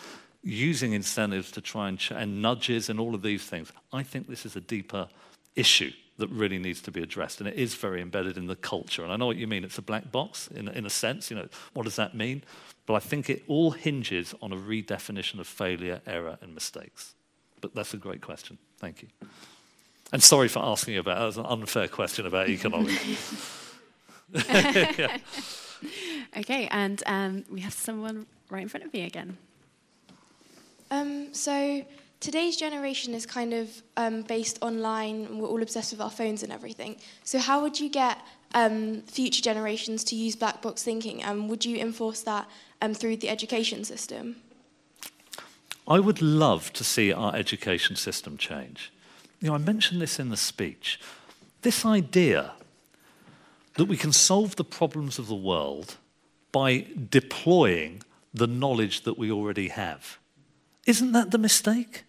using 0.45 0.93
incentives 0.93 1.51
to 1.53 1.61
try 1.61 1.89
and, 1.89 1.99
ch- 1.99 2.13
and 2.13 2.41
nudges 2.41 2.89
and 2.89 3.01
all 3.01 3.17
of 3.17 3.23
these 3.23 3.45
things. 3.45 3.73
I 3.93 4.05
think 4.05 4.29
this 4.29 4.47
is 4.47 4.55
a 4.55 4.61
deeper 4.61 5.09
issue 5.57 5.93
that 6.19 6.29
really 6.29 6.59
needs 6.59 6.81
to 6.83 6.91
be 6.91 7.03
addressed. 7.03 7.41
And 7.41 7.49
it 7.49 7.55
is 7.55 7.75
very 7.75 8.01
embedded 8.01 8.37
in 8.37 8.47
the 8.47 8.57
culture. 8.57 9.03
And 9.03 9.13
I 9.13 9.17
know 9.17 9.27
what 9.27 9.37
you 9.37 9.47
mean. 9.47 9.65
It's 9.65 9.79
a 9.79 9.83
black 9.83 10.11
box 10.11 10.49
in, 10.49 10.69
in 10.69 10.87
a 10.87 10.91
sense. 10.91 11.31
You 11.31 11.37
know, 11.37 11.49
what 11.75 11.85
does 11.85 11.97
that 11.97 12.15
mean? 12.15 12.43
But 12.87 12.95
I 12.95 13.01
think 13.01 13.29
it 13.29 13.43
all 13.49 13.73
hinges 13.73 14.35
on 14.41 14.53
a 14.53 14.57
redefinition 14.57 15.39
of 15.41 15.47
failure, 15.47 16.01
error, 16.07 16.39
and 16.41 16.55
mistakes. 16.55 17.15
But 17.61 17.75
that's 17.75 17.95
a 17.95 17.99
great 17.99 18.23
question. 18.23 18.59
Thank 18.79 19.03
you. 19.03 19.09
And 20.13 20.23
sorry 20.23 20.49
for 20.49 20.61
asking 20.61 20.95
you 20.95 21.01
about 21.01 21.19
that. 21.19 21.25
was 21.25 21.37
an 21.37 21.47
unfair 21.47 21.89
question 21.89 22.27
about 22.27 22.49
economics. 22.49 23.75
yeah. 24.33 25.19
Okay, 26.37 26.69
and 26.71 27.03
um, 27.07 27.45
we 27.51 27.61
have 27.61 27.73
someone 27.73 28.27
right 28.51 28.63
in 28.63 28.69
front 28.69 28.85
of 28.85 28.93
me 28.93 29.05
again. 29.05 29.39
Um, 30.91 31.33
so 31.33 31.85
today's 32.21 32.57
generation 32.57 33.15
is 33.15 33.27
kind 33.27 33.53
of 33.53 33.83
um, 33.97 34.23
based 34.23 34.59
online. 34.63 35.39
We're 35.39 35.49
all 35.49 35.63
obsessed 35.63 35.93
with 35.93 36.01
our 36.01 36.11
phones 36.11 36.43
and 36.43 36.53
everything. 36.53 36.97
So 37.25 37.39
how 37.39 37.63
would 37.63 37.79
you 37.79 37.89
get 37.89 38.19
um, 38.55 39.03
future 39.03 39.43
generations 39.43 40.05
to 40.05 40.17
use 40.17 40.37
black 40.37 40.63
box 40.63 40.83
thinking? 40.83 41.23
And 41.23 41.49
would 41.49 41.65
you 41.65 41.77
enforce 41.77 42.23
that 42.23 42.49
um, 42.83 42.95
through 42.95 43.19
the 43.19 43.29
education 43.29 43.85
system? 43.85 44.37
I 45.89 46.01
would 46.01 46.21
love 46.21 46.73
to 46.73 46.85
see 46.85 47.13
our 47.13 47.35
education 47.35 47.97
system 47.97 48.37
change. 48.37 48.93
You 49.41 49.49
know, 49.49 49.55
I 49.55 49.59
mentioned 49.59 50.01
this 50.01 50.19
in 50.19 50.31
the 50.31 50.37
speech. 50.37 50.99
This 51.63 51.85
idea 51.85 52.53
that 53.75 53.85
we 53.85 53.97
can 53.97 54.13
solve 54.13 54.57
the 54.57 54.65
problems 54.65 55.19
of 55.19 55.29
the 55.29 55.35
world 55.35 55.97
by 56.51 56.87
deploying 57.11 58.03
the 58.33 58.47
knowledge 58.47 59.03
that 59.03 59.19
we 59.19 59.31
already 59.31 59.69
have. 59.69 60.19
Isn't 60.87 61.13
that 61.13 61.31
the 61.31 61.39
mistake? 61.39 62.06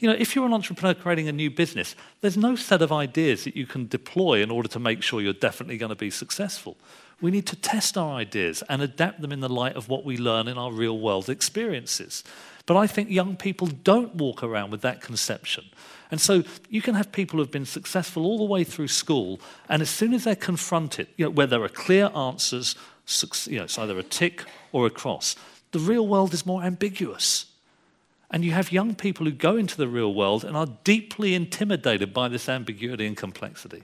You 0.00 0.08
know, 0.08 0.16
if 0.18 0.34
you're 0.34 0.46
an 0.46 0.54
entrepreneur 0.54 0.94
creating 0.94 1.28
a 1.28 1.32
new 1.32 1.50
business, 1.50 1.94
there's 2.22 2.38
no 2.38 2.56
set 2.56 2.80
of 2.80 2.90
ideas 2.90 3.44
that 3.44 3.54
you 3.54 3.66
can 3.66 3.86
deploy 3.86 4.42
in 4.42 4.50
order 4.50 4.68
to 4.70 4.78
make 4.78 5.02
sure 5.02 5.20
you're 5.20 5.34
definitely 5.34 5.76
going 5.76 5.90
to 5.90 5.94
be 5.94 6.10
successful. 6.10 6.78
We 7.20 7.30
need 7.30 7.46
to 7.48 7.56
test 7.56 7.98
our 7.98 8.14
ideas 8.14 8.62
and 8.70 8.80
adapt 8.80 9.20
them 9.20 9.30
in 9.30 9.40
the 9.40 9.48
light 9.50 9.76
of 9.76 9.90
what 9.90 10.06
we 10.06 10.16
learn 10.16 10.48
in 10.48 10.56
our 10.56 10.72
real 10.72 10.98
world 10.98 11.28
experiences. 11.28 12.24
But 12.64 12.78
I 12.78 12.86
think 12.86 13.10
young 13.10 13.36
people 13.36 13.66
don't 13.66 14.14
walk 14.14 14.42
around 14.42 14.70
with 14.70 14.80
that 14.80 15.02
conception. 15.02 15.64
And 16.10 16.18
so 16.18 16.44
you 16.70 16.80
can 16.80 16.94
have 16.94 17.12
people 17.12 17.38
who've 17.38 17.50
been 17.50 17.66
successful 17.66 18.24
all 18.24 18.38
the 18.38 18.44
way 18.44 18.64
through 18.64 18.88
school, 18.88 19.38
and 19.68 19.82
as 19.82 19.90
soon 19.90 20.14
as 20.14 20.24
they're 20.24 20.34
confronted, 20.34 21.08
you 21.18 21.26
know, 21.26 21.30
where 21.30 21.46
there 21.46 21.62
are 21.62 21.68
clear 21.68 22.10
answers, 22.16 22.74
you 23.46 23.58
know, 23.58 23.64
it's 23.64 23.78
either 23.78 23.98
a 23.98 24.02
tick 24.02 24.44
or 24.72 24.86
a 24.86 24.90
cross, 24.90 25.36
the 25.72 25.78
real 25.78 26.08
world 26.08 26.32
is 26.32 26.46
more 26.46 26.62
ambiguous. 26.62 27.49
And 28.30 28.44
you 28.44 28.52
have 28.52 28.70
young 28.70 28.94
people 28.94 29.26
who 29.26 29.32
go 29.32 29.56
into 29.56 29.76
the 29.76 29.88
real 29.88 30.14
world 30.14 30.44
and 30.44 30.56
are 30.56 30.68
deeply 30.84 31.34
intimidated 31.34 32.14
by 32.14 32.28
this 32.28 32.48
ambiguity 32.48 33.06
and 33.06 33.16
complexity. 33.16 33.82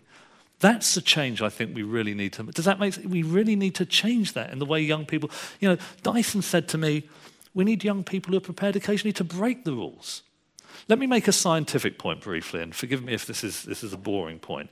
That's 0.61 0.95
the 0.95 1.01
change 1.01 1.43
I 1.43 1.49
think 1.49 1.75
we 1.75 1.83
really 1.83 2.15
need 2.15 2.33
to. 2.35 2.45
Does 2.45 2.65
that 2.65 2.79
make 2.79 2.95
sense? 2.95 3.07
We 3.07 3.23
really 3.23 3.57
need 3.57 3.75
to 3.75 3.85
change 3.85 4.33
that 4.35 4.53
in 4.53 4.59
the 4.59 4.65
way 4.65 4.81
young 4.81 5.05
people. 5.05 5.31
You 5.61 5.71
know, 5.71 5.79
Dyson 6.03 6.43
said 6.43 6.69
to 6.69 6.79
me, 6.79 7.09
we 7.55 7.65
need 7.65 7.85
young 7.85 8.05
people 8.05 8.33
who 8.33 8.39
are 8.39 8.41
prepared 8.41 8.77
occasionally 8.77 9.13
to 9.15 9.25
break 9.25 9.65
the 9.65 9.73
rules. 9.73 10.23
Let 10.89 10.99
me 10.99 11.07
make 11.07 11.27
a 11.27 11.33
scientific 11.33 11.99
point 11.99 12.21
briefly, 12.21 12.63
and 12.63 12.75
forgive 12.75 13.03
me 13.03 13.15
if 13.15 13.27
this 13.27 13.43
is, 13.43 13.65
this 13.65 13.83
is 13.83 13.93
a 13.93 13.99
boring 13.99 14.39
point. 14.39 14.71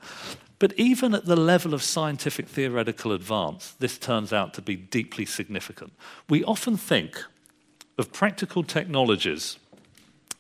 But 0.59 0.73
even 0.79 1.15
at 1.15 1.25
the 1.25 1.37
level 1.37 1.75
of 1.75 1.83
scientific 1.83 2.47
theoretical 2.47 3.13
advance, 3.13 3.75
this 3.79 3.99
turns 3.99 4.33
out 4.33 4.55
to 4.55 4.63
be 4.63 4.77
deeply 4.77 5.27
significant. 5.27 5.93
We 6.29 6.45
often 6.45 6.77
think 6.77 7.23
of 7.99 8.13
practical 8.13 8.63
technologies 8.63 9.59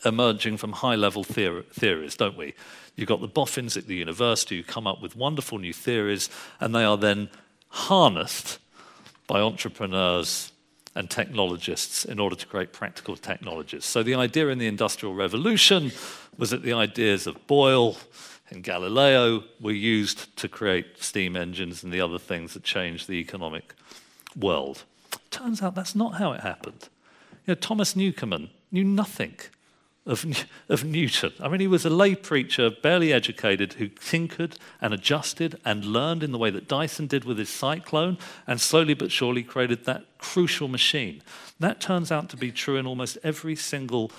emerging 0.04 0.56
from 0.56 0.72
high 0.72 0.94
level 0.94 1.24
theor- 1.24 1.66
theories, 1.72 2.16
don't 2.16 2.36
we? 2.36 2.54
You've 2.96 3.08
got 3.08 3.20
the 3.20 3.28
boffins 3.28 3.76
at 3.76 3.86
the 3.86 3.96
university 3.96 4.56
who 4.56 4.62
come 4.62 4.86
up 4.86 5.02
with 5.02 5.16
wonderful 5.16 5.58
new 5.58 5.72
theories, 5.72 6.30
and 6.60 6.74
they 6.74 6.84
are 6.84 6.96
then 6.96 7.28
harnessed 7.68 8.58
by 9.26 9.40
entrepreneurs 9.40 10.52
and 10.94 11.10
technologists 11.10 12.04
in 12.04 12.20
order 12.20 12.36
to 12.36 12.46
create 12.46 12.72
practical 12.72 13.16
technologies. 13.16 13.84
So, 13.84 14.02
the 14.02 14.14
idea 14.14 14.48
in 14.48 14.58
the 14.58 14.68
Industrial 14.68 15.14
Revolution 15.14 15.90
was 16.38 16.50
that 16.50 16.62
the 16.62 16.72
ideas 16.72 17.26
of 17.26 17.44
Boyle 17.46 17.96
and 18.50 18.62
Galileo 18.62 19.42
were 19.60 19.72
used 19.72 20.36
to 20.36 20.48
create 20.48 21.02
steam 21.02 21.36
engines 21.36 21.82
and 21.82 21.92
the 21.92 22.00
other 22.00 22.18
things 22.18 22.54
that 22.54 22.62
changed 22.62 23.08
the 23.08 23.14
economic 23.14 23.74
world. 24.38 24.84
Turns 25.30 25.62
out 25.62 25.74
that's 25.74 25.94
not 25.94 26.14
how 26.14 26.32
it 26.32 26.40
happened. 26.40 26.88
You 27.46 27.52
know, 27.52 27.54
Thomas 27.54 27.96
Newcomen 27.96 28.50
knew 28.70 28.84
nothing 28.84 29.34
of, 30.06 30.26
of 30.68 30.84
Newton. 30.84 31.32
I 31.40 31.48
mean, 31.48 31.60
he 31.60 31.66
was 31.66 31.86
a 31.86 31.90
lay 31.90 32.14
preacher, 32.14 32.70
barely 32.70 33.12
educated, 33.12 33.74
who 33.74 33.88
tinkered 33.88 34.56
and 34.80 34.92
adjusted 34.92 35.58
and 35.64 35.84
learned 35.84 36.22
in 36.22 36.32
the 36.32 36.38
way 36.38 36.50
that 36.50 36.68
Dyson 36.68 37.06
did 37.06 37.24
with 37.24 37.38
his 37.38 37.48
cyclone, 37.48 38.18
and 38.46 38.60
slowly 38.60 38.94
but 38.94 39.10
surely 39.10 39.42
created 39.42 39.84
that 39.84 40.04
crucial 40.18 40.68
machine. 40.68 41.22
That 41.58 41.80
turns 41.80 42.12
out 42.12 42.28
to 42.30 42.36
be 42.36 42.52
true 42.52 42.76
in 42.76 42.86
almost 42.86 43.16
every 43.22 43.56
single, 43.56 44.12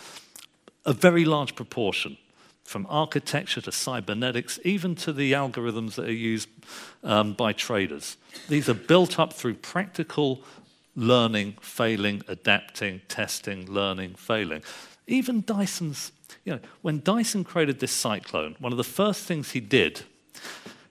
a 0.86 0.94
very 0.94 1.26
large 1.26 1.56
proportion, 1.56 2.18
from 2.64 2.88
architecture 2.90 3.62
to 3.62 3.72
cybernetics, 3.72 4.60
even 4.64 4.96
to 4.96 5.14
the 5.14 5.34
algorithms 5.34 5.96
that 5.96 6.10
are 6.10 6.12
used 6.12 6.50
um, 7.04 7.34
by 7.34 7.54
traders. 7.54 8.18
These 8.50 8.68
are 8.70 8.74
built 8.74 9.20
up 9.20 9.34
through 9.34 9.56
practical 9.56 10.42
learning, 10.96 11.58
failing, 11.62 12.24
adapting, 12.28 13.02
testing, 13.08 13.72
learning, 13.72 14.16
failing. 14.16 14.64
Even 15.08 15.42
Dyson's, 15.42 16.12
you 16.44 16.54
know, 16.54 16.60
when 16.82 17.02
Dyson 17.04 17.44
created 17.44 17.80
this 17.80 17.92
cyclone, 17.92 18.56
one 18.60 18.72
of 18.72 18.78
the 18.78 18.84
first 18.84 19.24
things 19.26 19.52
he 19.52 19.60
did 19.60 20.02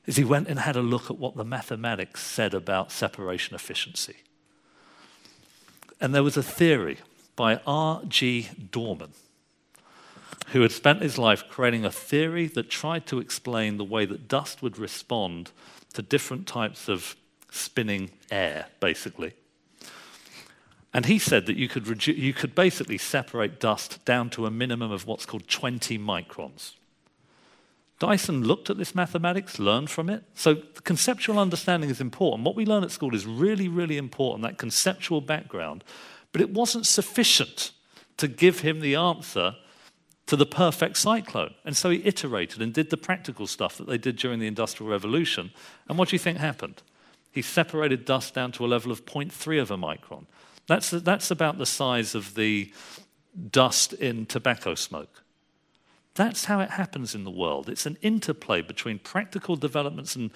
is 0.07 0.17
he 0.17 0.25
went 0.25 0.49
and 0.49 0.59
had 0.59 0.77
a 0.77 0.83
look 0.83 1.11
at 1.11 1.19
what 1.19 1.37
the 1.37 1.45
mathematics 1.45 2.23
said 2.23 2.55
about 2.55 2.93
separation 2.93 3.55
efficiency. 3.55 4.17
And 6.01 6.15
there 6.15 6.23
was 6.23 6.37
a 6.37 6.43
theory 6.43 6.99
by 7.37 7.61
R.G. 7.67 8.51
Dorman, 8.71 9.13
who 10.49 10.61
had 10.61 10.73
spent 10.73 11.03
his 11.03 11.19
life 11.19 11.49
creating 11.49 11.85
a 11.85 11.91
theory 11.91 12.47
that 12.49 12.71
tried 12.71 13.07
to 13.07 13.19
explain 13.19 13.77
the 13.77 13.85
way 13.85 14.05
that 14.05 14.29
dust 14.29 14.63
would 14.63 14.79
respond 14.79 15.51
to 15.95 16.03
different 16.03 16.47
types 16.47 16.89
of 16.89 17.17
spinning 17.51 18.11
air, 18.31 18.67
basically. 18.81 19.33
And 20.95 21.07
he 21.07 21.19
said 21.19 21.47
that 21.47 21.57
you 21.57 21.69
could, 21.69 22.07
you 22.07 22.33
could 22.33 22.55
basically 22.55 22.99
separate 22.99 23.59
dust 23.59 24.05
down 24.05 24.31
to 24.31 24.47
a 24.47 24.51
minimum 24.51 24.93
of 24.93 25.07
what's 25.07 25.27
called 25.27 25.49
20 25.49 25.99
microns. 25.99 26.75
Dyson 27.99 28.45
looked 28.45 28.71
at 28.71 28.79
this 28.79 28.95
mathematics, 28.95 29.59
learned 29.59 29.91
from 29.91 30.09
it. 30.09 30.23
So 30.35 30.57
conceptual 30.85 31.39
understanding 31.39 31.91
is 31.91 32.01
important. 32.01 32.45
What 32.45 32.55
we 32.55 32.65
learn 32.65 32.85
at 32.85 32.93
school 32.93 33.15
is 33.15 33.27
really, 33.27 33.67
really 33.67 33.97
important, 33.97 34.43
that 34.43 34.57
conceptual 34.57 35.21
background. 35.21 35.83
But 36.31 36.41
it 36.41 36.51
wasn't 36.51 36.87
sufficient 36.87 37.73
to 38.17 38.29
give 38.29 38.61
him 38.61 38.81
the 38.81 38.95
answer 38.95 39.57
to 40.27 40.37
the 40.37 40.47
perfect 40.47 40.97
cyclone. 40.97 41.55
And 41.65 41.77
so 41.77 41.91
he 41.91 42.03
iterated 42.05 42.63
and 42.63 42.73
did 42.73 42.91
the 42.91 42.97
practical 42.97 43.47
stuff 43.47 43.77
that 43.79 43.87
they 43.89 43.99
did 43.99 44.17
during 44.17 44.39
the 44.39 44.47
Industrial 44.47 44.91
Revolution. 44.91 45.51
And 45.89 45.99
what 45.99 46.09
do 46.09 46.15
you 46.15 46.21
think 46.21 46.39
happened? 46.39 46.83
He 47.31 47.43
separated 47.43 48.05
dust 48.05 48.35
down 48.35 48.53
to 48.53 48.65
a 48.65 48.69
level 48.69 48.93
of 48.93 49.05
0.3 49.05 49.61
of 49.61 49.71
a 49.71 49.77
micron. 49.77 50.27
That's, 50.67 50.91
that's 50.91 51.31
about 51.31 51.59
the 51.59 51.67
size 51.67 52.15
of 52.15 52.35
the 52.35 52.73
dust 53.51 53.93
in 53.93 54.27
tobacco 54.27 54.75
smoke. 54.75 55.23
That's 56.15 56.45
how 56.45 56.61
it 56.61 56.71
happens 56.71 57.15
in 57.15 57.25
the 57.25 57.31
world. 57.31 57.69
It's 57.69 57.87
an 57.87 57.99
interplay 58.01 58.63
between 58.63 59.01
practical 59.01 59.57
developments 59.57 60.15
and 60.15 60.31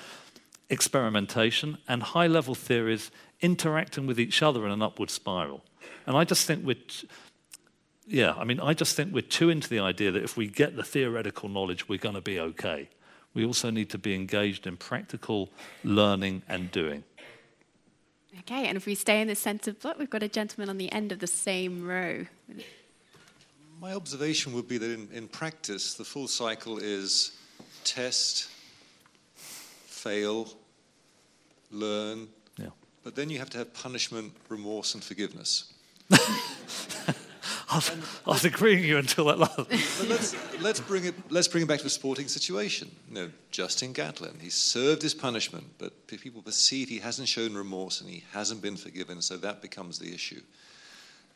experimentation 0.68 1.78
and 1.86 2.02
high 2.02 2.26
level 2.26 2.54
theories 2.54 3.10
interacting 3.40 4.06
with 4.06 4.18
each 4.18 4.42
other 4.42 4.66
in 4.66 4.72
an 4.72 4.82
upward 4.82 5.10
spiral. 5.10 5.64
And 6.06 6.16
I 6.16 6.24
just 6.24 6.46
think 6.46 6.66
we're, 6.66 6.74
t- 6.74 7.08
yeah, 8.06 8.32
I 8.32 8.44
mean, 8.44 8.58
I 8.60 8.74
just 8.74 8.96
think 8.96 9.14
we're 9.14 9.22
too 9.22 9.50
into 9.50 9.68
the 9.68 9.78
idea 9.78 10.10
that 10.10 10.24
if 10.24 10.36
we 10.36 10.48
get 10.48 10.76
the 10.76 10.82
theoretical 10.82 11.48
knowledge, 11.48 11.88
we're 11.88 11.98
going 11.98 12.16
to 12.16 12.20
be 12.20 12.40
okay. 12.40 12.88
we 13.34 13.44
also 13.44 13.70
need 13.70 13.88
to 13.90 13.98
be 13.98 14.14
engaged 14.14 14.66
in 14.66 14.76
practical 14.76 15.50
learning 15.84 16.42
and 16.48 16.72
doing. 16.72 17.04
Okay, 18.40 18.66
and 18.66 18.76
if 18.76 18.86
we 18.86 18.94
stay 18.94 19.20
in 19.20 19.28
the 19.28 19.34
centre 19.34 19.72
block, 19.72 19.98
we've 19.98 20.10
got 20.10 20.22
a 20.22 20.28
gentleman 20.28 20.68
on 20.68 20.78
the 20.78 20.92
end 20.92 21.12
of 21.12 21.18
the 21.18 21.26
same 21.26 21.86
row. 21.86 22.26
My 23.80 23.94
observation 23.94 24.52
would 24.54 24.68
be 24.68 24.76
that 24.78 24.90
in, 24.90 25.08
in 25.12 25.28
practice, 25.28 25.94
the 25.94 26.04
full 26.04 26.28
cycle 26.28 26.78
is 26.78 27.32
test, 27.84 28.50
fail, 29.34 30.48
learn, 31.70 32.28
yeah. 32.58 32.68
but 33.02 33.14
then 33.14 33.30
you 33.30 33.38
have 33.38 33.50
to 33.50 33.58
have 33.58 33.72
punishment, 33.72 34.32
remorse, 34.48 34.94
and 34.94 35.02
forgiveness. 35.02 35.72
I 37.70 37.74
was, 37.76 37.90
I 38.26 38.30
was 38.30 38.44
agreeing 38.44 38.78
with 38.80 38.86
you 38.86 38.96
until 38.96 39.26
that 39.26 39.38
last. 39.38 39.58
Let's, 40.08 40.62
let's, 40.62 40.80
bring 40.80 41.04
it, 41.04 41.14
let's 41.28 41.48
bring 41.48 41.64
it 41.64 41.66
back 41.66 41.80
to 41.80 41.86
a 41.86 41.90
sporting 41.90 42.26
situation. 42.26 42.90
You 43.08 43.14
know, 43.14 43.30
Justin 43.50 43.92
Gatlin, 43.92 44.38
he 44.40 44.48
served 44.48 45.02
his 45.02 45.12
punishment, 45.12 45.66
but 45.76 46.06
people 46.06 46.40
perceive 46.40 46.88
he 46.88 46.98
hasn't 46.98 47.28
shown 47.28 47.54
remorse 47.54 48.00
and 48.00 48.08
he 48.08 48.24
hasn't 48.32 48.62
been 48.62 48.76
forgiven, 48.76 49.20
so 49.20 49.36
that 49.36 49.60
becomes 49.60 49.98
the 49.98 50.14
issue. 50.14 50.40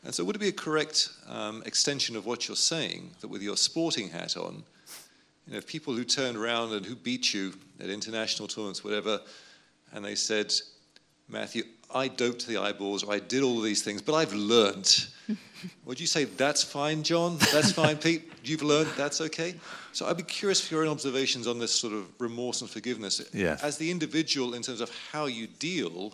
And 0.03 0.13
so, 0.13 0.23
would 0.23 0.35
it 0.35 0.39
be 0.39 0.49
a 0.49 0.53
correct 0.53 1.09
um, 1.29 1.61
extension 1.65 2.15
of 2.15 2.25
what 2.25 2.47
you're 2.47 2.57
saying 2.57 3.11
that 3.21 3.27
with 3.27 3.41
your 3.41 3.55
sporting 3.55 4.09
hat 4.09 4.35
on, 4.35 4.63
you 5.47 5.53
know, 5.53 5.61
people 5.61 5.93
who 5.93 6.03
turned 6.03 6.35
around 6.35 6.73
and 6.73 6.85
who 6.85 6.95
beat 6.95 7.33
you 7.33 7.53
at 7.79 7.89
international 7.89 8.47
tournaments, 8.47 8.83
whatever, 8.83 9.21
and 9.93 10.03
they 10.03 10.15
said, 10.15 10.51
Matthew, 11.29 11.63
I 11.95 12.07
doped 12.07 12.47
the 12.47 12.57
eyeballs, 12.57 13.03
or 13.03 13.13
I 13.13 13.19
did 13.19 13.43
all 13.43 13.57
of 13.57 13.63
these 13.63 13.81
things, 13.81 14.01
but 14.01 14.13
I've 14.13 14.33
learned. 14.33 15.07
Would 15.85 15.99
you 15.99 16.07
say 16.07 16.25
that's 16.25 16.63
fine, 16.63 17.03
John? 17.03 17.37
That's 17.51 17.71
fine, 17.71 17.97
Pete? 17.97 18.31
You've 18.43 18.63
learned, 18.63 18.89
that's 18.97 19.21
okay? 19.21 19.55
So 19.93 20.07
I'd 20.07 20.17
be 20.17 20.23
curious 20.23 20.59
for 20.59 20.73
your 20.73 20.83
own 20.83 20.89
observations 20.89 21.47
on 21.47 21.59
this 21.59 21.71
sort 21.71 21.93
of 21.93 22.05
remorse 22.19 22.61
and 22.61 22.69
forgiveness. 22.69 23.21
Yeah. 23.33 23.57
As 23.61 23.77
the 23.77 23.89
individual, 23.89 24.53
in 24.53 24.61
terms 24.61 24.81
of 24.81 24.91
how 25.11 25.25
you 25.25 25.47
deal, 25.47 26.13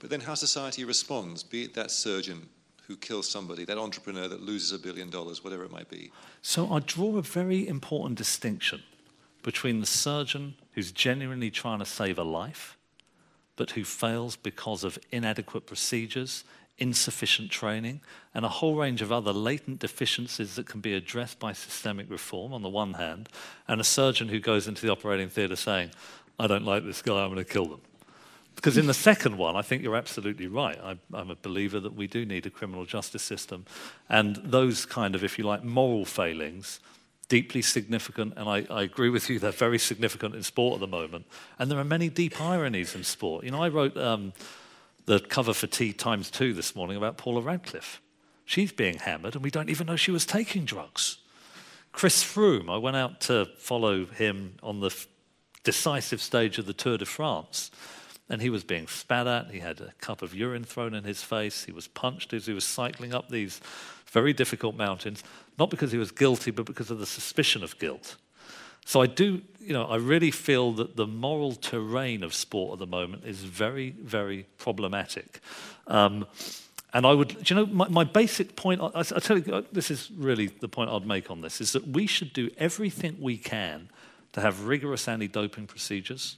but 0.00 0.10
then 0.10 0.20
how 0.20 0.34
society 0.34 0.84
responds, 0.84 1.42
be 1.42 1.64
it 1.64 1.74
that 1.74 1.90
surgeon 1.90 2.48
who 2.86 2.96
kills 2.96 3.28
somebody, 3.28 3.64
that 3.64 3.78
entrepreneur 3.78 4.28
that 4.28 4.42
loses 4.42 4.72
a 4.72 4.78
billion 4.78 5.08
dollars, 5.08 5.42
whatever 5.42 5.64
it 5.64 5.72
might 5.72 5.88
be. 5.88 6.10
So 6.42 6.70
I 6.72 6.80
draw 6.80 7.16
a 7.16 7.22
very 7.22 7.66
important 7.66 8.18
distinction 8.18 8.82
between 9.42 9.80
the 9.80 9.86
surgeon 9.86 10.54
who's 10.72 10.92
genuinely 10.92 11.50
trying 11.50 11.78
to 11.78 11.86
save 11.86 12.18
a 12.18 12.24
life, 12.24 12.73
but 13.56 13.72
who 13.72 13.84
fails 13.84 14.36
because 14.36 14.84
of 14.84 14.98
inadequate 15.10 15.66
procedures, 15.66 16.44
insufficient 16.78 17.50
training, 17.50 18.00
and 18.34 18.44
a 18.44 18.48
whole 18.48 18.74
range 18.74 19.00
of 19.00 19.12
other 19.12 19.32
latent 19.32 19.78
deficiencies 19.78 20.56
that 20.56 20.66
can 20.66 20.80
be 20.80 20.94
addressed 20.94 21.38
by 21.38 21.52
systemic 21.52 22.10
reform 22.10 22.52
on 22.52 22.62
the 22.62 22.68
one 22.68 22.94
hand, 22.94 23.28
and 23.68 23.80
a 23.80 23.84
surgeon 23.84 24.28
who 24.28 24.40
goes 24.40 24.66
into 24.66 24.84
the 24.84 24.90
operating 24.90 25.28
theatre 25.28 25.56
saying, 25.56 25.90
I 26.38 26.46
don't 26.46 26.64
like 26.64 26.84
this 26.84 27.00
guy, 27.00 27.22
I'm 27.22 27.32
going 27.32 27.44
to 27.44 27.50
kill 27.50 27.66
them. 27.66 27.80
Because 28.56 28.76
in 28.76 28.86
the 28.86 28.94
second 28.94 29.36
one, 29.36 29.56
I 29.56 29.62
think 29.62 29.82
you're 29.82 29.96
absolutely 29.96 30.46
right. 30.46 30.78
I, 30.82 30.96
I'm 31.12 31.30
a 31.30 31.36
believer 31.36 31.80
that 31.80 31.94
we 31.94 32.06
do 32.06 32.24
need 32.24 32.46
a 32.46 32.50
criminal 32.50 32.84
justice 32.84 33.22
system. 33.22 33.66
And 34.08 34.36
those 34.36 34.86
kind 34.86 35.14
of, 35.14 35.24
if 35.24 35.38
you 35.38 35.44
like, 35.44 35.64
moral 35.64 36.04
failings, 36.04 36.80
deeply 37.26 37.62
significant, 37.62 38.34
and 38.36 38.48
I, 38.48 38.66
I, 38.70 38.82
agree 38.82 39.08
with 39.08 39.28
you, 39.30 39.38
they're 39.38 39.50
very 39.50 39.78
significant 39.78 40.34
in 40.34 40.42
sport 40.42 40.74
at 40.74 40.80
the 40.80 40.86
moment. 40.86 41.26
And 41.58 41.70
there 41.70 41.78
are 41.78 41.84
many 41.84 42.08
deep 42.08 42.40
ironies 42.40 42.94
in 42.94 43.04
sport. 43.04 43.44
You 43.44 43.50
know, 43.50 43.62
I 43.62 43.68
wrote 43.68 43.96
um, 43.96 44.32
the 45.06 45.20
cover 45.20 45.54
for 45.54 45.66
T 45.66 45.92
times 45.92 46.30
two 46.30 46.52
this 46.52 46.76
morning 46.76 46.96
about 46.96 47.16
Paula 47.16 47.40
Radcliffe. 47.40 48.00
She's 48.44 48.72
being 48.72 48.98
hammered, 48.98 49.34
and 49.34 49.42
we 49.42 49.50
don't 49.50 49.70
even 49.70 49.86
know 49.86 49.96
she 49.96 50.10
was 50.10 50.26
taking 50.26 50.64
drugs. 50.64 51.18
Chris 51.92 52.22
Froome, 52.24 52.68
I 52.68 52.76
went 52.76 52.96
out 52.96 53.20
to 53.22 53.46
follow 53.56 54.04
him 54.04 54.56
on 54.62 54.80
the 54.80 54.88
f- 54.88 55.06
decisive 55.62 56.20
stage 56.20 56.58
of 56.58 56.66
the 56.66 56.72
Tour 56.72 56.98
de 56.98 57.06
France. 57.06 57.70
And 58.28 58.40
he 58.40 58.50
was 58.50 58.64
being 58.64 58.86
spat 58.86 59.26
at. 59.26 59.50
He 59.50 59.60
had 59.60 59.80
a 59.80 59.92
cup 60.00 60.22
of 60.22 60.34
urine 60.34 60.64
thrown 60.64 60.94
in 60.94 61.04
his 61.04 61.22
face. 61.22 61.64
He 61.64 61.72
was 61.72 61.86
punched 61.86 62.32
as 62.32 62.46
he 62.46 62.54
was 62.54 62.64
cycling 62.64 63.14
up 63.14 63.28
these 63.28 63.60
very 64.14 64.32
difficult 64.32 64.76
mountains, 64.76 65.22
not 65.58 65.70
because 65.70 65.92
he 65.92 65.98
was 65.98 66.10
guilty, 66.10 66.50
but 66.50 66.66
because 66.66 66.90
of 66.90 66.98
the 66.98 67.06
suspicion 67.06 67.62
of 67.62 67.78
guilt. 67.78 68.16
So 68.84 69.00
I 69.00 69.06
do, 69.06 69.40
you 69.58 69.72
know, 69.72 69.86
I 69.86 69.96
really 69.96 70.30
feel 70.30 70.72
that 70.72 70.96
the 70.96 71.06
moral 71.06 71.54
terrain 71.54 72.22
of 72.22 72.34
sport 72.34 72.74
at 72.74 72.78
the 72.80 72.86
moment 72.86 73.24
is 73.24 73.38
very, 73.38 73.90
very 73.90 74.46
problematic. 74.58 75.40
Um, 75.86 76.26
and 76.92 77.06
I 77.06 77.12
would, 77.12 77.50
you 77.50 77.56
know, 77.56 77.66
my, 77.66 77.88
my 77.88 78.04
basic 78.04 78.56
point, 78.56 78.80
I, 78.80 78.90
I, 78.94 79.02
tell 79.02 79.38
you, 79.38 79.64
this 79.72 79.90
is 79.90 80.10
really 80.16 80.46
the 80.46 80.68
point 80.68 80.90
I'd 80.90 81.06
make 81.06 81.30
on 81.30 81.40
this, 81.40 81.60
is 81.60 81.72
that 81.72 81.88
we 81.88 82.06
should 82.06 82.32
do 82.32 82.50
everything 82.58 83.16
we 83.20 83.36
can 83.36 83.88
to 84.32 84.40
have 84.40 84.66
rigorous 84.66 85.08
anti 85.08 85.28
doping 85.28 85.66
procedures 85.66 86.36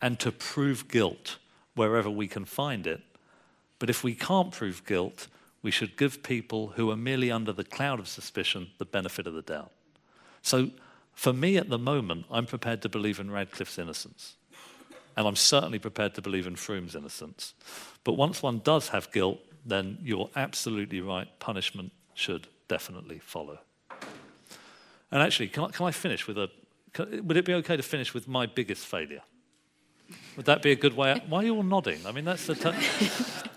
and 0.00 0.18
to 0.20 0.30
prove 0.30 0.88
guilt 0.88 1.38
wherever 1.74 2.08
we 2.08 2.28
can 2.28 2.44
find 2.44 2.86
it. 2.86 3.02
But 3.78 3.90
if 3.90 4.04
we 4.04 4.14
can't 4.14 4.52
prove 4.52 4.86
guilt, 4.86 5.26
we 5.64 5.70
should 5.70 5.96
give 5.96 6.22
people 6.22 6.74
who 6.76 6.90
are 6.90 6.96
merely 6.96 7.32
under 7.32 7.50
the 7.50 7.64
cloud 7.64 7.98
of 7.98 8.06
suspicion 8.06 8.68
the 8.76 8.84
benefit 8.84 9.26
of 9.26 9.32
the 9.32 9.42
doubt. 9.42 9.72
So, 10.42 10.70
for 11.14 11.32
me 11.32 11.56
at 11.56 11.70
the 11.70 11.78
moment, 11.78 12.26
I'm 12.30 12.44
prepared 12.44 12.82
to 12.82 12.88
believe 12.90 13.18
in 13.18 13.30
Radcliffe's 13.30 13.78
innocence. 13.78 14.34
And 15.16 15.26
I'm 15.26 15.36
certainly 15.36 15.78
prepared 15.78 16.14
to 16.16 16.22
believe 16.22 16.46
in 16.46 16.54
Froome's 16.54 16.94
innocence. 16.94 17.54
But 18.02 18.12
once 18.12 18.42
one 18.42 18.58
does 18.58 18.88
have 18.88 19.10
guilt, 19.10 19.38
then 19.64 19.96
you're 20.02 20.28
absolutely 20.36 21.00
right. 21.00 21.28
Punishment 21.38 21.92
should 22.12 22.46
definitely 22.68 23.20
follow. 23.20 23.58
And 25.10 25.22
actually, 25.22 25.48
can 25.48 25.64
I, 25.64 25.68
can 25.68 25.86
I 25.86 25.92
finish 25.92 26.26
with 26.26 26.36
a. 26.36 26.50
Can, 26.92 27.26
would 27.26 27.38
it 27.38 27.46
be 27.46 27.54
okay 27.54 27.76
to 27.76 27.82
finish 27.82 28.12
with 28.12 28.28
my 28.28 28.44
biggest 28.44 28.84
failure? 28.84 29.22
Would 30.36 30.46
that 30.46 30.62
be 30.62 30.72
a 30.72 30.76
good 30.76 30.96
way? 30.96 31.12
Out? 31.12 31.28
Why 31.28 31.40
are 31.40 31.44
you 31.44 31.54
all 31.56 31.62
nodding? 31.62 32.04
I 32.06 32.12
mean, 32.12 32.24
that's 32.24 32.46
the. 32.46 32.54
T- 32.54 33.08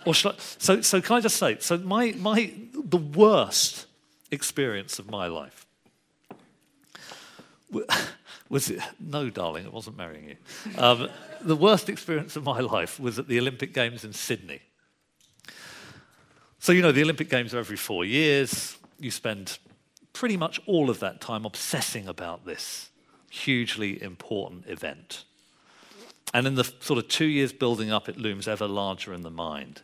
or 0.05 0.13
I, 0.13 0.33
so, 0.37 0.81
so 0.81 1.01
can 1.01 1.17
I 1.17 1.21
just 1.21 1.37
say? 1.37 1.57
So 1.59 1.77
my 1.77 2.13
my 2.17 2.53
the 2.73 2.97
worst 2.97 3.87
experience 4.31 4.99
of 4.99 5.09
my 5.09 5.27
life 5.27 5.65
was 8.49 8.69
it, 8.69 8.79
no, 8.99 9.29
darling, 9.29 9.65
it 9.65 9.73
wasn't 9.73 9.97
marrying 9.97 10.29
you. 10.29 10.35
Um, 10.77 11.09
the 11.41 11.55
worst 11.55 11.89
experience 11.89 12.35
of 12.35 12.43
my 12.43 12.59
life 12.59 12.99
was 12.99 13.19
at 13.19 13.27
the 13.27 13.39
Olympic 13.39 13.73
Games 13.73 14.03
in 14.03 14.13
Sydney. 14.13 14.61
So 16.59 16.71
you 16.71 16.81
know, 16.81 16.91
the 16.91 17.01
Olympic 17.01 17.29
Games 17.29 17.53
are 17.53 17.59
every 17.59 17.77
four 17.77 18.05
years. 18.05 18.77
You 18.99 19.11
spend 19.11 19.57
pretty 20.13 20.37
much 20.37 20.59
all 20.65 20.89
of 20.89 20.99
that 20.99 21.21
time 21.21 21.45
obsessing 21.45 22.07
about 22.07 22.45
this 22.45 22.89
hugely 23.29 24.01
important 24.01 24.67
event. 24.67 25.25
And 26.33 26.45
in 26.45 26.55
the 26.55 26.71
sort 26.79 26.99
of 26.99 27.07
two 27.07 27.25
years 27.25 27.53
building 27.53 27.91
up, 27.91 28.09
it 28.09 28.17
looms 28.17 28.47
ever 28.47 28.67
larger 28.67 29.13
in 29.13 29.21
the 29.21 29.29
mind. 29.29 29.81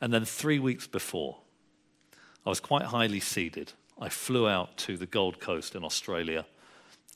And 0.00 0.12
then 0.12 0.24
three 0.24 0.58
weeks 0.58 0.86
before, 0.86 1.38
I 2.44 2.48
was 2.48 2.60
quite 2.60 2.84
highly 2.84 3.20
seeded. 3.20 3.72
I 4.00 4.08
flew 4.08 4.48
out 4.48 4.76
to 4.78 4.96
the 4.96 5.06
Gold 5.06 5.40
Coast 5.40 5.74
in 5.74 5.84
Australia, 5.84 6.46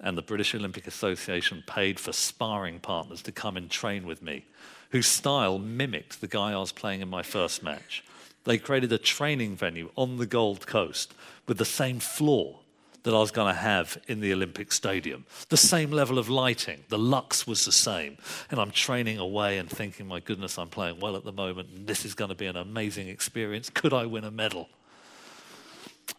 and 0.00 0.16
the 0.18 0.22
British 0.22 0.54
Olympic 0.54 0.86
Association 0.86 1.62
paid 1.66 2.00
for 2.00 2.12
sparring 2.12 2.80
partners 2.80 3.22
to 3.22 3.32
come 3.32 3.56
and 3.56 3.70
train 3.70 4.06
with 4.06 4.22
me, 4.22 4.46
whose 4.90 5.06
style 5.06 5.58
mimicked 5.58 6.20
the 6.20 6.26
guy 6.26 6.52
I 6.52 6.58
was 6.58 6.72
playing 6.72 7.00
in 7.00 7.08
my 7.08 7.22
first 7.22 7.62
match. 7.62 8.04
They 8.44 8.58
created 8.58 8.92
a 8.92 8.98
training 8.98 9.56
venue 9.56 9.90
on 9.96 10.16
the 10.16 10.26
Gold 10.26 10.66
Coast 10.66 11.14
with 11.46 11.58
the 11.58 11.64
same 11.64 12.00
floor 12.00 12.61
that 13.02 13.14
I 13.14 13.18
was 13.18 13.30
going 13.30 13.52
to 13.52 13.60
have 13.60 13.98
in 14.06 14.20
the 14.20 14.32
Olympic 14.32 14.72
Stadium. 14.72 15.26
The 15.48 15.56
same 15.56 15.90
level 15.90 16.18
of 16.18 16.28
lighting, 16.28 16.84
the 16.88 16.98
lux 16.98 17.46
was 17.46 17.64
the 17.64 17.72
same. 17.72 18.16
And 18.50 18.60
I'm 18.60 18.70
training 18.70 19.18
away 19.18 19.58
and 19.58 19.68
thinking, 19.68 20.06
my 20.06 20.20
goodness, 20.20 20.58
I'm 20.58 20.68
playing 20.68 21.00
well 21.00 21.16
at 21.16 21.24
the 21.24 21.32
moment, 21.32 21.70
and 21.74 21.86
this 21.86 22.04
is 22.04 22.14
going 22.14 22.28
to 22.28 22.34
be 22.34 22.46
an 22.46 22.56
amazing 22.56 23.08
experience. 23.08 23.70
Could 23.70 23.92
I 23.92 24.06
win 24.06 24.24
a 24.24 24.30
medal? 24.30 24.68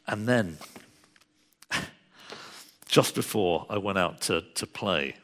And 0.08 0.28
then, 0.28 0.58
just 2.88 3.16
before 3.16 3.66
I 3.70 3.78
went 3.78 3.98
out 3.98 4.22
to, 4.22 4.42
to 4.42 4.68
play, 4.68 5.16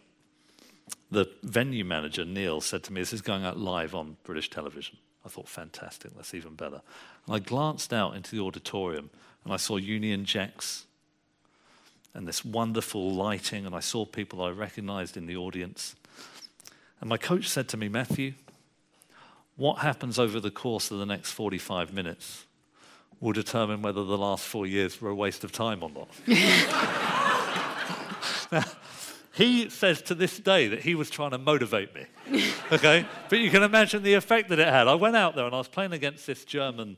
the 1.11 1.25
venue 1.43 1.83
manager, 1.83 2.23
Neil, 2.23 2.61
said 2.61 2.83
to 2.83 2.93
me, 2.93 3.01
This 3.01 3.13
is 3.13 3.21
going 3.21 3.43
out 3.43 3.57
live 3.57 3.95
on 3.95 4.17
British 4.23 4.49
television. 4.49 4.97
I 5.25 5.29
thought, 5.29 5.49
fantastic, 5.49 6.15
that's 6.15 6.33
even 6.33 6.55
better. 6.55 6.81
And 7.25 7.35
I 7.35 7.39
glanced 7.39 7.93
out 7.93 8.15
into 8.15 8.31
the 8.31 8.41
auditorium 8.41 9.09
and 9.43 9.53
I 9.53 9.57
saw 9.57 9.75
Union 9.77 10.23
Jacks 10.23 10.85
and 12.13 12.27
this 12.27 12.43
wonderful 12.43 13.11
lighting, 13.11 13.65
and 13.65 13.75
I 13.75 13.79
saw 13.79 14.05
people 14.05 14.41
I 14.41 14.49
recognized 14.49 15.17
in 15.17 15.25
the 15.25 15.35
audience. 15.35 15.95
And 17.01 17.09
my 17.09 17.17
coach 17.17 17.47
said 17.47 17.67
to 17.69 17.77
me, 17.77 17.87
Matthew, 17.87 18.33
what 19.55 19.79
happens 19.79 20.17
over 20.17 20.39
the 20.39 20.51
course 20.51 20.91
of 20.91 20.99
the 20.99 21.05
next 21.05 21.31
45 21.31 21.93
minutes 21.93 22.45
will 23.19 23.33
determine 23.33 23.81
whether 23.81 24.03
the 24.03 24.17
last 24.17 24.45
four 24.45 24.65
years 24.65 25.01
were 25.01 25.09
a 25.09 25.15
waste 25.15 25.43
of 25.43 25.51
time 25.51 25.83
or 25.83 25.89
not. 25.89 26.09
now, 28.51 28.63
he 29.33 29.69
says 29.69 30.01
to 30.03 30.15
this 30.15 30.39
day 30.39 30.67
that 30.69 30.81
he 30.81 30.95
was 30.95 31.09
trying 31.09 31.31
to 31.31 31.37
motivate 31.37 31.93
me. 31.95 32.05
Okay? 32.71 33.03
but 33.29 33.39
you 33.39 33.49
can 33.49 33.63
imagine 33.63 34.03
the 34.03 34.13
effect 34.13 34.49
that 34.49 34.59
it 34.59 34.67
had. 34.67 34.87
I 34.87 34.93
went 34.93 35.15
out 35.15 35.35
there 35.35 35.45
and 35.45 35.55
I 35.55 35.57
was 35.57 35.67
playing 35.67 35.91
against 35.91 36.27
this 36.27 36.45
German 36.45 36.97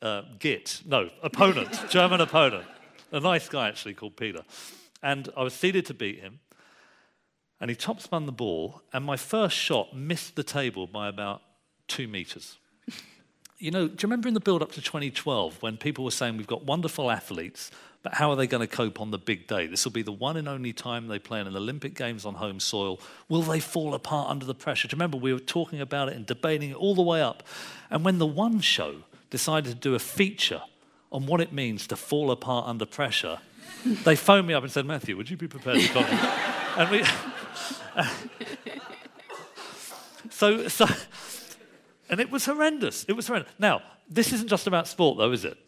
uh, 0.00 0.22
git, 0.38 0.80
no, 0.86 1.10
opponent, 1.22 1.90
German 1.90 2.22
opponent 2.22 2.66
a 3.12 3.20
nice 3.20 3.48
guy 3.48 3.68
actually 3.68 3.94
called 3.94 4.16
Peter. 4.16 4.42
And 5.02 5.28
I 5.36 5.42
was 5.42 5.54
seeded 5.54 5.86
to 5.86 5.94
beat 5.94 6.20
him. 6.20 6.40
And 7.60 7.70
he 7.70 7.76
top 7.76 8.00
spun 8.00 8.26
the 8.26 8.32
ball, 8.32 8.82
and 8.92 9.04
my 9.04 9.16
first 9.16 9.56
shot 9.56 9.96
missed 9.96 10.36
the 10.36 10.42
table 10.42 10.86
by 10.86 11.08
about 11.08 11.40
two 11.88 12.06
meters. 12.06 12.58
you 13.58 13.70
know, 13.70 13.88
do 13.88 13.92
you 13.92 13.98
remember 14.02 14.28
in 14.28 14.34
the 14.34 14.40
build 14.40 14.62
up 14.62 14.72
to 14.72 14.82
2012 14.82 15.62
when 15.62 15.78
people 15.78 16.04
were 16.04 16.10
saying 16.10 16.36
we've 16.36 16.46
got 16.46 16.64
wonderful 16.64 17.10
athletes, 17.10 17.70
but 18.02 18.14
how 18.14 18.30
are 18.30 18.36
they 18.36 18.46
going 18.46 18.60
to 18.60 18.66
cope 18.66 19.00
on 19.00 19.10
the 19.10 19.18
big 19.18 19.48
day? 19.48 19.66
This 19.66 19.84
will 19.84 19.92
be 19.92 20.02
the 20.02 20.12
one 20.12 20.36
and 20.36 20.48
only 20.48 20.72
time 20.72 21.08
they 21.08 21.18
play 21.18 21.40
in 21.40 21.46
an 21.46 21.56
Olympic 21.56 21.94
Games 21.94 22.26
on 22.26 22.34
home 22.34 22.60
soil. 22.60 23.00
Will 23.28 23.42
they 23.42 23.58
fall 23.58 23.94
apart 23.94 24.28
under 24.30 24.44
the 24.44 24.54
pressure? 24.54 24.86
Do 24.86 24.94
you 24.94 24.98
remember 24.98 25.16
we 25.16 25.32
were 25.32 25.40
talking 25.40 25.80
about 25.80 26.08
it 26.08 26.14
and 26.14 26.26
debating 26.26 26.70
it 26.70 26.76
all 26.76 26.94
the 26.94 27.02
way 27.02 27.22
up? 27.22 27.42
And 27.90 28.04
when 28.04 28.18
the 28.18 28.26
one 28.26 28.60
show 28.60 29.02
decided 29.30 29.70
to 29.70 29.74
do 29.74 29.94
a 29.94 29.98
feature 29.98 30.62
on 31.12 31.26
what 31.26 31.40
it 31.40 31.52
means 31.52 31.86
to 31.88 31.96
fall 31.96 32.30
apart 32.30 32.66
under 32.66 32.86
pressure, 32.86 33.38
they 34.04 34.16
phoned 34.16 34.46
me 34.46 34.54
up 34.54 34.62
and 34.62 34.72
said, 34.72 34.86
Matthew, 34.86 35.16
would 35.16 35.30
you 35.30 35.36
be 35.36 35.48
prepared 35.48 35.80
to 35.80 35.88
come? 35.88 36.04
and 36.78 36.90
we. 36.90 37.04
so, 40.30 40.68
so, 40.68 40.86
and 42.08 42.20
it 42.20 42.30
was 42.30 42.44
horrendous. 42.44 43.04
It 43.04 43.12
was 43.12 43.26
horrendous. 43.26 43.52
Now, 43.58 43.82
this 44.08 44.32
isn't 44.32 44.48
just 44.48 44.66
about 44.66 44.88
sport, 44.88 45.18
though, 45.18 45.32
is 45.32 45.44
it? 45.44 45.58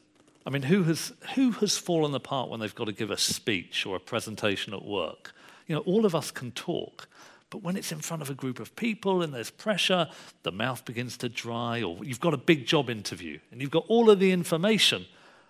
I 0.47 0.51
mean, 0.51 0.63
who 0.63 0.85
has, 0.85 1.13
who 1.35 1.51
has 1.53 1.77
fallen 1.77 2.15
apart 2.15 2.49
when 2.49 2.61
they've 2.61 2.75
got 2.75 2.87
to 2.87 2.93
give 2.93 3.11
a 3.11 3.19
speech 3.19 3.85
or 3.85 3.97
a 3.97 4.01
presentation 4.01 4.73
at 4.73 4.85
work? 4.85 5.35
You 5.67 5.75
know, 5.75 5.83
all 5.83 6.07
of 6.07 6.15
us 6.15 6.31
can 6.31 6.53
talk, 6.53 7.09
but 7.51 7.63
when 7.63 7.77
it's 7.77 7.93
in 7.93 8.01
front 8.01 8.23
of 8.23 8.31
a 8.31 8.35
group 8.35 8.61
of 8.61 8.75
people 8.77 9.23
and 9.23 9.33
there's 9.33 9.51
pressure, 9.51 10.09
the 10.43 10.53
mouth 10.53 10.85
begins 10.85 11.17
to 11.19 11.29
dry, 11.29 11.83
or 11.83 12.03
you've 12.03 12.21
got 12.21 12.35
a 12.35 12.39
big 12.39 12.67
job 12.67 12.89
interview 12.89 13.39
and 13.51 13.61
you've 13.61 13.71
got 13.71 13.85
all 13.89 14.11
of 14.11 14.21
the 14.21 14.33
information, 14.33 15.07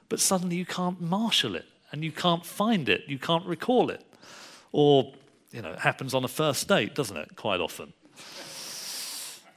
but 0.09 0.21
suddenly 0.21 0.57
you 0.57 0.65
can't 0.65 1.01
marshal 1.01 1.55
it 1.55 1.67
and 1.93 2.05
you 2.05 2.13
can't 2.13 2.45
find 2.45 2.89
it, 2.89 3.05
you 3.07 3.19
can't 3.19 3.47
recall 3.47 3.91
it. 3.91 4.05
Or, 4.73 5.13
you 5.51 5.63
know, 5.63 5.73
it 5.73 5.79
happens 5.79 6.15
on 6.15 6.25
a 6.25 6.29
first 6.29 6.69
date, 6.69 6.95
doesn't 6.95 7.17
it, 7.17 7.37
quite 7.37 7.61
often? 7.61 7.93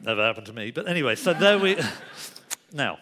Never 0.03 0.25
happened 0.25 0.47
to 0.47 0.53
me. 0.53 0.71
But 0.71 0.87
anyway, 0.87 1.15
so 1.15 1.33
there 1.33 1.59
we. 1.59 1.77
now, 2.73 2.97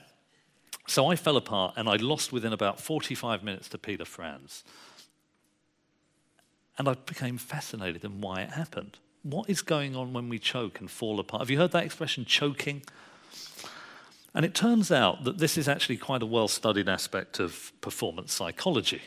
so 0.88 1.08
I 1.08 1.16
fell 1.16 1.38
apart 1.38 1.76
and 1.78 1.88
I 1.88 1.96
lost 1.96 2.34
within 2.34 2.52
about 2.52 2.80
45 2.80 3.44
minutes 3.44 3.70
to 3.70 3.78
Peter 3.78 4.06
Franz. 4.06 4.64
And 6.78 6.88
I 6.88 6.94
became 6.94 7.38
fascinated 7.38 8.04
in 8.04 8.22
why 8.22 8.42
it 8.42 8.52
happened. 8.52 8.98
What 9.24 9.50
is 9.50 9.62
going 9.62 9.96
on 9.96 10.14
when 10.14 10.30
we 10.30 10.40
choke 10.40 10.80
and 10.80 10.90
fall 10.90 11.20
apart? 11.20 11.42
Have 11.42 11.50
you 11.50 11.58
heard 11.58 11.72
that 11.72 11.84
expression, 11.84 12.26
choking? 12.26 12.84
And 14.34 14.46
it 14.46 14.54
turns 14.54 14.92
out 14.92 15.24
that 15.24 15.40
this 15.40 15.58
is 15.58 15.68
actually 15.68 15.98
quite 15.98 16.22
a 16.22 16.26
well 16.26 16.48
studied 16.48 16.88
aspect 16.88 17.40
of 17.40 17.72
performance 17.82 18.34
psychology. 18.34 19.02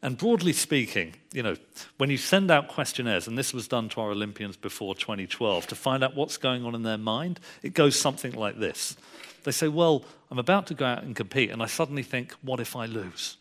And 0.00 0.16
broadly 0.16 0.52
speaking, 0.52 1.14
you 1.32 1.42
know, 1.42 1.56
when 1.96 2.08
you 2.08 2.18
send 2.18 2.52
out 2.52 2.68
questionnaires, 2.68 3.26
and 3.26 3.36
this 3.36 3.52
was 3.52 3.66
done 3.66 3.88
to 3.90 4.00
our 4.00 4.10
Olympians 4.12 4.56
before 4.56 4.94
2012, 4.94 5.66
to 5.66 5.74
find 5.74 6.04
out 6.04 6.14
what's 6.14 6.36
going 6.36 6.64
on 6.64 6.76
in 6.76 6.84
their 6.84 6.98
mind, 6.98 7.40
it 7.62 7.74
goes 7.74 7.98
something 7.98 8.32
like 8.32 8.60
this. 8.60 8.96
They 9.42 9.50
say, 9.50 9.66
Well, 9.66 10.04
I'm 10.30 10.38
about 10.38 10.68
to 10.68 10.74
go 10.74 10.86
out 10.86 11.02
and 11.02 11.16
compete, 11.16 11.50
and 11.50 11.62
I 11.62 11.66
suddenly 11.66 12.04
think, 12.04 12.32
What 12.42 12.60
if 12.60 12.76
I 12.76 12.86
lose? 12.86 13.38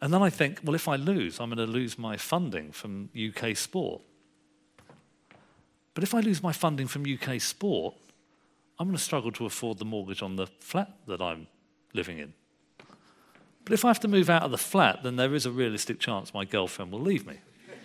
And 0.00 0.14
then 0.14 0.22
I 0.22 0.30
think, 0.30 0.60
Well, 0.62 0.76
if 0.76 0.86
I 0.86 0.94
lose, 0.94 1.40
I'm 1.40 1.50
going 1.50 1.66
to 1.66 1.72
lose 1.72 1.98
my 1.98 2.16
funding 2.16 2.70
from 2.70 3.10
UK 3.16 3.56
sport. 3.56 4.00
But 5.94 6.04
if 6.04 6.14
I 6.14 6.20
lose 6.20 6.40
my 6.40 6.52
funding 6.52 6.86
from 6.86 7.04
UK 7.04 7.40
sport, 7.40 7.94
I'm 8.78 8.86
going 8.86 8.96
to 8.96 9.02
struggle 9.02 9.32
to 9.32 9.46
afford 9.46 9.78
the 9.78 9.84
mortgage 9.84 10.22
on 10.22 10.36
the 10.36 10.46
flat 10.46 10.92
that 11.06 11.20
I'm 11.20 11.46
living 11.94 12.18
in. 12.18 12.34
But 13.64 13.72
if 13.72 13.84
I 13.84 13.88
have 13.88 14.00
to 14.00 14.08
move 14.08 14.30
out 14.30 14.42
of 14.42 14.50
the 14.50 14.58
flat, 14.58 15.02
then 15.02 15.16
there 15.16 15.34
is 15.34 15.44
a 15.46 15.50
realistic 15.50 15.98
chance 15.98 16.32
my 16.32 16.44
girlfriend 16.44 16.92
will 16.92 17.00
leave 17.00 17.26
me. 17.26 17.38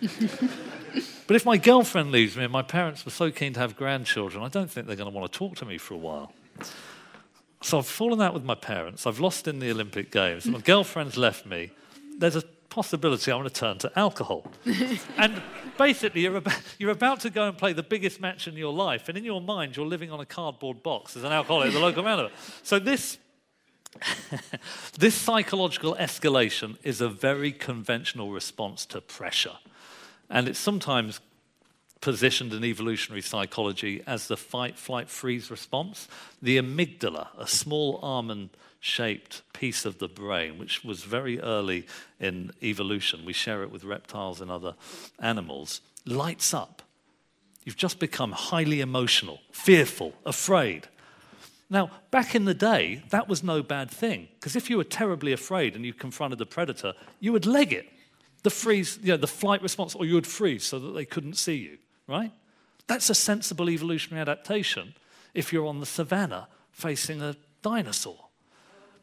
but 1.26 1.36
if 1.36 1.44
my 1.44 1.56
girlfriend 1.56 2.12
leaves 2.12 2.36
me 2.36 2.44
and 2.44 2.52
my 2.52 2.62
parents 2.62 3.04
were 3.04 3.10
so 3.10 3.30
keen 3.30 3.52
to 3.54 3.60
have 3.60 3.76
grandchildren, 3.76 4.44
I 4.44 4.48
don't 4.48 4.70
think 4.70 4.86
they're 4.86 4.96
going 4.96 5.10
to 5.10 5.16
want 5.16 5.32
to 5.32 5.38
talk 5.38 5.56
to 5.56 5.64
me 5.64 5.78
for 5.78 5.94
a 5.94 5.98
while. 5.98 6.32
So 7.62 7.78
I've 7.78 7.86
fallen 7.86 8.20
out 8.20 8.34
with 8.34 8.44
my 8.44 8.54
parents. 8.54 9.06
I've 9.06 9.20
lost 9.20 9.48
in 9.48 9.60
the 9.60 9.70
Olympic 9.70 10.10
Games. 10.10 10.46
My 10.46 10.60
girlfriend's 10.60 11.16
left 11.16 11.46
me. 11.46 11.70
There's 12.18 12.36
a 12.36 12.42
possibility 12.72 13.30
I'm 13.30 13.40
going 13.40 13.50
to 13.50 13.54
turn 13.54 13.76
to 13.78 13.98
alcohol. 13.98 14.46
and 15.18 15.42
basically, 15.76 16.22
you're 16.22 16.36
about, 16.36 16.60
you're 16.78 16.90
about 16.90 17.20
to 17.20 17.30
go 17.30 17.46
and 17.46 17.56
play 17.56 17.74
the 17.74 17.82
biggest 17.82 18.18
match 18.18 18.48
in 18.48 18.56
your 18.56 18.72
life, 18.72 19.10
and 19.10 19.18
in 19.18 19.24
your 19.24 19.42
mind, 19.42 19.76
you're 19.76 19.86
living 19.86 20.10
on 20.10 20.20
a 20.20 20.24
cardboard 20.24 20.82
box 20.82 21.14
as 21.14 21.22
an 21.22 21.32
alcoholic 21.32 21.68
at 21.68 21.74
the 21.74 21.80
local 21.80 22.02
roundabout. 22.02 22.32
So 22.62 22.78
this 22.78 23.18
this 24.98 25.14
psychological 25.14 25.94
escalation 25.96 26.78
is 26.82 27.02
a 27.02 27.10
very 27.10 27.52
conventional 27.52 28.30
response 28.30 28.86
to 28.86 29.02
pressure. 29.02 29.58
And 30.30 30.48
it's 30.48 30.58
sometimes 30.58 31.20
positioned 32.00 32.54
in 32.54 32.64
evolutionary 32.64 33.20
psychology 33.20 34.02
as 34.06 34.28
the 34.28 34.36
fight, 34.38 34.78
flight, 34.78 35.10
freeze 35.10 35.50
response. 35.50 36.08
The 36.40 36.56
amygdala, 36.56 37.28
a 37.38 37.46
small 37.46 37.98
almond 38.02 38.48
shaped 38.82 39.42
piece 39.52 39.84
of 39.84 39.98
the 39.98 40.08
brain, 40.08 40.58
which 40.58 40.82
was 40.82 41.04
very 41.04 41.40
early 41.40 41.86
in 42.18 42.50
evolution, 42.64 43.24
we 43.24 43.32
share 43.32 43.62
it 43.62 43.70
with 43.70 43.84
reptiles 43.84 44.40
and 44.40 44.50
other 44.50 44.74
animals, 45.20 45.80
lights 46.04 46.52
up. 46.52 46.82
You've 47.64 47.76
just 47.76 48.00
become 48.00 48.32
highly 48.32 48.80
emotional, 48.80 49.38
fearful, 49.52 50.14
afraid. 50.26 50.88
Now, 51.70 51.92
back 52.10 52.34
in 52.34 52.44
the 52.44 52.54
day, 52.54 53.04
that 53.10 53.28
was 53.28 53.44
no 53.44 53.62
bad 53.62 53.88
thing, 53.88 54.26
because 54.34 54.56
if 54.56 54.68
you 54.68 54.78
were 54.78 54.84
terribly 54.84 55.32
afraid 55.32 55.76
and 55.76 55.86
you 55.86 55.94
confronted 55.94 56.40
the 56.40 56.46
predator, 56.46 56.92
you 57.20 57.30
would 57.30 57.46
leg 57.46 57.72
it, 57.72 57.88
the 58.42 58.50
freeze, 58.50 58.98
you 59.00 59.12
know, 59.12 59.16
the 59.16 59.28
flight 59.28 59.62
response, 59.62 59.94
or 59.94 60.04
you 60.04 60.14
would 60.14 60.26
freeze 60.26 60.64
so 60.64 60.80
that 60.80 60.90
they 60.90 61.04
couldn't 61.04 61.36
see 61.36 61.54
you, 61.54 61.78
right? 62.08 62.32
That's 62.88 63.10
a 63.10 63.14
sensible 63.14 63.70
evolutionary 63.70 64.22
adaptation 64.22 64.94
if 65.34 65.52
you're 65.52 65.68
on 65.68 65.78
the 65.78 65.86
savannah 65.86 66.48
facing 66.72 67.22
a 67.22 67.36
dinosaur. 67.62 68.16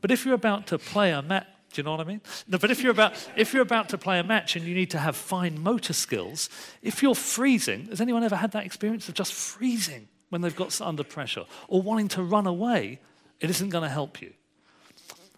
But 0.01 0.11
if 0.11 0.25
you're 0.25 0.35
about 0.35 0.67
to 0.67 0.77
play 0.77 1.11
a 1.11 1.21
match, 1.21 1.47
do 1.71 1.81
you 1.81 1.83
know 1.83 1.91
what 1.91 1.99
I 1.99 2.03
mean? 2.05 2.21
No, 2.47 2.57
but 2.57 2.71
if 2.71 2.81
you're 2.81 2.91
about 2.91 3.13
if 3.35 3.53
you're 3.53 3.61
about 3.61 3.89
to 3.89 3.97
play 3.97 4.19
a 4.19 4.23
match 4.23 4.55
and 4.55 4.65
you 4.65 4.73
need 4.73 4.89
to 4.91 4.97
have 4.97 5.15
fine 5.15 5.61
motor 5.61 5.93
skills, 5.93 6.49
if 6.81 7.03
you're 7.03 7.13
freezing, 7.15 7.85
has 7.87 8.01
anyone 8.01 8.23
ever 8.23 8.35
had 8.35 8.51
that 8.53 8.65
experience 8.65 9.07
of 9.07 9.13
just 9.13 9.33
freezing? 9.33 10.07
when 10.29 10.41
they've 10.41 10.55
got 10.55 10.79
under 10.81 11.03
pressure 11.03 11.45
or 11.67 11.81
wanting 11.81 12.07
to 12.09 12.23
run 12.23 12.47
away, 12.47 12.99
it 13.39 13.49
isn't 13.49 13.69
going 13.69 13.83
to 13.83 13.89
help 13.89 14.21
you. 14.21 14.33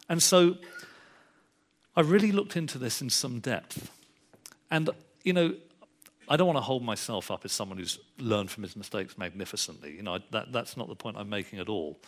And 0.10 0.22
so 0.22 0.58
I 1.96 2.02
really 2.02 2.32
looked 2.32 2.56
into 2.56 2.78
this 2.78 3.02
in 3.02 3.10
some 3.10 3.40
depth. 3.40 3.92
And, 4.70 4.90
you 5.24 5.34
know, 5.34 5.56
I 6.30 6.38
don't 6.38 6.48
want 6.48 6.58
to 6.58 6.62
hold 6.62 6.84
myself 6.84 7.32
up 7.32 7.44
as 7.44 7.52
someone 7.52 7.78
who's 7.78 8.00
learned 8.18 8.52
from 8.52 8.64
his 8.64 8.76
mistakes 8.76 9.18
magnificently. 9.18 9.96
You 9.96 10.04
know, 10.04 10.20
that, 10.32 10.52
that's 10.52 10.78
not 10.78 10.88
the 10.88 10.96
point 10.96 11.18
I'm 11.18 11.30
making 11.30 11.60
at 11.60 11.70
all. 11.70 12.00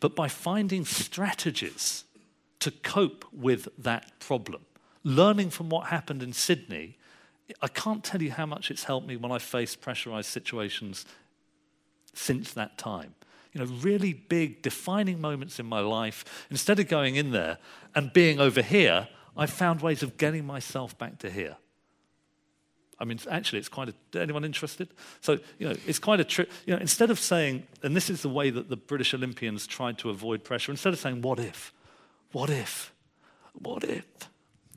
But 0.00 0.14
by 0.14 0.28
finding 0.28 0.84
strategies 0.84 2.04
to 2.60 2.70
cope 2.70 3.24
with 3.32 3.68
that 3.78 4.18
problem, 4.18 4.64
learning 5.04 5.50
from 5.50 5.68
what 5.68 5.86
happened 5.86 6.22
in 6.22 6.32
Sydney, 6.32 6.98
I 7.62 7.68
can't 7.68 8.02
tell 8.02 8.22
you 8.22 8.32
how 8.32 8.46
much 8.46 8.70
it's 8.70 8.84
helped 8.84 9.06
me 9.06 9.16
when 9.16 9.30
I 9.30 9.38
face 9.38 9.76
pressurized 9.76 10.28
situations 10.28 11.06
since 12.12 12.52
that 12.54 12.76
time. 12.76 13.14
You 13.52 13.64
know, 13.64 13.72
really 13.80 14.12
big, 14.12 14.62
defining 14.62 15.20
moments 15.20 15.58
in 15.58 15.66
my 15.66 15.80
life. 15.80 16.24
Instead 16.50 16.78
of 16.78 16.88
going 16.88 17.16
in 17.16 17.30
there 17.30 17.58
and 17.94 18.12
being 18.12 18.40
over 18.40 18.62
here, 18.62 19.08
I 19.36 19.46
found 19.46 19.80
ways 19.80 20.02
of 20.02 20.16
getting 20.16 20.44
myself 20.44 20.98
back 20.98 21.18
to 21.20 21.30
here. 21.30 21.56
I 22.98 23.04
mean, 23.04 23.18
actually, 23.30 23.58
it's 23.58 23.68
quite 23.68 23.90
a. 23.90 24.20
Anyone 24.20 24.44
interested? 24.44 24.88
So, 25.20 25.38
you 25.58 25.68
know, 25.68 25.74
it's 25.86 25.98
quite 25.98 26.18
a 26.18 26.24
trick. 26.24 26.48
You 26.64 26.74
know, 26.74 26.80
instead 26.80 27.10
of 27.10 27.18
saying, 27.18 27.66
and 27.82 27.94
this 27.94 28.08
is 28.08 28.22
the 28.22 28.28
way 28.28 28.48
that 28.50 28.70
the 28.70 28.76
British 28.76 29.12
Olympians 29.12 29.66
tried 29.66 29.98
to 29.98 30.10
avoid 30.10 30.44
pressure, 30.44 30.72
instead 30.72 30.94
of 30.94 30.98
saying, 30.98 31.20
what 31.20 31.38
if? 31.38 31.74
What 32.32 32.48
if? 32.48 32.92
What 33.52 33.84
if? 33.84 34.04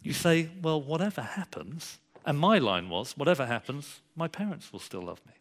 You 0.02 0.14
say, 0.14 0.50
well, 0.62 0.82
whatever 0.82 1.22
happens, 1.22 2.00
and 2.26 2.38
my 2.38 2.58
line 2.58 2.90
was, 2.90 3.18
whatever 3.18 3.46
happens, 3.46 4.02
my 4.16 4.28
parents 4.28 4.72
will 4.74 4.80
still 4.80 5.02
love 5.02 5.22
me. 5.26 5.34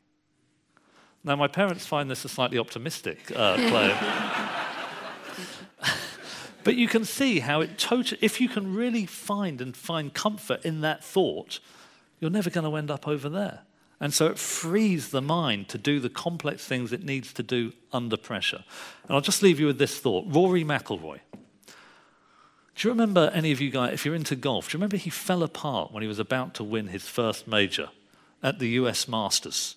Now, 1.25 1.37
my 1.37 1.49
parents 1.49 1.85
find 1.85 2.11
this 2.11 2.25
a 2.25 2.29
slightly 2.29 2.59
optimistic 2.59 3.33
uh, 3.35 3.57
claim. 3.57 3.97
but 6.65 6.77
you 6.77 6.87
can 6.87 7.05
see 7.05 7.41
how 7.41 7.61
it 7.61 7.77
totally, 7.77 8.19
if 8.23 8.41
you 8.41 8.49
can 8.49 8.75
really 8.75 9.05
find 9.05 9.61
and 9.61 9.77
find 9.77 10.15
comfort 10.15 10.65
in 10.65 10.81
that 10.83 11.03
thought, 11.03 11.59
you're 12.21 12.31
never 12.31 12.51
going 12.51 12.69
to 12.69 12.77
end 12.77 12.91
up 12.91 13.07
over 13.07 13.29
there. 13.29 13.61
And 14.01 14.15
so 14.15 14.27
it 14.27 14.39
frees 14.39 15.11
the 15.11 15.23
mind 15.23 15.69
to 15.71 15.79
do 15.79 15.99
the 15.99 16.09
complex 16.09 16.65
things 16.65 16.93
it 16.93 17.03
needs 17.03 17.33
to 17.33 17.43
do 17.43 17.73
under 17.93 18.17
pressure. 18.17 18.65
And 19.07 19.15
I'll 19.15 19.21
just 19.21 19.43
leave 19.43 19.59
you 19.59 19.67
with 19.67 19.79
this 19.79 19.99
thought 19.99 20.25
Rory 20.29 20.65
McIlroy. 20.65 21.21
Do 22.77 22.87
you 22.87 22.93
remember 22.93 23.31
any 23.35 23.51
of 23.51 23.61
you 23.61 23.71
guys, 23.71 23.93
if 23.93 24.07
you're 24.07 24.15
into 24.15 24.37
golf, 24.37 24.69
do 24.69 24.75
you 24.75 24.79
remember 24.79 24.97
he 24.97 25.11
fell 25.11 25.43
apart 25.43 25.93
when 25.93 26.03
he 26.03 26.09
was 26.09 26.21
about 26.21 26.55
to 26.55 26.65
win 26.65 26.89
his 26.89 27.09
first 27.09 27.49
major 27.49 27.89
at 28.41 28.61
the 28.61 28.69
US 28.71 29.09
Masters? 29.09 29.75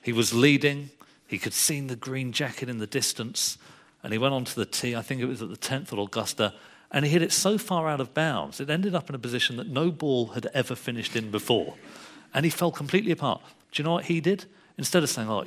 He 0.00 0.12
was 0.12 0.32
leading. 0.32 0.90
He 1.26 1.38
could 1.38 1.54
see 1.54 1.80
the 1.80 1.96
green 1.96 2.30
jacket 2.30 2.68
in 2.68 2.78
the 2.78 2.86
distance. 2.86 3.58
And 4.04 4.12
he 4.12 4.18
went 4.18 4.32
onto 4.32 4.54
the 4.54 4.66
tee, 4.66 4.94
I 4.94 5.02
think 5.02 5.22
it 5.22 5.24
was 5.24 5.42
at 5.42 5.48
the 5.48 5.56
10th 5.56 5.92
at 5.92 5.98
Augusta, 5.98 6.54
and 6.94 7.04
he 7.04 7.10
hit 7.10 7.22
it 7.22 7.32
so 7.32 7.58
far 7.58 7.88
out 7.88 8.00
of 8.00 8.14
bounds, 8.14 8.60
it 8.60 8.70
ended 8.70 8.94
up 8.94 9.08
in 9.08 9.16
a 9.16 9.18
position 9.18 9.56
that 9.56 9.66
no 9.66 9.90
ball 9.90 10.28
had 10.28 10.46
ever 10.54 10.76
finished 10.76 11.16
in 11.16 11.32
before. 11.32 11.74
And 12.32 12.44
he 12.44 12.50
fell 12.50 12.70
completely 12.70 13.10
apart. 13.10 13.42
Do 13.72 13.82
you 13.82 13.84
know 13.84 13.94
what 13.94 14.04
he 14.04 14.20
did? 14.20 14.44
Instead 14.78 15.02
of 15.02 15.10
saying, 15.10 15.28
oh, 15.28 15.44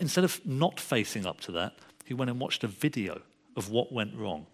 instead 0.00 0.22
of 0.22 0.40
not 0.46 0.78
facing 0.78 1.26
up 1.26 1.40
to 1.40 1.52
that, 1.52 1.74
he 2.04 2.14
went 2.14 2.30
and 2.30 2.38
watched 2.38 2.62
a 2.62 2.68
video 2.68 3.20
of 3.56 3.68
what 3.68 3.92
went 3.92 4.14
wrong. 4.14 4.46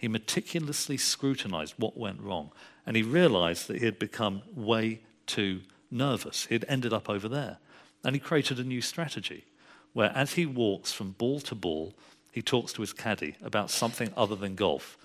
He 0.00 0.08
meticulously 0.08 0.96
scrutinized 0.96 1.74
what 1.76 1.96
went 1.96 2.20
wrong. 2.20 2.50
And 2.84 2.96
he 2.96 3.02
realized 3.04 3.68
that 3.68 3.78
he 3.78 3.84
had 3.84 4.00
become 4.00 4.42
way 4.52 5.02
too 5.26 5.60
nervous. 5.92 6.46
He 6.46 6.56
had 6.56 6.64
ended 6.66 6.92
up 6.92 7.08
over 7.08 7.28
there. 7.28 7.58
And 8.02 8.16
he 8.16 8.20
created 8.20 8.58
a 8.58 8.64
new 8.64 8.80
strategy 8.80 9.44
where, 9.92 10.10
as 10.12 10.32
he 10.32 10.44
walks 10.44 10.90
from 10.90 11.12
ball 11.12 11.38
to 11.42 11.54
ball, 11.54 11.94
he 12.38 12.42
talks 12.42 12.72
to 12.72 12.82
his 12.82 12.92
caddy 12.92 13.34
about 13.42 13.68
something 13.68 14.12
other 14.16 14.36
than 14.36 14.54
golf, 14.54 14.96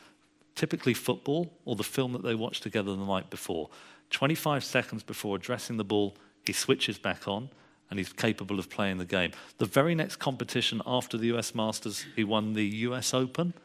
typically 0.53 0.93
football 0.93 1.51
or 1.65 1.75
the 1.75 1.83
film 1.83 2.13
that 2.13 2.21
they 2.21 2.35
watched 2.35 2.61
together 2.61 2.95
the 2.95 3.05
night 3.07 3.31
before. 3.31 3.71
25 4.11 4.63
seconds 4.63 5.01
before 5.01 5.35
addressing 5.35 5.77
the 5.77 5.83
ball, 5.83 6.15
he 6.45 6.53
switches 6.53 6.99
back 6.99 7.27
on 7.27 7.49
and 7.89 7.97
he's 7.97 8.13
capable 8.13 8.59
of 8.59 8.69
playing 8.69 8.99
the 8.99 9.05
game. 9.05 9.31
The 9.57 9.65
very 9.65 9.95
next 9.95 10.17
competition 10.17 10.79
after 10.85 11.17
the 11.17 11.35
US 11.35 11.55
Masters, 11.55 12.05
he 12.15 12.23
won 12.23 12.53
the 12.53 12.67
US 12.89 13.15
Open 13.15 13.55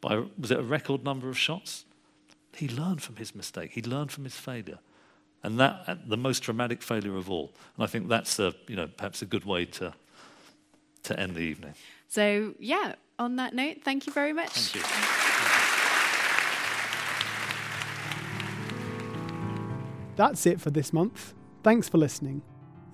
by, 0.00 0.22
was 0.38 0.50
it 0.50 0.58
a 0.58 0.62
record 0.62 1.04
number 1.04 1.28
of 1.28 1.36
shots? 1.36 1.84
He 2.56 2.68
learned 2.68 3.02
from 3.02 3.16
his 3.16 3.34
mistake, 3.34 3.72
he 3.74 3.82
learned 3.82 4.12
from 4.12 4.24
his 4.24 4.36
failure. 4.36 4.78
And 5.42 5.60
that, 5.60 5.84
uh, 5.86 5.96
the 6.06 6.16
most 6.16 6.40
dramatic 6.40 6.80
failure 6.82 7.18
of 7.18 7.30
all. 7.30 7.52
And 7.76 7.84
I 7.84 7.86
think 7.86 8.08
that's 8.08 8.38
a, 8.38 8.54
you 8.66 8.76
know, 8.76 8.86
perhaps 8.86 9.20
a 9.20 9.26
good 9.26 9.44
way 9.44 9.66
to, 9.66 9.92
to 11.02 11.20
end 11.20 11.34
the 11.34 11.40
evening. 11.40 11.74
So, 12.10 12.54
yeah, 12.58 12.94
on 13.20 13.36
that 13.36 13.54
note, 13.54 13.82
thank 13.84 14.06
you 14.06 14.12
very 14.12 14.32
much. 14.32 14.50
Thank 14.50 14.84
you. 14.84 15.90
That's 20.16 20.46
it 20.46 20.60
for 20.60 20.70
this 20.70 20.92
month. 20.92 21.34
Thanks 21.62 21.88
for 21.88 21.98
listening. 21.98 22.42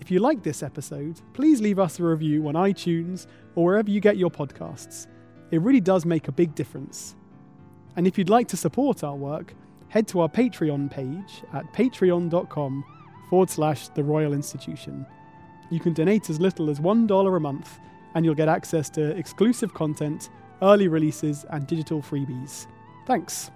If 0.00 0.10
you 0.10 0.20
like 0.20 0.42
this 0.42 0.62
episode, 0.62 1.20
please 1.32 1.60
leave 1.60 1.78
us 1.78 1.98
a 1.98 2.04
review 2.04 2.46
on 2.48 2.54
iTunes 2.54 3.26
or 3.54 3.64
wherever 3.64 3.90
you 3.90 4.00
get 4.00 4.16
your 4.16 4.30
podcasts. 4.30 5.06
It 5.50 5.60
really 5.62 5.80
does 5.80 6.04
make 6.04 6.28
a 6.28 6.32
big 6.32 6.54
difference. 6.54 7.16
And 7.96 8.06
if 8.06 8.18
you'd 8.18 8.28
like 8.28 8.48
to 8.48 8.56
support 8.56 9.02
our 9.02 9.16
work, 9.16 9.54
head 9.88 10.06
to 10.08 10.20
our 10.20 10.28
Patreon 10.28 10.90
page 10.90 11.42
at 11.52 11.72
patreon.com 11.72 12.84
forward 13.30 13.50
slash 13.50 13.88
the 13.88 14.04
Royal 14.04 14.32
Institution. 14.32 15.06
You 15.70 15.80
can 15.80 15.94
donate 15.94 16.30
as 16.30 16.40
little 16.40 16.70
as 16.70 16.78
$1 16.78 17.36
a 17.36 17.40
month, 17.40 17.80
and 18.16 18.24
you'll 18.24 18.34
get 18.34 18.48
access 18.48 18.88
to 18.88 19.14
exclusive 19.18 19.74
content, 19.74 20.30
early 20.62 20.88
releases, 20.88 21.44
and 21.50 21.66
digital 21.66 22.00
freebies. 22.00 22.66
Thanks. 23.04 23.50